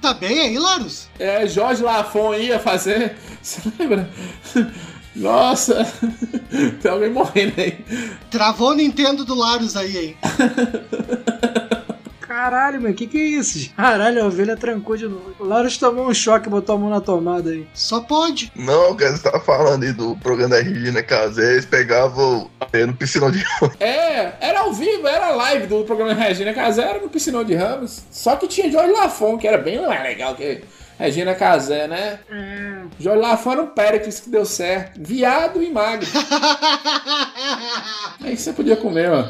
Tá 0.00 0.14
bem 0.14 0.40
aí, 0.40 0.58
Larus? 0.58 1.08
É, 1.18 1.46
Jorge 1.46 1.82
Lafon 1.82 2.34
ia 2.34 2.58
fazer. 2.58 3.16
Você 3.42 3.60
lembra? 3.78 4.08
Nossa! 5.14 5.86
Tem 6.80 6.90
alguém 6.90 7.10
morrendo 7.10 7.60
aí. 7.60 7.84
Travou 8.30 8.70
o 8.70 8.74
Nintendo 8.74 9.24
do 9.24 9.34
Larus 9.34 9.76
aí, 9.76 9.96
hein? 9.98 10.16
Caralho, 12.32 12.80
meu, 12.80 12.94
que 12.94 13.06
que 13.06 13.18
é 13.18 13.24
isso? 13.24 13.70
Caralho, 13.76 14.22
a 14.22 14.26
ovelha 14.26 14.56
trancou 14.56 14.96
de 14.96 15.06
novo. 15.06 15.34
O 15.38 15.44
Larus 15.44 15.76
tomou 15.76 16.08
um 16.08 16.14
choque 16.14 16.46
e 16.46 16.50
botou 16.50 16.76
a 16.76 16.78
mão 16.78 16.88
na 16.88 16.98
tomada 16.98 17.50
aí. 17.50 17.66
Só 17.74 18.00
pode. 18.00 18.50
Não, 18.56 18.96
cara, 18.96 19.14
você 19.14 19.22
tava 19.22 19.38
falando 19.38 19.82
aí 19.82 19.92
do 19.92 20.16
programa 20.16 20.56
da 20.56 20.62
Regina 20.62 21.02
Casé, 21.02 21.52
eles 21.52 21.66
pegavam 21.66 22.50
é, 22.72 22.86
no 22.86 22.94
piscinão 22.94 23.30
de 23.30 23.44
É, 23.78 24.32
era 24.40 24.60
ao 24.60 24.72
vivo, 24.72 25.06
era 25.06 25.34
live 25.34 25.66
do 25.66 25.84
programa 25.84 26.14
Regina 26.14 26.54
Casé, 26.54 26.82
era 26.82 27.00
no 27.00 27.10
Piscinão 27.10 27.44
de 27.44 27.54
Ramos. 27.54 28.02
Só 28.10 28.34
que 28.36 28.48
tinha 28.48 28.72
Jorge 28.72 28.92
Lafon, 28.92 29.36
que 29.36 29.46
era 29.46 29.58
bem 29.58 29.86
mais 29.86 30.02
legal 30.02 30.34
que 30.34 30.64
Regina 30.98 31.34
Casé, 31.34 31.86
né? 31.86 32.20
Jorge 32.98 33.20
Lafon 33.20 33.52
era 33.52 33.62
um 33.62 33.66
Péricles 33.66 34.20
que 34.20 34.30
deu 34.30 34.46
certo. 34.46 34.98
Viado 35.02 35.62
e 35.62 35.70
magro. 35.70 36.08
Aí 38.22 38.36
você 38.36 38.52
podia 38.52 38.76
comer, 38.76 39.10
ó. 39.10 39.24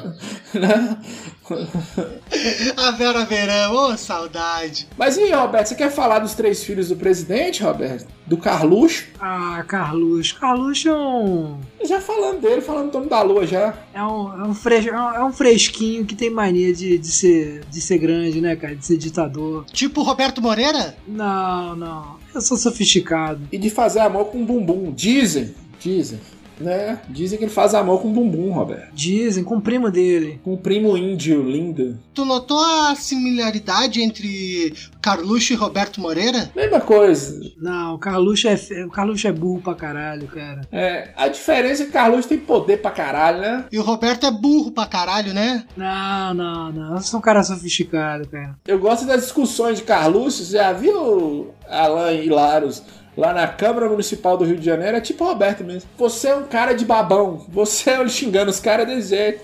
A 2.77 2.91
Vera 2.93 3.25
Verão, 3.25 3.75
ô 3.75 3.97
saudade. 3.97 4.87
Mas 4.97 5.17
e 5.17 5.23
aí, 5.23 5.33
Roberto, 5.33 5.67
você 5.69 5.75
quer 5.75 5.91
falar 5.91 6.19
dos 6.21 6.35
três 6.35 6.65
filhos 6.65 6.89
do 6.89 6.97
presidente, 6.97 7.63
Roberto? 7.63 8.07
Do 8.27 8.37
Carluxo? 8.37 9.05
Ah, 9.21 9.63
Carluxo. 9.67 10.39
Carluxo 10.39 10.89
é 10.89 10.95
um. 10.97 11.59
Já 11.85 12.01
falando 12.01 12.41
dele, 12.41 12.61
falando 12.61 12.91
do 12.91 12.99
nome 12.99 13.11
da 13.11 13.21
lua 13.23 13.47
já. 13.47 13.75
É 13.93 14.03
um, 14.03 14.41
é 14.43 14.47
um, 14.49 14.55
fres, 14.55 14.87
é 14.87 14.93
um- 14.93 15.15
é 15.15 15.25
um 15.25 15.33
fresquinho 15.33 16.05
que 16.05 16.15
tem 16.15 16.31
mania 16.31 16.73
de, 16.73 16.97
de, 16.99 17.09
ser, 17.09 17.63
de 17.71 17.81
ser 17.81 17.99
grande, 17.99 18.41
né, 18.41 18.57
cara? 18.57 18.75
De 18.75 18.85
ser 18.87 18.97
ditador. 18.97 19.65
Tipo 19.73 20.03
Roberto 20.03 20.41
Moreira? 20.41 20.97
Não, 21.07 21.77
não. 21.77 22.17
Eu 22.35 22.41
sou 22.41 22.57
sofisticado. 22.57 23.41
E 23.53 23.59
de 23.59 23.69
fazer 23.69 24.01
amor 24.01 24.27
com 24.27 24.45
bumbum. 24.45 24.93
Dizem, 24.93 25.55
dizem, 25.79 26.19
né? 26.61 27.01
Dizem 27.09 27.39
que 27.39 27.45
ele 27.45 27.51
faz 27.51 27.75
amor 27.75 28.01
com 28.01 28.13
bumbum, 28.13 28.53
Roberto. 28.53 28.93
Dizem, 28.95 29.45
com 29.45 29.57
o 29.57 29.61
primo 29.61 29.91
dele. 29.91 30.41
Com 30.45 30.55
o 30.55 30.59
primo 30.59 30.97
índio 30.97 31.43
lindo. 31.43 31.99
Tu 32.15 32.25
notou 32.25 32.63
a 32.63 32.95
similaridade 32.95 34.03
entre 34.03 34.75
Carluxo 35.01 35.53
e 35.53 35.57
Roberto 35.57 36.01
Moreira? 36.01 36.51
Mesma 36.55 36.81
coisa. 36.81 37.41
Não, 37.57 37.95
o 37.95 37.99
Carluxo 37.99 38.49
é, 38.49 38.55
o 38.87 38.91
Carluxo 38.91 39.27
é 39.27 39.33
burro 39.33 39.61
pra 39.61 39.75
caralho, 39.75 40.27
cara. 40.29 40.63
É, 40.71 41.11
a 41.17 41.29
diferença 41.29 41.83
é 41.83 41.87
que 41.87 41.93
Carluxo 41.93 42.29
tem 42.29 42.39
poder 42.39 42.79
pra 42.79 42.91
caralho, 42.91 43.41
né? 43.41 43.65
E 43.73 43.79
o 43.79 43.83
Roberto 43.83 44.27
é 44.27 44.31
burro 44.31 44.71
pra 44.71 44.87
caralho, 44.87 45.33
né? 45.33 45.65
Não, 45.77 46.35
não, 46.35 46.73
não. 46.73 46.95
Eu 46.97 47.01
sou 47.01 47.19
um 47.19 47.23
cara 47.23 47.43
sofisticado, 47.43 48.29
cara. 48.29 48.57
Eu 48.67 48.79
gosto 48.79 49.07
das 49.07 49.23
discussões 49.23 49.79
de 49.79 49.85
Carluxo. 49.85 50.45
Você 50.45 50.57
já 50.57 50.73
viu 50.73 51.53
Alan 51.73 52.13
e 52.13 52.29
Laros 52.29 52.83
lá 53.17 53.33
na 53.33 53.47
Câmara 53.47 53.89
Municipal 53.89 54.37
do 54.37 54.45
Rio 54.45 54.57
de 54.57 54.65
Janeiro? 54.65 54.97
É 54.97 55.01
tipo 55.01 55.25
Roberto 55.25 55.65
mesmo. 55.65 55.89
Você 55.99 56.29
é 56.29 56.37
um 56.37 56.45
cara 56.45 56.73
de 56.73 56.85
babão. 56.85 57.45
Você 57.49 57.91
é 57.91 58.09
xingando 58.09 58.51
os 58.51 58.61
caras 58.61 58.87
desse 58.87 59.11
jeito. 59.11 59.43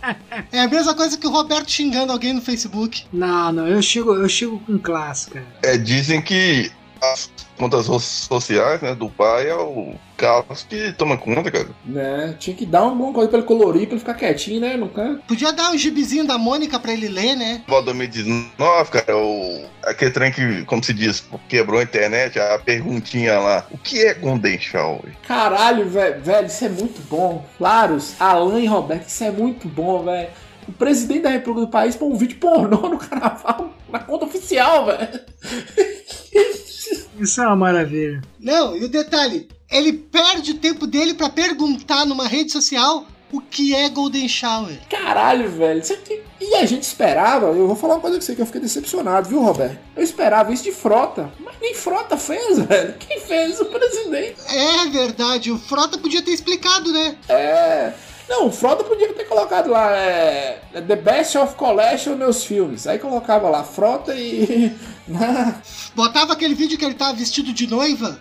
É 0.52 0.60
a 0.60 0.68
mesma 0.68 0.94
coisa 0.94 1.16
que 1.16 1.26
o 1.26 1.30
Roberto 1.30 1.70
xingando 1.70 2.12
alguém 2.12 2.32
no 2.32 2.40
Facebook. 2.40 3.04
Não, 3.12 3.52
não. 3.52 3.68
Eu 3.68 3.82
chego, 3.82 4.14
eu 4.14 4.28
chego 4.28 4.58
com 4.60 4.78
classe, 4.78 5.30
cara. 5.30 5.46
É, 5.62 5.76
dizem 5.76 6.22
que 6.22 6.70
as 7.00 7.30
contas 7.56 7.86
so- 7.86 7.98
sociais, 7.98 8.80
né, 8.80 8.94
do 8.94 9.08
pai 9.08 9.48
é 9.48 9.54
o 9.54 9.94
Carlos 10.16 10.64
que 10.68 10.92
toma 10.92 11.16
conta, 11.16 11.50
cara. 11.50 11.68
Né? 11.84 12.34
Tinha 12.38 12.56
que 12.56 12.66
dar 12.66 12.80
alguma 12.80 13.12
coisa 13.12 13.28
pra 13.28 13.38
ele 13.38 13.46
colorir, 13.46 13.82
pra 13.86 13.92
ele 13.92 14.00
ficar 14.00 14.14
quietinho, 14.14 14.60
né? 14.60 14.76
No 14.76 14.88
canto. 14.88 15.22
Podia 15.26 15.52
dar 15.52 15.70
um 15.70 15.78
gibizinho 15.78 16.26
da 16.26 16.36
Mônica 16.36 16.78
pra 16.80 16.92
ele 16.92 17.08
ler, 17.08 17.36
né? 17.36 17.62
No 17.68 17.80
2019, 17.82 18.90
cara, 18.90 19.16
o, 19.16 19.64
aquele 19.84 20.10
trem 20.10 20.32
que, 20.32 20.64
como 20.64 20.82
se 20.82 20.92
diz, 20.92 21.24
quebrou 21.48 21.80
a 21.80 21.84
internet, 21.84 22.38
a 22.38 22.58
perguntinha 22.58 23.38
lá, 23.38 23.66
o 23.70 23.78
que 23.78 24.00
é 24.06 24.14
Golden 24.14 24.58
Shower? 24.58 25.14
Caralho, 25.26 25.88
velho, 25.88 26.20
velho, 26.22 26.46
isso 26.46 26.64
é 26.64 26.68
muito 26.68 27.00
bom. 27.08 27.44
Laros, 27.60 28.14
Alan 28.20 28.60
e 28.60 28.66
Roberto, 28.66 29.08
isso 29.08 29.22
é 29.24 29.30
muito 29.30 29.68
bom, 29.68 30.02
velho. 30.04 30.28
O 30.68 30.72
presidente 30.72 31.22
da 31.22 31.30
República 31.30 31.66
do 31.66 31.70
país 31.72 31.96
põe 31.96 32.08
um 32.08 32.16
vídeo 32.16 32.38
pornô 32.38 32.88
no 32.88 32.98
carnaval 32.98 33.72
na 33.90 33.98
conta 34.00 34.26
oficial, 34.26 34.86
velho. 34.86 35.20
Isso 37.18 37.40
é 37.40 37.46
uma 37.46 37.56
maravilha. 37.56 38.22
Não, 38.38 38.76
e 38.76 38.84
o 38.84 38.88
detalhe, 38.88 39.48
ele 39.70 39.92
perde 39.92 40.52
o 40.52 40.58
tempo 40.58 40.86
dele 40.86 41.14
pra 41.14 41.28
perguntar 41.30 42.04
numa 42.06 42.28
rede 42.28 42.52
social 42.52 43.06
o 43.32 43.40
que 43.40 43.74
é 43.74 43.88
Golden 43.90 44.26
Shower. 44.28 44.78
Caralho, 44.88 45.50
velho. 45.50 45.80
Isso 45.80 45.92
aqui- 45.92 46.22
E 46.40 46.54
a 46.54 46.64
gente 46.64 46.84
esperava, 46.84 47.46
eu 47.46 47.66
vou 47.66 47.76
falar 47.76 47.94
uma 47.94 48.00
coisa 48.00 48.16
com 48.16 48.22
você 48.22 48.34
que 48.34 48.40
eu 48.40 48.46
fiquei 48.46 48.60
decepcionado, 48.60 49.28
viu, 49.28 49.42
Roberto? 49.42 49.76
Eu 49.96 50.02
esperava 50.02 50.52
isso 50.52 50.62
de 50.64 50.72
frota, 50.72 51.30
mas 51.40 51.56
nem 51.60 51.74
frota 51.74 52.16
fez, 52.16 52.58
velho. 52.60 52.94
Quem 52.98 53.20
fez? 53.20 53.60
O 53.60 53.66
presidente. 53.66 54.36
É 54.48 54.86
verdade, 54.88 55.50
o 55.50 55.58
Frota 55.58 55.98
podia 55.98 56.22
ter 56.22 56.30
explicado, 56.30 56.90
né? 56.92 57.16
É. 57.28 57.92
Não, 58.28 58.48
o 58.48 58.52
Frota 58.52 58.84
podia 58.84 59.12
ter 59.14 59.24
colocado 59.24 59.70
lá, 59.70 59.96
é. 59.96 60.60
The 60.74 60.96
Best 60.96 61.38
of 61.38 61.54
Collection 61.54 62.14
meus 62.14 62.44
filmes. 62.44 62.86
Aí 62.86 62.98
colocava 62.98 63.48
lá 63.48 63.64
Frota 63.64 64.14
e. 64.14 64.76
Botava 65.94 66.32
aquele 66.32 66.54
vídeo 66.54 66.78
que 66.78 66.84
ele 66.84 66.94
tava 66.94 67.14
vestido 67.16 67.52
de 67.52 67.66
noiva. 67.66 68.18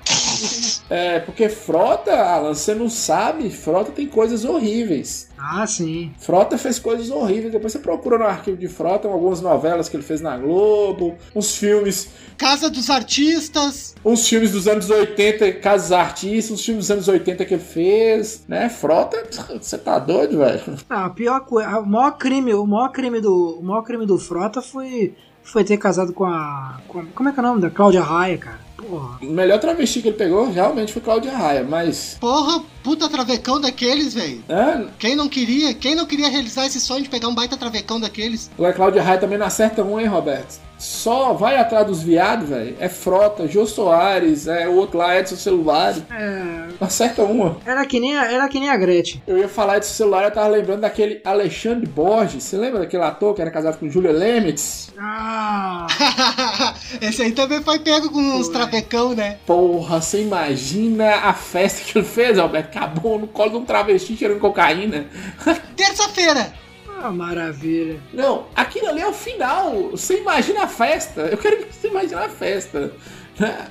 É, 0.89 1.19
porque 1.19 1.49
Frota, 1.49 2.15
Alan, 2.15 2.53
você 2.53 2.73
não 2.73 2.89
sabe, 2.89 3.49
Frota 3.49 3.91
tem 3.91 4.07
coisas 4.07 4.45
horríveis. 4.45 5.27
Ah, 5.37 5.67
sim. 5.67 6.11
Frota 6.17 6.57
fez 6.57 6.79
coisas 6.79 7.09
horríveis. 7.11 7.51
Depois 7.51 7.71
você 7.73 7.79
procura 7.79 8.17
no 8.17 8.25
arquivo 8.25 8.57
de 8.57 8.67
Frota 8.67 9.07
algumas 9.07 9.41
novelas 9.41 9.87
que 9.87 9.95
ele 9.95 10.03
fez 10.03 10.21
na 10.21 10.37
Globo, 10.37 11.15
uns 11.35 11.55
filmes, 11.55 12.09
Casa 12.37 12.69
dos 12.69 12.89
Artistas. 12.89 13.95
uns 14.03 14.27
filmes 14.27 14.51
dos 14.51 14.67
anos 14.67 14.89
80, 14.89 15.53
Casas 15.53 15.91
Artistas, 15.91 16.51
uns 16.51 16.65
filmes 16.65 16.85
dos 16.85 16.91
anos 16.91 17.07
80 17.07 17.45
que 17.45 17.53
ele 17.53 17.63
fez, 17.63 18.43
né? 18.47 18.69
Frota, 18.69 19.23
você 19.61 19.77
tá 19.77 19.99
doido, 19.99 20.39
velho? 20.39 20.61
Ah, 20.89 21.05
a 21.05 21.09
pior 21.09 21.41
coisa, 21.41 21.79
o 21.79 21.85
maior 21.85 22.11
crime, 22.17 22.53
o 22.53 22.65
maior 22.65 22.89
crime 22.89 23.19
do, 23.19 23.59
o 23.59 23.63
maior 23.63 23.83
crime 23.83 24.05
do 24.05 24.17
Frota 24.17 24.61
foi 24.61 25.15
foi 25.51 25.63
ter 25.63 25.77
casado 25.77 26.13
com 26.13 26.25
a 26.25 26.77
com- 26.87 27.05
como 27.15 27.29
é 27.29 27.31
que 27.31 27.39
é 27.39 27.43
o 27.43 27.45
nome 27.45 27.61
da 27.61 27.69
Cláudia 27.69 28.01
Raia, 28.01 28.37
cara. 28.37 28.59
Porra. 28.77 29.17
O 29.21 29.25
melhor 29.31 29.59
travesti 29.59 30.01
que 30.01 30.09
ele 30.09 30.17
pegou 30.17 30.49
realmente 30.51 30.93
foi 30.93 31.01
Cláudia 31.01 31.35
Raia, 31.35 31.63
mas. 31.67 32.15
Porra, 32.19 32.61
puta 32.87 33.09
travecão 33.09 33.59
daqueles, 33.59 34.13
velho. 34.13 34.41
É, 34.47 34.85
Quem 34.97 35.13
não 35.13 35.27
queria, 35.27 35.73
quem 35.73 35.93
não 35.93 36.05
queria 36.05 36.29
realizar 36.29 36.65
esse 36.65 36.79
sonho 36.79 37.03
de 37.03 37.09
pegar 37.09 37.27
um 37.27 37.35
baita 37.35 37.57
travecão 37.57 37.99
daqueles? 37.99 38.49
o 38.57 38.71
Cláudia 38.71 39.03
Raia 39.03 39.19
também 39.19 39.37
não 39.37 39.45
acerta 39.45 39.83
um, 39.83 39.99
hein, 39.99 40.05
Roberto? 40.07 40.65
Só 40.77 41.33
vai 41.33 41.57
atrás 41.57 41.87
dos 41.87 42.03
viados, 42.03 42.49
velho. 42.49 42.75
É 42.79 42.87
Frota, 42.87 43.47
Jô 43.47 43.65
Soares, 43.65 44.47
é 44.47 44.67
o 44.67 44.75
outro 44.75 44.99
lá, 44.99 45.17
Edson 45.17 45.35
Celular. 45.35 45.95
É, 46.11 46.67
Não 46.79 46.87
acerta 46.87 47.23
uma. 47.23 47.57
era 47.65 47.83
que 47.83 47.99
nem 47.99 48.15
a, 48.15 48.31
era 48.31 48.47
que 48.47 48.59
nem 48.59 48.69
a 48.69 48.77
Gretchen. 48.77 49.21
Eu 49.25 49.39
ia 49.39 49.49
falar 49.49 49.77
Edson 49.77 49.93
Celular, 49.93 50.25
eu 50.25 50.31
tava 50.31 50.47
lembrando 50.49 50.81
daquele 50.81 51.19
Alexandre 51.25 51.87
Borges. 51.87 52.43
Você 52.43 52.55
lembra 52.57 52.81
daquele 52.81 53.01
ator 53.03 53.33
que 53.33 53.41
era 53.41 53.49
casado 53.49 53.79
com 53.79 53.89
Julia 53.89 54.11
Lemitz? 54.11 54.89
Ah, 54.99 55.87
esse 57.01 57.23
aí 57.23 57.31
também 57.31 57.63
foi 57.63 57.79
pego 57.79 58.11
com 58.11 58.19
uns 58.19 58.45
Foi. 58.45 58.53
travecão, 58.55 59.15
né? 59.15 59.37
Porra, 59.47 59.99
você 59.99 60.21
imagina 60.21 61.15
a 61.23 61.33
festa 61.33 61.81
que 61.91 61.97
ele 61.97 62.05
fez, 62.05 62.37
Alberto? 62.37 62.69
Acabou 62.77 63.17
no 63.17 63.27
colo 63.27 63.49
de 63.49 63.57
um 63.57 63.65
travesti 63.65 64.15
cheirando 64.15 64.39
cocaína. 64.39 65.07
Terça-feira. 65.75 66.53
ah, 67.01 67.09
maravilha. 67.09 67.99
Não, 68.13 68.45
aquilo 68.55 68.89
ali 68.89 69.01
é 69.01 69.07
o 69.07 69.13
final. 69.13 69.89
Você 69.91 70.19
imagina 70.19 70.63
a 70.63 70.67
festa. 70.67 71.21
Eu 71.21 71.39
quero 71.39 71.57
que 71.65 71.73
você 71.73 71.87
imagine 71.87 72.21
a 72.21 72.29
festa. 72.29 72.93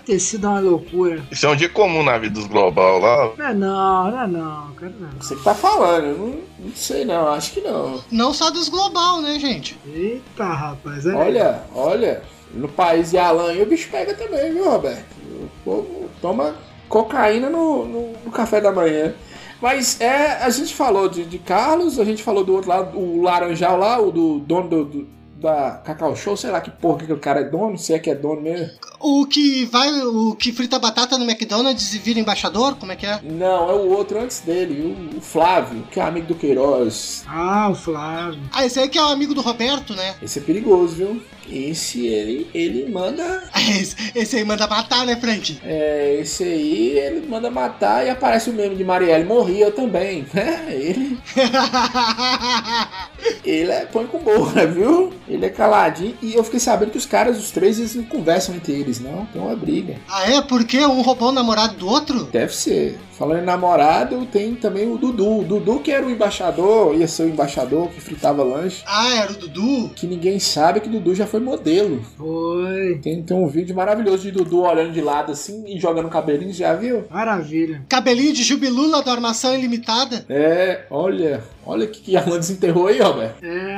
Ter 0.05 0.19
sido 0.19 0.49
uma 0.49 0.59
loucura. 0.59 1.23
Isso 1.31 1.47
é 1.47 1.49
um 1.49 1.57
dia 1.57 1.69
comum 1.69 2.03
na 2.03 2.19
vida 2.19 2.35
dos 2.35 2.47
global 2.47 2.99
lá. 2.99 3.33
Não 3.37 3.47
é 3.47 3.55
não, 3.55 4.11
não 4.11 4.23
é 4.23 4.27
não, 4.27 4.73
cara. 4.75 4.95
Não. 4.99 5.11
Você 5.21 5.37
que 5.37 5.45
tá 5.45 5.55
falando, 5.55 6.05
eu 6.05 6.19
não, 6.19 6.41
não 6.67 6.75
sei 6.75 7.05
não, 7.05 7.29
acho 7.29 7.53
que 7.53 7.61
não. 7.61 8.03
Não 8.11 8.35
só 8.35 8.51
dos 8.51 8.69
global, 8.69 9.21
né, 9.21 9.39
gente? 9.39 9.77
Eita, 9.87 10.45
rapaz. 10.45 11.07
É... 11.07 11.15
Olha, 11.15 11.63
olha, 11.75 12.23
no 12.53 12.69
país 12.69 13.11
de 13.11 13.19
Alan 13.19 13.53
o 13.55 13.67
bicho 13.67 13.89
pega 13.91 14.15
também, 14.15 14.53
viu, 14.53 14.69
Roberto? 14.69 15.05
O 15.25 15.49
povo 15.65 16.11
toma 16.21 16.55
cocaína 16.89 17.49
no, 17.51 17.85
no, 17.85 18.13
no 18.25 18.31
café 18.31 18.61
da 18.61 18.73
manhã. 18.73 19.15
Mas 19.61 20.01
é, 20.01 20.43
a 20.43 20.51
gente 20.51 20.75
falou 20.75 21.09
de, 21.09 21.25
de 21.25 21.39
Carlos, 21.39 21.99
a 21.99 22.05
gente 22.05 22.23
falou 22.23 22.45
do 22.45 22.55
outro 22.55 22.69
lado, 22.69 22.99
o 22.99 23.23
Laranjal 23.23 23.79
lá, 23.79 24.01
o 24.01 24.11
do 24.13 24.39
dono 24.41 24.69
do, 24.69 24.85
do- 24.85 25.16
da 25.41 25.73
Cacau 25.85 26.17
Show, 26.17 26.37
sei 26.37 26.51
lá 26.51 26.61
que 26.61 26.71
porra 26.71 27.05
que 27.05 27.13
o 27.13 27.19
cara 27.19 27.41
é 27.41 27.45
dono, 27.45 27.79
se 27.79 27.93
é 27.93 27.99
que 27.99 28.11
é 28.11 28.15
dono 28.15 28.41
mesmo. 28.41 28.71
O 29.01 29.27
que 29.27 29.67
vai, 29.67 29.89
o 30.03 30.35
que 30.35 30.53
frita 30.53 30.79
batata 30.79 31.19
no 31.19 31.25
McDonald's 31.25 31.95
e 31.95 31.99
vira 31.99 32.19
embaixador? 32.19 32.77
Como 32.77 32.93
é 32.93 32.97
que 32.97 33.07
é? 33.07 33.21
Não, 33.23 33.71
é 33.71 33.75
o 33.75 33.91
outro 33.91 34.19
antes 34.19 34.41
dele, 34.41 35.11
o, 35.15 35.19
o 35.19 35.21
Flávio, 35.21 35.83
que 35.91 36.01
é 36.01 36.03
amigo 36.03 36.27
do 36.27 36.35
Queiroz. 36.35 37.25
Ah, 37.27 37.69
o 37.71 37.75
Flávio. 37.75 38.41
Ah, 38.53 38.65
esse 38.65 38.81
aí 38.81 38.89
que 38.89 38.99
é 38.99 39.03
o 39.03 39.09
amigo 39.09 39.35
do 39.35 39.43
Roberto, 39.43 39.95
né? 39.95 40.15
Esse 40.23 40.39
é 40.39 40.43
perigoso, 40.43 40.95
viu? 40.95 41.23
Esse 41.49 42.07
ele, 42.07 42.51
ele 42.53 42.91
manda. 42.91 43.45
Esse, 43.57 43.97
esse 44.15 44.37
aí 44.37 44.45
manda 44.45 44.67
matar, 44.67 45.07
né, 45.07 45.17
Frank? 45.17 45.59
É, 45.65 46.19
esse 46.21 46.43
aí 46.43 46.99
ele 46.99 47.27
manda 47.27 47.51
matar 47.51 48.05
e 48.05 48.11
aparece 48.11 48.51
o 48.51 48.53
meme 48.53 48.75
de 48.75 48.85
Marielle 48.85 49.25
morria 49.25 49.71
também, 49.71 50.27
né? 50.33 50.67
Ele, 50.69 51.19
ele 53.45 53.71
é 53.71 53.87
põe 53.87 54.07
com 54.07 54.19
boa, 54.19 54.67
viu? 54.67 55.13
Ele 55.29 55.45
é 55.47 55.49
caladinho. 55.51 56.15
E 56.23 56.35
eu 56.35 56.45
fiquei 56.45 56.61
sabendo 56.61 56.91
que 56.91 56.99
os 56.99 57.07
caras, 57.07 57.39
os 57.39 57.51
três, 57.51 57.79
eles 57.79 57.95
não 57.95 58.05
conversam 58.05 58.55
entre 58.55 58.73
eles, 58.73 59.01
não. 59.01 59.27
Tem 59.27 59.41
uma 59.41 59.57
briga. 59.57 59.97
ah, 60.09 60.31
é? 60.31 60.41
Porque 60.43 60.79
um 60.87 61.03
roubou 61.03 61.29
o 61.29 61.33
namorado 61.33 61.75
do 61.77 61.89
outro? 61.89 62.25
Deve 62.25 62.55
ser. 62.55 62.99
Falando 63.13 63.41
em 63.41 63.47
namorado, 63.47 64.27
tem 64.27 64.55
também 64.55 64.93
o 64.93 64.99
Dudu. 64.99 65.41
O 65.41 65.45
Dudu 65.45 65.81
que 65.81 65.91
era 65.91 66.07
o 66.07 66.11
embaixador, 66.11 66.95
ia 66.95 67.09
ser 67.09 67.23
o 67.23 67.29
embaixador 67.29 67.89
que 67.89 67.99
fritava 68.01 68.43
lanche. 68.45 68.83
Ah, 68.87 69.15
era 69.15 69.33
o 69.33 69.37
Dudu? 69.37 69.91
Que 69.97 70.07
ninguém 70.07 70.39
sabe 70.39 70.81
que 70.81 70.89
Dudu 70.89 71.15
já 71.15 71.27
foi 71.27 71.41
modelo. 71.41 72.05
Foi. 72.17 72.99
Tem, 73.03 73.23
tem 73.23 73.37
um 73.37 73.47
vídeo 73.49 73.75
maravilhoso 73.75 74.23
de 74.23 74.31
Dudu 74.33 74.63
olhando 74.63 74.93
de 74.93 75.01
lado 75.01 75.33
assim 75.33 75.65
e 75.67 75.81
jogando 75.81 76.11
cabelinho, 76.11 76.53
já 76.53 76.75
viu? 76.75 77.05
Maravilha. 77.11 77.83
Cabelinho 77.89 78.35
de 78.35 78.43
jubilula 78.43 79.03
da 79.03 79.13
armação 79.13 79.55
ilimitada? 79.55 80.25
É, 80.29 80.85
olha, 80.91 81.43
olha 81.67 81.87
que, 81.87 82.01
que 82.01 82.17
Alan 82.17 82.39
desenterrou 82.39 82.87
aí, 82.87 83.01
Roberto. 83.01 83.45
É. 83.45 83.77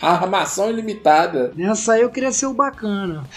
Armação 0.00 0.70
ilimitada. 0.70 1.52
nessa 1.54 1.92
aí 1.92 2.02
eu 2.02 2.10
queria 2.10 2.32
ser 2.32 2.46
o 2.46 2.54
bacana. 2.54 3.24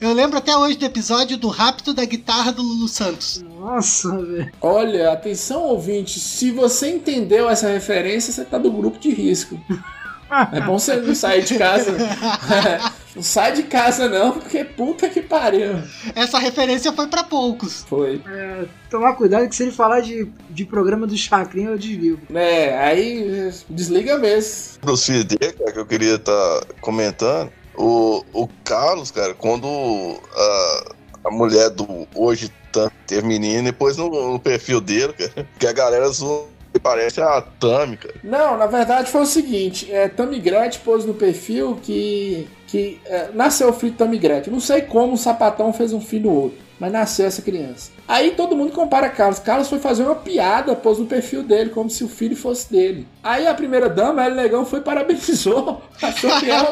Eu 0.00 0.12
lembro 0.12 0.38
até 0.38 0.56
hoje 0.56 0.76
do 0.76 0.84
episódio 0.84 1.36
do 1.36 1.48
rapto 1.48 1.94
da 1.94 2.04
guitarra 2.04 2.52
do 2.52 2.62
Lulu 2.62 2.88
Santos. 2.88 3.44
Nossa, 3.58 4.16
velho. 4.16 4.52
Olha, 4.60 5.12
atenção 5.12 5.62
ouvinte, 5.62 6.18
se 6.20 6.50
você 6.50 6.90
entendeu 6.90 7.48
essa 7.48 7.68
referência, 7.68 8.32
você 8.32 8.44
tá 8.44 8.58
do 8.58 8.70
grupo 8.70 8.98
de 8.98 9.10
risco. 9.10 9.58
É 10.52 10.60
bom 10.60 10.76
você 10.76 10.96
não 10.96 11.14
sair 11.14 11.44
de 11.44 11.56
casa. 11.56 11.92
não 13.16 13.22
sai 13.22 13.52
de 13.52 13.62
casa 13.62 14.10
não, 14.10 14.32
porque 14.32 14.62
puta 14.62 15.08
que 15.08 15.22
pariu. 15.22 15.82
Essa 16.14 16.38
referência 16.38 16.92
foi 16.92 17.06
pra 17.06 17.24
poucos. 17.24 17.82
Foi. 17.88 18.20
É, 18.28 18.66
tomar 18.90 19.14
cuidado 19.14 19.48
que 19.48 19.56
se 19.56 19.62
ele 19.62 19.72
falar 19.72 20.00
de, 20.00 20.30
de 20.50 20.64
programa 20.66 21.06
do 21.06 21.16
Chacrinha, 21.16 21.70
eu 21.70 21.78
desligo. 21.78 22.20
É, 22.34 22.76
aí 22.78 23.50
desliga 23.70 24.18
mesmo. 24.18 24.78
Dos 24.82 25.06
dele, 25.08 25.52
cara, 25.58 25.72
que 25.72 25.78
eu 25.78 25.86
queria 25.86 26.16
estar 26.16 26.60
comentando. 26.82 27.50
O, 27.74 28.22
o 28.34 28.48
Carlos, 28.62 29.10
cara, 29.10 29.32
quando 29.32 29.66
a, 29.66 30.84
a 31.24 31.30
mulher 31.30 31.70
do 31.70 32.06
hoje 32.14 32.52
tá- 32.70 32.90
teve 33.06 33.26
menino, 33.26 33.64
depois 33.64 33.96
no, 33.96 34.32
no 34.32 34.38
perfil 34.38 34.80
dele, 34.80 35.14
cara, 35.14 35.48
que 35.58 35.66
a 35.66 35.72
galera 35.72 36.08
zoou, 36.08 36.50
parece 36.82 37.20
a 37.22 37.40
Tami, 37.40 37.96
cara. 37.96 38.14
Não, 38.22 38.58
na 38.58 38.66
verdade 38.66 39.10
foi 39.10 39.22
o 39.22 39.26
seguinte, 39.26 39.90
é, 39.90 40.08
Tammy 40.08 40.38
Gretchen 40.38 40.82
pôs 40.84 41.04
no 41.06 41.14
perfil 41.14 41.78
que, 41.82 42.46
que 42.66 43.00
é, 43.06 43.30
nasceu 43.32 43.68
o 43.68 43.72
filho 43.72 43.92
de 43.92 43.98
Tammy 43.98 44.18
Gretchen. 44.18 44.52
Não 44.52 44.60
sei 44.60 44.82
como 44.82 45.14
o 45.14 45.18
sapatão 45.18 45.72
fez 45.72 45.92
um 45.92 46.00
filho 46.00 46.30
no 46.30 46.36
outro, 46.36 46.58
mas 46.78 46.92
nasceu 46.92 47.26
essa 47.26 47.42
criança. 47.42 47.90
Aí 48.08 48.32
todo 48.32 48.56
mundo 48.56 48.72
compara 48.72 49.08
Carlos. 49.08 49.38
Carlos 49.38 49.68
foi 49.68 49.78
fazer 49.78 50.04
uma 50.04 50.14
piada, 50.14 50.74
pôs 50.74 50.98
no 50.98 51.06
perfil 51.06 51.42
dele, 51.42 51.70
como 51.70 51.88
se 51.88 52.04
o 52.04 52.08
filho 52.08 52.36
fosse 52.36 52.70
dele. 52.70 53.06
Aí 53.22 53.46
a 53.46 53.54
primeira 53.54 53.88
dama, 53.88 54.24
ela 54.24 54.34
Negão, 54.34 54.64
foi 54.64 54.80
parabenizou. 54.80 55.82
Achou 56.02 56.30
que 56.40 56.50
era. 56.50 56.68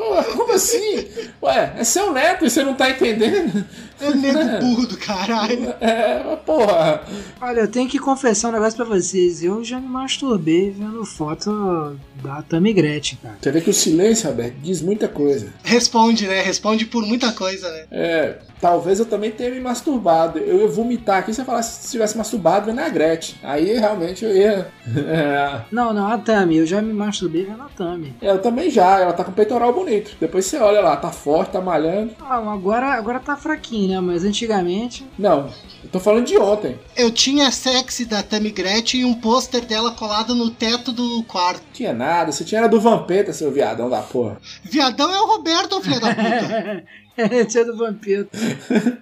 Pô, 0.00 0.24
Como 0.36 0.52
assim? 0.54 1.06
Ué, 1.42 1.74
é 1.76 1.84
seu 1.84 2.10
neto 2.10 2.46
e 2.46 2.50
você 2.50 2.62
não 2.64 2.72
tá 2.74 2.88
entendendo? 2.88 3.64
É 4.00 4.08
o 4.08 4.16
nego 4.16 4.38
burro 4.60 4.86
do 4.86 4.96
caralho. 4.96 5.74
É, 5.78 6.18
porra. 6.46 7.02
Olha, 7.38 7.60
eu 7.60 7.68
tenho 7.68 7.86
que 7.86 7.98
confessar 7.98 8.48
um 8.48 8.52
negócio 8.52 8.74
pra 8.74 8.86
vocês. 8.86 9.44
Eu 9.44 9.62
já 9.62 9.78
me 9.78 9.86
masturbei 9.88 10.70
vendo 10.70 11.04
foto 11.04 11.98
da 12.22 12.40
Tammy 12.40 12.72
Gretchen, 12.72 13.18
cara. 13.22 13.36
Você 13.38 13.50
vê 13.50 13.60
que 13.60 13.68
o 13.68 13.74
silêncio, 13.74 14.30
Roberto, 14.30 14.54
diz 14.62 14.80
muita 14.80 15.06
coisa. 15.06 15.52
Responde, 15.62 16.26
né? 16.26 16.40
Responde 16.40 16.86
por 16.86 17.04
muita 17.04 17.30
coisa, 17.32 17.70
né? 17.70 17.84
É, 17.90 18.38
talvez 18.58 19.00
eu 19.00 19.04
também 19.04 19.30
tenha 19.30 19.50
me 19.50 19.60
masturbado. 19.60 20.38
Eu 20.38 20.60
ia 20.62 20.68
vomitar 20.68 21.18
aqui 21.18 21.34
se 21.34 21.42
eu 21.42 21.44
falasse 21.44 21.82
se 21.84 21.90
tivesse 21.90 22.16
masturbado 22.16 22.64
vendo 22.66 22.78
a 22.80 22.88
Gretchen. 22.88 23.36
Aí 23.42 23.78
realmente 23.78 24.24
eu 24.24 24.34
ia. 24.34 24.68
É, 25.10 25.60
Não, 25.70 25.92
não, 25.92 26.08
a 26.10 26.18
Tammy. 26.18 26.56
Eu 26.56 26.66
já 26.66 26.80
me 26.82 26.92
masturbei 26.92 27.44
vendo 27.44 27.62
a 27.62 27.68
Tammy. 27.68 28.14
eu 28.22 28.38
também 28.40 28.70
já, 28.70 28.98
ela 29.00 29.12
tá 29.12 29.22
com 29.24 29.30
peitoral 29.32 29.72
bonito. 29.72 29.89
Depois 30.20 30.46
você 30.46 30.58
olha 30.58 30.80
lá, 30.80 30.96
tá 30.96 31.10
forte, 31.10 31.52
tá 31.52 31.60
malhando. 31.60 32.14
Ah, 32.20 32.36
agora, 32.52 32.92
agora 32.92 33.18
tá 33.18 33.36
fraquinho, 33.36 33.88
né? 33.88 34.00
Mas 34.00 34.24
antigamente. 34.24 35.06
Não, 35.18 35.50
eu 35.82 35.90
tô 35.90 35.98
falando 35.98 36.26
de 36.26 36.38
ontem. 36.38 36.78
Eu 36.96 37.10
tinha 37.10 37.48
a 37.48 37.50
sexy 37.50 38.04
da 38.04 38.22
Tammy 38.22 38.50
Gretchen 38.50 39.00
e 39.00 39.04
um 39.04 39.14
pôster 39.14 39.64
dela 39.64 39.90
colado 39.92 40.34
no 40.34 40.50
teto 40.50 40.92
do 40.92 41.22
quarto. 41.24 41.62
Tinha 41.72 41.92
nada, 41.92 42.30
você 42.30 42.44
tinha 42.44 42.60
era 42.60 42.68
do 42.68 42.80
Vampeta, 42.80 43.32
seu 43.32 43.50
viadão 43.50 43.88
da 43.88 44.02
porra. 44.02 44.38
Viadão 44.62 45.10
é 45.12 45.20
o 45.20 45.26
Roberto, 45.26 45.80
filho 45.80 46.00
da 46.00 46.14
puta. 46.14 46.84
Ele 47.16 47.44
tinha 47.44 47.64
do 47.64 47.76
Vampeta. 47.76 48.38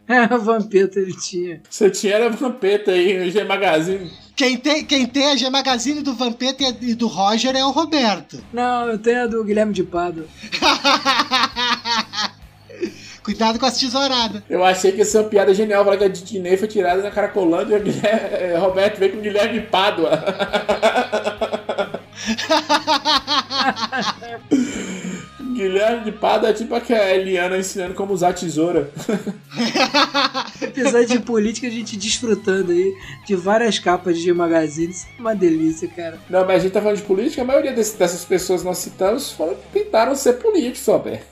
É, 0.09 0.35
o 0.35 0.39
Vampeta 0.41 0.99
ele 0.99 1.17
tinha. 1.17 1.61
Você 1.69 1.91
tinha 1.91 2.15
era 2.15 2.31
Vampeta 2.31 2.91
aí, 2.93 3.29
o 3.29 3.31
G 3.31 3.45
Magazine. 3.45 4.11
Quem 4.39 4.57
tem, 4.57 4.83
quem 4.85 5.05
tem 5.05 5.33
a 5.33 5.37
G 5.37 5.51
Magazine 5.51 6.01
do 6.01 6.15
Vampeta 6.15 6.63
e 6.63 6.91
e 6.91 6.95
do 6.95 7.09
Roger 7.09 7.57
é 7.57 7.65
o 7.65 7.73
Roberto. 7.73 8.41
Não, 8.53 8.89
eu 8.89 8.97
tenho 8.97 9.25
a 9.25 9.27
do 9.27 9.43
Guilherme 9.43 9.73
de 9.73 9.83
Pado. 9.83 10.29
Cuidado 13.25 13.59
com 13.59 13.67
as 13.67 13.77
tesouradas. 13.77 14.41
Eu 14.49 14.65
achei 14.65 14.93
que 14.93 14.99
ia 14.99 15.05
ser 15.05 15.19
uma 15.19 15.29
piada 15.29 15.53
genial, 15.53 15.83
falar 15.83 15.97
que 15.97 16.05
a 16.05 16.09
Dinei 16.09 16.57
foi 16.57 16.69
tirada 16.69 17.03
na 17.03 17.11
Caracolândia 17.11 17.83
e 17.85 17.91
o 17.91 18.07
é, 18.07 18.57
Roberto 18.57 19.01
veio 19.01 19.11
com 19.11 19.19
o 19.19 19.23
Guilherme 19.23 19.63
Pádua. 19.63 20.11
Guilherme 25.63 26.05
de 26.05 26.13
Pádua 26.13 26.51
é 26.51 26.53
tipo 26.53 26.73
aquela 26.73 27.11
Eliana 27.11 27.59
ensinando 27.59 27.93
como 27.95 28.13
usar 28.13 28.33
tesoura. 28.33 28.91
Episódio 30.63 31.09
de 31.09 31.19
política, 31.21 31.67
a 31.67 31.71
gente 31.71 31.97
desfrutando 31.97 32.71
aí 32.71 32.95
de 33.27 33.35
várias 33.35 33.77
capas 33.79 34.19
de 34.19 34.33
magazines. 34.33 35.07
Uma 35.19 35.35
delícia, 35.35 35.89
cara. 35.89 36.19
Não, 36.31 36.41
mas 36.47 36.57
a 36.57 36.59
gente 36.61 36.73
tá 36.73 36.81
falando 36.81 36.99
de 36.99 37.03
política, 37.03 37.43
a 37.43 37.45
maioria 37.45 37.73
desse- 37.73 37.97
dessas 37.97 38.25
pessoas 38.25 38.61
que 38.61 38.67
nós 38.69 38.79
citamos 38.79 39.33
foram, 39.33 39.57
tentaram 39.73 40.15
ser 40.15 40.35
políticos, 40.35 40.87
Roberto. 40.87 41.27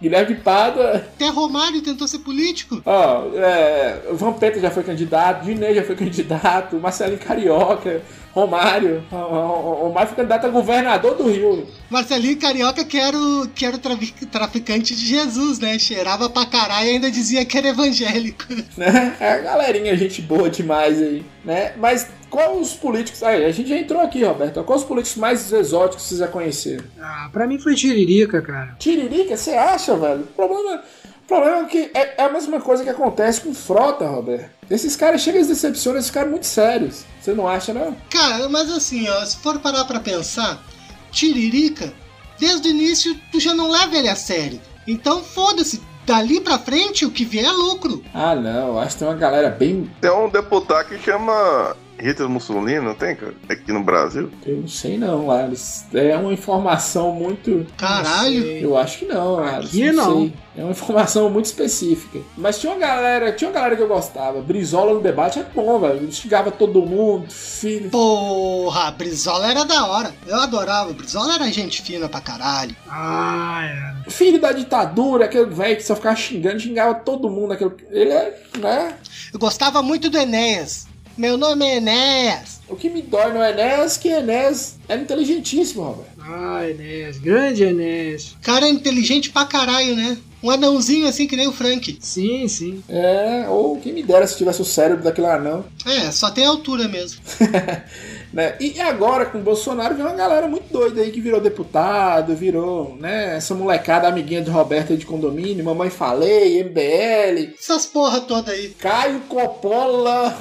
Guilherme 0.00 0.34
de 0.34 0.40
Pádua, 0.42 0.96
Até 0.96 1.28
Romário 1.28 1.80
tentou 1.82 2.06
ser 2.08 2.18
político. 2.20 2.80
ó, 2.84 3.28
é, 3.34 4.02
o 4.10 4.14
Vampeta 4.14 4.58
já 4.60 4.70
foi 4.70 4.82
candidato, 4.84 5.44
Dinei 5.44 5.74
já 5.74 5.82
foi 5.84 5.96
candidato, 5.96 6.76
Marcelinho 6.76 7.18
Carioca, 7.18 8.02
Romário, 8.40 9.02
Romário 9.10 10.08
foi 10.08 10.16
candidato 10.16 10.44
a 10.44 10.50
governador 10.50 11.14
do 11.16 11.30
Rio. 11.30 11.66
Marcelinho 11.88 12.38
Carioca, 12.38 12.84
que 12.84 12.98
era 12.98 13.16
o, 13.16 13.48
que 13.48 13.64
era 13.64 13.76
o 13.76 13.78
trafi- 13.78 14.26
traficante 14.26 14.94
de 14.94 15.06
Jesus, 15.06 15.58
né? 15.58 15.78
Cheirava 15.78 16.28
pra 16.28 16.44
caralho 16.44 16.86
e 16.86 16.90
ainda 16.92 17.10
dizia 17.10 17.46
que 17.46 17.56
era 17.56 17.68
evangélico. 17.68 18.44
né? 18.76 19.16
É 19.18 19.32
a 19.32 19.38
galerinha, 19.38 19.96
gente 19.96 20.20
boa 20.20 20.50
demais 20.50 21.00
aí, 21.00 21.24
né? 21.42 21.72
Mas 21.78 22.08
qual 22.28 22.58
os 22.58 22.74
políticos. 22.74 23.22
Aí, 23.22 23.42
a 23.42 23.50
gente 23.52 23.70
já 23.70 23.78
entrou 23.78 24.02
aqui, 24.02 24.22
Roberto. 24.22 24.62
Qual 24.64 24.78
os 24.78 24.84
políticos 24.84 25.16
mais 25.18 25.50
exóticos 25.50 26.02
que 26.02 26.08
vocês 26.10 26.20
já 26.20 26.28
conheceram? 26.28 26.84
Ah, 27.00 27.30
pra 27.32 27.46
mim 27.46 27.58
foi 27.58 27.74
Tiririca, 27.74 28.42
cara. 28.42 28.76
Tiririca, 28.78 29.34
você 29.34 29.52
acha, 29.52 29.96
velho? 29.96 30.20
O 30.20 30.26
problema, 30.26 30.82
o 31.26 31.28
problema 31.28 31.62
é 31.62 31.64
que 31.64 31.90
é, 31.92 32.14
é 32.18 32.22
a 32.22 32.30
mesma 32.30 32.60
coisa 32.60 32.84
que 32.84 32.88
acontece 32.88 33.40
com 33.40 33.52
frota, 33.52 34.06
Roberto. 34.06 34.48
Esses 34.70 34.94
caras 34.94 35.20
chegam 35.20 35.40
e 35.40 35.44
decepcionam, 35.44 35.98
esses 35.98 36.10
caras 36.10 36.30
muito 36.30 36.46
sérios. 36.46 37.04
Você 37.20 37.34
não 37.34 37.48
acha, 37.48 37.74
não? 37.74 37.96
Cara, 38.08 38.48
mas 38.48 38.70
assim, 38.70 39.08
ó, 39.08 39.24
se 39.24 39.36
for 39.38 39.58
parar 39.58 39.84
pra 39.86 39.98
pensar, 39.98 40.62
Tiririca, 41.10 41.92
desde 42.38 42.68
o 42.68 42.70
início 42.70 43.18
tu 43.32 43.40
já 43.40 43.52
não 43.52 43.68
leva 43.68 43.96
ele 43.96 44.08
a 44.08 44.14
sério. 44.14 44.60
Então 44.86 45.20
foda-se, 45.20 45.82
dali 46.06 46.40
pra 46.40 46.60
frente 46.60 47.04
o 47.04 47.10
que 47.10 47.24
vier 47.24 47.44
é 47.44 47.50
lucro. 47.50 48.04
Ah, 48.14 48.36
não. 48.36 48.68
eu 48.68 48.78
Acho 48.78 48.92
que 48.92 48.98
tem 49.00 49.08
uma 49.08 49.14
galera 49.14 49.50
bem. 49.50 49.90
Tem 50.00 50.10
um 50.12 50.28
deputado 50.28 50.86
que 50.86 50.98
chama 50.98 51.76
Hitler 51.98 52.28
Mussolini, 52.28 52.80
não 52.80 52.94
tem, 52.94 53.16
cara? 53.16 53.34
Aqui 53.48 53.72
no 53.72 53.82
Brasil? 53.82 54.30
Eu 54.44 54.58
não 54.58 54.68
sei 54.68 54.98
não, 54.98 55.26
Lares. 55.26 55.84
É 55.92 56.16
uma 56.16 56.32
informação 56.32 57.12
muito. 57.12 57.66
Caralho. 57.76 58.44
Eu 58.44 58.76
acho 58.76 59.00
que 59.00 59.04
não, 59.06 59.36
Lares. 59.36 59.68
Aqui 59.68 59.92
não. 59.92 60.20
sei. 60.20 60.32
É 60.56 60.62
uma 60.62 60.70
informação 60.70 61.28
muito 61.28 61.46
específica. 61.46 62.18
Mas 62.36 62.58
tinha 62.58 62.72
uma 62.72 62.78
galera, 62.78 63.30
tinha 63.32 63.48
uma 63.48 63.54
galera 63.54 63.76
que 63.76 63.82
eu 63.82 63.88
gostava. 63.88 64.40
Brizola 64.40 64.94
no 64.94 65.00
debate 65.00 65.38
é 65.38 65.42
bom, 65.42 65.78
velho. 65.78 66.04
Instigava 66.04 66.50
todo 66.50 66.80
mundo, 66.80 67.30
filho. 67.30 67.90
Porra, 67.90 68.90
Brizola 68.92 69.50
era 69.50 69.64
da 69.64 69.86
hora. 69.86 70.14
Eu 70.26 70.36
adorava. 70.36 70.92
Brizola 70.94 71.34
era 71.34 71.52
gente 71.52 71.82
fina 71.82 72.08
pra 72.08 72.22
caralho. 72.22 72.74
Ah, 72.88 73.64
é. 74.06 74.10
Filho 74.10 74.40
da 74.40 74.52
ditadura, 74.52 75.26
aquele 75.26 75.46
velho 75.46 75.76
que 75.76 75.82
só 75.82 75.94
ficava 75.94 76.16
xingando, 76.16 76.60
xingava 76.60 76.94
todo 76.94 77.28
mundo. 77.28 77.52
Aquele... 77.52 77.72
Ele 77.90 78.12
é, 78.12 78.40
né? 78.58 78.94
Eu 79.32 79.38
gostava 79.38 79.82
muito 79.82 80.08
do 80.08 80.16
Enéas. 80.16 80.86
Meu 81.16 81.38
nome 81.38 81.64
é 81.64 81.76
Enéas. 81.76 82.60
O 82.68 82.76
que 82.76 82.90
me 82.90 83.00
dói 83.00 83.32
no 83.32 83.42
Enéas 83.42 83.96
é 83.96 84.00
que 84.00 84.08
Enéas 84.08 84.76
era 84.86 85.00
inteligentíssimo, 85.00 85.82
Roberto. 85.82 86.10
Ah, 86.20 86.68
Enéas. 86.68 87.16
Grande 87.18 87.62
Enéas. 87.62 88.36
Cara 88.42 88.68
inteligente 88.68 89.30
pra 89.30 89.46
caralho, 89.46 89.96
né? 89.96 90.18
Um 90.42 90.50
anãozinho 90.50 91.08
assim 91.08 91.26
que 91.26 91.34
nem 91.36 91.48
o 91.48 91.52
Frank. 91.52 91.96
Sim, 92.00 92.46
sim. 92.48 92.82
É, 92.88 93.46
ou 93.48 93.80
quem 93.80 93.94
me 93.94 94.02
dera 94.02 94.26
se 94.26 94.36
tivesse 94.36 94.60
o 94.60 94.64
cérebro 94.64 95.02
daquele 95.02 95.26
anão. 95.26 95.64
É, 95.86 96.10
só 96.12 96.30
tem 96.30 96.44
altura 96.44 96.86
mesmo. 96.86 97.20
né? 98.36 98.54
E 98.60 98.78
agora 98.82 99.24
com 99.24 99.38
o 99.38 99.42
Bolsonaro 99.42 99.94
vem 99.94 100.04
uma 100.04 100.14
galera 100.14 100.46
muito 100.46 100.70
doida 100.70 101.00
aí 101.00 101.10
que 101.10 101.22
virou 101.22 101.40
deputado, 101.40 102.36
virou, 102.36 102.94
né? 103.00 103.36
Essa 103.36 103.54
molecada 103.54 104.06
amiguinha 104.06 104.42
de 104.42 104.50
Roberto 104.50 104.92
aí 104.92 104.98
de 104.98 105.06
condomínio, 105.06 105.64
Mamãe 105.64 105.88
Falei, 105.88 106.62
MBL, 106.62 107.54
Essas 107.58 107.86
porra 107.86 108.20
toda 108.20 108.52
aí. 108.52 108.68
Caio 108.78 109.20
Coppola. 109.20 110.36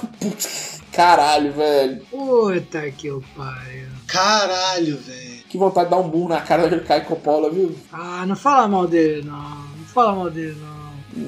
Caralho, 0.92 1.54
velho. 1.54 2.02
Puta 2.12 2.92
que 2.92 3.10
o 3.10 3.24
pariu. 3.34 3.88
Caralho, 4.08 4.98
velho. 4.98 5.46
Que 5.48 5.58
vontade 5.58 5.86
de 5.86 5.96
dar 5.96 6.02
um 6.02 6.10
burro 6.10 6.28
na 6.28 6.42
cara 6.42 6.64
daquele 6.64 6.82
Caio 6.82 7.06
Coppola, 7.06 7.50
viu? 7.50 7.74
Ah, 7.94 8.26
não 8.28 8.36
fala 8.36 8.68
mal 8.68 8.88
dele, 8.88 9.24
não. 9.26 9.36
Não 9.38 9.86
fala 9.86 10.14
mal 10.14 10.30
dele, 10.30 10.58
não. 10.60 10.76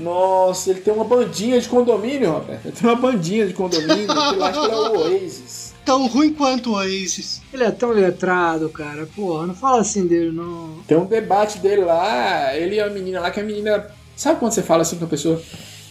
Nossa, 0.03 0.71
ele 0.71 0.81
tem 0.81 0.93
uma 0.93 1.05
bandinha 1.05 1.61
de 1.61 1.69
condomínio, 1.69 2.29
Roberto. 2.29 2.65
Ele 2.65 2.75
tem 2.75 2.89
uma 2.89 2.97
bandinha 2.97 3.47
de 3.47 3.53
condomínio, 3.53 4.05
que 4.05 4.35
lá 4.35 4.49
acho 4.49 4.59
que 4.59 4.65
ele 4.65 4.73
é 4.73 4.77
o 4.77 4.99
Oasis. 4.99 5.66
Tão 5.87 6.05
ruim 6.05 6.33
quanto 6.33 6.71
o 6.71 6.73
Oasis. 6.73 7.41
Ele 7.53 7.63
é 7.63 7.71
tão 7.71 7.91
letrado, 7.91 8.67
cara. 8.67 9.07
Porra, 9.15 9.47
não 9.47 9.55
fala 9.55 9.79
assim 9.79 10.05
dele, 10.05 10.33
não. 10.33 10.79
Tem 10.85 10.97
um 10.97 11.05
debate 11.05 11.59
dele 11.59 11.85
lá, 11.85 12.53
ele 12.53 12.75
e 12.75 12.81
a 12.81 12.89
menina 12.89 13.21
lá, 13.21 13.31
que 13.31 13.39
a 13.39 13.43
menina. 13.43 13.87
Sabe 14.13 14.37
quando 14.37 14.51
você 14.51 14.61
fala 14.61 14.81
assim 14.81 14.97
com 14.97 15.05
a 15.05 15.07
pessoa? 15.07 15.41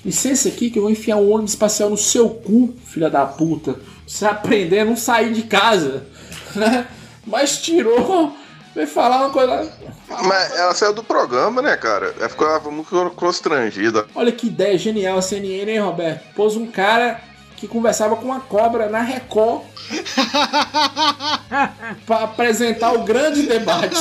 Licença 0.05 0.51
aqui 0.51 0.69
que 0.69 0.79
eu 0.79 0.83
vou 0.83 0.91
enfiar 0.91 1.17
um 1.17 1.33
ônibus 1.33 1.53
espacial 1.53 1.89
no 1.89 1.97
seu 1.97 2.29
cu, 2.29 2.75
filha 2.85 3.09
da 3.09 3.25
puta. 3.25 3.73
Pra 3.73 3.83
Você 4.07 4.27
aprender 4.27 4.81
a 4.81 4.85
não 4.85 4.97
sair 4.99 5.33
de 5.33 5.45
casa. 5.45 6.07
Né? 6.55 6.87
Mas 7.27 7.61
tirou. 7.61 8.35
Veio 8.75 8.87
falar 8.87 9.21
uma 9.21 9.31
coisa. 9.31 9.71
Mas 10.09 10.55
ela 10.55 10.75
saiu 10.75 10.95
do 10.95 11.03
programa, 11.03 11.61
né, 11.61 11.77
cara? 11.77 12.15
Ela 12.19 12.29
ficou 12.29 12.73
muito 12.73 13.11
constrangida. 13.15 14.07
Olha 14.15 14.33
que 14.33 14.47
ideia 14.47 14.79
genial 14.79 15.19
a 15.19 15.23
CNN, 15.23 15.71
hein, 15.71 15.81
Roberto? 15.81 16.35
Pôs 16.35 16.57
um 16.57 16.67
cara 16.67 17.21
que 17.57 17.67
conversava 17.67 18.17
com 18.17 18.27
uma 18.27 18.41
cobra 18.41 18.89
na 18.89 19.01
Record 19.01 19.63
pra 22.05 22.25
apresentar 22.25 22.93
o 22.93 23.05
grande 23.05 23.43
debate. 23.43 23.97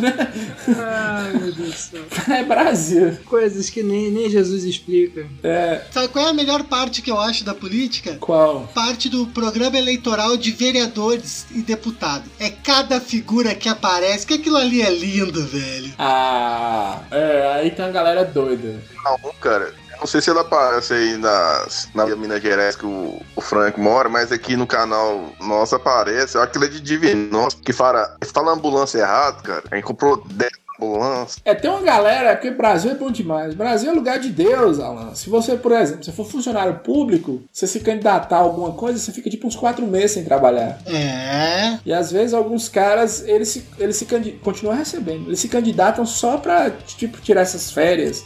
né? 0.00 0.32
Ai, 0.78 1.32
meu 1.32 1.52
Deus 1.52 1.70
do 1.70 1.74
céu. 1.74 2.04
É 2.38 2.44
Brasil. 2.44 3.16
Coisas 3.24 3.70
que 3.70 3.82
nem, 3.82 4.10
nem 4.10 4.30
Jesus 4.30 4.64
explica. 4.64 5.26
É. 5.42 5.82
Sabe 5.90 6.08
qual 6.08 6.26
é 6.26 6.30
a 6.30 6.34
melhor 6.34 6.64
parte 6.64 7.00
que 7.00 7.10
eu 7.10 7.18
acho 7.18 7.44
da 7.44 7.54
política? 7.54 8.16
Qual? 8.20 8.68
Parte 8.74 9.08
do 9.08 9.26
programa 9.28 9.78
eleitoral 9.78 10.36
de 10.36 10.50
vereadores 10.50 11.46
e 11.50 11.62
deputados. 11.62 12.28
É 12.38 12.50
cada 12.50 13.00
figura 13.00 13.54
que 13.54 13.68
aparece, 13.68 14.26
que 14.26 14.34
aquilo 14.34 14.56
ali 14.56 14.82
é 14.82 14.90
lindo, 14.90 15.44
velho. 15.46 15.92
Ah, 15.98 17.00
é, 17.10 17.52
aí 17.54 17.70
tem 17.70 17.84
uma 17.84 17.92
galera 17.92 18.24
doida. 18.24 18.82
Não, 19.04 19.32
cara. 19.40 19.72
Não 20.00 20.06
sei 20.06 20.20
se 20.20 20.30
ela 20.30 20.42
aparece 20.42 20.94
aí 20.94 21.16
nas, 21.16 21.88
na 21.94 22.06
Minas 22.06 22.40
Gerais 22.40 22.76
que 22.76 22.86
o, 22.86 23.20
o 23.34 23.40
Frank 23.40 23.78
mora, 23.78 24.08
mas 24.08 24.30
aqui 24.30 24.56
no 24.56 24.66
canal 24.66 25.32
nosso 25.40 25.74
aparece. 25.74 26.38
Aquilo 26.38 26.64
é 26.64 26.68
de 26.68 26.80
Divinosa, 26.80 27.56
que 27.62 27.72
fala, 27.72 28.16
fala 28.32 28.52
ambulância 28.52 28.98
errado, 28.98 29.42
cara. 29.42 29.64
A 29.70 29.74
gente 29.74 29.84
comprou 29.84 30.22
10 30.24 30.52
ambulâncias. 30.80 31.40
É, 31.44 31.54
tem 31.54 31.70
uma 31.70 31.82
galera 31.82 32.34
que 32.36 32.50
Brasil 32.50 32.90
é 32.90 32.94
bom 32.94 33.10
demais. 33.10 33.54
Brasil 33.54 33.90
é 33.90 33.94
lugar 33.94 34.18
de 34.18 34.30
Deus, 34.30 34.78
Alan. 34.78 35.14
Se 35.14 35.28
você, 35.28 35.56
por 35.56 35.72
exemplo, 35.72 36.04
se 36.04 36.12
for 36.12 36.24
funcionário 36.24 36.80
público, 36.80 37.42
você 37.52 37.66
se 37.66 37.80
candidatar 37.80 38.36
a 38.36 38.40
alguma 38.40 38.72
coisa, 38.72 38.98
você 38.98 39.12
fica 39.12 39.30
tipo 39.30 39.46
uns 39.46 39.56
quatro 39.56 39.86
meses 39.86 40.12
sem 40.12 40.24
trabalhar. 40.24 40.78
É. 40.86 41.78
E 41.84 41.92
às 41.92 42.10
vezes 42.12 42.34
alguns 42.34 42.68
caras, 42.68 43.26
eles 43.26 43.48
se, 43.48 43.64
eles 43.78 43.96
se 43.96 44.06
continuam 44.42 44.76
recebendo. 44.76 45.28
Eles 45.28 45.40
se 45.40 45.48
candidatam 45.48 46.04
só 46.06 46.36
pra, 46.38 46.70
tipo, 46.70 47.20
tirar 47.20 47.42
essas 47.42 47.70
férias. 47.70 48.24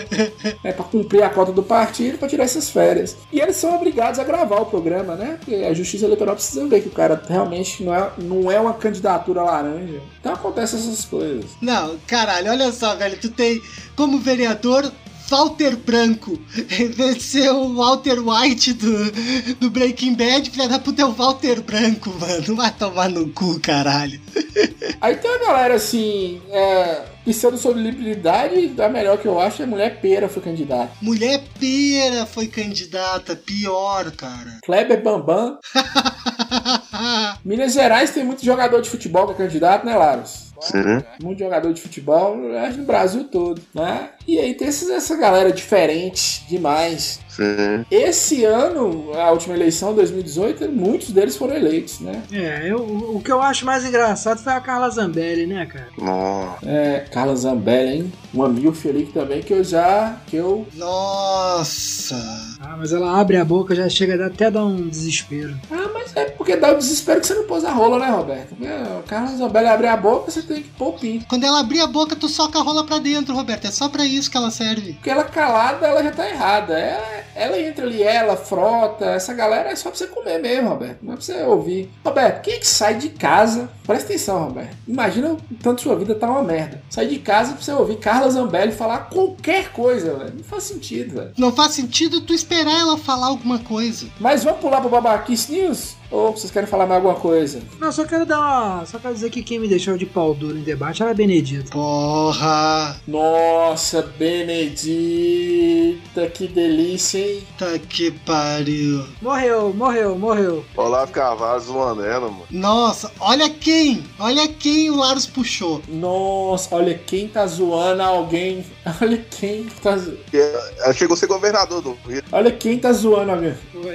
é 0.64 0.72
pra 0.72 0.84
cumprir 0.84 1.22
a 1.22 1.30
cota 1.30 1.52
do 1.52 1.62
partido, 1.62 2.18
pra 2.18 2.28
tirar 2.28 2.44
essas 2.44 2.70
férias. 2.70 3.16
E 3.32 3.40
eles 3.40 3.56
são 3.56 3.74
obrigados 3.74 4.18
a 4.18 4.24
gravar 4.24 4.60
o 4.60 4.66
programa, 4.66 5.14
né? 5.14 5.36
Porque 5.38 5.54
a 5.56 5.72
justiça 5.72 6.04
eleitoral 6.04 6.34
precisa 6.34 6.66
ver 6.66 6.82
que 6.82 6.88
o 6.88 6.92
cara 6.92 7.20
realmente 7.28 7.82
não 7.82 7.94
é, 7.94 8.10
não 8.18 8.50
é 8.50 8.60
uma 8.60 8.74
candidatura 8.74 9.42
laranja. 9.42 10.00
Então 10.20 10.32
acontecem 10.32 10.78
essas 10.78 11.04
coisas. 11.04 11.46
Não, 11.60 11.79
caralho, 12.06 12.50
olha 12.50 12.72
só, 12.72 12.94
velho. 12.96 13.18
Tu 13.20 13.30
tem 13.30 13.60
como 13.96 14.18
vereador 14.18 14.90
Walter 15.30 15.76
Branco. 15.76 16.38
Em 16.56 16.88
vez 16.88 17.16
de 17.16 17.22
ser 17.22 17.50
o 17.50 17.74
Walter 17.74 18.18
White 18.18 18.72
do, 18.72 19.12
do 19.60 19.70
Breaking 19.70 20.14
Bad, 20.14 20.50
filha 20.50 20.68
da 20.68 20.78
puta 20.80 21.02
é 21.02 21.04
o 21.04 21.12
Walter 21.12 21.60
Branco, 21.62 22.10
mano. 22.18 22.56
Vai 22.56 22.72
tomar 22.72 23.08
no 23.08 23.28
cu, 23.30 23.60
caralho. 23.60 24.20
Aí 25.00 25.14
tem 25.16 25.30
uma 25.30 25.46
galera 25.46 25.74
assim, 25.74 26.42
é, 26.50 27.04
pseudo-solubilidade, 27.24 28.74
a 28.82 28.88
melhor 28.88 29.18
que 29.18 29.26
eu 29.26 29.40
acho 29.40 29.62
é 29.62 29.66
mulher 29.66 30.00
pera 30.00 30.28
foi 30.28 30.42
candidata. 30.42 30.90
Mulher 31.00 31.42
pera 31.58 32.26
foi 32.26 32.48
candidata, 32.48 33.36
pior, 33.36 34.10
cara. 34.10 34.58
Kleber 34.64 35.00
Bambam. 35.02 35.58
Minas 37.44 37.72
Gerais 37.72 38.10
tem 38.10 38.24
muito 38.24 38.44
jogador 38.44 38.82
de 38.82 38.90
futebol 38.90 39.26
que 39.28 39.32
é 39.34 39.46
candidato, 39.46 39.86
né, 39.86 39.96
Laros? 39.96 40.49
Sim. 40.60 41.02
Muito 41.22 41.38
jogador 41.38 41.72
de 41.72 41.80
futebol, 41.80 42.36
acho 42.56 42.78
no 42.78 42.84
Brasil 42.84 43.24
todo, 43.24 43.60
né? 43.74 44.10
E 44.30 44.38
aí 44.38 44.54
tem 44.54 44.68
esses- 44.68 44.88
essa 44.88 45.16
galera 45.16 45.50
diferente 45.52 46.44
demais. 46.48 47.18
Sim. 47.28 47.84
Esse 47.90 48.44
ano, 48.44 49.12
a 49.14 49.30
última 49.32 49.54
eleição, 49.54 49.92
2018, 49.94 50.68
muitos 50.70 51.10
deles 51.10 51.36
foram 51.36 51.54
eleitos, 51.56 51.98
né? 52.00 52.22
É, 52.30 52.70
eu, 52.70 52.78
o 53.16 53.20
que 53.24 53.32
eu 53.32 53.40
acho 53.40 53.64
mais 53.66 53.84
engraçado 53.84 54.42
foi 54.42 54.52
a 54.52 54.60
Carla 54.60 54.88
Zambelli, 54.90 55.46
né, 55.46 55.66
cara? 55.66 55.88
Nossa. 55.98 56.58
É, 56.68 57.06
Carla 57.10 57.34
Zambelli, 57.34 57.96
hein? 57.96 58.12
Uma 58.32 58.48
milf 58.48 58.86
ali 58.88 59.06
também 59.06 59.42
que 59.42 59.52
eu 59.52 59.64
já, 59.64 60.20
que 60.28 60.36
eu 60.36 60.66
Nossa. 60.76 62.16
Ah, 62.60 62.76
mas 62.78 62.92
ela 62.92 63.18
abre 63.20 63.36
a 63.36 63.44
boca, 63.44 63.74
já 63.74 63.88
chega 63.88 64.14
a 64.14 64.16
dar- 64.16 64.26
até 64.26 64.48
um 64.60 64.88
desespero. 64.88 65.56
Ah, 65.70 65.88
mas 65.92 66.14
é 66.14 66.26
porque 66.26 66.56
dá 66.56 66.72
o 66.72 66.78
desespero 66.78 67.20
que 67.20 67.26
você 67.26 67.34
não 67.34 67.44
pôs 67.44 67.64
a 67.64 67.72
rola, 67.72 67.98
né, 67.98 68.10
Roberto? 68.10 68.54
O 68.54 69.02
Carlos 69.04 69.38
Zambelli 69.38 69.66
abrir 69.66 69.88
a 69.88 69.96
boca, 69.96 70.30
você 70.30 70.42
tem 70.42 70.62
que 70.62 70.68
pôr 70.70 70.88
o 70.88 70.92
pinto. 70.98 71.26
Quando 71.26 71.44
ela 71.44 71.60
abrir 71.60 71.80
a 71.80 71.86
boca, 71.86 72.14
tu 72.14 72.28
soca 72.28 72.58
a 72.58 72.62
rola 72.62 72.84
pra 72.84 72.98
dentro, 72.98 73.34
Roberto. 73.34 73.66
É 73.66 73.70
só 73.70 73.88
pra 73.88 74.04
isso 74.04 74.19
que 74.28 74.36
ela 74.36 74.50
serve. 74.50 74.94
Porque 74.94 75.10
ela 75.10 75.24
calada, 75.24 75.86
ela 75.86 76.02
já 76.02 76.10
tá 76.10 76.28
errada. 76.28 76.78
Ela, 76.78 77.24
ela 77.34 77.60
entra 77.60 77.84
ali, 77.86 78.02
ela, 78.02 78.36
frota, 78.36 79.06
essa 79.06 79.32
galera 79.32 79.70
é 79.70 79.76
só 79.76 79.88
pra 79.90 79.98
você 79.98 80.06
comer 80.06 80.38
mesmo, 80.38 80.68
Roberto. 80.68 80.98
Não 81.02 81.12
é 81.12 81.16
pra 81.16 81.24
você 81.24 81.42
ouvir. 81.42 81.90
Roberto, 82.04 82.42
quem 82.42 82.54
é 82.54 82.58
que 82.58 82.66
sai 82.66 82.94
de 82.94 83.10
casa? 83.10 83.70
Presta 83.86 84.06
atenção, 84.06 84.44
Roberto. 84.44 84.76
Imagina 84.86 85.32
o 85.32 85.38
tanto 85.62 85.82
sua 85.82 85.96
vida 85.96 86.14
tá 86.14 86.28
uma 86.28 86.42
merda. 86.42 86.82
Sai 86.90 87.06
de 87.06 87.18
casa 87.18 87.52
pra 87.52 87.62
você 87.62 87.72
ouvir 87.72 87.96
Carla 87.96 88.30
Zambelli 88.30 88.72
falar 88.72 89.10
qualquer 89.10 89.72
coisa, 89.72 90.14
velho. 90.14 90.34
Não 90.36 90.44
faz 90.44 90.64
sentido, 90.64 91.14
velho. 91.14 91.32
Não 91.36 91.52
faz 91.52 91.72
sentido 91.72 92.20
tu 92.20 92.32
esperar 92.32 92.78
ela 92.78 92.98
falar 92.98 93.26
alguma 93.26 93.58
coisa. 93.58 94.06
Mas 94.18 94.44
vamos 94.44 94.60
pular 94.60 94.80
pro 94.80 94.90
Babaquice 94.90 95.52
News? 95.52 95.99
Ou 96.10 96.32
vocês 96.36 96.50
querem 96.50 96.68
falar 96.68 96.86
mais 96.86 96.96
alguma 97.02 97.14
coisa? 97.20 97.60
Não, 97.78 97.92
só 97.92 98.04
quero 98.04 98.26
dar 98.26 98.38
uma. 98.40 98.86
Só 98.86 98.98
quero 98.98 99.14
dizer 99.14 99.30
que 99.30 99.42
quem 99.42 99.58
me 99.60 99.68
deixou 99.68 99.96
de 99.96 100.06
pau 100.06 100.34
duro 100.34 100.58
em 100.58 100.62
debate 100.62 101.02
era 101.02 101.12
a 101.12 101.14
Benedito. 101.14 101.70
Porra. 101.70 102.96
Nossa, 103.06 104.02
Benedita, 104.18 106.26
que 106.28 106.48
delícia, 106.48 107.18
hein? 107.18 107.42
Tá 107.58 107.78
que 107.78 108.10
pariu. 108.10 109.04
Morreu, 109.22 109.72
morreu, 109.72 110.18
morreu. 110.18 110.64
Olavo 110.76 111.12
Carvalho 111.12 111.60
zoando 111.60 112.04
ela, 112.04 112.28
mano. 112.28 112.44
Nossa, 112.50 113.10
olha 113.20 113.48
quem! 113.48 114.02
Olha 114.18 114.48
quem 114.48 114.90
o 114.90 114.96
Laros 114.96 115.26
puxou. 115.26 115.80
Nossa, 115.88 116.74
olha 116.74 116.94
quem 116.94 117.28
tá 117.28 117.46
zoando 117.46 118.02
alguém. 118.02 118.64
Olha 119.00 119.18
quem 119.30 119.64
tá 119.82 119.96
zo- 119.96 120.16
Ela 120.32 120.92
chegou 120.92 121.14
a 121.14 121.16
ser 121.16 121.26
governador 121.26 121.80
do 121.80 121.96
Rio. 122.08 122.22
Olha 122.32 122.50
quem 122.50 122.78
tá 122.78 122.92
zoando 122.92 123.30
alguém. 123.30 123.54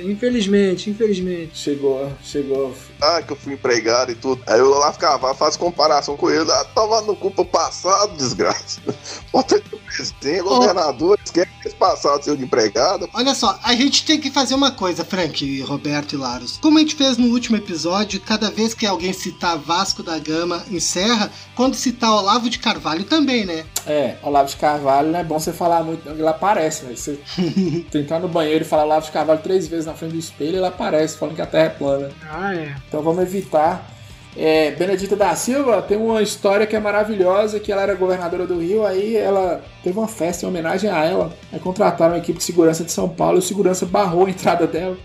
Infelizmente, 0.09 0.89
infelizmente. 0.89 1.51
Chegou, 1.57 2.04
chegou. 2.23 2.73
ah, 3.01 3.21
que 3.21 3.33
eu 3.33 3.35
fui 3.35 3.53
empregado 3.53 4.11
e 4.11 4.15
tudo. 4.15 4.41
Aí 4.47 4.61
o 4.61 4.71
Olavo 4.71 4.97
Carvalho 4.99 5.35
faz 5.35 5.55
comparação 5.55 6.17
com 6.17 6.29
ele. 6.29 6.49
Ah, 6.51 6.65
tava 6.75 7.01
no 7.01 7.15
culpa 7.15 7.43
passado, 7.45 8.15
desgraça. 8.17 8.81
Bota 9.31 9.59
de 9.59 9.69
presidente, 9.69 10.41
governador, 10.41 11.19
esquece 11.23 11.49
esse 11.65 11.75
passado 11.75 12.23
seu 12.23 12.35
de 12.35 12.43
empregado. 12.43 13.09
Olha 13.13 13.33
só, 13.33 13.59
a 13.63 13.73
gente 13.75 14.05
tem 14.05 14.19
que 14.19 14.31
fazer 14.31 14.55
uma 14.55 14.71
coisa, 14.71 15.05
Frank, 15.05 15.61
Roberto 15.61 16.13
e 16.13 16.17
Laros. 16.17 16.57
Como 16.61 16.77
a 16.77 16.81
gente 16.81 16.95
fez 16.95 17.17
no 17.17 17.27
último 17.27 17.57
episódio, 17.57 18.19
cada 18.21 18.49
vez 18.49 18.73
que 18.73 18.85
alguém 18.85 19.13
citar 19.13 19.57
Vasco 19.57 20.03
da 20.03 20.17
Gama 20.17 20.63
encerra, 20.69 21.31
quando 21.55 21.75
citar 21.75 22.11
Olavo 22.11 22.49
de 22.49 22.59
Carvalho 22.59 23.03
também, 23.05 23.45
né? 23.45 23.65
É, 23.87 24.15
Olavo 24.23 24.49
de 24.49 24.55
Carvalho 24.55 25.11
não 25.11 25.19
é 25.19 25.23
bom 25.23 25.37
você 25.37 25.53
falar 25.53 25.83
muito, 25.83 26.09
ele 26.09 26.27
aparece, 26.27 26.85
velho. 26.85 26.97
Você 26.97 27.19
tentar 27.91 28.19
no 28.19 28.27
banheiro 28.27 28.63
e 28.63 28.67
falar 28.67 28.83
Olavo 28.83 29.05
de 29.05 29.11
Carvalho 29.11 29.41
três 29.41 29.67
vezes 29.67 29.85
na 29.85 29.93
frente 29.93 30.13
do 30.13 30.19
espelho, 30.19 30.57
ele 30.57 30.65
aparece, 30.65 31.17
falando 31.17 31.35
que 31.35 31.41
a 31.41 31.45
Terra 31.45 31.65
é 31.65 31.69
plana. 31.69 32.09
Ah, 32.29 32.55
é. 32.55 32.75
Então 32.87 33.01
vamos 33.01 33.23
evitar. 33.23 33.91
É, 34.37 34.71
Benedita 34.71 35.15
da 35.15 35.33
Silva 35.35 35.81
tem 35.81 35.97
uma 35.97 36.21
história 36.21 36.67
que 36.67 36.75
é 36.75 36.79
maravilhosa, 36.79 37.59
que 37.59 37.71
ela 37.71 37.83
era 37.83 37.95
governadora 37.95 38.45
do 38.45 38.59
Rio, 38.59 38.85
aí 38.85 39.15
ela 39.15 39.63
teve 39.85 39.99
uma 39.99 40.07
festa 40.07 40.43
em 40.43 40.49
homenagem 40.49 40.89
a 40.89 41.05
ela. 41.05 41.31
Aí 41.53 41.59
contrataram 41.59 42.13
uma 42.13 42.17
equipe 42.17 42.39
de 42.39 42.43
segurança 42.43 42.83
de 42.83 42.91
São 42.91 43.07
Paulo 43.07 43.37
e 43.37 43.39
o 43.39 43.41
segurança 43.41 43.85
barrou 43.85 44.25
a 44.25 44.29
entrada 44.31 44.65
dela. 44.65 44.97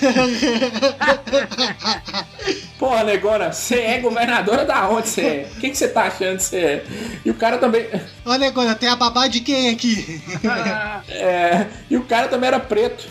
Porra, 2.78 3.02
negona, 3.02 3.52
você 3.52 3.80
é 3.80 3.98
governadora 3.98 4.64
da 4.64 4.88
onde 4.88 5.08
você 5.08 5.22
é? 5.22 5.48
O 5.52 5.56
que, 5.58 5.74
você 5.74 5.88
tá 5.88 6.04
achando 6.04 6.36
que 6.36 6.44
você 6.44 6.56
é? 6.56 6.84
E 7.24 7.30
o 7.30 7.34
cara 7.34 7.58
também. 7.58 7.88
Olha 8.24 8.46
agora, 8.46 8.76
tem 8.76 8.88
a 8.88 8.94
babá 8.94 9.26
de 9.26 9.40
quem 9.40 9.70
aqui? 9.70 10.22
É, 11.08 11.66
e 11.90 11.96
o 11.96 12.04
cara 12.04 12.28
também 12.28 12.46
era 12.48 12.60
preto. 12.60 13.08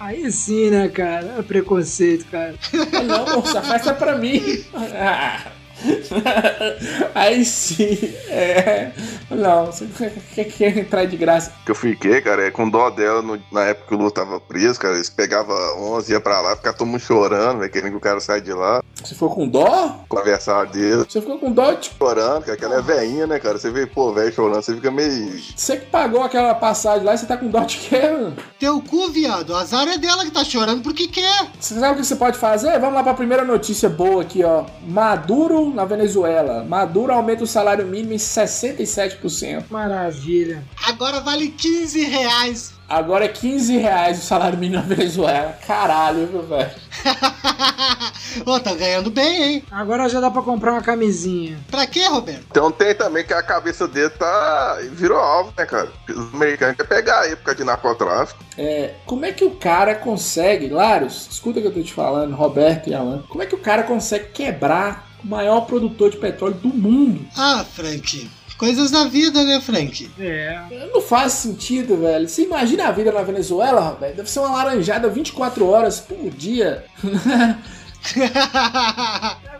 Aí 0.00 0.32
sim, 0.32 0.70
né, 0.70 0.88
cara? 0.88 1.36
É 1.38 1.42
preconceito, 1.42 2.26
cara. 2.26 2.54
Não, 3.06 3.36
moça, 3.36 3.60
a 3.60 3.62
festa 3.62 3.90
é 3.90 3.94
pra 3.94 4.16
mim. 4.16 4.42
Ah. 4.74 5.52
Aí 7.14 7.44
sim, 7.44 7.98
é. 8.28 8.90
Não, 9.30 9.66
você 9.66 9.86
quer, 10.34 10.44
quer 10.44 10.78
entrar 10.78 11.04
de 11.06 11.16
graça. 11.16 11.52
Que 11.64 11.70
eu 11.70 11.74
fiquei, 11.74 12.20
cara, 12.20 12.46
é 12.46 12.50
com 12.50 12.68
dó 12.68 12.90
dela 12.90 13.22
no- 13.22 13.40
na 13.52 13.62
época 13.64 13.88
que 13.88 13.94
o 13.94 13.98
Lula 13.98 14.10
tava 14.10 14.40
preso, 14.40 14.78
cara. 14.78 14.94
Eles 14.94 15.10
pegavam 15.10 15.54
11, 15.94 16.12
ia 16.12 16.20
pra 16.20 16.40
lá, 16.40 16.56
ficava 16.56 16.76
todo 16.76 16.86
mundo 16.86 17.00
chorando, 17.00 17.58
velho, 17.60 17.70
querendo 17.72 17.90
que 17.92 17.96
o 17.96 18.00
cara 18.00 18.20
saia 18.20 18.40
de 18.40 18.52
lá, 18.52 18.82
Você 19.02 19.14
ficou 19.14 19.30
com 19.30 19.48
dó? 19.48 19.96
conversar 20.08 20.66
dele. 20.66 21.04
Você 21.08 21.20
ficou 21.20 21.38
com 21.38 21.52
dó, 21.52 21.74
tipo, 21.74 22.04
Chorando, 22.04 22.42
cara, 22.42 22.52
aquela 22.54 22.76
é 22.78 22.82
veinha, 22.82 23.26
né, 23.26 23.38
cara? 23.38 23.58
Você 23.58 23.70
vê, 23.70 23.86
pô, 23.86 24.12
velho 24.12 24.32
chorando, 24.32 24.62
você 24.62 24.74
fica 24.74 24.90
meio. 24.90 25.40
você 25.56 25.76
que 25.76 25.86
pagou 25.86 26.22
aquela 26.22 26.54
passagem 26.54 27.04
lá 27.04 27.14
e 27.14 27.18
você 27.18 27.26
tá 27.26 27.36
com 27.36 27.48
dó 27.48 27.60
de 27.60 27.76
quê, 27.78 28.00
mano? 28.00 28.36
Teu 28.58 28.80
cu, 28.80 29.08
viado. 29.10 29.50
O 29.50 29.56
azar 29.56 29.86
é 29.88 29.96
dela 29.98 30.24
que 30.24 30.30
tá 30.30 30.44
chorando 30.44 30.82
porque 30.82 31.08
quer. 31.08 31.46
Você 31.58 31.74
sabe 31.78 31.94
o 31.94 31.96
que 32.00 32.04
você 32.06 32.16
pode 32.16 32.38
fazer? 32.38 32.78
Vamos 32.78 32.94
lá 32.94 33.02
pra 33.02 33.14
primeira 33.14 33.44
notícia 33.44 33.88
boa 33.88 34.22
aqui, 34.22 34.44
ó. 34.44 34.64
Maduro 34.86 35.73
na 35.74 35.84
Venezuela. 35.84 36.64
Maduro 36.64 37.12
aumenta 37.12 37.44
o 37.44 37.46
salário 37.46 37.86
mínimo 37.86 38.12
em 38.12 38.16
67%. 38.16 39.64
Maravilha. 39.70 40.62
Agora 40.86 41.20
vale 41.20 41.48
15 41.48 42.04
reais. 42.04 42.74
Agora 42.88 43.24
é 43.24 43.28
15 43.28 43.78
reais 43.78 44.18
o 44.18 44.22
salário 44.22 44.58
mínimo 44.58 44.82
na 44.82 44.86
Venezuela. 44.86 45.56
Caralho, 45.66 46.26
viu, 46.26 46.42
velho? 46.42 46.70
Ô, 48.44 48.60
tá 48.60 48.74
ganhando 48.74 49.10
bem, 49.10 49.42
hein? 49.42 49.64
Agora 49.70 50.08
já 50.08 50.20
dá 50.20 50.30
pra 50.30 50.42
comprar 50.42 50.72
uma 50.72 50.82
camisinha. 50.82 51.58
Pra 51.70 51.86
quê, 51.86 52.06
Roberto? 52.06 52.44
Então 52.50 52.70
tem 52.70 52.94
também 52.94 53.24
que 53.24 53.32
a 53.32 53.42
cabeça 53.42 53.88
dele 53.88 54.10
tá. 54.10 54.78
virou 54.92 55.18
alvo, 55.18 55.52
né, 55.56 55.64
cara? 55.64 55.90
Os 56.08 56.34
americanos 56.34 56.76
querem 56.76 56.88
pegar 56.88 57.20
aí 57.20 57.36
por 57.36 57.44
causa 57.44 57.58
de 57.58 57.64
narcotráfico. 57.64 58.44
É, 58.58 58.94
como 59.06 59.24
é 59.24 59.32
que 59.32 59.44
o 59.44 59.52
cara 59.52 59.94
consegue, 59.94 60.68
Laros, 60.68 61.28
escuta 61.30 61.58
o 61.58 61.62
que 61.62 61.68
eu 61.68 61.74
tô 61.74 61.82
te 61.82 61.92
falando, 61.92 62.36
Roberto 62.36 62.88
e 62.88 62.94
Alan, 62.94 63.22
como 63.28 63.42
é 63.42 63.46
que 63.46 63.54
o 63.54 63.58
cara 63.58 63.82
consegue 63.82 64.28
quebrar 64.28 65.13
maior 65.24 65.62
produtor 65.62 66.10
de 66.10 66.16
petróleo 66.16 66.54
do 66.54 66.68
mundo? 66.68 67.24
Ah, 67.36 67.64
Frank. 67.74 68.28
Coisas 68.58 68.90
da 68.90 69.04
vida, 69.04 69.42
né, 69.44 69.60
Frank? 69.60 70.08
É. 70.18 70.88
Não 70.92 71.00
faz 71.00 71.32
sentido, 71.32 71.96
velho. 71.96 72.28
Você 72.28 72.42
imagina 72.42 72.86
a 72.86 72.92
vida 72.92 73.10
na 73.10 73.22
Venezuela, 73.22 73.80
Roberto? 73.80 74.16
Deve 74.16 74.30
ser 74.30 74.38
uma 74.40 74.52
laranjada 74.52 75.08
24 75.08 75.66
horas 75.68 75.98
por 75.98 76.30
dia. 76.30 76.84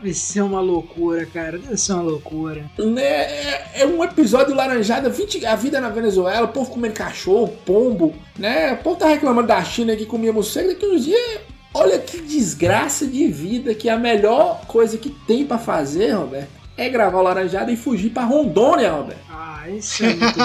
Deve 0.01 0.15
ser 0.15 0.43
uma 0.43 0.61
loucura, 0.61 1.27
cara. 1.27 1.59
Deve 1.59 1.77
ser 1.77 1.93
uma 1.95 2.03
loucura. 2.03 2.71
Né, 2.79 3.03
É, 3.03 3.71
é 3.81 3.87
um 3.87 4.03
episódio 4.05 4.55
laranjada, 4.55 5.09
20, 5.09 5.45
a 5.47 5.57
vida 5.57 5.81
na 5.81 5.89
Venezuela, 5.89 6.47
o 6.47 6.53
povo 6.53 6.71
comendo 6.71 6.95
cachorro, 6.95 7.49
pombo, 7.65 8.15
né? 8.39 8.75
O 8.75 8.77
povo 8.79 8.97
tá 8.97 9.09
reclamando 9.09 9.49
da 9.49 9.65
China 9.65 9.97
que 9.97 10.07
comia 10.07 10.33
morcego, 10.33 10.69
daqui 10.69 10.87
uns 10.87 11.05
dias. 11.05 11.41
Olha 11.75 11.99
que 11.99 12.21
desgraça 12.21 13.07
de 13.07 13.27
vida, 13.27 13.75
que 13.75 13.89
a 13.89 13.99
melhor 13.99 14.61
coisa 14.67 14.97
que 14.97 15.11
tem 15.11 15.45
pra 15.45 15.59
fazer, 15.59 16.13
Roberto, 16.13 16.49
é 16.77 16.89
gravar 16.89 17.19
o 17.19 17.23
laranjada 17.23 17.71
e 17.73 17.77
fugir 17.77 18.11
pra 18.11 18.25
Rondônia, 18.25 18.93
Roberto. 18.93 19.21
Ah, 19.29 19.65
isso 19.69 20.05
é 20.05 20.15
muito 20.15 20.39
bom. 20.39 20.45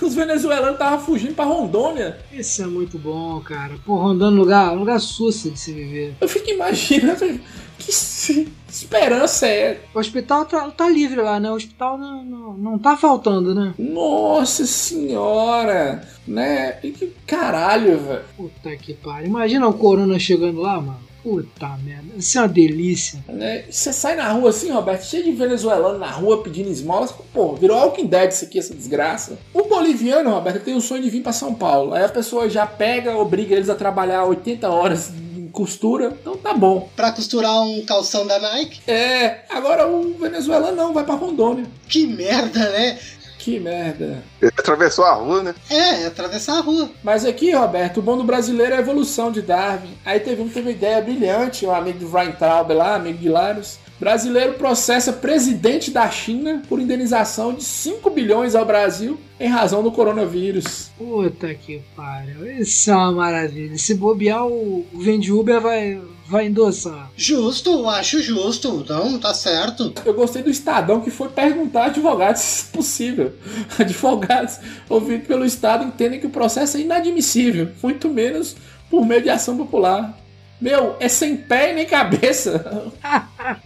Os 0.06 0.14
venezuelanos 0.14 0.72
estavam 0.72 1.00
fugindo 1.00 1.34
pra 1.34 1.44
Rondônia. 1.44 2.18
Isso 2.32 2.62
é 2.62 2.66
muito 2.66 2.98
bom, 2.98 3.40
cara. 3.40 3.74
Pô, 3.84 3.96
rondando 3.96 4.36
lugar, 4.36 4.72
um 4.72 4.80
lugar 4.80 5.00
sussa 5.00 5.50
de 5.50 5.58
se 5.58 5.72
viver. 5.72 6.14
Eu 6.20 6.28
fico 6.28 6.48
imaginando 6.50 7.40
que 7.78 7.92
se- 7.92 8.48
esperança 8.70 9.46
é. 9.46 9.80
O 9.94 9.98
hospital 9.98 10.44
tá, 10.46 10.70
tá 10.70 10.88
livre 10.88 11.20
lá, 11.20 11.38
né? 11.40 11.50
O 11.50 11.54
hospital 11.54 11.98
não, 11.98 12.24
não, 12.24 12.52
não 12.54 12.78
tá 12.78 12.96
faltando, 12.96 13.54
né? 13.54 13.74
Nossa 13.78 14.64
senhora, 14.66 16.02
né? 16.26 16.78
E 16.82 16.90
que 16.90 17.12
caralho, 17.26 17.98
velho. 17.98 18.22
Puta 18.36 18.76
que 18.76 18.94
pariu. 18.94 19.26
Imagina 19.26 19.66
o 19.68 19.74
corona 19.74 20.18
chegando 20.18 20.60
lá, 20.60 20.80
mano. 20.80 21.10
Puta 21.22 21.68
merda. 21.84 22.06
Isso 22.16 22.38
é 22.38 22.40
uma 22.40 22.48
delícia. 22.48 23.22
né? 23.28 23.64
Você 23.70 23.92
sai 23.92 24.16
na 24.16 24.32
rua 24.32 24.48
assim, 24.48 24.70
Roberto, 24.70 25.02
cheio 25.04 25.24
de 25.24 25.32
venezuelano 25.32 25.98
na 25.98 26.10
rua 26.10 26.42
pedindo 26.42 26.70
esmola. 26.70 27.06
você 27.06 27.12
fala, 27.12 27.26
Pô, 27.34 27.54
virou 27.56 27.76
Walking 27.76 28.06
Dead 28.06 28.30
isso 28.30 28.46
aqui, 28.46 28.58
essa 28.58 28.74
desgraça. 28.74 29.38
O 29.52 29.64
boliviano, 29.64 30.30
Roberto, 30.30 30.64
tem 30.64 30.74
o 30.74 30.80
sonho 30.80 31.02
de 31.02 31.10
vir 31.10 31.22
pra 31.22 31.32
São 31.32 31.54
Paulo. 31.54 31.92
Aí 31.92 32.02
a 32.04 32.08
pessoa 32.08 32.48
já 32.48 32.66
pega, 32.66 33.14
obriga 33.18 33.54
eles 33.54 33.68
a 33.68 33.74
trabalhar 33.74 34.24
80 34.24 34.66
horas 34.70 35.12
costura. 35.50 36.16
Então 36.20 36.36
tá 36.36 36.54
bom. 36.54 36.88
Pra 36.96 37.12
costurar 37.12 37.62
um 37.62 37.84
calção 37.84 38.26
da 38.26 38.38
Nike? 38.38 38.80
É, 38.90 39.44
agora 39.50 39.86
o 39.86 40.14
venezuelano 40.14 40.76
não, 40.76 40.92
vai 40.92 41.04
pra 41.04 41.14
Rondônia. 41.14 41.66
Que 41.88 42.06
merda, 42.06 42.70
né? 42.70 42.98
Que 43.40 43.58
merda. 43.58 44.22
Ele 44.40 44.52
atravessou 44.54 45.04
a 45.06 45.14
rua, 45.14 45.42
né? 45.42 45.54
É, 45.70 46.04
atravessar 46.04 46.58
a 46.58 46.60
rua. 46.60 46.90
Mas 47.02 47.24
aqui, 47.24 47.52
Roberto, 47.52 47.96
o 47.98 48.02
bom 48.02 48.16
do 48.18 48.22
brasileiro 48.22 48.74
é 48.74 48.76
a 48.76 48.80
evolução 48.80 49.32
de 49.32 49.40
Darwin. 49.40 49.96
Aí 50.04 50.20
teve 50.20 50.42
um 50.42 50.48
que 50.48 50.52
teve 50.52 50.68
uma 50.68 50.76
ideia 50.76 51.00
brilhante, 51.00 51.64
um 51.64 51.74
amigo 51.74 51.98
do 52.00 52.10
Ryan 52.10 52.32
Traub 52.32 52.70
lá, 52.72 52.96
amigo 52.96 53.16
de 53.16 53.30
Laros. 53.30 53.78
Brasileiro 53.98 54.54
processa 54.54 55.12
presidente 55.12 55.90
da 55.90 56.08
China 56.10 56.62
por 56.68 56.80
indenização 56.80 57.52
de 57.54 57.64
5 57.64 58.08
bilhões 58.10 58.54
ao 58.54 58.64
Brasil 58.64 59.18
em 59.38 59.48
razão 59.48 59.82
do 59.82 59.92
coronavírus. 59.92 60.90
Puta 60.96 61.54
que 61.54 61.82
pariu. 61.96 62.50
Isso 62.60 62.90
é 62.90 62.94
uma 62.94 63.12
maravilha. 63.12 63.76
Se 63.78 63.94
bobear, 63.94 64.46
o 64.46 64.86
o 64.92 65.00
Vende 65.00 65.32
Uber 65.32 65.60
vai, 65.60 66.00
vai 66.30 66.46
endossar. 66.46 67.10
Justo, 67.16 67.88
acho 67.88 68.22
justo. 68.22 68.86
Não, 68.88 69.18
tá 69.18 69.34
certo. 69.34 69.92
Eu 70.04 70.14
gostei 70.14 70.42
do 70.42 70.48
Estadão 70.48 71.00
que 71.00 71.10
foi 71.10 71.28
perguntar 71.28 71.82
a 71.82 71.86
advogados 71.86 72.40
se 72.40 72.66
é 72.70 72.76
possível. 72.76 73.34
Advogados 73.78 74.60
ouvidos 74.88 75.26
pelo 75.26 75.44
Estado 75.44 75.84
entendem 75.84 76.20
que 76.20 76.26
o 76.26 76.30
processo 76.30 76.76
é 76.76 76.80
inadmissível, 76.80 77.70
muito 77.82 78.08
menos 78.08 78.56
por 78.88 79.04
meio 79.04 79.22
de 79.22 79.28
ação 79.28 79.56
popular. 79.56 80.16
Meu, 80.60 80.96
é 81.00 81.08
sem 81.08 81.36
pé 81.36 81.72
e 81.72 81.74
nem 81.74 81.86
cabeça. 81.86 82.92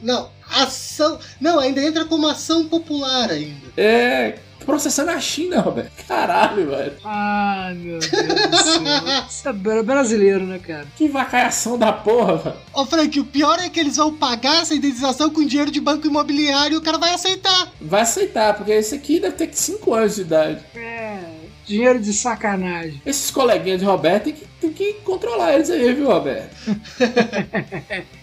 Não, 0.01 0.31
ação. 0.49 1.19
Não, 1.41 1.59
ainda 1.59 1.83
entra 1.83 2.05
como 2.05 2.27
ação 2.27 2.67
popular 2.69 3.31
ainda. 3.31 3.67
É. 3.77 4.39
Processando 4.65 5.11
a 5.11 5.21
China, 5.21 5.61
Roberto. 5.61 6.05
Caralho, 6.07 6.71
velho. 6.71 6.93
Ai, 7.05 7.75
meu 7.75 7.99
Deus 7.99 8.11
do 8.11 8.57
céu. 8.57 9.25
Isso 9.29 9.49
é 9.49 9.53
bra- 9.53 9.83
brasileiro, 9.83 10.45
né, 10.45 10.59
cara? 10.59 10.87
Que 10.97 11.09
vacaiação 11.09 11.77
da 11.79 11.93
porra, 11.93 12.37
velho. 12.37 12.57
Ô, 12.73 12.85
Frank, 12.87 13.21
o 13.21 13.25
pior 13.25 13.59
é 13.61 13.69
que 13.69 13.79
eles 13.81 13.97
vão 13.97 14.15
pagar 14.15 14.63
essa 14.63 14.75
indenização 14.75 15.31
com 15.31 15.45
dinheiro 15.45 15.71
de 15.71 15.81
banco 15.81 16.07
imobiliário 16.07 16.75
e 16.75 16.79
o 16.79 16.83
cara 16.83 16.99
vai 16.99 17.13
aceitar. 17.15 17.71
Vai 17.81 18.01
aceitar, 18.03 18.55
porque 18.55 18.73
esse 18.73 18.95
aqui 18.95 19.21
deve 19.21 19.37
ter 19.37 19.51
5 19.53 19.95
anos 19.95 20.15
de 20.17 20.23
idade. 20.23 20.61
É. 20.75 21.19
Dinheiro 21.67 21.99
de 21.99 22.13
sacanagem. 22.13 23.01
Esses 23.07 23.31
coleguinhas 23.31 23.81
de 23.81 23.87
Roberto 23.87 24.25
tem 24.25 24.33
que, 24.35 24.47
tem 24.61 24.73
que 24.73 24.93
controlar 25.05 25.55
eles 25.55 25.71
aí, 25.71 25.93
viu, 25.95 26.07
Roberto? 26.09 26.55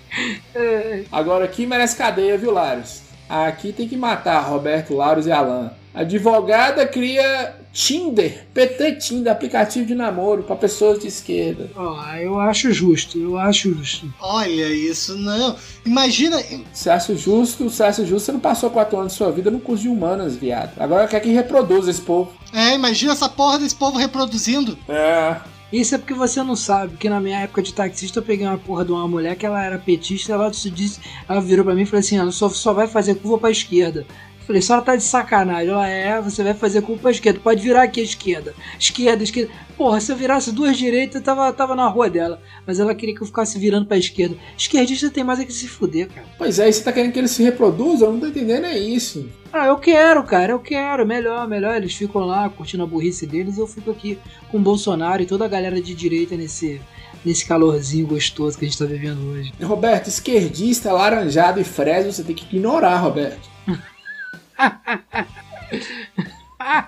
É, 0.54 1.04
Agora 1.10 1.46
aqui 1.46 1.66
merece 1.66 1.96
cadeia, 1.96 2.38
viu, 2.38 2.52
Laros? 2.52 3.02
Aqui 3.30 3.72
tem 3.72 3.88
que 3.88 3.96
matar 3.96 4.42
Roberto, 4.42 4.94
Laros 4.94 5.26
e 5.26 5.32
Alan. 5.32 5.72
Advogada 5.94 6.88
cria 6.88 7.56
Tinder, 7.74 8.46
PT 8.54 8.96
Tinder, 8.96 9.32
aplicativo 9.32 9.86
de 9.86 9.94
namoro 9.94 10.44
para 10.44 10.56
pessoas 10.56 11.00
de 11.00 11.08
esquerda. 11.08 11.70
ó, 11.76 12.16
eu 12.16 12.40
acho 12.40 12.72
justo, 12.72 13.18
eu 13.18 13.38
acho 13.38 13.74
justo. 13.74 14.14
Olha 14.20 14.70
isso, 14.70 15.18
não. 15.18 15.56
Imagina. 15.86 16.42
Você 16.72 16.90
acha 16.90 17.16
justo? 17.16 17.70
Você 17.70 17.84
acha 17.84 18.06
justo? 18.06 18.26
Você 18.26 18.32
não 18.32 18.40
passou 18.40 18.70
quatro 18.70 18.98
anos 18.98 19.14
da 19.14 19.18
sua 19.18 19.32
vida 19.32 19.52
no 19.52 19.60
curso 19.60 19.84
de 19.84 19.90
humanas, 19.90 20.36
viado. 20.36 20.72
Agora 20.80 21.08
quer 21.08 21.20
que 21.20 21.30
reproduza 21.30 21.92
esse 21.92 22.02
povo. 22.02 22.32
É, 22.54 22.74
imagina 22.74 23.14
essa 23.14 23.30
porra 23.30 23.60
desse 23.60 23.76
povo 23.76 23.98
reproduzindo. 23.98 24.78
É. 24.88 25.38
Isso 25.72 25.96
é 25.96 25.98
porque 25.98 26.14
você 26.14 26.44
não 26.44 26.56
sabe, 26.56 26.92
porque 26.92 27.10
na 27.10 27.22
minha 27.22 27.40
época 27.40 27.62
de 27.62 27.74
taxista 27.74 28.20
eu 28.20 28.24
peguei 28.24 28.46
uma 28.46 28.58
porra 28.58 28.84
de 28.84 28.92
uma 28.92 29.08
mulher 29.08 29.38
que 29.38 29.46
ela 29.46 29.64
era 29.64 29.78
petista, 29.80 30.34
ela 30.34 30.52
disse, 30.52 31.00
ela 31.30 31.40
virou 31.40 31.64
pra 31.64 31.74
mim 31.74 31.84
e 31.84 31.86
falou 31.86 32.02
assim, 32.02 32.18
ela 32.18 32.32
só, 32.32 32.50
só 32.50 32.74
vai 32.74 32.88
fazer 32.88 33.16
curva 33.16 33.38
pra 33.38 33.52
esquerda. 33.52 34.06
Falei, 34.52 34.62
só 34.62 34.82
tá 34.82 34.98
de 34.98 35.04
sacanagem. 35.04 35.70
Ela 35.70 35.88
é, 35.88 36.22
você 36.22 36.44
vai 36.44 36.54
fazer 36.54 36.82
curva 36.82 37.04
pra 37.04 37.12
esquerda, 37.12 37.40
pode 37.40 37.64
virar 37.64 37.84
aqui 37.84 38.02
à 38.02 38.04
esquerda. 38.04 38.54
Esquerda, 38.78 39.24
esquerda. 39.24 39.50
Porra, 39.78 40.02
se 40.02 40.12
eu 40.12 40.16
virasse 40.18 40.52
duas 40.52 40.78
direitas, 40.78 41.16
eu 41.16 41.22
tava, 41.22 41.54
tava 41.54 41.74
na 41.74 41.88
rua 41.88 42.10
dela. 42.10 42.42
Mas 42.68 42.78
ela 42.78 42.94
queria 42.94 43.16
que 43.16 43.22
eu 43.22 43.28
ficasse 43.28 43.58
virando 43.58 43.86
pra 43.86 43.98
esquerda. 43.98 44.36
Esquerdista 44.58 45.10
tem 45.10 45.24
mais 45.24 45.40
é 45.40 45.46
que 45.46 45.54
se 45.54 45.70
fuder, 45.70 46.10
cara. 46.10 46.28
Pois 46.38 46.60
é, 46.60 46.68
e 46.68 46.74
você 46.74 46.84
tá 46.84 46.92
querendo 46.92 47.14
que 47.14 47.20
eles 47.20 47.32
se 47.32 47.42
reproduzam? 47.42 48.10
Eu 48.10 48.14
não 48.14 48.20
tô 48.20 48.28
entendendo, 48.28 48.66
é 48.66 48.78
isso. 48.78 49.30
Ah, 49.54 49.68
eu 49.68 49.78
quero, 49.78 50.22
cara, 50.24 50.52
eu 50.52 50.60
quero. 50.60 51.08
Melhor, 51.08 51.48
melhor. 51.48 51.78
Eles 51.78 51.96
ficam 51.96 52.26
lá 52.26 52.50
curtindo 52.50 52.84
a 52.84 52.88
burrice 52.88 53.26
deles. 53.26 53.58
Eu 53.58 53.68
fico 53.68 53.90
aqui 53.90 54.20
com 54.50 54.58
o 54.58 54.62
Bolsonaro 54.62 55.22
e 55.22 55.26
toda 55.26 55.46
a 55.46 55.48
galera 55.48 55.82
de 55.82 55.96
direita 55.96 56.36
nesse, 56.36 56.82
nesse 57.24 57.46
calorzinho 57.46 58.06
gostoso 58.06 58.58
que 58.58 58.66
a 58.66 58.68
gente 58.68 58.78
tá 58.78 58.86
vivendo 58.86 59.32
hoje. 59.32 59.54
Roberto, 59.62 60.08
esquerdista, 60.08 60.92
laranjado 60.92 61.62
e 61.62 61.64
fresa, 61.64 62.12
você 62.12 62.22
tem 62.22 62.36
que 62.36 62.46
ignorar, 62.54 62.98
Roberto. 62.98 63.51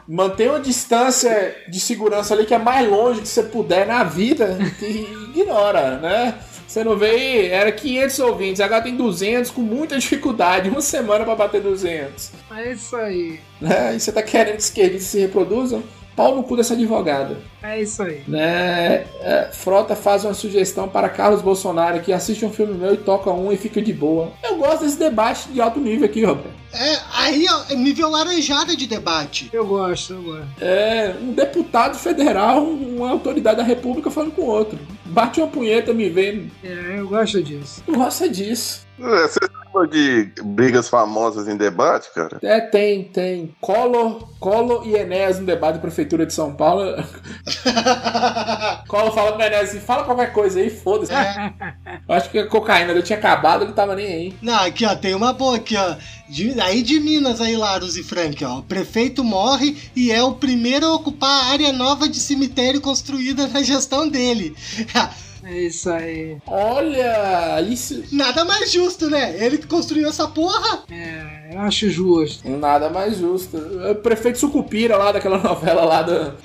Mantenha 0.08 0.52
uma 0.52 0.60
distância 0.60 1.56
de 1.68 1.80
segurança 1.80 2.34
ali 2.34 2.46
que 2.46 2.54
é 2.54 2.60
mais 2.60 2.88
longe 2.88 3.22
que 3.22 3.28
você 3.28 3.44
puder 3.44 3.88
na 3.88 4.04
vida 4.04 4.58
e 4.82 5.08
ignora, 5.32 5.98
né? 5.98 6.36
Você 6.68 6.84
não 6.84 6.98
vê, 6.98 7.50
era 7.50 7.72
500 7.72 8.20
ouvintes, 8.20 8.62
agora 8.62 8.82
tem 8.82 8.96
200 8.96 9.52
com 9.52 9.62
muita 9.62 9.98
dificuldade, 9.98 10.70
uma 10.70 10.82
semana 10.82 11.24
para 11.24 11.36
bater 11.36 11.62
200. 11.62 12.32
É 12.52 12.72
isso 12.72 12.96
aí. 12.96 13.40
Né? 13.62 13.96
E 13.96 14.00
você 14.00 14.12
tá 14.12 14.24
querendo 14.24 14.56
que 14.56 14.64
esquerdistas 14.64 15.12
se 15.12 15.20
reproduzam? 15.20 15.84
Pau 16.16 16.36
no 16.36 16.44
cu 16.44 16.56
dessa 16.56 16.74
advogada. 16.74 17.38
É 17.62 17.82
isso 17.82 18.04
aí. 18.04 18.24
Né? 18.28 19.06
É, 19.22 19.50
Frota 19.52 19.96
faz 19.96 20.24
uma 20.26 20.34
sugestão 20.34 20.88
para 20.88 21.10
Carlos 21.10 21.42
Bolsonaro 21.42 22.02
que 22.02 22.14
assiste 22.14 22.46
um 22.46 22.52
filme 22.52 22.74
meu 22.74 22.94
e 22.94 22.98
toca 22.98 23.32
um 23.32 23.52
e 23.52 23.58
fica 23.58 23.82
de 23.82 23.94
boa. 23.94 24.32
Eu 24.44 24.58
gosto 24.58 24.84
desse 24.84 24.98
debate 24.98 25.50
de 25.50 25.62
alto 25.62 25.80
nível 25.80 26.06
aqui, 26.06 26.24
Roberto. 26.24 26.64
É, 26.74 27.00
aí, 27.14 27.46
ó, 27.50 27.72
é 27.72 27.76
nível 27.76 28.10
laranjada 28.10 28.76
de 28.76 28.88
debate. 28.88 29.50
Eu 29.54 29.66
gosto, 29.66 30.14
eu 30.14 30.24
gosto. 30.24 30.48
É, 30.60 31.16
um 31.22 31.32
deputado 31.32 31.98
federal, 31.98 32.64
uma 32.64 33.12
autoridade 33.12 33.58
da 33.58 33.64
república 33.64 34.10
falando 34.10 34.32
com 34.32 34.44
outro. 34.44 34.80
Bate 35.06 35.40
uma 35.40 35.48
punheta 35.48 35.94
me 35.94 36.10
vendo. 36.10 36.50
É, 36.64 36.96
eu 36.98 37.08
gosto 37.08 37.42
disso. 37.44 37.84
Eu 37.88 37.94
gosto 37.94 38.28
disso. 38.28 38.86
É, 39.00 39.28
Você 39.28 39.40
sabe 39.74 39.90
de 39.90 40.44
brigas 40.44 40.88
famosas 40.88 41.48
em 41.48 41.58
debate, 41.58 42.10
cara? 42.14 42.38
É, 42.42 42.62
tem, 42.62 43.04
tem. 43.06 43.56
Collor, 43.60 44.28
Collor 44.40 44.88
e 44.88 44.96
Enéas 44.96 45.40
no 45.40 45.46
debate 45.46 45.76
da 45.76 45.80
Prefeitura 45.82 46.26
de 46.26 46.34
São 46.34 46.54
Paulo. 46.54 46.84
Collor 48.88 49.14
fala 49.14 49.34
pro 49.34 49.42
Enéas 49.44 49.70
assim, 49.70 49.80
fala 49.80 50.04
qualquer 50.04 50.32
coisa 50.34 50.60
aí, 50.60 50.70
foda-se. 50.70 51.12
Eu 52.08 52.16
acho 52.16 52.30
que 52.30 52.40
a 52.40 52.48
cocaína 52.48 52.94
dele 52.94 53.06
tinha 53.06 53.18
acabado, 53.18 53.64
ele 53.64 53.74
tava 53.74 53.96
nem 53.96 54.06
aí. 54.08 54.34
Não, 54.42 54.56
aqui 54.56 54.86
ó, 54.86 54.96
tem 54.96 55.14
uma 55.16 55.34
boa 55.34 55.58
aqui 55.58 55.76
ó. 55.76 55.96
De- 56.30 56.60
aí 56.60 56.82
de 56.82 57.00
Minas 57.00 57.42
aí, 57.42 57.56
Laros 57.56 57.98
e 57.98 58.04
Frank, 58.04 58.44
ó. 58.44 58.60
O 58.60 58.64
prefeito 58.64 59.24
morre 59.24 59.78
e 59.96 60.12
é 60.12 60.24
o 60.24 60.34
primeiro 60.34 60.86
a 60.86 60.94
ocupar 60.94 61.30
a 61.30 61.46
área 61.52 61.74
nova 61.74 62.08
de 62.08 62.20
cemitério 62.20 62.82
construída 62.82 63.48
na 63.48 63.62
gestão 63.62 64.08
dele. 64.08 64.56
É 65.44 65.58
isso 65.60 65.90
aí. 65.90 66.38
Olha, 66.48 67.62
isso... 67.62 68.04
Nada 68.12 68.46
mais 68.46 68.72
justo, 68.72 69.10
né? 69.10 69.36
Ele 69.44 69.58
que 69.58 69.68
construiu 69.68 70.08
essa 70.08 70.28
porra. 70.28 70.84
É, 70.90 71.54
eu 71.54 71.60
acho 71.60 71.90
justo. 71.90 72.50
Nada 72.50 72.90
mais 72.90 73.18
justo. 73.18 73.58
É 73.84 73.92
O 73.92 73.96
prefeito 73.96 74.40
Sucupira 74.40 74.98
lá 74.98 75.12
daquela 75.12 75.38
novela 75.44 75.84
lá 75.84 76.02
da... 76.02 76.36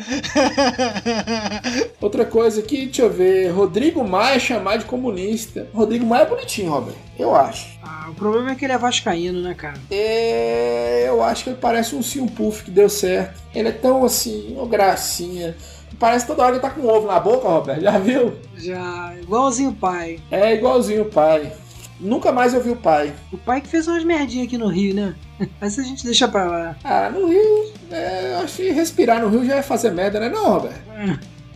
Outra 2.00 2.24
coisa 2.24 2.60
aqui, 2.60 2.86
deixa 2.86 3.02
eu 3.02 3.10
ver. 3.10 3.50
Rodrigo 3.50 4.02
Maia 4.06 4.38
chamar 4.38 4.78
de 4.78 4.84
comunista. 4.84 5.68
Rodrigo 5.72 6.04
Maia 6.04 6.22
é 6.22 6.26
bonitinho, 6.26 6.70
Robert. 6.70 6.94
Eu 7.18 7.34
acho. 7.34 7.78
Ah, 7.82 8.06
o 8.10 8.14
problema 8.14 8.52
é 8.52 8.54
que 8.54 8.64
ele 8.64 8.72
é 8.72 8.78
vascaíno, 8.78 9.40
né, 9.40 9.54
cara? 9.54 9.78
É, 9.90 11.04
eu 11.08 11.22
acho 11.22 11.44
que 11.44 11.50
ele 11.50 11.58
parece 11.60 11.94
um 11.94 12.02
Sim 12.02 12.26
Puff 12.26 12.64
que 12.64 12.70
deu 12.70 12.88
certo. 12.88 13.42
Ele 13.54 13.68
é 13.68 13.72
tão 13.72 14.04
assim, 14.04 14.54
uma 14.56 14.66
gracinha. 14.66 15.56
Parece 15.98 16.26
toda 16.26 16.42
hora 16.42 16.58
que 16.58 16.64
ele 16.64 16.74
tá 16.74 16.80
com 16.80 16.86
ovo 16.86 17.06
na 17.06 17.18
boca, 17.18 17.48
Roberto. 17.48 17.82
Já 17.82 17.98
viu? 17.98 18.34
Já, 18.56 19.14
igualzinho 19.20 19.70
o 19.70 19.74
pai. 19.74 20.20
É 20.30 20.54
igualzinho 20.54 21.02
o 21.02 21.10
pai. 21.10 21.52
Nunca 22.00 22.30
mais 22.30 22.54
eu 22.54 22.62
vi 22.62 22.70
o 22.70 22.76
pai. 22.76 23.12
O 23.32 23.36
pai 23.36 23.60
que 23.60 23.68
fez 23.68 23.88
umas 23.88 24.04
merdinhas 24.04 24.46
aqui 24.46 24.56
no 24.56 24.68
Rio, 24.68 24.94
né? 24.94 25.14
Mas 25.60 25.76
a 25.78 25.82
gente 25.82 26.04
deixa 26.04 26.28
pra 26.28 26.44
lá. 26.44 26.76
Ah, 26.84 27.10
no 27.10 27.26
Rio, 27.26 27.72
é, 27.90 28.34
eu 28.34 28.38
acho 28.38 28.56
que 28.58 28.70
respirar 28.70 29.20
no 29.20 29.28
Rio 29.28 29.44
já 29.44 29.56
é 29.56 29.62
fazer 29.62 29.90
merda, 29.90 30.20
né, 30.20 30.28
não, 30.28 30.52
Roberto? 30.52 30.80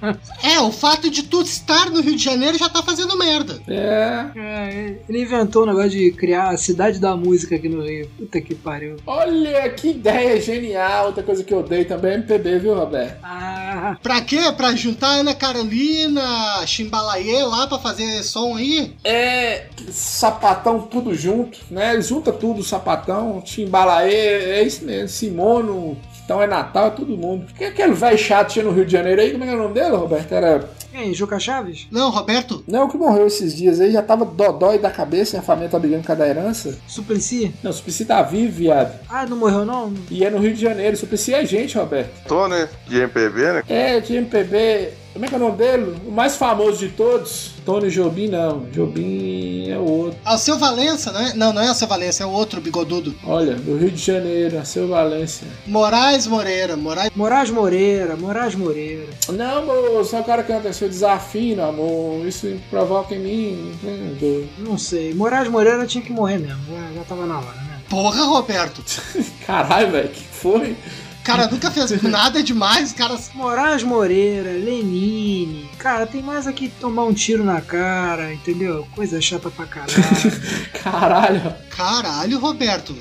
É, 0.42 0.60
o 0.60 0.72
fato 0.72 1.08
de 1.08 1.22
tu 1.22 1.40
estar 1.42 1.88
no 1.90 2.00
Rio 2.00 2.16
de 2.16 2.22
Janeiro 2.24 2.58
já 2.58 2.68
tá 2.68 2.82
fazendo 2.82 3.16
merda. 3.16 3.60
É. 3.68 4.26
É, 4.36 4.96
ele 5.08 5.22
inventou 5.22 5.62
o 5.62 5.66
negócio 5.66 5.90
de 5.90 6.10
criar 6.10 6.48
a 6.50 6.56
cidade 6.56 6.98
da 6.98 7.16
música 7.16 7.54
aqui 7.56 7.68
no 7.68 7.82
Rio. 7.84 8.10
Puta 8.18 8.40
que 8.40 8.54
pariu. 8.54 8.96
Olha 9.06 9.68
que 9.70 9.90
ideia 9.90 10.40
genial. 10.40 11.06
Outra 11.06 11.22
coisa 11.22 11.44
que 11.44 11.54
eu 11.54 11.60
odeio 11.60 11.84
também 11.86 12.12
é 12.12 12.14
MPB, 12.16 12.58
viu, 12.58 12.74
Roberto? 12.74 13.18
Ah, 13.22 13.96
Pra 14.02 14.20
quê? 14.20 14.40
Pra 14.56 14.74
juntar 14.74 15.20
Ana 15.20 15.34
Carolina, 15.34 16.66
Chimbalaie 16.66 17.42
lá 17.44 17.66
pra 17.66 17.78
fazer 17.78 18.22
som 18.22 18.56
aí? 18.56 18.94
É 19.04 19.66
sapatão 19.90 20.80
tudo 20.82 21.14
junto, 21.14 21.58
né? 21.70 22.00
Junta 22.00 22.32
tudo, 22.32 22.62
sapatão, 22.62 23.40
timbalaê, 23.40 24.60
é 24.60 24.62
isso 24.62 24.84
mesmo, 24.84 25.08
Simono, 25.08 25.96
então 26.24 26.42
é 26.42 26.46
Natal, 26.46 26.88
é 26.88 26.90
todo 26.90 27.16
mundo. 27.16 27.46
Que 27.56 27.64
aquele 27.64 27.92
velho 27.92 28.18
chato 28.18 28.52
tinha 28.52 28.64
no 28.64 28.70
Rio 28.72 28.84
de 28.86 28.92
Janeiro 28.92 29.20
aí, 29.20 29.32
como 29.32 29.44
é 29.44 29.46
que 29.46 29.52
é 29.52 29.56
o 29.56 29.62
nome 29.62 29.74
dele, 29.74 29.96
Roberto? 29.96 30.32
Era. 30.32 30.68
quem? 30.90 31.12
Juca 31.12 31.38
Chaves? 31.38 31.86
Não, 31.90 32.10
Roberto. 32.10 32.62
Não, 32.66 32.88
que 32.88 32.96
morreu 32.96 33.26
esses 33.26 33.54
dias 33.54 33.80
aí, 33.80 33.92
já 33.92 34.02
tava 34.02 34.24
dodói 34.24 34.78
da 34.78 34.90
cabeça 34.90 35.36
e 35.36 35.38
a 35.38 35.42
família 35.42 35.68
tá 35.68 35.78
brigando 35.78 36.04
com 36.06 36.12
a 36.12 36.14
da 36.14 36.28
herança. 36.28 36.78
Suplicy? 36.86 37.54
Não, 37.62 37.72
Suplicy 37.72 38.04
tá 38.04 38.22
vivo, 38.22 38.52
viado. 38.52 38.98
Ah, 39.08 39.26
não 39.26 39.36
morreu 39.36 39.64
não? 39.64 39.92
E 40.10 40.24
é 40.24 40.30
no 40.30 40.38
Rio 40.38 40.54
de 40.54 40.60
Janeiro, 40.60 40.96
Suplicy 40.96 41.34
é 41.34 41.44
gente, 41.44 41.76
Roberto. 41.76 42.10
Tô, 42.26 42.46
né? 42.48 42.68
De 42.86 42.98
MPB, 42.98 43.52
né? 43.52 43.62
É, 43.68 44.00
de 44.00 44.16
MPB. 44.16 45.01
Como 45.12 45.24
é 45.26 45.28
que 45.28 45.34
é 45.34 45.36
o 45.36 45.40
nome 45.40 45.56
dele? 45.58 45.94
O 46.06 46.10
mais 46.10 46.36
famoso 46.36 46.78
de 46.78 46.88
todos? 46.88 47.52
Tony 47.66 47.90
Jobim, 47.90 48.28
não. 48.28 48.60
Jobim 48.72 49.68
é 49.68 49.76
o 49.76 49.84
outro. 49.84 50.18
Alceu 50.24 50.58
Valença, 50.58 51.12
né? 51.12 51.32
Não, 51.36 51.52
não 51.52 51.60
é 51.60 51.68
Alceu 51.68 51.86
Valença, 51.86 52.22
é 52.22 52.26
o 52.26 52.30
outro 52.30 52.60
bigodudo. 52.62 53.14
Olha, 53.24 53.54
do 53.54 53.76
Rio 53.76 53.90
de 53.90 54.02
Janeiro, 54.02 54.58
a 54.58 54.64
seu 54.64 54.88
Valência. 54.88 55.46
Moraes 55.66 56.26
Moreira. 56.26 56.76
Moraes. 56.76 57.10
Moraes 57.14 57.50
Moreira, 57.50 58.16
Moraes 58.16 58.54
Moreira. 58.54 59.08
Não, 59.28 59.66
moço, 59.66 60.16
o 60.16 60.24
cara 60.24 60.42
canta 60.42 60.72
seu 60.72 60.88
desafio, 60.88 61.62
amor. 61.62 62.26
Isso 62.26 62.56
provoca 62.70 63.14
em 63.14 63.18
mim. 63.18 63.72
entendeu? 63.84 64.48
Não 64.58 64.78
sei. 64.78 65.12
Moraes 65.12 65.48
Moreira 65.48 65.86
tinha 65.86 66.02
que 66.02 66.12
morrer 66.12 66.38
mesmo. 66.38 66.60
Já, 66.70 66.92
já 66.94 67.04
tava 67.04 67.26
na 67.26 67.36
hora, 67.36 67.46
né? 67.46 67.80
Porra, 67.90 68.24
Roberto. 68.24 68.82
Caralho, 69.46 69.90
velho, 69.92 70.08
que 70.08 70.22
foi? 70.24 70.74
Cara 71.24 71.46
nunca 71.46 71.70
fez 71.70 72.02
nada 72.02 72.42
demais, 72.42 72.92
cara. 72.92 73.16
Moraes 73.34 73.82
Moreira, 73.82 74.50
Lenine. 74.50 75.70
Cara, 75.78 76.04
tem 76.06 76.20
mais 76.20 76.46
aqui 76.46 76.68
tomar 76.80 77.04
um 77.04 77.12
tiro 77.12 77.44
na 77.44 77.60
cara, 77.60 78.32
entendeu? 78.32 78.86
Coisa 78.94 79.20
chata 79.20 79.48
pra 79.50 79.66
caralho. 79.66 79.92
Caralho, 80.82 81.54
Caralho, 81.70 82.38
Roberto. 82.38 82.96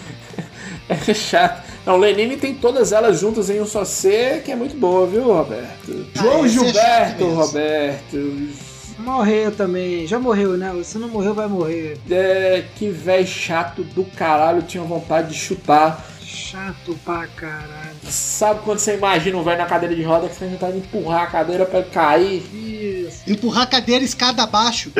é 0.88 1.14
chato. 1.14 1.66
Não, 1.86 1.96
Lenine 1.96 2.36
tem 2.36 2.54
todas 2.54 2.92
elas 2.92 3.18
juntas 3.18 3.48
em 3.48 3.62
um 3.62 3.66
só 3.66 3.82
ser, 3.82 4.42
que 4.42 4.52
é 4.52 4.56
muito 4.56 4.76
boa, 4.76 5.06
viu, 5.06 5.24
Roberto? 5.24 6.06
Ah, 6.18 6.22
João 6.22 6.44
é 6.44 6.48
Gilberto, 6.48 7.24
mesmo. 7.24 7.40
Roberto. 7.40 8.48
Morreu 8.98 9.52
também. 9.52 10.06
Já 10.06 10.18
morreu, 10.18 10.56
né? 10.58 10.70
Se 10.84 10.98
não 10.98 11.08
morreu, 11.08 11.32
vai 11.32 11.46
morrer. 11.46 11.98
É, 12.10 12.64
que 12.76 12.90
velho 12.90 13.26
chato 13.26 13.82
do 13.82 14.04
caralho, 14.04 14.60
tinha 14.62 14.82
vontade 14.82 15.30
de 15.30 15.38
chutar. 15.38 16.04
Chato 16.28 16.94
pra 17.06 17.26
caralho. 17.26 17.96
Sabe 18.04 18.60
quando 18.62 18.78
você 18.78 18.96
imagina 18.96 19.38
um 19.38 19.42
velho 19.42 19.56
na 19.56 19.64
cadeira 19.64 19.96
de 19.96 20.02
roda 20.02 20.28
que 20.28 20.34
você 20.34 20.40
tem 20.40 20.50
vontade 20.50 20.72
de 20.72 20.86
empurrar 20.86 21.22
a 21.22 21.26
cadeira 21.26 21.64
pra 21.64 21.78
ele 21.78 21.88
cair? 21.88 22.42
Isso. 22.54 23.22
Empurrar 23.26 23.62
a 23.62 23.66
cadeira 23.66 24.04
escada 24.04 24.42
abaixo. 24.42 24.92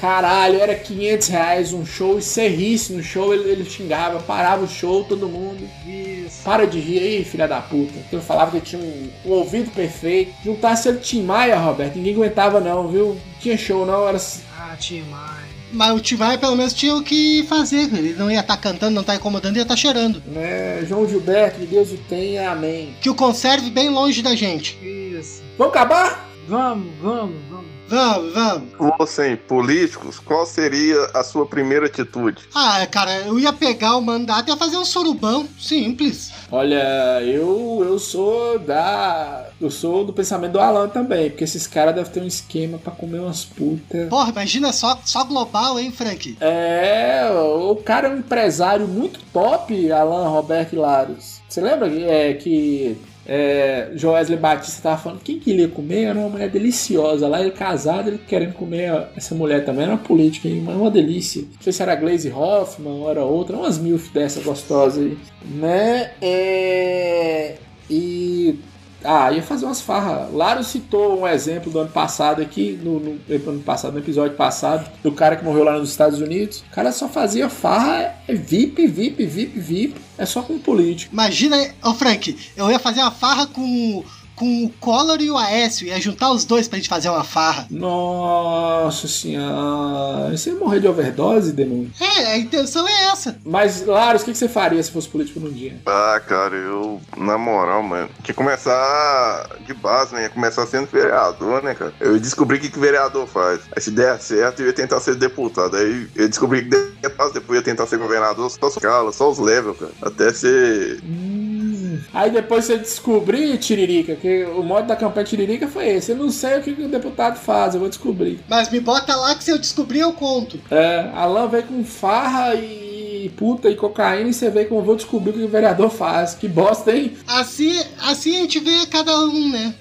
Caralho, 0.00 0.58
era 0.58 0.74
500 0.74 1.28
reais 1.28 1.72
um 1.74 1.84
show 1.84 2.18
e 2.18 2.22
se 2.22 2.48
risse 2.48 2.94
no 2.94 3.02
show, 3.02 3.34
ele, 3.34 3.50
ele 3.50 3.64
xingava, 3.68 4.20
parava 4.20 4.64
o 4.64 4.68
show, 4.68 5.04
todo 5.04 5.28
mundo. 5.28 5.68
Isso. 5.86 6.42
Para 6.42 6.66
de 6.66 6.80
rir 6.80 6.98
aí, 6.98 7.24
filha 7.24 7.46
da 7.46 7.60
puta. 7.60 7.92
Ele 8.10 8.22
falava 8.22 8.50
que 8.52 8.60
tinha 8.60 8.80
um, 8.80 9.10
um 9.26 9.30
ouvido 9.32 9.70
perfeito. 9.70 10.32
Juntasse 10.42 10.88
ele 10.88 10.98
Tim 10.98 11.24
Maia, 11.24 11.58
Roberto, 11.58 11.96
ninguém 11.96 12.14
aguentava 12.14 12.58
não, 12.58 12.88
viu? 12.88 13.08
Não 13.08 13.38
tinha 13.38 13.58
show 13.58 13.84
não, 13.84 14.08
era... 14.08 14.18
Ah, 14.58 14.74
tinha 14.78 15.04
mais. 15.04 15.43
Mas 15.74 15.94
o 15.94 16.00
Timai 16.00 16.38
pelo 16.38 16.56
menos 16.56 16.72
tinha 16.72 16.94
o 16.94 17.02
que 17.02 17.44
fazer. 17.48 17.92
Ele 17.92 18.14
não 18.14 18.30
ia 18.30 18.40
estar 18.40 18.56
cantando, 18.56 18.94
não 18.94 19.04
tá 19.04 19.16
incomodando, 19.16 19.56
ia 19.56 19.62
estar 19.62 19.76
cheirando. 19.76 20.22
Né? 20.26 20.84
João 20.86 21.08
Gilberto, 21.08 21.60
que 21.60 21.66
Deus 21.66 21.90
o 21.90 21.96
tenha, 22.08 22.50
amém. 22.50 22.94
Que 23.00 23.10
o 23.10 23.14
conserve 23.14 23.70
bem 23.70 23.88
longe 23.90 24.22
da 24.22 24.34
gente. 24.34 24.78
Isso. 24.82 25.42
Vamos 25.58 25.74
acabar? 25.74 26.33
Vamos, 26.48 26.92
vamos, 27.00 27.36
vamos. 27.50 27.74
Vamos, 27.86 28.32
vamos. 28.32 28.96
Fossem 28.96 29.36
políticos, 29.36 30.18
qual 30.18 30.46
seria 30.46 31.04
a 31.14 31.22
sua 31.22 31.46
primeira 31.46 31.86
atitude? 31.86 32.48
Ah, 32.54 32.86
cara, 32.86 33.20
eu 33.20 33.38
ia 33.38 33.52
pegar 33.52 33.96
o 33.96 34.00
mandato 34.00 34.48
e 34.48 34.50
ia 34.50 34.56
fazer 34.56 34.76
um 34.76 34.84
surubão. 34.84 35.46
Simples. 35.58 36.32
Olha, 36.50 37.20
eu 37.22 37.82
eu 37.84 37.98
sou 37.98 38.58
da. 38.58 39.48
Eu 39.60 39.70
sou 39.70 40.04
do 40.04 40.12
pensamento 40.12 40.52
do 40.52 40.60
Alan 40.60 40.88
também, 40.88 41.30
porque 41.30 41.44
esses 41.44 41.66
caras 41.66 41.94
devem 41.94 42.10
ter 42.10 42.22
um 42.22 42.26
esquema 42.26 42.78
pra 42.78 42.92
comer 42.92 43.20
umas 43.20 43.44
putas. 43.44 44.08
Porra, 44.08 44.30
imagina 44.30 44.72
só, 44.72 44.98
só 45.04 45.24
global, 45.24 45.78
hein, 45.78 45.92
Frank? 45.92 46.36
É, 46.40 47.28
o 47.30 47.76
cara 47.76 48.08
é 48.08 48.10
um 48.10 48.18
empresário 48.18 48.88
muito 48.88 49.20
top, 49.32 49.92
Alan 49.92 50.28
Roberto 50.28 50.76
Laros. 50.76 51.40
Você 51.48 51.60
lembra 51.60 51.88
é, 51.88 52.34
que 52.34 52.96
é, 53.26 53.90
Joesley 53.94 54.38
Batista 54.38 54.82
tava 54.82 55.00
falando 55.00 55.20
quem 55.20 55.38
que 55.38 55.50
ele 55.50 55.62
ia 55.62 55.68
comer? 55.68 56.04
Era 56.04 56.18
uma 56.18 56.28
mulher 56.28 56.50
deliciosa. 56.50 57.26
Lá 57.26 57.40
ele 57.40 57.50
casado, 57.50 58.08
ele 58.08 58.18
querendo 58.18 58.52
comer 58.52 59.08
essa 59.16 59.34
mulher 59.34 59.64
também. 59.64 59.84
Era 59.84 59.92
uma 59.92 59.98
política, 59.98 60.48
mas 60.48 60.76
uma 60.76 60.90
delícia. 60.90 61.42
Não 61.42 61.62
sei 61.62 61.72
se 61.72 61.82
era 61.82 61.94
Glaze 61.94 62.30
Hoffman 62.30 62.92
ou 62.92 63.10
era 63.10 63.24
outra. 63.24 63.56
Umas 63.56 63.78
milf 63.78 64.12
dessa 64.12 64.40
gostosa 64.40 65.00
aí. 65.00 65.16
Né? 65.44 66.10
É... 66.20 67.56
E 67.88 68.58
ah, 69.04 69.30
ia 69.32 69.42
fazer 69.42 69.66
umas 69.66 69.80
farras. 69.80 70.32
Laro 70.32 70.64
citou 70.64 71.20
um 71.20 71.28
exemplo 71.28 71.70
do 71.70 71.78
ano 71.78 71.90
passado 71.90 72.40
aqui, 72.40 72.78
no, 72.82 72.98
no, 72.98 73.20
ano 73.28 73.62
passado, 73.62 73.92
no 73.92 73.98
episódio 73.98 74.36
passado, 74.36 74.90
do 75.02 75.12
cara 75.12 75.36
que 75.36 75.44
morreu 75.44 75.64
lá 75.64 75.78
nos 75.78 75.90
Estados 75.90 76.20
Unidos. 76.20 76.64
O 76.70 76.74
cara 76.74 76.90
só 76.90 77.08
fazia 77.08 77.48
farra, 77.48 78.14
é 78.26 78.34
VIP, 78.34 78.86
VIP, 78.86 79.26
VIP, 79.26 79.60
VIP. 79.60 79.94
É 80.16 80.24
só 80.24 80.42
com 80.42 80.58
político. 80.58 81.12
Imagina, 81.12 81.56
ô 81.82 81.92
Frank, 81.94 82.36
eu 82.56 82.70
ia 82.70 82.78
fazer 82.78 83.00
uma 83.00 83.10
farra 83.10 83.46
com 83.46 84.04
com 84.36 84.64
o 84.64 84.68
Collor 84.80 85.20
e 85.20 85.30
o 85.30 85.36
Aécio. 85.36 85.86
Ia 85.86 86.00
juntar 86.00 86.30
os 86.32 86.44
dois 86.44 86.68
pra 86.68 86.78
gente 86.78 86.88
fazer 86.88 87.08
uma 87.08 87.24
farra. 87.24 87.66
Nossa 87.70 89.08
senhora. 89.08 90.36
Você 90.36 90.50
ia 90.50 90.56
morrer 90.56 90.80
de 90.80 90.88
overdose, 90.88 91.52
demônio? 91.52 91.90
É, 92.00 92.32
a 92.32 92.38
intenção 92.38 92.86
é 92.86 93.04
essa. 93.06 93.38
Mas, 93.44 93.84
Laros, 93.86 94.22
o 94.22 94.24
que 94.24 94.34
você 94.34 94.48
faria 94.48 94.82
se 94.82 94.90
fosse 94.90 95.08
político 95.08 95.40
num 95.40 95.50
dia? 95.50 95.76
Ah, 95.86 96.20
cara, 96.26 96.54
eu, 96.54 97.00
na 97.16 97.38
moral, 97.38 97.82
mano, 97.82 98.08
que 98.22 98.32
começar 98.32 99.48
de 99.66 99.74
base, 99.74 100.14
né? 100.14 100.22
Ia 100.22 100.30
começar 100.30 100.66
sendo 100.66 100.86
vereador, 100.86 101.62
né, 101.62 101.74
cara? 101.74 101.92
Eu 102.00 102.18
descobri 102.18 102.58
o 102.58 102.60
que, 102.60 102.70
que 102.70 102.78
vereador 102.78 103.26
faz. 103.26 103.60
Aí 103.74 103.82
se 103.82 103.90
der 103.90 104.18
certo, 104.20 104.60
eu 104.60 104.66
ia 104.66 104.72
tentar 104.72 105.00
ser 105.00 105.14
deputado. 105.16 105.76
Aí 105.76 106.08
eu 106.14 106.28
descobri 106.28 106.62
que 106.62 106.70
deputado, 106.70 107.32
depois 107.32 107.50
eu 107.50 107.56
ia 107.56 107.62
tentar 107.62 107.86
ser 107.86 107.98
governador, 107.98 108.50
só 108.50 108.66
os 108.66 108.76
calas, 108.76 109.16
só 109.16 109.30
os 109.30 109.38
levels, 109.38 109.78
cara. 109.78 109.92
Até 110.02 110.32
ser. 110.32 111.00
Hum. 111.04 111.63
Aí 112.12 112.30
depois 112.30 112.64
você 112.64 112.78
descobrir, 112.78 113.56
Tiririca, 113.58 114.14
que 114.14 114.44
o 114.44 114.62
modo 114.62 114.86
da 114.86 114.96
campanha 114.96 115.26
Tiririca 115.26 115.66
foi 115.68 115.88
esse. 115.88 116.12
Eu 116.12 116.16
não 116.16 116.30
sei 116.30 116.58
o 116.58 116.62
que, 116.62 116.70
o 116.70 116.88
deputado 116.88 117.38
faz, 117.38 117.74
eu 117.74 117.80
vou 117.80 117.88
descobrir. 117.88 118.40
Mas 118.48 118.70
me 118.70 118.80
bota 118.80 119.14
lá 119.16 119.34
que 119.34 119.44
se 119.44 119.50
eu 119.50 119.58
descobrir, 119.58 120.00
eu 120.00 120.12
conto. 120.12 120.58
É, 120.70 121.10
Alan 121.14 121.48
veio 121.48 121.64
com 121.64 121.84
farra 121.84 122.54
e 122.54 122.93
puta 123.28 123.70
e 123.70 123.76
cocaína 123.76 124.30
e 124.30 124.34
você 124.34 124.50
vê 124.50 124.64
como 124.64 124.80
eu 124.80 124.84
vou 124.84 124.96
descobrir 124.96 125.30
o 125.30 125.34
que 125.34 125.42
o 125.42 125.48
vereador 125.48 125.90
faz. 125.90 126.34
Que 126.34 126.48
bosta, 126.48 126.94
hein? 126.94 127.12
Assim, 127.26 127.78
assim 128.00 128.36
a 128.36 128.40
gente 128.40 128.60
vê 128.60 128.86
cada 128.86 129.18
um, 129.20 129.50
né? 129.50 129.74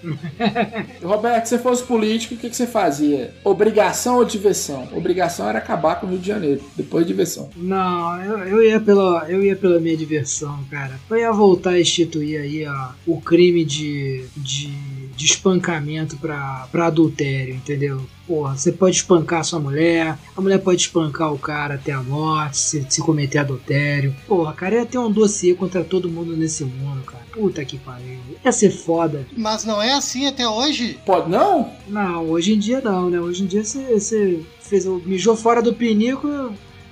Roberto, 1.03 1.45
se 1.45 1.57
você 1.57 1.59
fosse 1.59 1.83
político, 1.83 2.35
o 2.35 2.37
que, 2.37 2.49
que 2.49 2.55
você 2.55 2.67
fazia? 2.67 3.33
Obrigação 3.43 4.17
ou 4.17 4.25
diversão? 4.25 4.87
Obrigação 4.93 5.47
era 5.49 5.59
acabar 5.59 5.99
com 5.99 6.07
o 6.07 6.09
Rio 6.09 6.19
de 6.19 6.27
Janeiro, 6.27 6.61
depois 6.75 7.05
diversão. 7.05 7.49
Não, 7.55 8.21
eu, 8.23 8.37
eu, 8.39 8.63
ia 8.63 8.79
pela, 8.79 9.25
eu 9.29 9.43
ia 9.43 9.55
pela 9.55 9.79
minha 9.79 9.97
diversão, 9.97 10.59
cara. 10.69 10.99
Eu 11.09 11.17
ia 11.17 11.31
voltar 11.31 11.71
a 11.71 11.81
instituir 11.81 12.41
aí 12.41 12.65
ó, 12.65 12.89
o 13.05 13.21
crime 13.21 13.63
de, 13.63 14.25
de, 14.37 14.71
de 15.15 15.25
espancamento 15.25 16.17
pra, 16.17 16.67
pra 16.71 16.87
adultério, 16.87 17.55
entendeu? 17.55 18.01
Porra, 18.27 18.55
você 18.55 18.71
pode 18.71 18.95
espancar 18.95 19.43
sua 19.43 19.59
mulher, 19.59 20.17
a 20.35 20.41
mulher 20.41 20.57
pode 20.59 20.81
espancar 20.81 21.33
o 21.33 21.37
cara 21.37 21.75
até 21.75 21.91
a 21.91 22.01
morte, 22.01 22.57
se, 22.57 22.85
se 22.89 23.01
cometer 23.01 23.39
adultério. 23.39 24.15
Porra, 24.27 24.53
cara, 24.53 24.75
ia 24.75 24.85
ter 24.85 24.97
um 24.97 25.11
dossiê 25.11 25.53
contra 25.53 25.83
todo 25.83 26.09
mundo 26.09 26.35
nesse 26.35 26.63
mundo, 26.63 27.03
cara. 27.03 27.23
Puta 27.33 27.65
que 27.65 27.77
pariu. 27.77 28.19
Ia 28.43 28.51
ser 28.51 28.69
foda. 28.71 29.25
Mas 29.35 29.65
não 29.65 29.81
é 29.81 29.93
assim 29.93 30.25
até 30.25 30.47
hoje? 30.47 30.97
Pode 31.05 31.29
não? 31.29 31.69
Não, 31.87 32.29
hoje 32.29 32.53
em 32.53 32.59
dia 32.59 32.79
não, 32.81 33.09
né? 33.09 33.19
Hoje 33.19 33.43
em 33.43 33.45
dia 33.47 33.63
você, 33.63 33.99
você 33.99 34.39
fez, 34.61 34.85
o- 34.87 35.01
mijou 35.05 35.35
fora 35.35 35.61
do 35.61 35.73
pinico, 35.73 36.27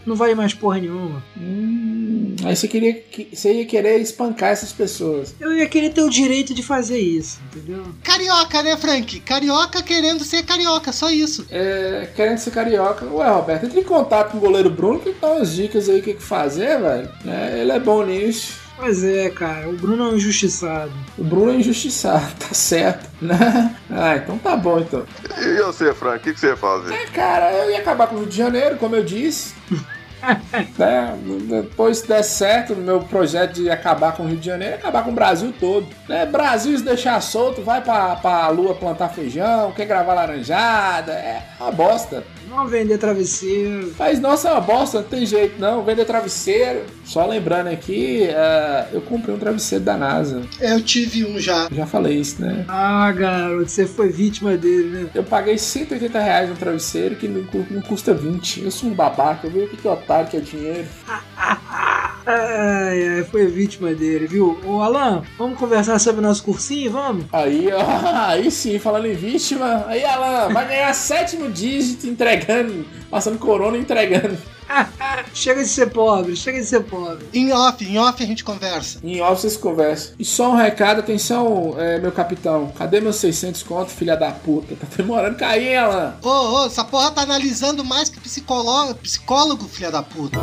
não 0.06 0.16
vale 0.16 0.36
mais 0.36 0.54
porra 0.54 0.80
nenhuma. 0.80 1.24
Hum, 1.40 2.01
aí 2.46 2.56
você, 2.56 2.68
queria, 2.68 2.94
que- 2.94 3.30
você 3.34 3.54
ia 3.54 3.66
querer 3.66 4.00
espancar 4.00 4.50
essas 4.52 4.72
pessoas. 4.72 5.34
Eu 5.40 5.54
ia 5.56 5.68
querer 5.68 5.92
ter 5.92 6.02
o 6.02 6.10
direito 6.10 6.54
de 6.54 6.64
fazer 6.64 7.00
isso, 7.00 7.40
entendeu? 7.54 7.84
Carioca, 8.04 8.64
né, 8.64 8.78
Frank? 8.78 9.20
Carioca 9.22 9.82
querendo 9.82 10.24
ser 10.24 10.44
carioca, 10.44 10.92
só 10.92 11.10
isso. 11.10 11.46
É, 11.50 12.08
querendo 12.16 12.38
ser 12.38 12.52
carioca. 12.52 13.06
Ué, 13.06 13.30
Roberto, 13.30 13.66
entre 13.66 13.80
em 13.80 13.84
contato 13.84 14.32
com 14.32 14.38
o 14.38 14.42
goleiro 14.42 14.70
Bruno 14.70 15.00
que 15.00 15.14
dá 15.20 15.28
umas 15.34 15.54
dicas 15.54 15.88
aí 15.90 16.00
o 16.00 16.04
que, 16.04 16.14
que 16.16 16.24
fazer, 16.24 16.80
velho. 16.80 17.10
É, 17.26 17.60
ele 17.62 17.72
é 17.72 17.80
bom 17.80 18.04
nisso. 18.06 18.60
Pois 18.78 19.04
é, 19.04 19.30
cara, 19.30 19.70
o 19.70 19.74
Bruno 19.74 20.06
é 20.06 20.14
um 20.14 20.16
injustiçado. 20.16 20.92
O 21.16 21.24
Bruno 21.24 21.52
é 21.52 21.56
injustiçado, 21.56 22.34
tá 22.40 22.52
certo, 22.52 23.08
né? 23.22 23.76
Ah, 23.90 24.16
então 24.18 24.40
tá 24.40 24.56
bom 24.58 24.80
então. 24.80 25.06
E 25.40 25.62
você, 25.62 25.94
Frank, 25.94 26.18
o 26.18 26.22
que, 26.22 26.34
que 26.34 26.40
você 26.40 26.48
ia 26.48 26.58
fazer? 26.58 26.92
É, 26.92 27.06
cara, 27.08 27.52
eu 27.54 27.70
ia 27.70 27.78
acabar 27.78 28.08
com 28.08 28.16
o 28.16 28.20
Rio 28.22 28.28
de 28.30 28.36
Janeiro, 28.38 28.78
como 28.78 28.96
eu 28.96 29.04
disse. 29.04 29.54
né? 30.78 31.18
Depois 31.48 32.00
se 32.00 32.08
der 32.08 32.24
certo 32.24 32.76
no 32.76 32.82
meu 32.82 33.00
projeto 33.02 33.54
de 33.54 33.70
acabar 33.70 34.16
com 34.16 34.24
o 34.24 34.28
Rio 34.28 34.38
de 34.38 34.46
Janeiro, 34.46 34.76
acabar 34.76 35.04
com 35.04 35.12
o 35.12 35.14
Brasil 35.14 35.54
todo. 35.60 35.88
Né? 36.08 36.26
Brasil 36.26 36.78
se 36.78 36.84
deixar 36.84 37.22
solto, 37.22 37.62
vai 37.62 37.82
pra, 37.82 38.16
pra 38.16 38.48
lua 38.50 38.76
plantar 38.76 39.10
feijão, 39.10 39.72
quer 39.72 39.86
gravar 39.86 40.14
laranjada, 40.14 41.14
é 41.14 41.44
uma 41.60 41.72
bosta. 41.72 42.24
Não 42.52 42.68
vender 42.68 42.98
travesseiro. 42.98 43.94
Mas 43.98 44.20
nossa, 44.20 44.50
é 44.50 44.52
uma 44.52 44.62
bosta, 44.62 45.00
não 45.02 45.08
tem 45.08 45.26
jeito 45.26 45.60
não. 45.60 45.84
Vender 45.84 46.04
travesseiro. 46.06 46.82
Só 47.06 47.26
lembrando 47.26 47.68
aqui, 47.68 48.24
é, 48.24 48.88
eu 48.92 49.02
comprei 49.02 49.34
um 49.34 49.40
travesseiro 49.40 49.84
da 49.84 49.96
NASA. 49.98 50.42
Eu 50.60 50.82
tive 50.82 51.26
um 51.26 51.40
já. 51.40 51.68
Já 51.72 51.86
falei 51.86 52.18
isso, 52.18 52.42
né? 52.42 52.66
Ah, 52.68 53.12
garoto, 53.12 53.70
você 53.70 53.86
foi 53.88 54.10
vítima 54.10 54.58
dele, 54.58 54.90
né? 54.90 55.10
Eu 55.16 55.24
paguei 55.24 55.58
180 55.58 56.20
reais 56.20 56.50
no 56.50 56.56
travesseiro 56.56 57.16
que 57.16 57.28
não, 57.28 57.44
cu- 57.46 57.66
não 57.72 57.82
custa 57.82 58.14
20. 58.14 58.64
Eu 58.64 58.72
sou 58.72 58.90
um 58.90 58.94
babaca, 58.94 59.48
eu 59.48 59.52
vi 59.52 59.60
o 59.64 59.68
que 59.70 59.78
que 59.78 59.88
é 59.88 59.92
otário 59.92 60.30
que 60.30 60.38
é 60.38 60.42
dinheiro. 60.42 60.88
Ai, 62.26 63.18
ai, 63.18 63.24
foi 63.24 63.48
vítima 63.48 63.94
dele, 63.94 64.28
viu? 64.28 64.60
Ô, 64.66 64.82
Alan, 64.82 65.24
vamos 65.38 65.58
conversar 65.58 66.00
sobre 66.00 66.20
o 66.20 66.24
nosso 66.24 66.44
cursinho, 66.44 66.92
vamos? 66.92 67.26
Aí, 67.32 67.70
ó, 67.72 67.82
aí 68.28 68.52
sim, 68.52 68.80
falando 68.80 69.08
em 69.08 69.16
vítima. 69.16 69.86
Aí, 69.88 70.04
Alan, 70.04 70.54
vai 70.54 70.68
ganhar 70.68 70.94
sétimo 70.94 71.50
dígito 71.50 72.08
entregando, 72.08 72.86
passando 73.10 73.40
corona 73.40 73.78
e 73.78 73.82
entregando. 73.82 74.38
chega 75.34 75.62
de 75.62 75.70
ser 75.70 75.90
pobre, 75.90 76.36
chega 76.36 76.60
de 76.60 76.66
ser 76.66 76.82
pobre. 76.82 77.26
Em 77.34 77.52
off, 77.52 77.84
em 77.84 77.98
off 77.98 78.24
a 78.24 78.26
gente 78.26 78.44
conversa. 78.44 79.00
Em 79.04 79.22
off 79.22 79.42
vocês 79.42 79.58
conversam. 79.58 80.14
E 80.18 80.26
só 80.26 80.52
um 80.52 80.56
recado, 80.56 81.00
atenção, 81.00 81.76
é, 81.78 82.00
meu 82.00 82.12
capitão. 82.12 82.72
Cadê 82.78 83.02
meus 83.02 83.18
600 83.18 83.64
conto, 83.64 83.92
filha 83.92 84.16
da 84.16 84.32
puta? 84.32 84.76
Tá 84.76 84.88
demorando 84.96 85.38
cair, 85.38 85.70
hein, 85.70 85.78
Alan? 85.78 86.16
Ô, 86.22 86.30
ô, 86.30 86.66
essa 86.66 86.84
porra 86.84 87.12
tá 87.12 87.22
analisando 87.22 87.84
mais 87.84 88.10
que 88.10 88.20
psicólogo, 88.20 88.96
psicólogo, 88.96 89.68
filha 89.68 89.92
da 89.92 90.04
puta. 90.04 90.40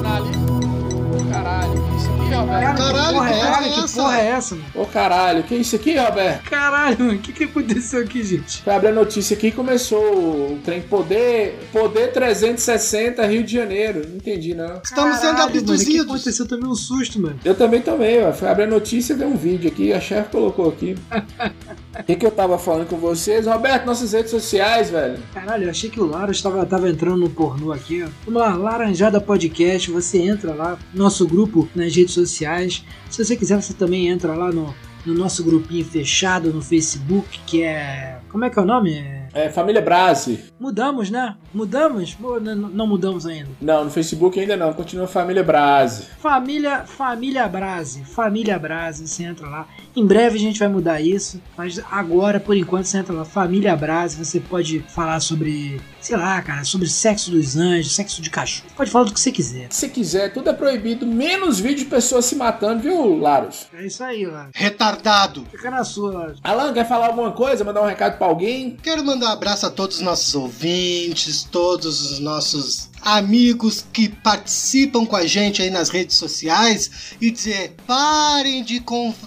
Caralho, 1.30 1.72
que 1.72 1.96
isso 1.96 2.10
aqui, 2.10 2.34
Roberto? 2.34 2.76
Caralho, 2.78 3.06
que 3.08 3.14
porra, 3.14 3.28
que 3.28 3.34
é, 3.34 3.44
porra 3.44 3.66
é 3.66 3.72
que 3.72 3.80
essa? 3.80 4.02
porra 4.02 4.18
é 4.18 4.26
essa, 4.28 4.54
mano? 4.54 4.66
Ô 4.74 4.86
caralho, 4.86 5.42
que 5.42 5.54
isso 5.56 5.76
aqui, 5.76 5.96
Roberto? 5.96 6.42
Caralho, 6.50 6.98
mano, 6.98 7.12
o 7.14 7.18
que, 7.18 7.32
que 7.32 7.44
aconteceu 7.44 8.00
aqui, 8.02 8.22
gente? 8.22 8.62
Foi 8.62 8.74
abrir 8.74 8.88
a 8.88 8.92
notícia 8.92 9.36
aqui 9.36 9.48
e 9.48 9.52
começou 9.52 9.98
o 10.00 10.58
trem 10.64 10.82
Poder, 10.82 11.58
Poder 11.72 12.12
360 12.12 13.26
Rio 13.26 13.42
de 13.42 13.52
Janeiro. 13.52 14.02
Não 14.08 14.16
entendi, 14.16 14.54
não. 14.54 14.80
Estamos 14.82 15.16
sendo 15.16 15.32
Caralho, 15.36 15.54
mano, 15.54 15.58
abduzidos. 15.60 16.06
aconteceu 16.06 16.46
também 16.46 16.68
um 16.68 16.74
susto, 16.74 17.20
mano. 17.20 17.38
Eu 17.44 17.54
também 17.54 17.80
tomei, 17.80 18.22
ó. 18.22 18.32
Foi 18.32 18.48
abrir 18.48 18.64
a 18.64 18.68
notícia 18.68 19.12
e 19.12 19.16
ver 19.16 19.26
um 19.26 19.36
vídeo 19.36 19.70
aqui, 19.70 19.92
a 19.92 20.00
chefe 20.00 20.30
colocou 20.30 20.68
aqui. 20.68 20.94
O 21.98 22.02
que, 22.04 22.14
que 22.14 22.24
eu 22.24 22.30
tava 22.30 22.56
falando 22.58 22.88
com 22.88 22.96
vocês? 22.96 23.46
Roberto, 23.46 23.84
nossas 23.84 24.12
redes 24.12 24.30
sociais, 24.30 24.88
velho. 24.88 25.18
Caralho, 25.34 25.64
eu 25.64 25.70
achei 25.70 25.90
que 25.90 26.00
o 26.00 26.06
Lara 26.06 26.30
estava 26.30 26.64
tava 26.64 26.88
entrando 26.88 27.18
no 27.18 27.28
pornô 27.28 27.72
aqui. 27.72 28.04
Vamos 28.24 28.40
lá, 28.40 28.54
Laranjada 28.54 29.20
Podcast, 29.20 29.90
você 29.90 30.18
entra 30.18 30.54
lá, 30.54 30.78
nosso 30.94 31.26
grupo 31.26 31.68
nas 31.74 31.94
redes 31.94 32.14
sociais. 32.14 32.84
Se 33.10 33.24
você 33.24 33.36
quiser, 33.36 33.60
você 33.60 33.74
também 33.74 34.08
entra 34.08 34.34
lá 34.34 34.52
no, 34.52 34.72
no 35.04 35.12
nosso 35.12 35.42
grupinho 35.42 35.84
fechado 35.84 36.52
no 36.52 36.62
Facebook, 36.62 37.40
que 37.44 37.64
é. 37.64 38.20
Como 38.28 38.44
é 38.44 38.50
que 38.50 38.58
é 38.58 38.62
o 38.62 38.66
nome? 38.66 38.94
É 38.94 39.17
É 39.38 39.48
Família 39.50 39.80
Brase. 39.80 40.44
Mudamos, 40.58 41.10
né? 41.10 41.36
Mudamos? 41.54 42.16
Ou 42.20 42.40
n- 42.40 42.54
não 42.56 42.86
mudamos 42.86 43.24
ainda? 43.24 43.48
Não, 43.60 43.84
no 43.84 43.90
Facebook 43.90 44.38
ainda 44.40 44.56
não, 44.56 44.72
continua 44.72 45.06
Família 45.06 45.44
Brase. 45.44 46.04
Família, 46.18 46.84
família 46.86 47.46
Brase, 47.46 48.02
família 48.04 48.58
Brase, 48.58 49.06
você 49.06 49.22
entra 49.22 49.46
lá. 49.48 49.66
Em 49.94 50.04
breve 50.04 50.36
a 50.36 50.40
gente 50.40 50.58
vai 50.58 50.68
mudar 50.68 51.00
isso, 51.00 51.40
mas 51.56 51.80
agora, 51.90 52.40
por 52.40 52.56
enquanto, 52.56 52.84
você 52.86 52.98
entra 52.98 53.12
lá, 53.12 53.24
família 53.24 53.76
Brase, 53.76 54.16
você 54.24 54.40
pode 54.40 54.80
falar 54.88 55.20
sobre, 55.20 55.80
sei 56.00 56.16
lá, 56.16 56.40
cara, 56.42 56.64
sobre 56.64 56.88
sexo 56.88 57.30
dos 57.30 57.56
anjos, 57.56 57.94
sexo 57.94 58.20
de 58.22 58.30
cachorro. 58.30 58.68
Pode 58.76 58.90
falar 58.90 59.04
do 59.06 59.12
que 59.14 59.20
você 59.20 59.30
quiser. 59.32 59.68
Se 59.70 59.88
quiser, 59.88 60.32
tudo 60.32 60.50
é 60.50 60.52
proibido, 60.52 61.06
menos 61.06 61.60
vídeo 61.60 61.78
de 61.78 61.84
pessoas 61.86 62.24
se 62.24 62.34
matando, 62.36 62.80
viu, 62.82 63.16
Laros? 63.18 63.66
É 63.72 63.86
isso 63.86 64.02
aí, 64.02 64.26
lá. 64.26 64.48
Retardado. 64.54 65.44
Fica 65.50 65.70
na 65.70 65.84
sua, 65.84 66.12
Laros. 66.12 66.40
Alan, 66.42 66.72
quer 66.72 66.86
falar 66.88 67.06
alguma 67.06 67.32
coisa? 67.32 67.64
Mandar 67.64 67.82
um 67.82 67.86
recado 67.86 68.18
pra 68.18 68.26
alguém? 68.26 68.76
Quero 68.82 69.04
mandar 69.04 69.27
um 69.28 69.32
abraço 69.32 69.66
a 69.66 69.70
todos 69.70 69.96
os 69.96 70.02
nossos 70.02 70.34
ouvintes, 70.34 71.46
todos 71.50 72.10
os 72.10 72.18
nossos 72.18 72.88
amigos 73.02 73.84
que 73.92 74.08
participam 74.08 75.04
com 75.06 75.16
a 75.16 75.26
gente 75.26 75.62
aí 75.62 75.70
nas 75.70 75.88
redes 75.88 76.16
sociais 76.16 77.16
e 77.20 77.30
dizer: 77.30 77.74
parem 77.86 78.62
de 78.62 78.82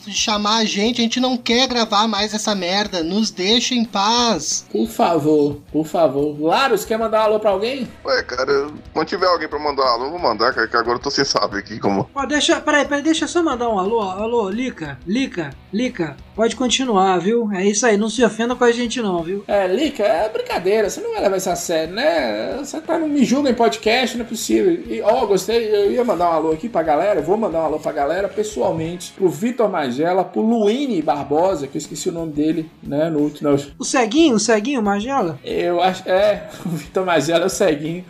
chamar 0.10 0.58
a 0.58 0.66
gente, 0.66 1.02
a 1.02 1.04
gente 1.04 1.20
não 1.20 1.38
quer 1.38 1.68
gravar 1.68 2.08
mais 2.08 2.34
essa 2.34 2.54
merda, 2.56 3.04
nos 3.04 3.32
deixa 3.32 3.74
em 3.74 3.86
paz. 3.86 4.66
Por 4.72 4.88
favor, 4.88 5.62
por 5.72 5.86
favor. 5.86 6.40
Laros, 6.42 6.86
quer 6.86 6.98
mandar 6.98 7.22
um 7.22 7.24
alô 7.24 7.40
pra 7.40 7.52
alguém? 7.52 7.88
Ué, 8.06 8.24
cara, 8.24 8.68
quando 8.94 9.08
tiver 9.08 9.28
alguém 9.28 9.48
pra 9.48 9.60
mandar 9.60 9.84
alô, 9.88 10.06
eu 10.06 10.12
vou 10.12 10.20
mandar, 10.20 10.54
cara, 10.54 10.68
que 10.68 10.76
agora 10.76 10.98
eu 10.98 11.02
tô 11.02 11.12
sem 11.12 11.26
saber 11.26 11.60
aqui 11.60 11.80
como. 11.80 12.10
Ó, 12.14 12.26
deixa, 12.26 12.60
peraí, 12.60 12.86
peraí, 12.86 13.04
deixa 13.04 13.26
eu 13.26 13.30
só 13.30 13.42
mandar 13.44 13.70
um 13.70 13.80
alô, 13.80 14.02
alô, 14.02 14.50
Lica, 14.50 14.98
Lica, 15.06 15.52
Lica, 15.72 16.16
pode 16.36 16.56
continuar, 16.56 17.18
viu? 17.20 17.52
É 17.54 17.66
isso 17.66 17.86
aí, 17.86 17.98
não 17.98 18.10
se 18.10 18.24
ofenda 18.24 18.56
com 18.56 18.64
a 18.64 18.72
gente 18.72 19.02
não, 19.02 19.24
viu? 19.24 19.44
É, 19.48 19.68
Lica, 19.68 20.04
é 20.04 20.30
brincadeira, 20.30 20.90
você 20.90 21.02
não 21.02 21.12
vai 21.14 21.22
levar 21.22 21.38
isso 21.38 21.50
a 21.50 21.56
sério, 21.56 21.94
né? 21.94 22.58
Você 22.58 22.80
tá 22.82 22.98
no 22.98 23.08
Me 23.08 23.24
Julga 23.24 23.50
em 23.50 23.54
podcast, 23.62 24.18
não 24.18 24.26
é 24.26 24.28
possível. 24.28 24.74
E, 24.88 25.02
ó, 25.04 25.24
gostei, 25.28 25.68
eu 25.68 25.92
ia 25.92 26.04
mandar 26.04 26.30
um 26.30 26.34
alô 26.34 26.52
aqui 26.52 26.68
pra 26.68 26.82
galera, 26.82 27.20
eu 27.20 27.24
vou 27.24 27.38
mandar 27.38 27.60
um 27.60 27.66
alô 27.66 27.80
pra 27.80 27.92
galera 27.92 28.28
pessoalmente, 28.28 29.12
pro 29.12 29.30
Vitor 29.30 29.70
Magela, 29.70 30.24
pro 30.24 30.42
Luine 30.42 31.00
Barbosa, 31.00 31.68
que 31.68 31.78
eu 31.78 31.80
esqueci 31.80 32.10
o 32.10 32.12
nome 32.12 32.32
dele, 32.32 32.72
né, 32.82 33.08
no 33.10 33.20
último... 33.20 33.56
O 33.78 33.86
ceguinho, 33.86 34.36
o 34.36 34.40
ceguinho, 34.40 34.82
Magela? 34.82 35.40
Eu 35.44 35.80
acho, 35.80 36.10
é, 36.10 36.50
o 36.66 36.70
Vitor 36.70 37.06
Magela 37.06 37.44
é 37.44 37.48
o 37.48 37.50
ceguinho. 37.50 38.04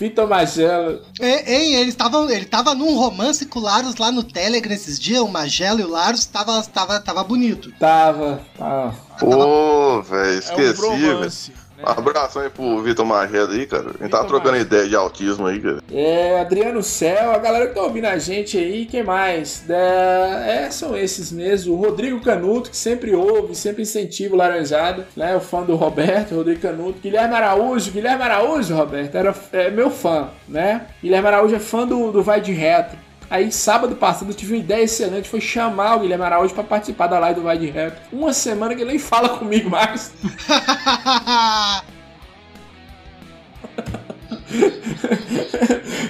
Vitor 0.00 0.28
Magela, 0.28 1.00
É, 1.20 1.54
Hein, 1.54 1.74
ele 1.74 1.92
tava, 1.92 2.32
ele 2.32 2.44
tava 2.44 2.74
num 2.74 2.96
romance 2.96 3.46
com 3.46 3.60
o 3.60 3.62
Larus 3.62 3.96
lá 3.96 4.10
no 4.10 4.24
Telegram 4.24 4.74
esses 4.74 4.98
dias, 4.98 5.20
o 5.20 5.28
Magelo 5.28 5.80
e 5.80 5.84
o 5.84 5.88
Larus 5.88 6.26
tava, 6.26 6.60
tava, 6.62 7.00
tava 7.00 7.22
bonito. 7.22 7.72
tava, 7.78 8.40
tava 8.56 8.94
Pô, 9.18 10.02
velho, 10.02 10.22
É 10.24 10.34
um 10.34 10.38
esqueci, 10.38 10.96
velho. 10.98 11.67
Bromance. 11.78 11.82
né? 11.82 11.84
Um 11.84 11.90
abração 11.90 12.42
aí 12.42 12.50
pro 12.50 12.82
Vitor 12.82 13.06
Magela 13.06 13.52
aí, 13.52 13.66
cara. 13.66 13.90
A 13.98 14.02
gente 14.02 14.10
tava 14.10 14.26
trocando 14.26 14.56
ideia 14.56 14.88
de 14.88 14.96
autismo 14.96 15.46
aí, 15.46 15.60
cara. 15.60 15.78
É, 15.90 16.40
Adriano 16.40 16.82
Céu, 16.82 17.32
a 17.32 17.38
galera 17.38 17.68
que 17.68 17.74
tá 17.74 17.82
ouvindo 17.82 18.06
a 18.06 18.18
gente 18.18 18.58
aí, 18.58 18.86
quem 18.86 19.02
mais? 19.02 19.68
É, 19.68 20.64
é, 20.64 20.70
são 20.70 20.96
esses 20.96 21.30
mesmo. 21.30 21.74
O 21.74 21.76
Rodrigo 21.76 22.20
Canuto, 22.20 22.70
que 22.70 22.76
sempre 22.76 23.14
ouve, 23.14 23.54
sempre 23.54 23.82
incentiva 23.82 24.34
o 24.34 24.38
Laranjada, 24.38 25.06
né? 25.16 25.36
O 25.36 25.40
fã 25.40 25.62
do 25.62 25.76
Roberto, 25.76 26.34
Rodrigo 26.34 26.60
Canuto. 26.60 27.00
Guilherme 27.00 27.34
Araújo, 27.34 27.90
Guilherme 27.90 28.22
Araújo, 28.22 28.74
Roberto, 28.74 29.14
era 29.14 29.34
é 29.52 29.70
meu 29.70 29.90
fã, 29.90 30.30
né? 30.48 30.86
Guilherme 31.02 31.28
Araújo 31.28 31.54
é 31.54 31.60
fã 31.60 31.86
do, 31.86 32.10
do 32.10 32.22
Vai 32.22 32.40
de 32.40 32.52
Reto. 32.52 33.07
Aí, 33.30 33.52
sábado 33.52 33.94
passado, 33.96 34.30
eu 34.30 34.34
tive 34.34 34.54
uma 34.54 34.60
ideia 34.60 34.84
excelente, 34.84 35.28
foi 35.28 35.40
chamar 35.40 35.96
o 35.96 36.00
Guilherme 36.00 36.24
Araújo 36.24 36.54
pra 36.54 36.64
participar 36.64 37.08
da 37.08 37.18
live 37.18 37.40
do 37.40 37.44
Vai 37.44 37.58
de 37.58 37.66
Reto. 37.66 38.00
Uma 38.10 38.32
semana 38.32 38.74
que 38.74 38.80
ele 38.80 38.90
nem 38.90 38.98
fala 38.98 39.28
comigo 39.30 39.68
mais. 39.68 40.12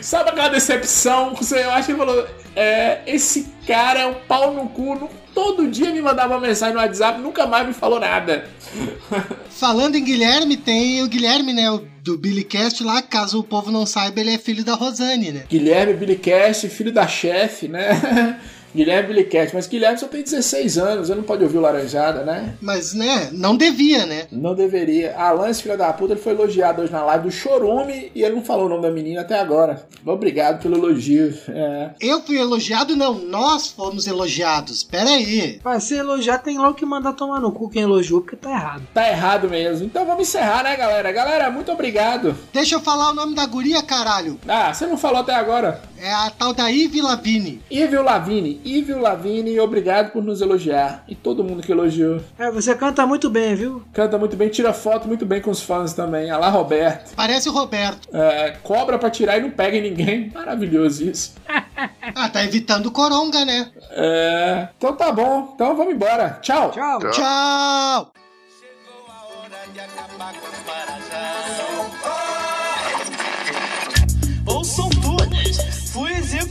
Sabe 0.01 0.31
aquela 0.31 0.49
decepção? 0.49 1.35
Eu 1.51 1.71
acho 1.73 1.87
que 1.87 1.93
ele 1.93 1.99
falou: 1.99 2.27
é, 2.55 3.01
esse 3.07 3.53
cara 3.67 4.01
é 4.01 4.07
um 4.07 4.15
pau 4.15 4.55
no 4.55 4.69
cu. 4.69 5.11
Todo 5.35 5.69
dia 5.69 5.91
me 5.93 6.01
mandava 6.01 6.35
uma 6.35 6.41
mensagem 6.41 6.75
no 6.75 6.81
WhatsApp, 6.81 7.21
nunca 7.21 7.47
mais 7.47 7.67
me 7.67 7.75
falou 7.75 8.01
nada. 8.01 8.49
Falando 9.51 9.97
em 9.97 10.05
Guilherme, 10.05 10.57
tem 10.57 11.03
o 11.03 11.09
Guilherme, 11.09 11.53
né, 11.53 11.71
o 11.71 11.85
do 12.09 12.17
Billy 12.17 12.43
Cast 12.43 12.83
lá, 12.83 13.03
caso 13.03 13.39
o 13.39 13.45
povo 13.45 13.71
não 13.71 13.85
saiba, 13.85 14.21
ele 14.21 14.33
é 14.33 14.39
filho 14.39 14.65
da 14.65 14.75
Rosane, 14.75 15.31
né? 15.31 15.45
Guilherme 15.47 15.93
Billycast, 15.93 16.67
filho 16.71 16.91
da 16.91 17.07
chefe, 17.07 17.69
né? 17.69 18.41
Guilherme 18.79 19.09
Billycast, 19.09 19.57
mas 19.57 19.67
Guilherme 19.67 19.99
só 19.99 20.07
tem 20.07 20.23
16 20.23 20.79
anos, 20.79 21.11
ele 21.11 21.19
não 21.19 21.27
pode 21.27 21.43
ouvir 21.43 21.59
o 21.59 21.61
Laranjada, 21.61 22.23
né? 22.23 22.55
Mas, 22.61 22.95
né, 22.95 23.29
não 23.33 23.57
devia, 23.57 24.07
né? 24.07 24.29
Não 24.31 24.55
deveria. 24.55 25.17
Alan, 25.17 25.49
esse 25.49 25.65
filho 25.65 25.77
da 25.77 25.93
puta, 25.93 26.13
ele 26.13 26.21
foi 26.21 26.33
elogiado 26.33 26.83
hoje 26.83 26.93
na 26.93 27.05
live 27.05 27.25
do 27.25 27.31
Chorume 27.33 28.13
e 28.15 28.23
ele 28.23 28.37
não 28.37 28.45
falou 28.45 28.67
o 28.67 28.69
nome 28.69 28.83
da 28.83 28.91
menina 28.93 29.23
até 29.23 29.41
agora. 29.41 29.85
Obrigado 30.07 30.63
pelo 30.63 30.77
elogio. 30.77 31.37
É. 31.49 31.91
Eu 32.01 32.23
fui 32.23 32.39
elogiado, 32.39 32.95
não, 32.95 33.15
nós 33.15 33.67
fomos 33.67 34.07
elogiados. 34.07 34.85
Pera 34.85 35.11
aí. 35.11 35.59
Pra 35.61 35.81
ser 35.81 35.97
elogiar, 35.97 36.39
tem 36.39 36.57
logo 36.57 36.75
que 36.75 36.87
mandar 36.87 37.15
tomar 37.15 37.41
no 37.41 37.51
cu 37.51 37.69
quem 37.69 37.83
elogiou, 37.83 38.21
porque 38.21 38.37
tá 38.37 38.51
errado. 38.51 38.83
Tá 38.95 39.09
errado 39.09 39.49
mesmo. 39.49 39.87
Então 39.87 40.07
vamos 40.07 40.23
encerrar, 40.23 40.63
né, 40.63 40.77
galera? 40.77 41.11
Galera, 41.11 41.51
muito 41.51 41.73
obrigado. 41.73 42.37
Deixa 42.53 42.77
eu 42.77 42.81
falar 42.81 43.11
o 43.11 43.15
nome 43.15 43.35
da 43.35 43.45
guria, 43.45 43.83
caralho. 43.83 44.39
Ah, 44.47 44.73
você 44.73 44.87
não 44.87 44.97
falou 44.97 45.19
até 45.19 45.35
agora. 45.35 45.83
É 46.01 46.13
a 46.13 46.31
tal 46.31 46.55
da 46.55 46.69
Ivy 46.69 47.01
Lavigne. 47.01 47.61
Ivil 47.71 48.03
Lavini, 48.03 48.61
Ivil 48.65 49.01
Lavini, 49.01 49.59
obrigado 49.59 50.13
por 50.13 50.23
nos 50.23 50.41
elogiar. 50.41 51.03
E 51.09 51.15
todo 51.15 51.43
mundo 51.43 51.63
que 51.63 51.73
elogiou. 51.73 52.21
É, 52.39 52.51
você 52.51 52.75
canta 52.75 53.05
muito 53.07 53.29
bem, 53.29 53.55
viu? 53.55 53.83
Canta 53.93 54.17
muito 54.17 54.37
bem, 54.37 54.49
tira 54.49 54.73
foto 54.73 55.09
muito 55.09 55.27
bem 55.27 55.41
com 55.41 55.51
os 55.51 55.61
fãs 55.61 55.93
também. 55.93 56.31
Alá 56.31 56.49
Roberto. 56.49 57.15
Parece 57.17 57.49
o 57.49 57.53
Roberto. 57.53 58.09
É, 58.13 58.57
cobra 58.63 58.99
pra 58.99 59.11
tirar 59.11 59.39
e 59.39 59.41
não 59.43 59.51
pega 59.51 59.77
em 59.77 59.83
ninguém. 59.83 60.31
Maravilhoso 60.33 61.05
isso. 61.05 61.35
Ah, 62.15 62.29
tá 62.29 62.45
evitando 62.45 62.91
coronga, 62.91 63.45
né? 63.45 63.71
É, 63.91 64.69
então 64.77 64.95
tá 64.95 65.11
bom. 65.13 65.53
Então 65.55 65.77
vamos 65.77 65.95
embora. 65.95 66.39
Tchau. 66.41 66.71
Tchau. 66.71 66.99
Tchau! 67.11 68.13
Ouçam 68.13 68.28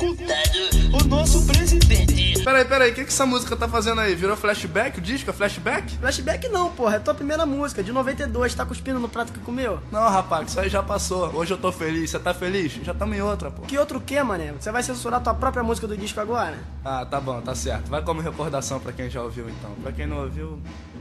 o 0.06 1.04
nosso 1.08 1.46
presidente. 1.46 2.44
Peraí, 2.44 2.66
peraí, 2.66 2.92
o 2.92 2.96
que, 2.96 3.04
que 3.04 3.10
essa 3.10 3.26
música 3.26 3.56
tá 3.56 3.68
fazendo 3.68 4.00
aí? 4.02 4.16
Virou 4.16 4.38
flashback? 4.38 5.00
O 5.00 5.02
disco 5.02 5.30
é 5.30 5.34
flashback? 5.34 5.98
Flashback 5.98 6.48
não, 6.50 6.70
porra. 6.72 6.98
É 6.98 7.00
tua 7.00 7.14
primeira 7.14 7.46
música, 7.46 7.84
de 7.84 7.92
92. 7.92 8.54
Tá 8.54 8.66
cuspindo 8.66 9.00
no 9.00 9.10
prato 9.10 9.34
que 9.34 9.40
comeu? 9.40 9.80
Não, 9.92 10.08
rapaz, 10.10 10.50
isso 10.50 10.60
aí 10.60 10.70
já 10.70 10.84
passou. 10.84 11.34
Hoje 11.34 11.54
eu 11.54 11.58
tô 11.58 11.72
feliz. 11.72 12.12
Você 12.12 12.20
tá 12.20 12.34
feliz? 12.34 12.74
Já 12.84 12.94
tamo 12.94 13.14
em 13.14 13.22
outra, 13.22 13.50
pô. 13.52 13.64
Que 13.64 13.78
outro 13.78 14.00
que, 14.00 14.22
mané? 14.22 14.54
Você 14.60 14.72
vai 14.72 14.84
censurar 14.84 15.22
tua 15.22 15.34
própria 15.34 15.64
música 15.64 15.88
do 15.88 15.98
disco 15.98 16.20
agora? 16.20 16.58
Ah, 16.86 17.06
tá 17.06 17.20
bom, 17.20 17.42
tá 17.42 17.56
certo. 17.56 17.90
Vai 17.90 18.02
como 18.02 18.22
recordação 18.22 18.80
pra 18.80 18.92
quem 18.94 19.10
já 19.10 19.22
ouviu, 19.22 19.50
então. 19.50 19.72
Pra 19.82 19.92
quem 19.92 20.06
não 20.06 20.24
ouviu, 20.24 20.60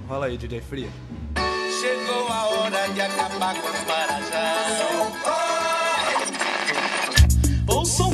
rola 0.08 0.26
aí, 0.26 0.36
DJ 0.36 0.60
Fria. 0.62 0.88
Chegou 1.80 2.26
a 2.28 2.46
hora 2.46 2.88
de 2.88 3.00
acabar 3.00 3.54
com 3.54 3.68
as 3.68 3.86
marajás. 3.86 4.86
Ouçam 7.68 8.10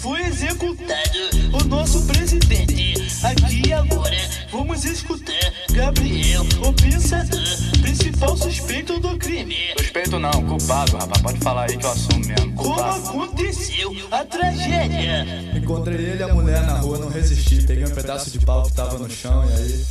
foi 0.00 0.20
executado 0.22 1.18
o 1.52 1.64
nosso 1.64 2.04
presidente. 2.06 2.94
Aqui 3.22 3.72
agora 3.72 4.16
vamos 4.50 4.84
escutar 4.84 5.52
Gabriel, 5.70 6.42
o 6.62 6.72
pensador, 6.72 7.40
principal 7.80 8.36
suspeito 8.36 9.00
do 9.00 9.16
crime. 9.16 9.56
Suspeito 9.78 10.18
não, 10.18 10.30
culpado, 10.30 10.96
rapaz. 10.96 11.22
Pode 11.22 11.38
falar 11.38 11.70
aí 11.70 11.76
que 11.76 11.86
eu 11.86 11.90
assumo 11.90 12.26
mesmo. 12.26 12.52
Como 12.54 12.74
Culpado. 12.74 13.08
aconteceu 13.08 13.96
a 14.10 14.24
tragédia? 14.24 15.26
Encontrei 15.56 15.96
ele 15.96 16.20
e 16.20 16.22
a 16.22 16.34
mulher 16.34 16.62
na 16.62 16.78
rua, 16.78 16.98
não 16.98 17.08
resisti. 17.08 17.62
Peguei 17.62 17.84
um 17.84 17.94
pedaço 17.94 18.30
de 18.30 18.38
pau 18.40 18.62
que 18.64 18.72
tava 18.72 18.98
no 18.98 19.10
chão 19.10 19.44
e 19.48 19.52
aí. 19.52 19.84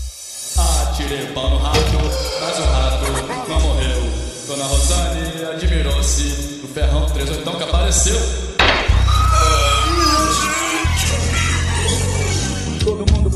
Atirei 0.83 1.23
o 1.23 1.33
pau 1.33 1.49
no 1.49 1.57
rato, 1.57 1.79
mas 2.39 2.59
o 2.59 2.63
rato 2.63 3.49
não 3.49 3.59
morreu. 3.59 4.03
Dona 4.47 4.65
Rosane 4.65 5.45
admirou-se 5.55 6.23
do 6.61 6.67
ferrão 6.67 7.05
38 7.07 7.57
que 7.57 7.63
apareceu. 7.63 8.15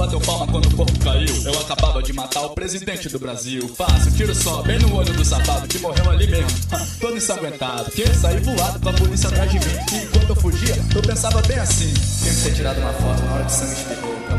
Bateu 0.07 0.21
palma 0.21 0.47
quando 0.47 0.65
o 0.67 0.75
corpo 0.75 0.99
caiu. 0.99 1.35
Eu 1.43 1.59
acabava 1.59 2.01
de 2.01 2.13
matar 2.13 2.41
o 2.41 2.49
presidente 2.51 3.09
do 3.09 3.19
Brasil. 3.19 3.67
Fácil, 3.67 4.11
tiro 4.13 4.34
só, 4.34 4.63
bem 4.63 4.79
no 4.79 4.95
olho 4.95 5.13
do 5.13 5.25
safado 5.25 5.67
que 5.67 5.77
morreu 5.79 6.09
ali 6.09 6.27
mesmo. 6.27 6.49
Todo 6.99 7.17
ensanguentado, 7.17 7.91
que 7.91 8.07
saí 8.13 8.39
voado 8.39 8.79
pra 8.79 8.93
polícia 8.93 9.29
atrás 9.29 9.51
de 9.51 9.59
mim. 9.59 9.75
E 9.93 10.05
enquanto 10.05 10.29
eu 10.29 10.35
fugia, 10.35 10.75
eu 10.95 11.01
pensava 11.01 11.41
bem 11.41 11.59
assim: 11.59 11.93
tinha 11.93 12.34
que 12.34 12.41
ter 12.41 12.53
tirado 12.55 12.79
uma 12.79 12.93
foto 12.93 13.21
na 13.23 13.34
hora 13.34 13.43
que 13.43 13.51
sangue 13.51 13.73
espirrou. 13.73 14.36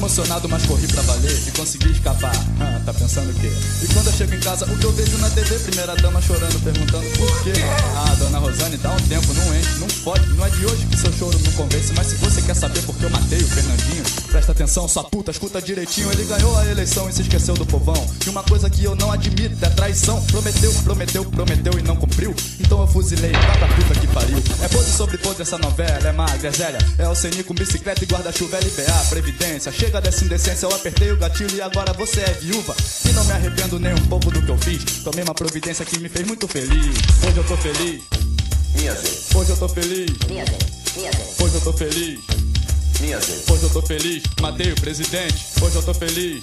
Emocionado, 0.00 0.48
mas 0.48 0.64
corri 0.64 0.88
pra 0.88 1.02
valer 1.02 1.42
e 1.46 1.50
consegui 1.50 1.92
escapar. 1.92 2.32
Ah, 2.58 2.80
tá 2.86 2.94
pensando 2.94 3.30
o 3.30 3.34
quê? 3.34 3.52
E 3.82 3.86
quando 3.92 4.06
eu 4.06 4.12
chego 4.14 4.34
em 4.34 4.40
casa, 4.40 4.64
o 4.64 4.78
que 4.78 4.84
eu 4.84 4.92
vejo 4.92 5.18
na 5.18 5.28
TV, 5.28 5.58
primeira 5.58 5.94
dama 5.96 6.22
chorando, 6.22 6.58
perguntando 6.64 7.06
por 7.18 7.42
quê? 7.42 7.52
Ah, 7.94 8.14
dona 8.18 8.38
Rosane, 8.38 8.78
dá 8.78 8.92
um 8.92 8.96
tempo, 8.96 9.34
não 9.34 9.54
enche, 9.54 9.78
não 9.78 9.88
pode, 10.02 10.26
não 10.30 10.46
é 10.46 10.48
de 10.48 10.64
hoje 10.64 10.86
que 10.86 10.96
seu 10.96 11.12
choro 11.12 11.38
não 11.44 11.52
convence, 11.52 11.92
mas 11.92 12.06
se 12.06 12.14
você 12.14 12.40
quer 12.40 12.56
saber 12.56 12.80
por 12.82 12.96
que 12.96 13.04
eu 13.04 13.10
matei 13.10 13.38
o 13.40 13.46
Fernandinho, 13.46 14.04
presta 14.30 14.52
atenção, 14.52 14.88
sua 14.88 15.04
puta, 15.04 15.30
escuta 15.30 15.60
direitinho, 15.60 16.10
ele 16.12 16.24
ganhou 16.24 16.58
a 16.58 16.66
eleição 16.66 17.08
e 17.10 17.12
se 17.12 17.20
esqueceu 17.20 17.54
do 17.54 17.66
povão. 17.66 18.06
E 18.26 18.30
uma 18.30 18.42
coisa 18.42 18.70
que 18.70 18.82
eu 18.82 18.96
não 18.96 19.12
admito 19.12 19.62
é 19.62 19.68
traição, 19.68 20.24
prometeu, 20.26 20.72
prometeu, 20.82 21.24
prometeu 21.26 21.78
e 21.78 21.82
não 21.82 21.96
cumpriu, 21.96 22.34
então 22.58 22.80
eu 22.80 22.86
fuzilei, 22.86 23.32
pra 23.32 23.68
puta 23.68 24.00
que 24.00 24.06
pariu. 24.06 24.42
É 24.62 24.68
pose 24.68 24.92
sobre 24.92 25.18
pose 25.18 25.42
essa 25.42 25.58
novela, 25.58 26.08
é 26.08 26.12
magra, 26.12 26.48
é 26.48 26.52
zélia, 26.52 26.78
é 26.96 27.06
o 27.06 27.14
CNI 27.14 27.44
com 27.44 27.52
bicicleta 27.52 28.02
e 28.02 28.06
guarda-chuva, 28.06 28.56
LBA, 28.56 29.04
Previdência, 29.10 29.70
chega 29.70 29.89
dessa 29.98 30.22
indecência, 30.24 30.66
eu 30.66 30.74
apertei 30.74 31.10
o 31.10 31.16
gatilho 31.16 31.56
e 31.56 31.62
agora 31.62 31.92
você 31.94 32.20
é 32.20 32.32
viúva. 32.34 32.76
E 33.08 33.12
não 33.12 33.24
me 33.24 33.32
arrependo 33.32 33.78
nem 33.78 33.94
um 33.94 34.06
pouco 34.06 34.30
do 34.30 34.42
que 34.42 34.50
eu 34.50 34.58
fiz, 34.58 34.84
tomei 35.02 35.24
uma 35.24 35.32
providência 35.34 35.84
que 35.86 35.98
me 35.98 36.08
fez 36.10 36.26
muito 36.26 36.46
feliz. 36.46 36.96
Hoje 37.26 37.36
eu 37.38 37.44
tô 37.44 37.56
feliz. 37.56 38.02
Minha 38.74 38.94
gente, 38.94 39.34
Hoje 39.36 39.50
eu 39.50 39.56
tô 39.56 39.68
feliz. 39.68 40.10
minha 40.28 40.44
gente, 40.44 40.66
minha 40.96 41.10
gente, 41.12 41.42
Hoje 41.42 41.54
eu 41.54 41.60
tô 41.62 41.72
feliz. 41.72 42.20
minha 43.00 43.20
gente, 43.20 43.50
Hoje 43.52 43.62
eu 43.62 43.70
tô 43.70 43.82
feliz. 43.82 44.22
Matei 44.40 44.72
o 44.72 44.80
presidente. 44.80 45.46
Hoje 45.62 45.76
eu 45.76 45.82
tô 45.82 45.94
feliz. 45.94 46.42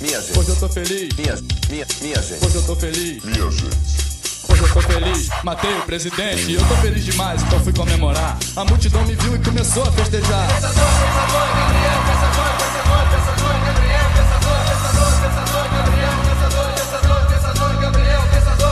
minha 0.00 0.20
gente, 0.20 0.38
Hoje 0.38 0.48
eu 0.50 0.56
tô 0.56 0.68
feliz. 0.68 1.14
minha, 1.16 1.34
minha, 1.70 1.86
minha 2.02 2.22
gente, 2.22 2.44
Hoje 2.44 2.56
eu 2.56 2.62
tô 2.62 2.76
feliz. 2.76 3.22
minha 3.24 3.50
gente. 3.50 4.10
Hoje 4.48 4.62
eu 4.62 4.72
tô 4.72 4.80
feliz. 4.82 5.28
Matei 5.44 5.70
o 5.78 5.82
presidente. 5.82 6.52
Eu 6.52 6.66
tô 6.66 6.74
feliz 6.76 7.04
demais, 7.04 7.40
então 7.42 7.60
fui 7.62 7.72
comemorar. 7.72 8.36
A 8.56 8.64
multidão 8.64 9.04
me 9.06 9.14
viu 9.14 9.36
e 9.36 9.38
começou 9.38 9.82
a 9.84 9.92
festejar. 9.92 10.48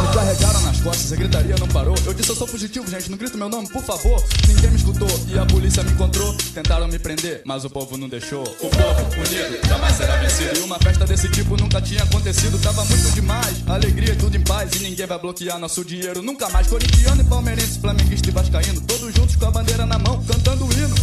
Me 0.01 0.15
carregaram 0.15 0.61
nas 0.62 0.81
costas, 0.81 1.12
a 1.12 1.16
gritaria 1.16 1.57
não 1.59 1.69
parou. 1.69 1.95
Eu 2.07 2.15
disse, 2.15 2.31
eu 2.31 2.36
sou 2.36 2.47
fugitivo, 2.47 2.89
gente, 2.89 3.11
não 3.11 3.19
grita 3.19 3.36
meu 3.36 3.49
nome, 3.49 3.69
por 3.69 3.82
favor. 3.82 4.23
Ninguém 4.47 4.70
me 4.70 4.77
escutou 4.77 5.09
e 5.28 5.39
a 5.39 5.47
polícia 5.47 5.82
me 5.82 5.90
encontrou. 5.93 6.35
Tentaram 6.55 6.89
me 6.89 6.99
prender, 6.99 7.43
mas 7.45 7.65
o 7.65 7.70
povo 7.70 7.97
não 7.97 8.09
deixou. 8.09 8.43
O 8.43 8.70
povo 8.70 9.01
unido 9.16 9.66
jamais 9.66 9.97
será 9.97 10.16
vencido. 10.16 10.59
E 10.59 10.62
uma 10.62 10.78
festa 10.78 11.05
desse 11.05 11.28
tipo 11.28 11.57
nunca 11.57 11.81
tinha 11.81 12.03
acontecido. 12.03 12.59
Tava 12.61 12.85
muito 12.85 13.11
demais, 13.12 13.62
alegria 13.66 14.16
tudo 14.16 14.36
em 14.36 14.43
paz. 14.43 14.73
E 14.74 14.78
ninguém 14.81 15.07
vai 15.07 15.19
bloquear 15.19 15.59
nosso 15.59 15.85
dinheiro 15.85 16.23
nunca 16.23 16.49
mais. 16.49 16.66
Corintiano 16.66 17.23
e 17.23 17.24
palmeirense, 17.24 17.78
flamenguista 17.81 18.28
e 18.28 18.32
vascaíno. 18.32 18.81
Todos 18.82 19.15
juntos 19.15 19.36
com 19.36 19.47
a 19.47 19.51
bandeira 19.51 19.86
na 19.86 19.99
mão, 19.99 20.23
cantando 20.24 20.66
o 20.66 20.73
hino. 20.73 20.95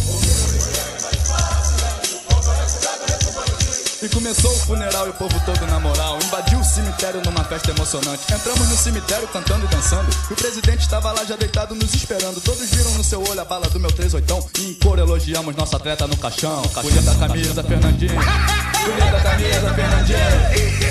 E 4.06 4.08
começou 4.08 4.52
o 4.52 4.58
funeral 4.60 5.08
e 5.08 5.10
o 5.10 5.14
povo 5.14 5.34
todo 5.44 5.66
na 5.66 5.80
moral. 5.80 6.16
Invadiu 6.22 6.60
o 6.60 6.64
cemitério 6.64 7.20
numa 7.24 7.42
festa 7.42 7.72
emocionante. 7.72 8.32
Entramos 8.32 8.68
no 8.68 8.76
cemitério 8.76 9.26
cantando 9.26 9.64
e 9.64 9.68
dançando. 9.68 10.08
E 10.30 10.32
o 10.32 10.36
presidente 10.36 10.82
estava 10.82 11.10
lá 11.10 11.24
já 11.24 11.34
deitado 11.34 11.74
nos 11.74 11.92
esperando. 11.92 12.40
Todos 12.40 12.70
viram 12.70 12.92
no 12.92 13.02
seu 13.02 13.20
olho 13.28 13.40
a 13.40 13.44
bala 13.44 13.68
do 13.68 13.80
meu 13.80 13.90
38. 13.90 14.60
E 14.60 14.70
em 14.70 14.74
cor 14.74 15.00
elogiamos 15.00 15.56
nosso 15.56 15.74
atleta 15.74 16.06
no 16.06 16.16
caixão. 16.18 16.62
Bonita 16.62 17.14
camisa, 17.16 17.64
Fernandinho. 17.64 18.14
Bonita 18.14 19.20
camisa, 19.24 19.74
Fernandinho. 19.74 20.18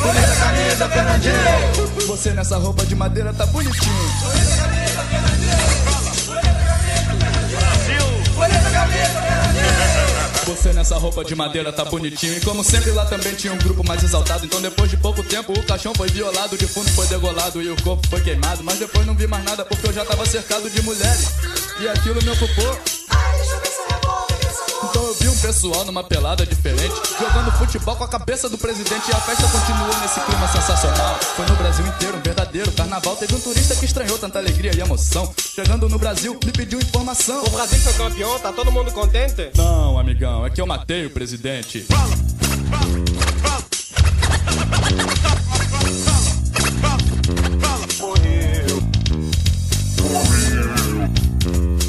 Bonita 0.04 0.36
camisa, 0.36 0.90
Fernandinho. 0.90 2.08
Você 2.08 2.32
nessa 2.32 2.58
roupa 2.58 2.86
de 2.86 2.96
madeira 2.96 3.34
tá 3.34 3.46
bonitinho. 3.46 4.85
Você 10.66 10.74
nessa 10.74 10.98
roupa 10.98 11.24
de 11.24 11.36
madeira 11.36 11.72
tá 11.72 11.86
bonitinho. 11.86 12.36
E 12.36 12.42
como 12.42 12.64
sempre 12.64 12.90
lá 12.90 13.06
também 13.06 13.36
tinha 13.36 13.54
um 13.54 13.58
grupo 13.60 13.88
mais 13.88 14.02
exaltado. 14.02 14.48
Então 14.48 14.60
depois 14.60 14.90
de 14.90 14.98
pouco 14.98 15.22
tempo 15.22 15.54
o 15.54 15.64
caixão 15.64 15.94
foi 15.94 16.10
violado, 16.10 16.56
o 16.56 16.58
defunto 16.58 16.90
foi 16.90 17.06
degolado 17.06 17.62
e 17.62 17.70
o 17.70 17.76
corpo 17.84 18.08
foi 18.08 18.20
queimado. 18.22 18.64
Mas 18.64 18.80
depois 18.80 19.06
não 19.06 19.14
vi 19.14 19.28
mais 19.28 19.44
nada 19.46 19.64
porque 19.64 19.86
eu 19.86 19.94
já 19.94 20.04
tava 20.04 20.26
cercado 20.26 20.68
de 20.68 20.82
mulheres. 20.82 21.34
E 21.80 21.88
aquilo 21.88 22.20
me 22.24 22.32
ocupou. 22.32 23.05
Vi 25.20 25.28
um 25.28 25.38
pessoal 25.38 25.86
numa 25.86 26.04
pelada 26.04 26.46
diferente, 26.46 26.94
jogando 27.20 27.52
futebol 27.58 27.96
com 27.96 28.04
a 28.04 28.08
cabeça 28.08 28.50
do 28.50 28.58
presidente 28.58 29.10
e 29.10 29.12
a 29.12 29.20
festa 29.20 29.48
continuou 29.48 30.00
nesse 30.00 30.20
clima 30.20 30.48
sensacional. 30.48 31.20
Foi 31.36 31.46
no 31.46 31.56
Brasil 31.56 31.86
inteiro, 31.86 32.18
um 32.18 32.22
verdadeiro 32.22 32.72
carnaval. 32.72 33.16
Teve 33.16 33.36
um 33.36 33.40
turista 33.40 33.76
que 33.76 33.86
estranhou 33.86 34.18
tanta 34.18 34.40
alegria 34.40 34.76
e 34.76 34.80
emoção. 34.80 35.34
Chegando 35.38 35.88
no 35.88 35.98
Brasil, 35.98 36.38
me 36.44 36.52
pediu 36.52 36.80
informação. 36.80 37.44
O 37.44 37.50
Brasil 37.50 37.80
foi 37.80 37.94
campeão, 37.94 38.40
tá 38.40 38.52
todo 38.52 38.72
mundo 38.72 38.92
contente? 38.92 39.52
Não, 39.56 39.98
amigão, 39.98 40.46
é 40.46 40.50
que 40.50 40.62
eu 40.62 40.68
matei 40.68 41.06
o 41.06 41.10
presidente. 41.10 41.86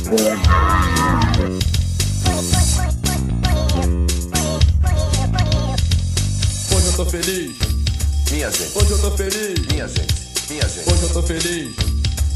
Hoje 0.09 0.86
eu 6.99 7.05
tô 7.05 7.11
feliz. 7.11 7.57
Minha 8.31 8.51
gente, 8.51 8.73
Hoje 8.79 8.91
eu 8.91 8.99
tô 8.99 9.11
feliz. 9.17 9.67
minha 9.71 9.87
gente, 9.89 10.15
minha 10.49 10.69
gente, 10.69 10.91
Hoje 10.91 11.03
eu 11.03 11.09
tô 11.11 11.23
feliz. 11.23 11.77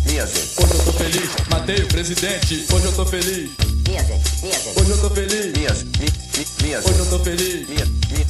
minha 0.07 0.27
gente, 0.27 0.51
Hoje 0.63 0.73
eu 0.75 0.85
tô 0.85 0.93
feliz. 0.93 1.31
Matei 1.49 1.77
o 1.83 1.87
presidente. 1.89 2.67
Hoje 2.73 2.85
eu 2.85 2.93
tô 2.93 3.07
feliz. 3.07 3.51
minha 3.89 4.05
gente, 4.05 4.43
minha 4.43 4.59
gente, 4.59 4.79
Hoje 4.81 4.91
eu 4.91 4.99
tô 4.99 5.11
feliz. 5.11 5.57
minha, 5.57 5.75
mi, 5.75 6.07
mi, 6.39 6.47
minha 6.63 6.79
Hoje 6.79 6.89
gente, 6.89 6.99
eu 6.99 7.07
tô 7.07 7.19
feliz. 7.25 7.69
minha, 7.69 7.87
minha. 7.87 8.27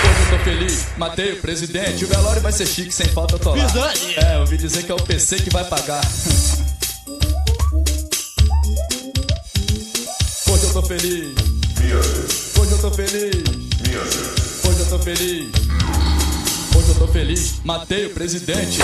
Hoje 0.00 0.32
eu 0.32 0.38
tô 0.38 0.44
feliz, 0.44 0.86
matei 0.96 1.32
o 1.32 1.40
presidente. 1.40 2.04
O 2.04 2.08
velório 2.08 2.42
vai 2.42 2.52
ser 2.52 2.66
chique, 2.66 2.92
sem 2.92 3.06
falta 3.08 3.34
eu 3.36 3.38
tô 3.38 3.54
lá. 3.54 3.92
É, 4.16 4.36
eu 4.36 4.40
ouvi 4.40 4.56
dizer 4.56 4.82
que 4.82 4.90
é 4.90 4.94
o 4.94 5.02
PC 5.02 5.36
que 5.36 5.50
vai 5.50 5.64
pagar. 5.64 6.02
Hoje 10.48 10.64
eu 10.64 10.72
tô 10.72 10.82
feliz. 10.82 11.34
Hoje 12.58 12.72
eu 12.72 12.78
tô 12.78 12.90
feliz. 12.90 14.49
Hoje 14.70 14.82
eu 14.82 14.88
tô 14.88 14.98
feliz. 15.00 15.50
Hoje 16.76 16.88
eu 16.90 16.94
tô 16.94 17.08
feliz, 17.08 17.54
matei 17.64 18.06
o 18.06 18.10
presidente. 18.10 18.78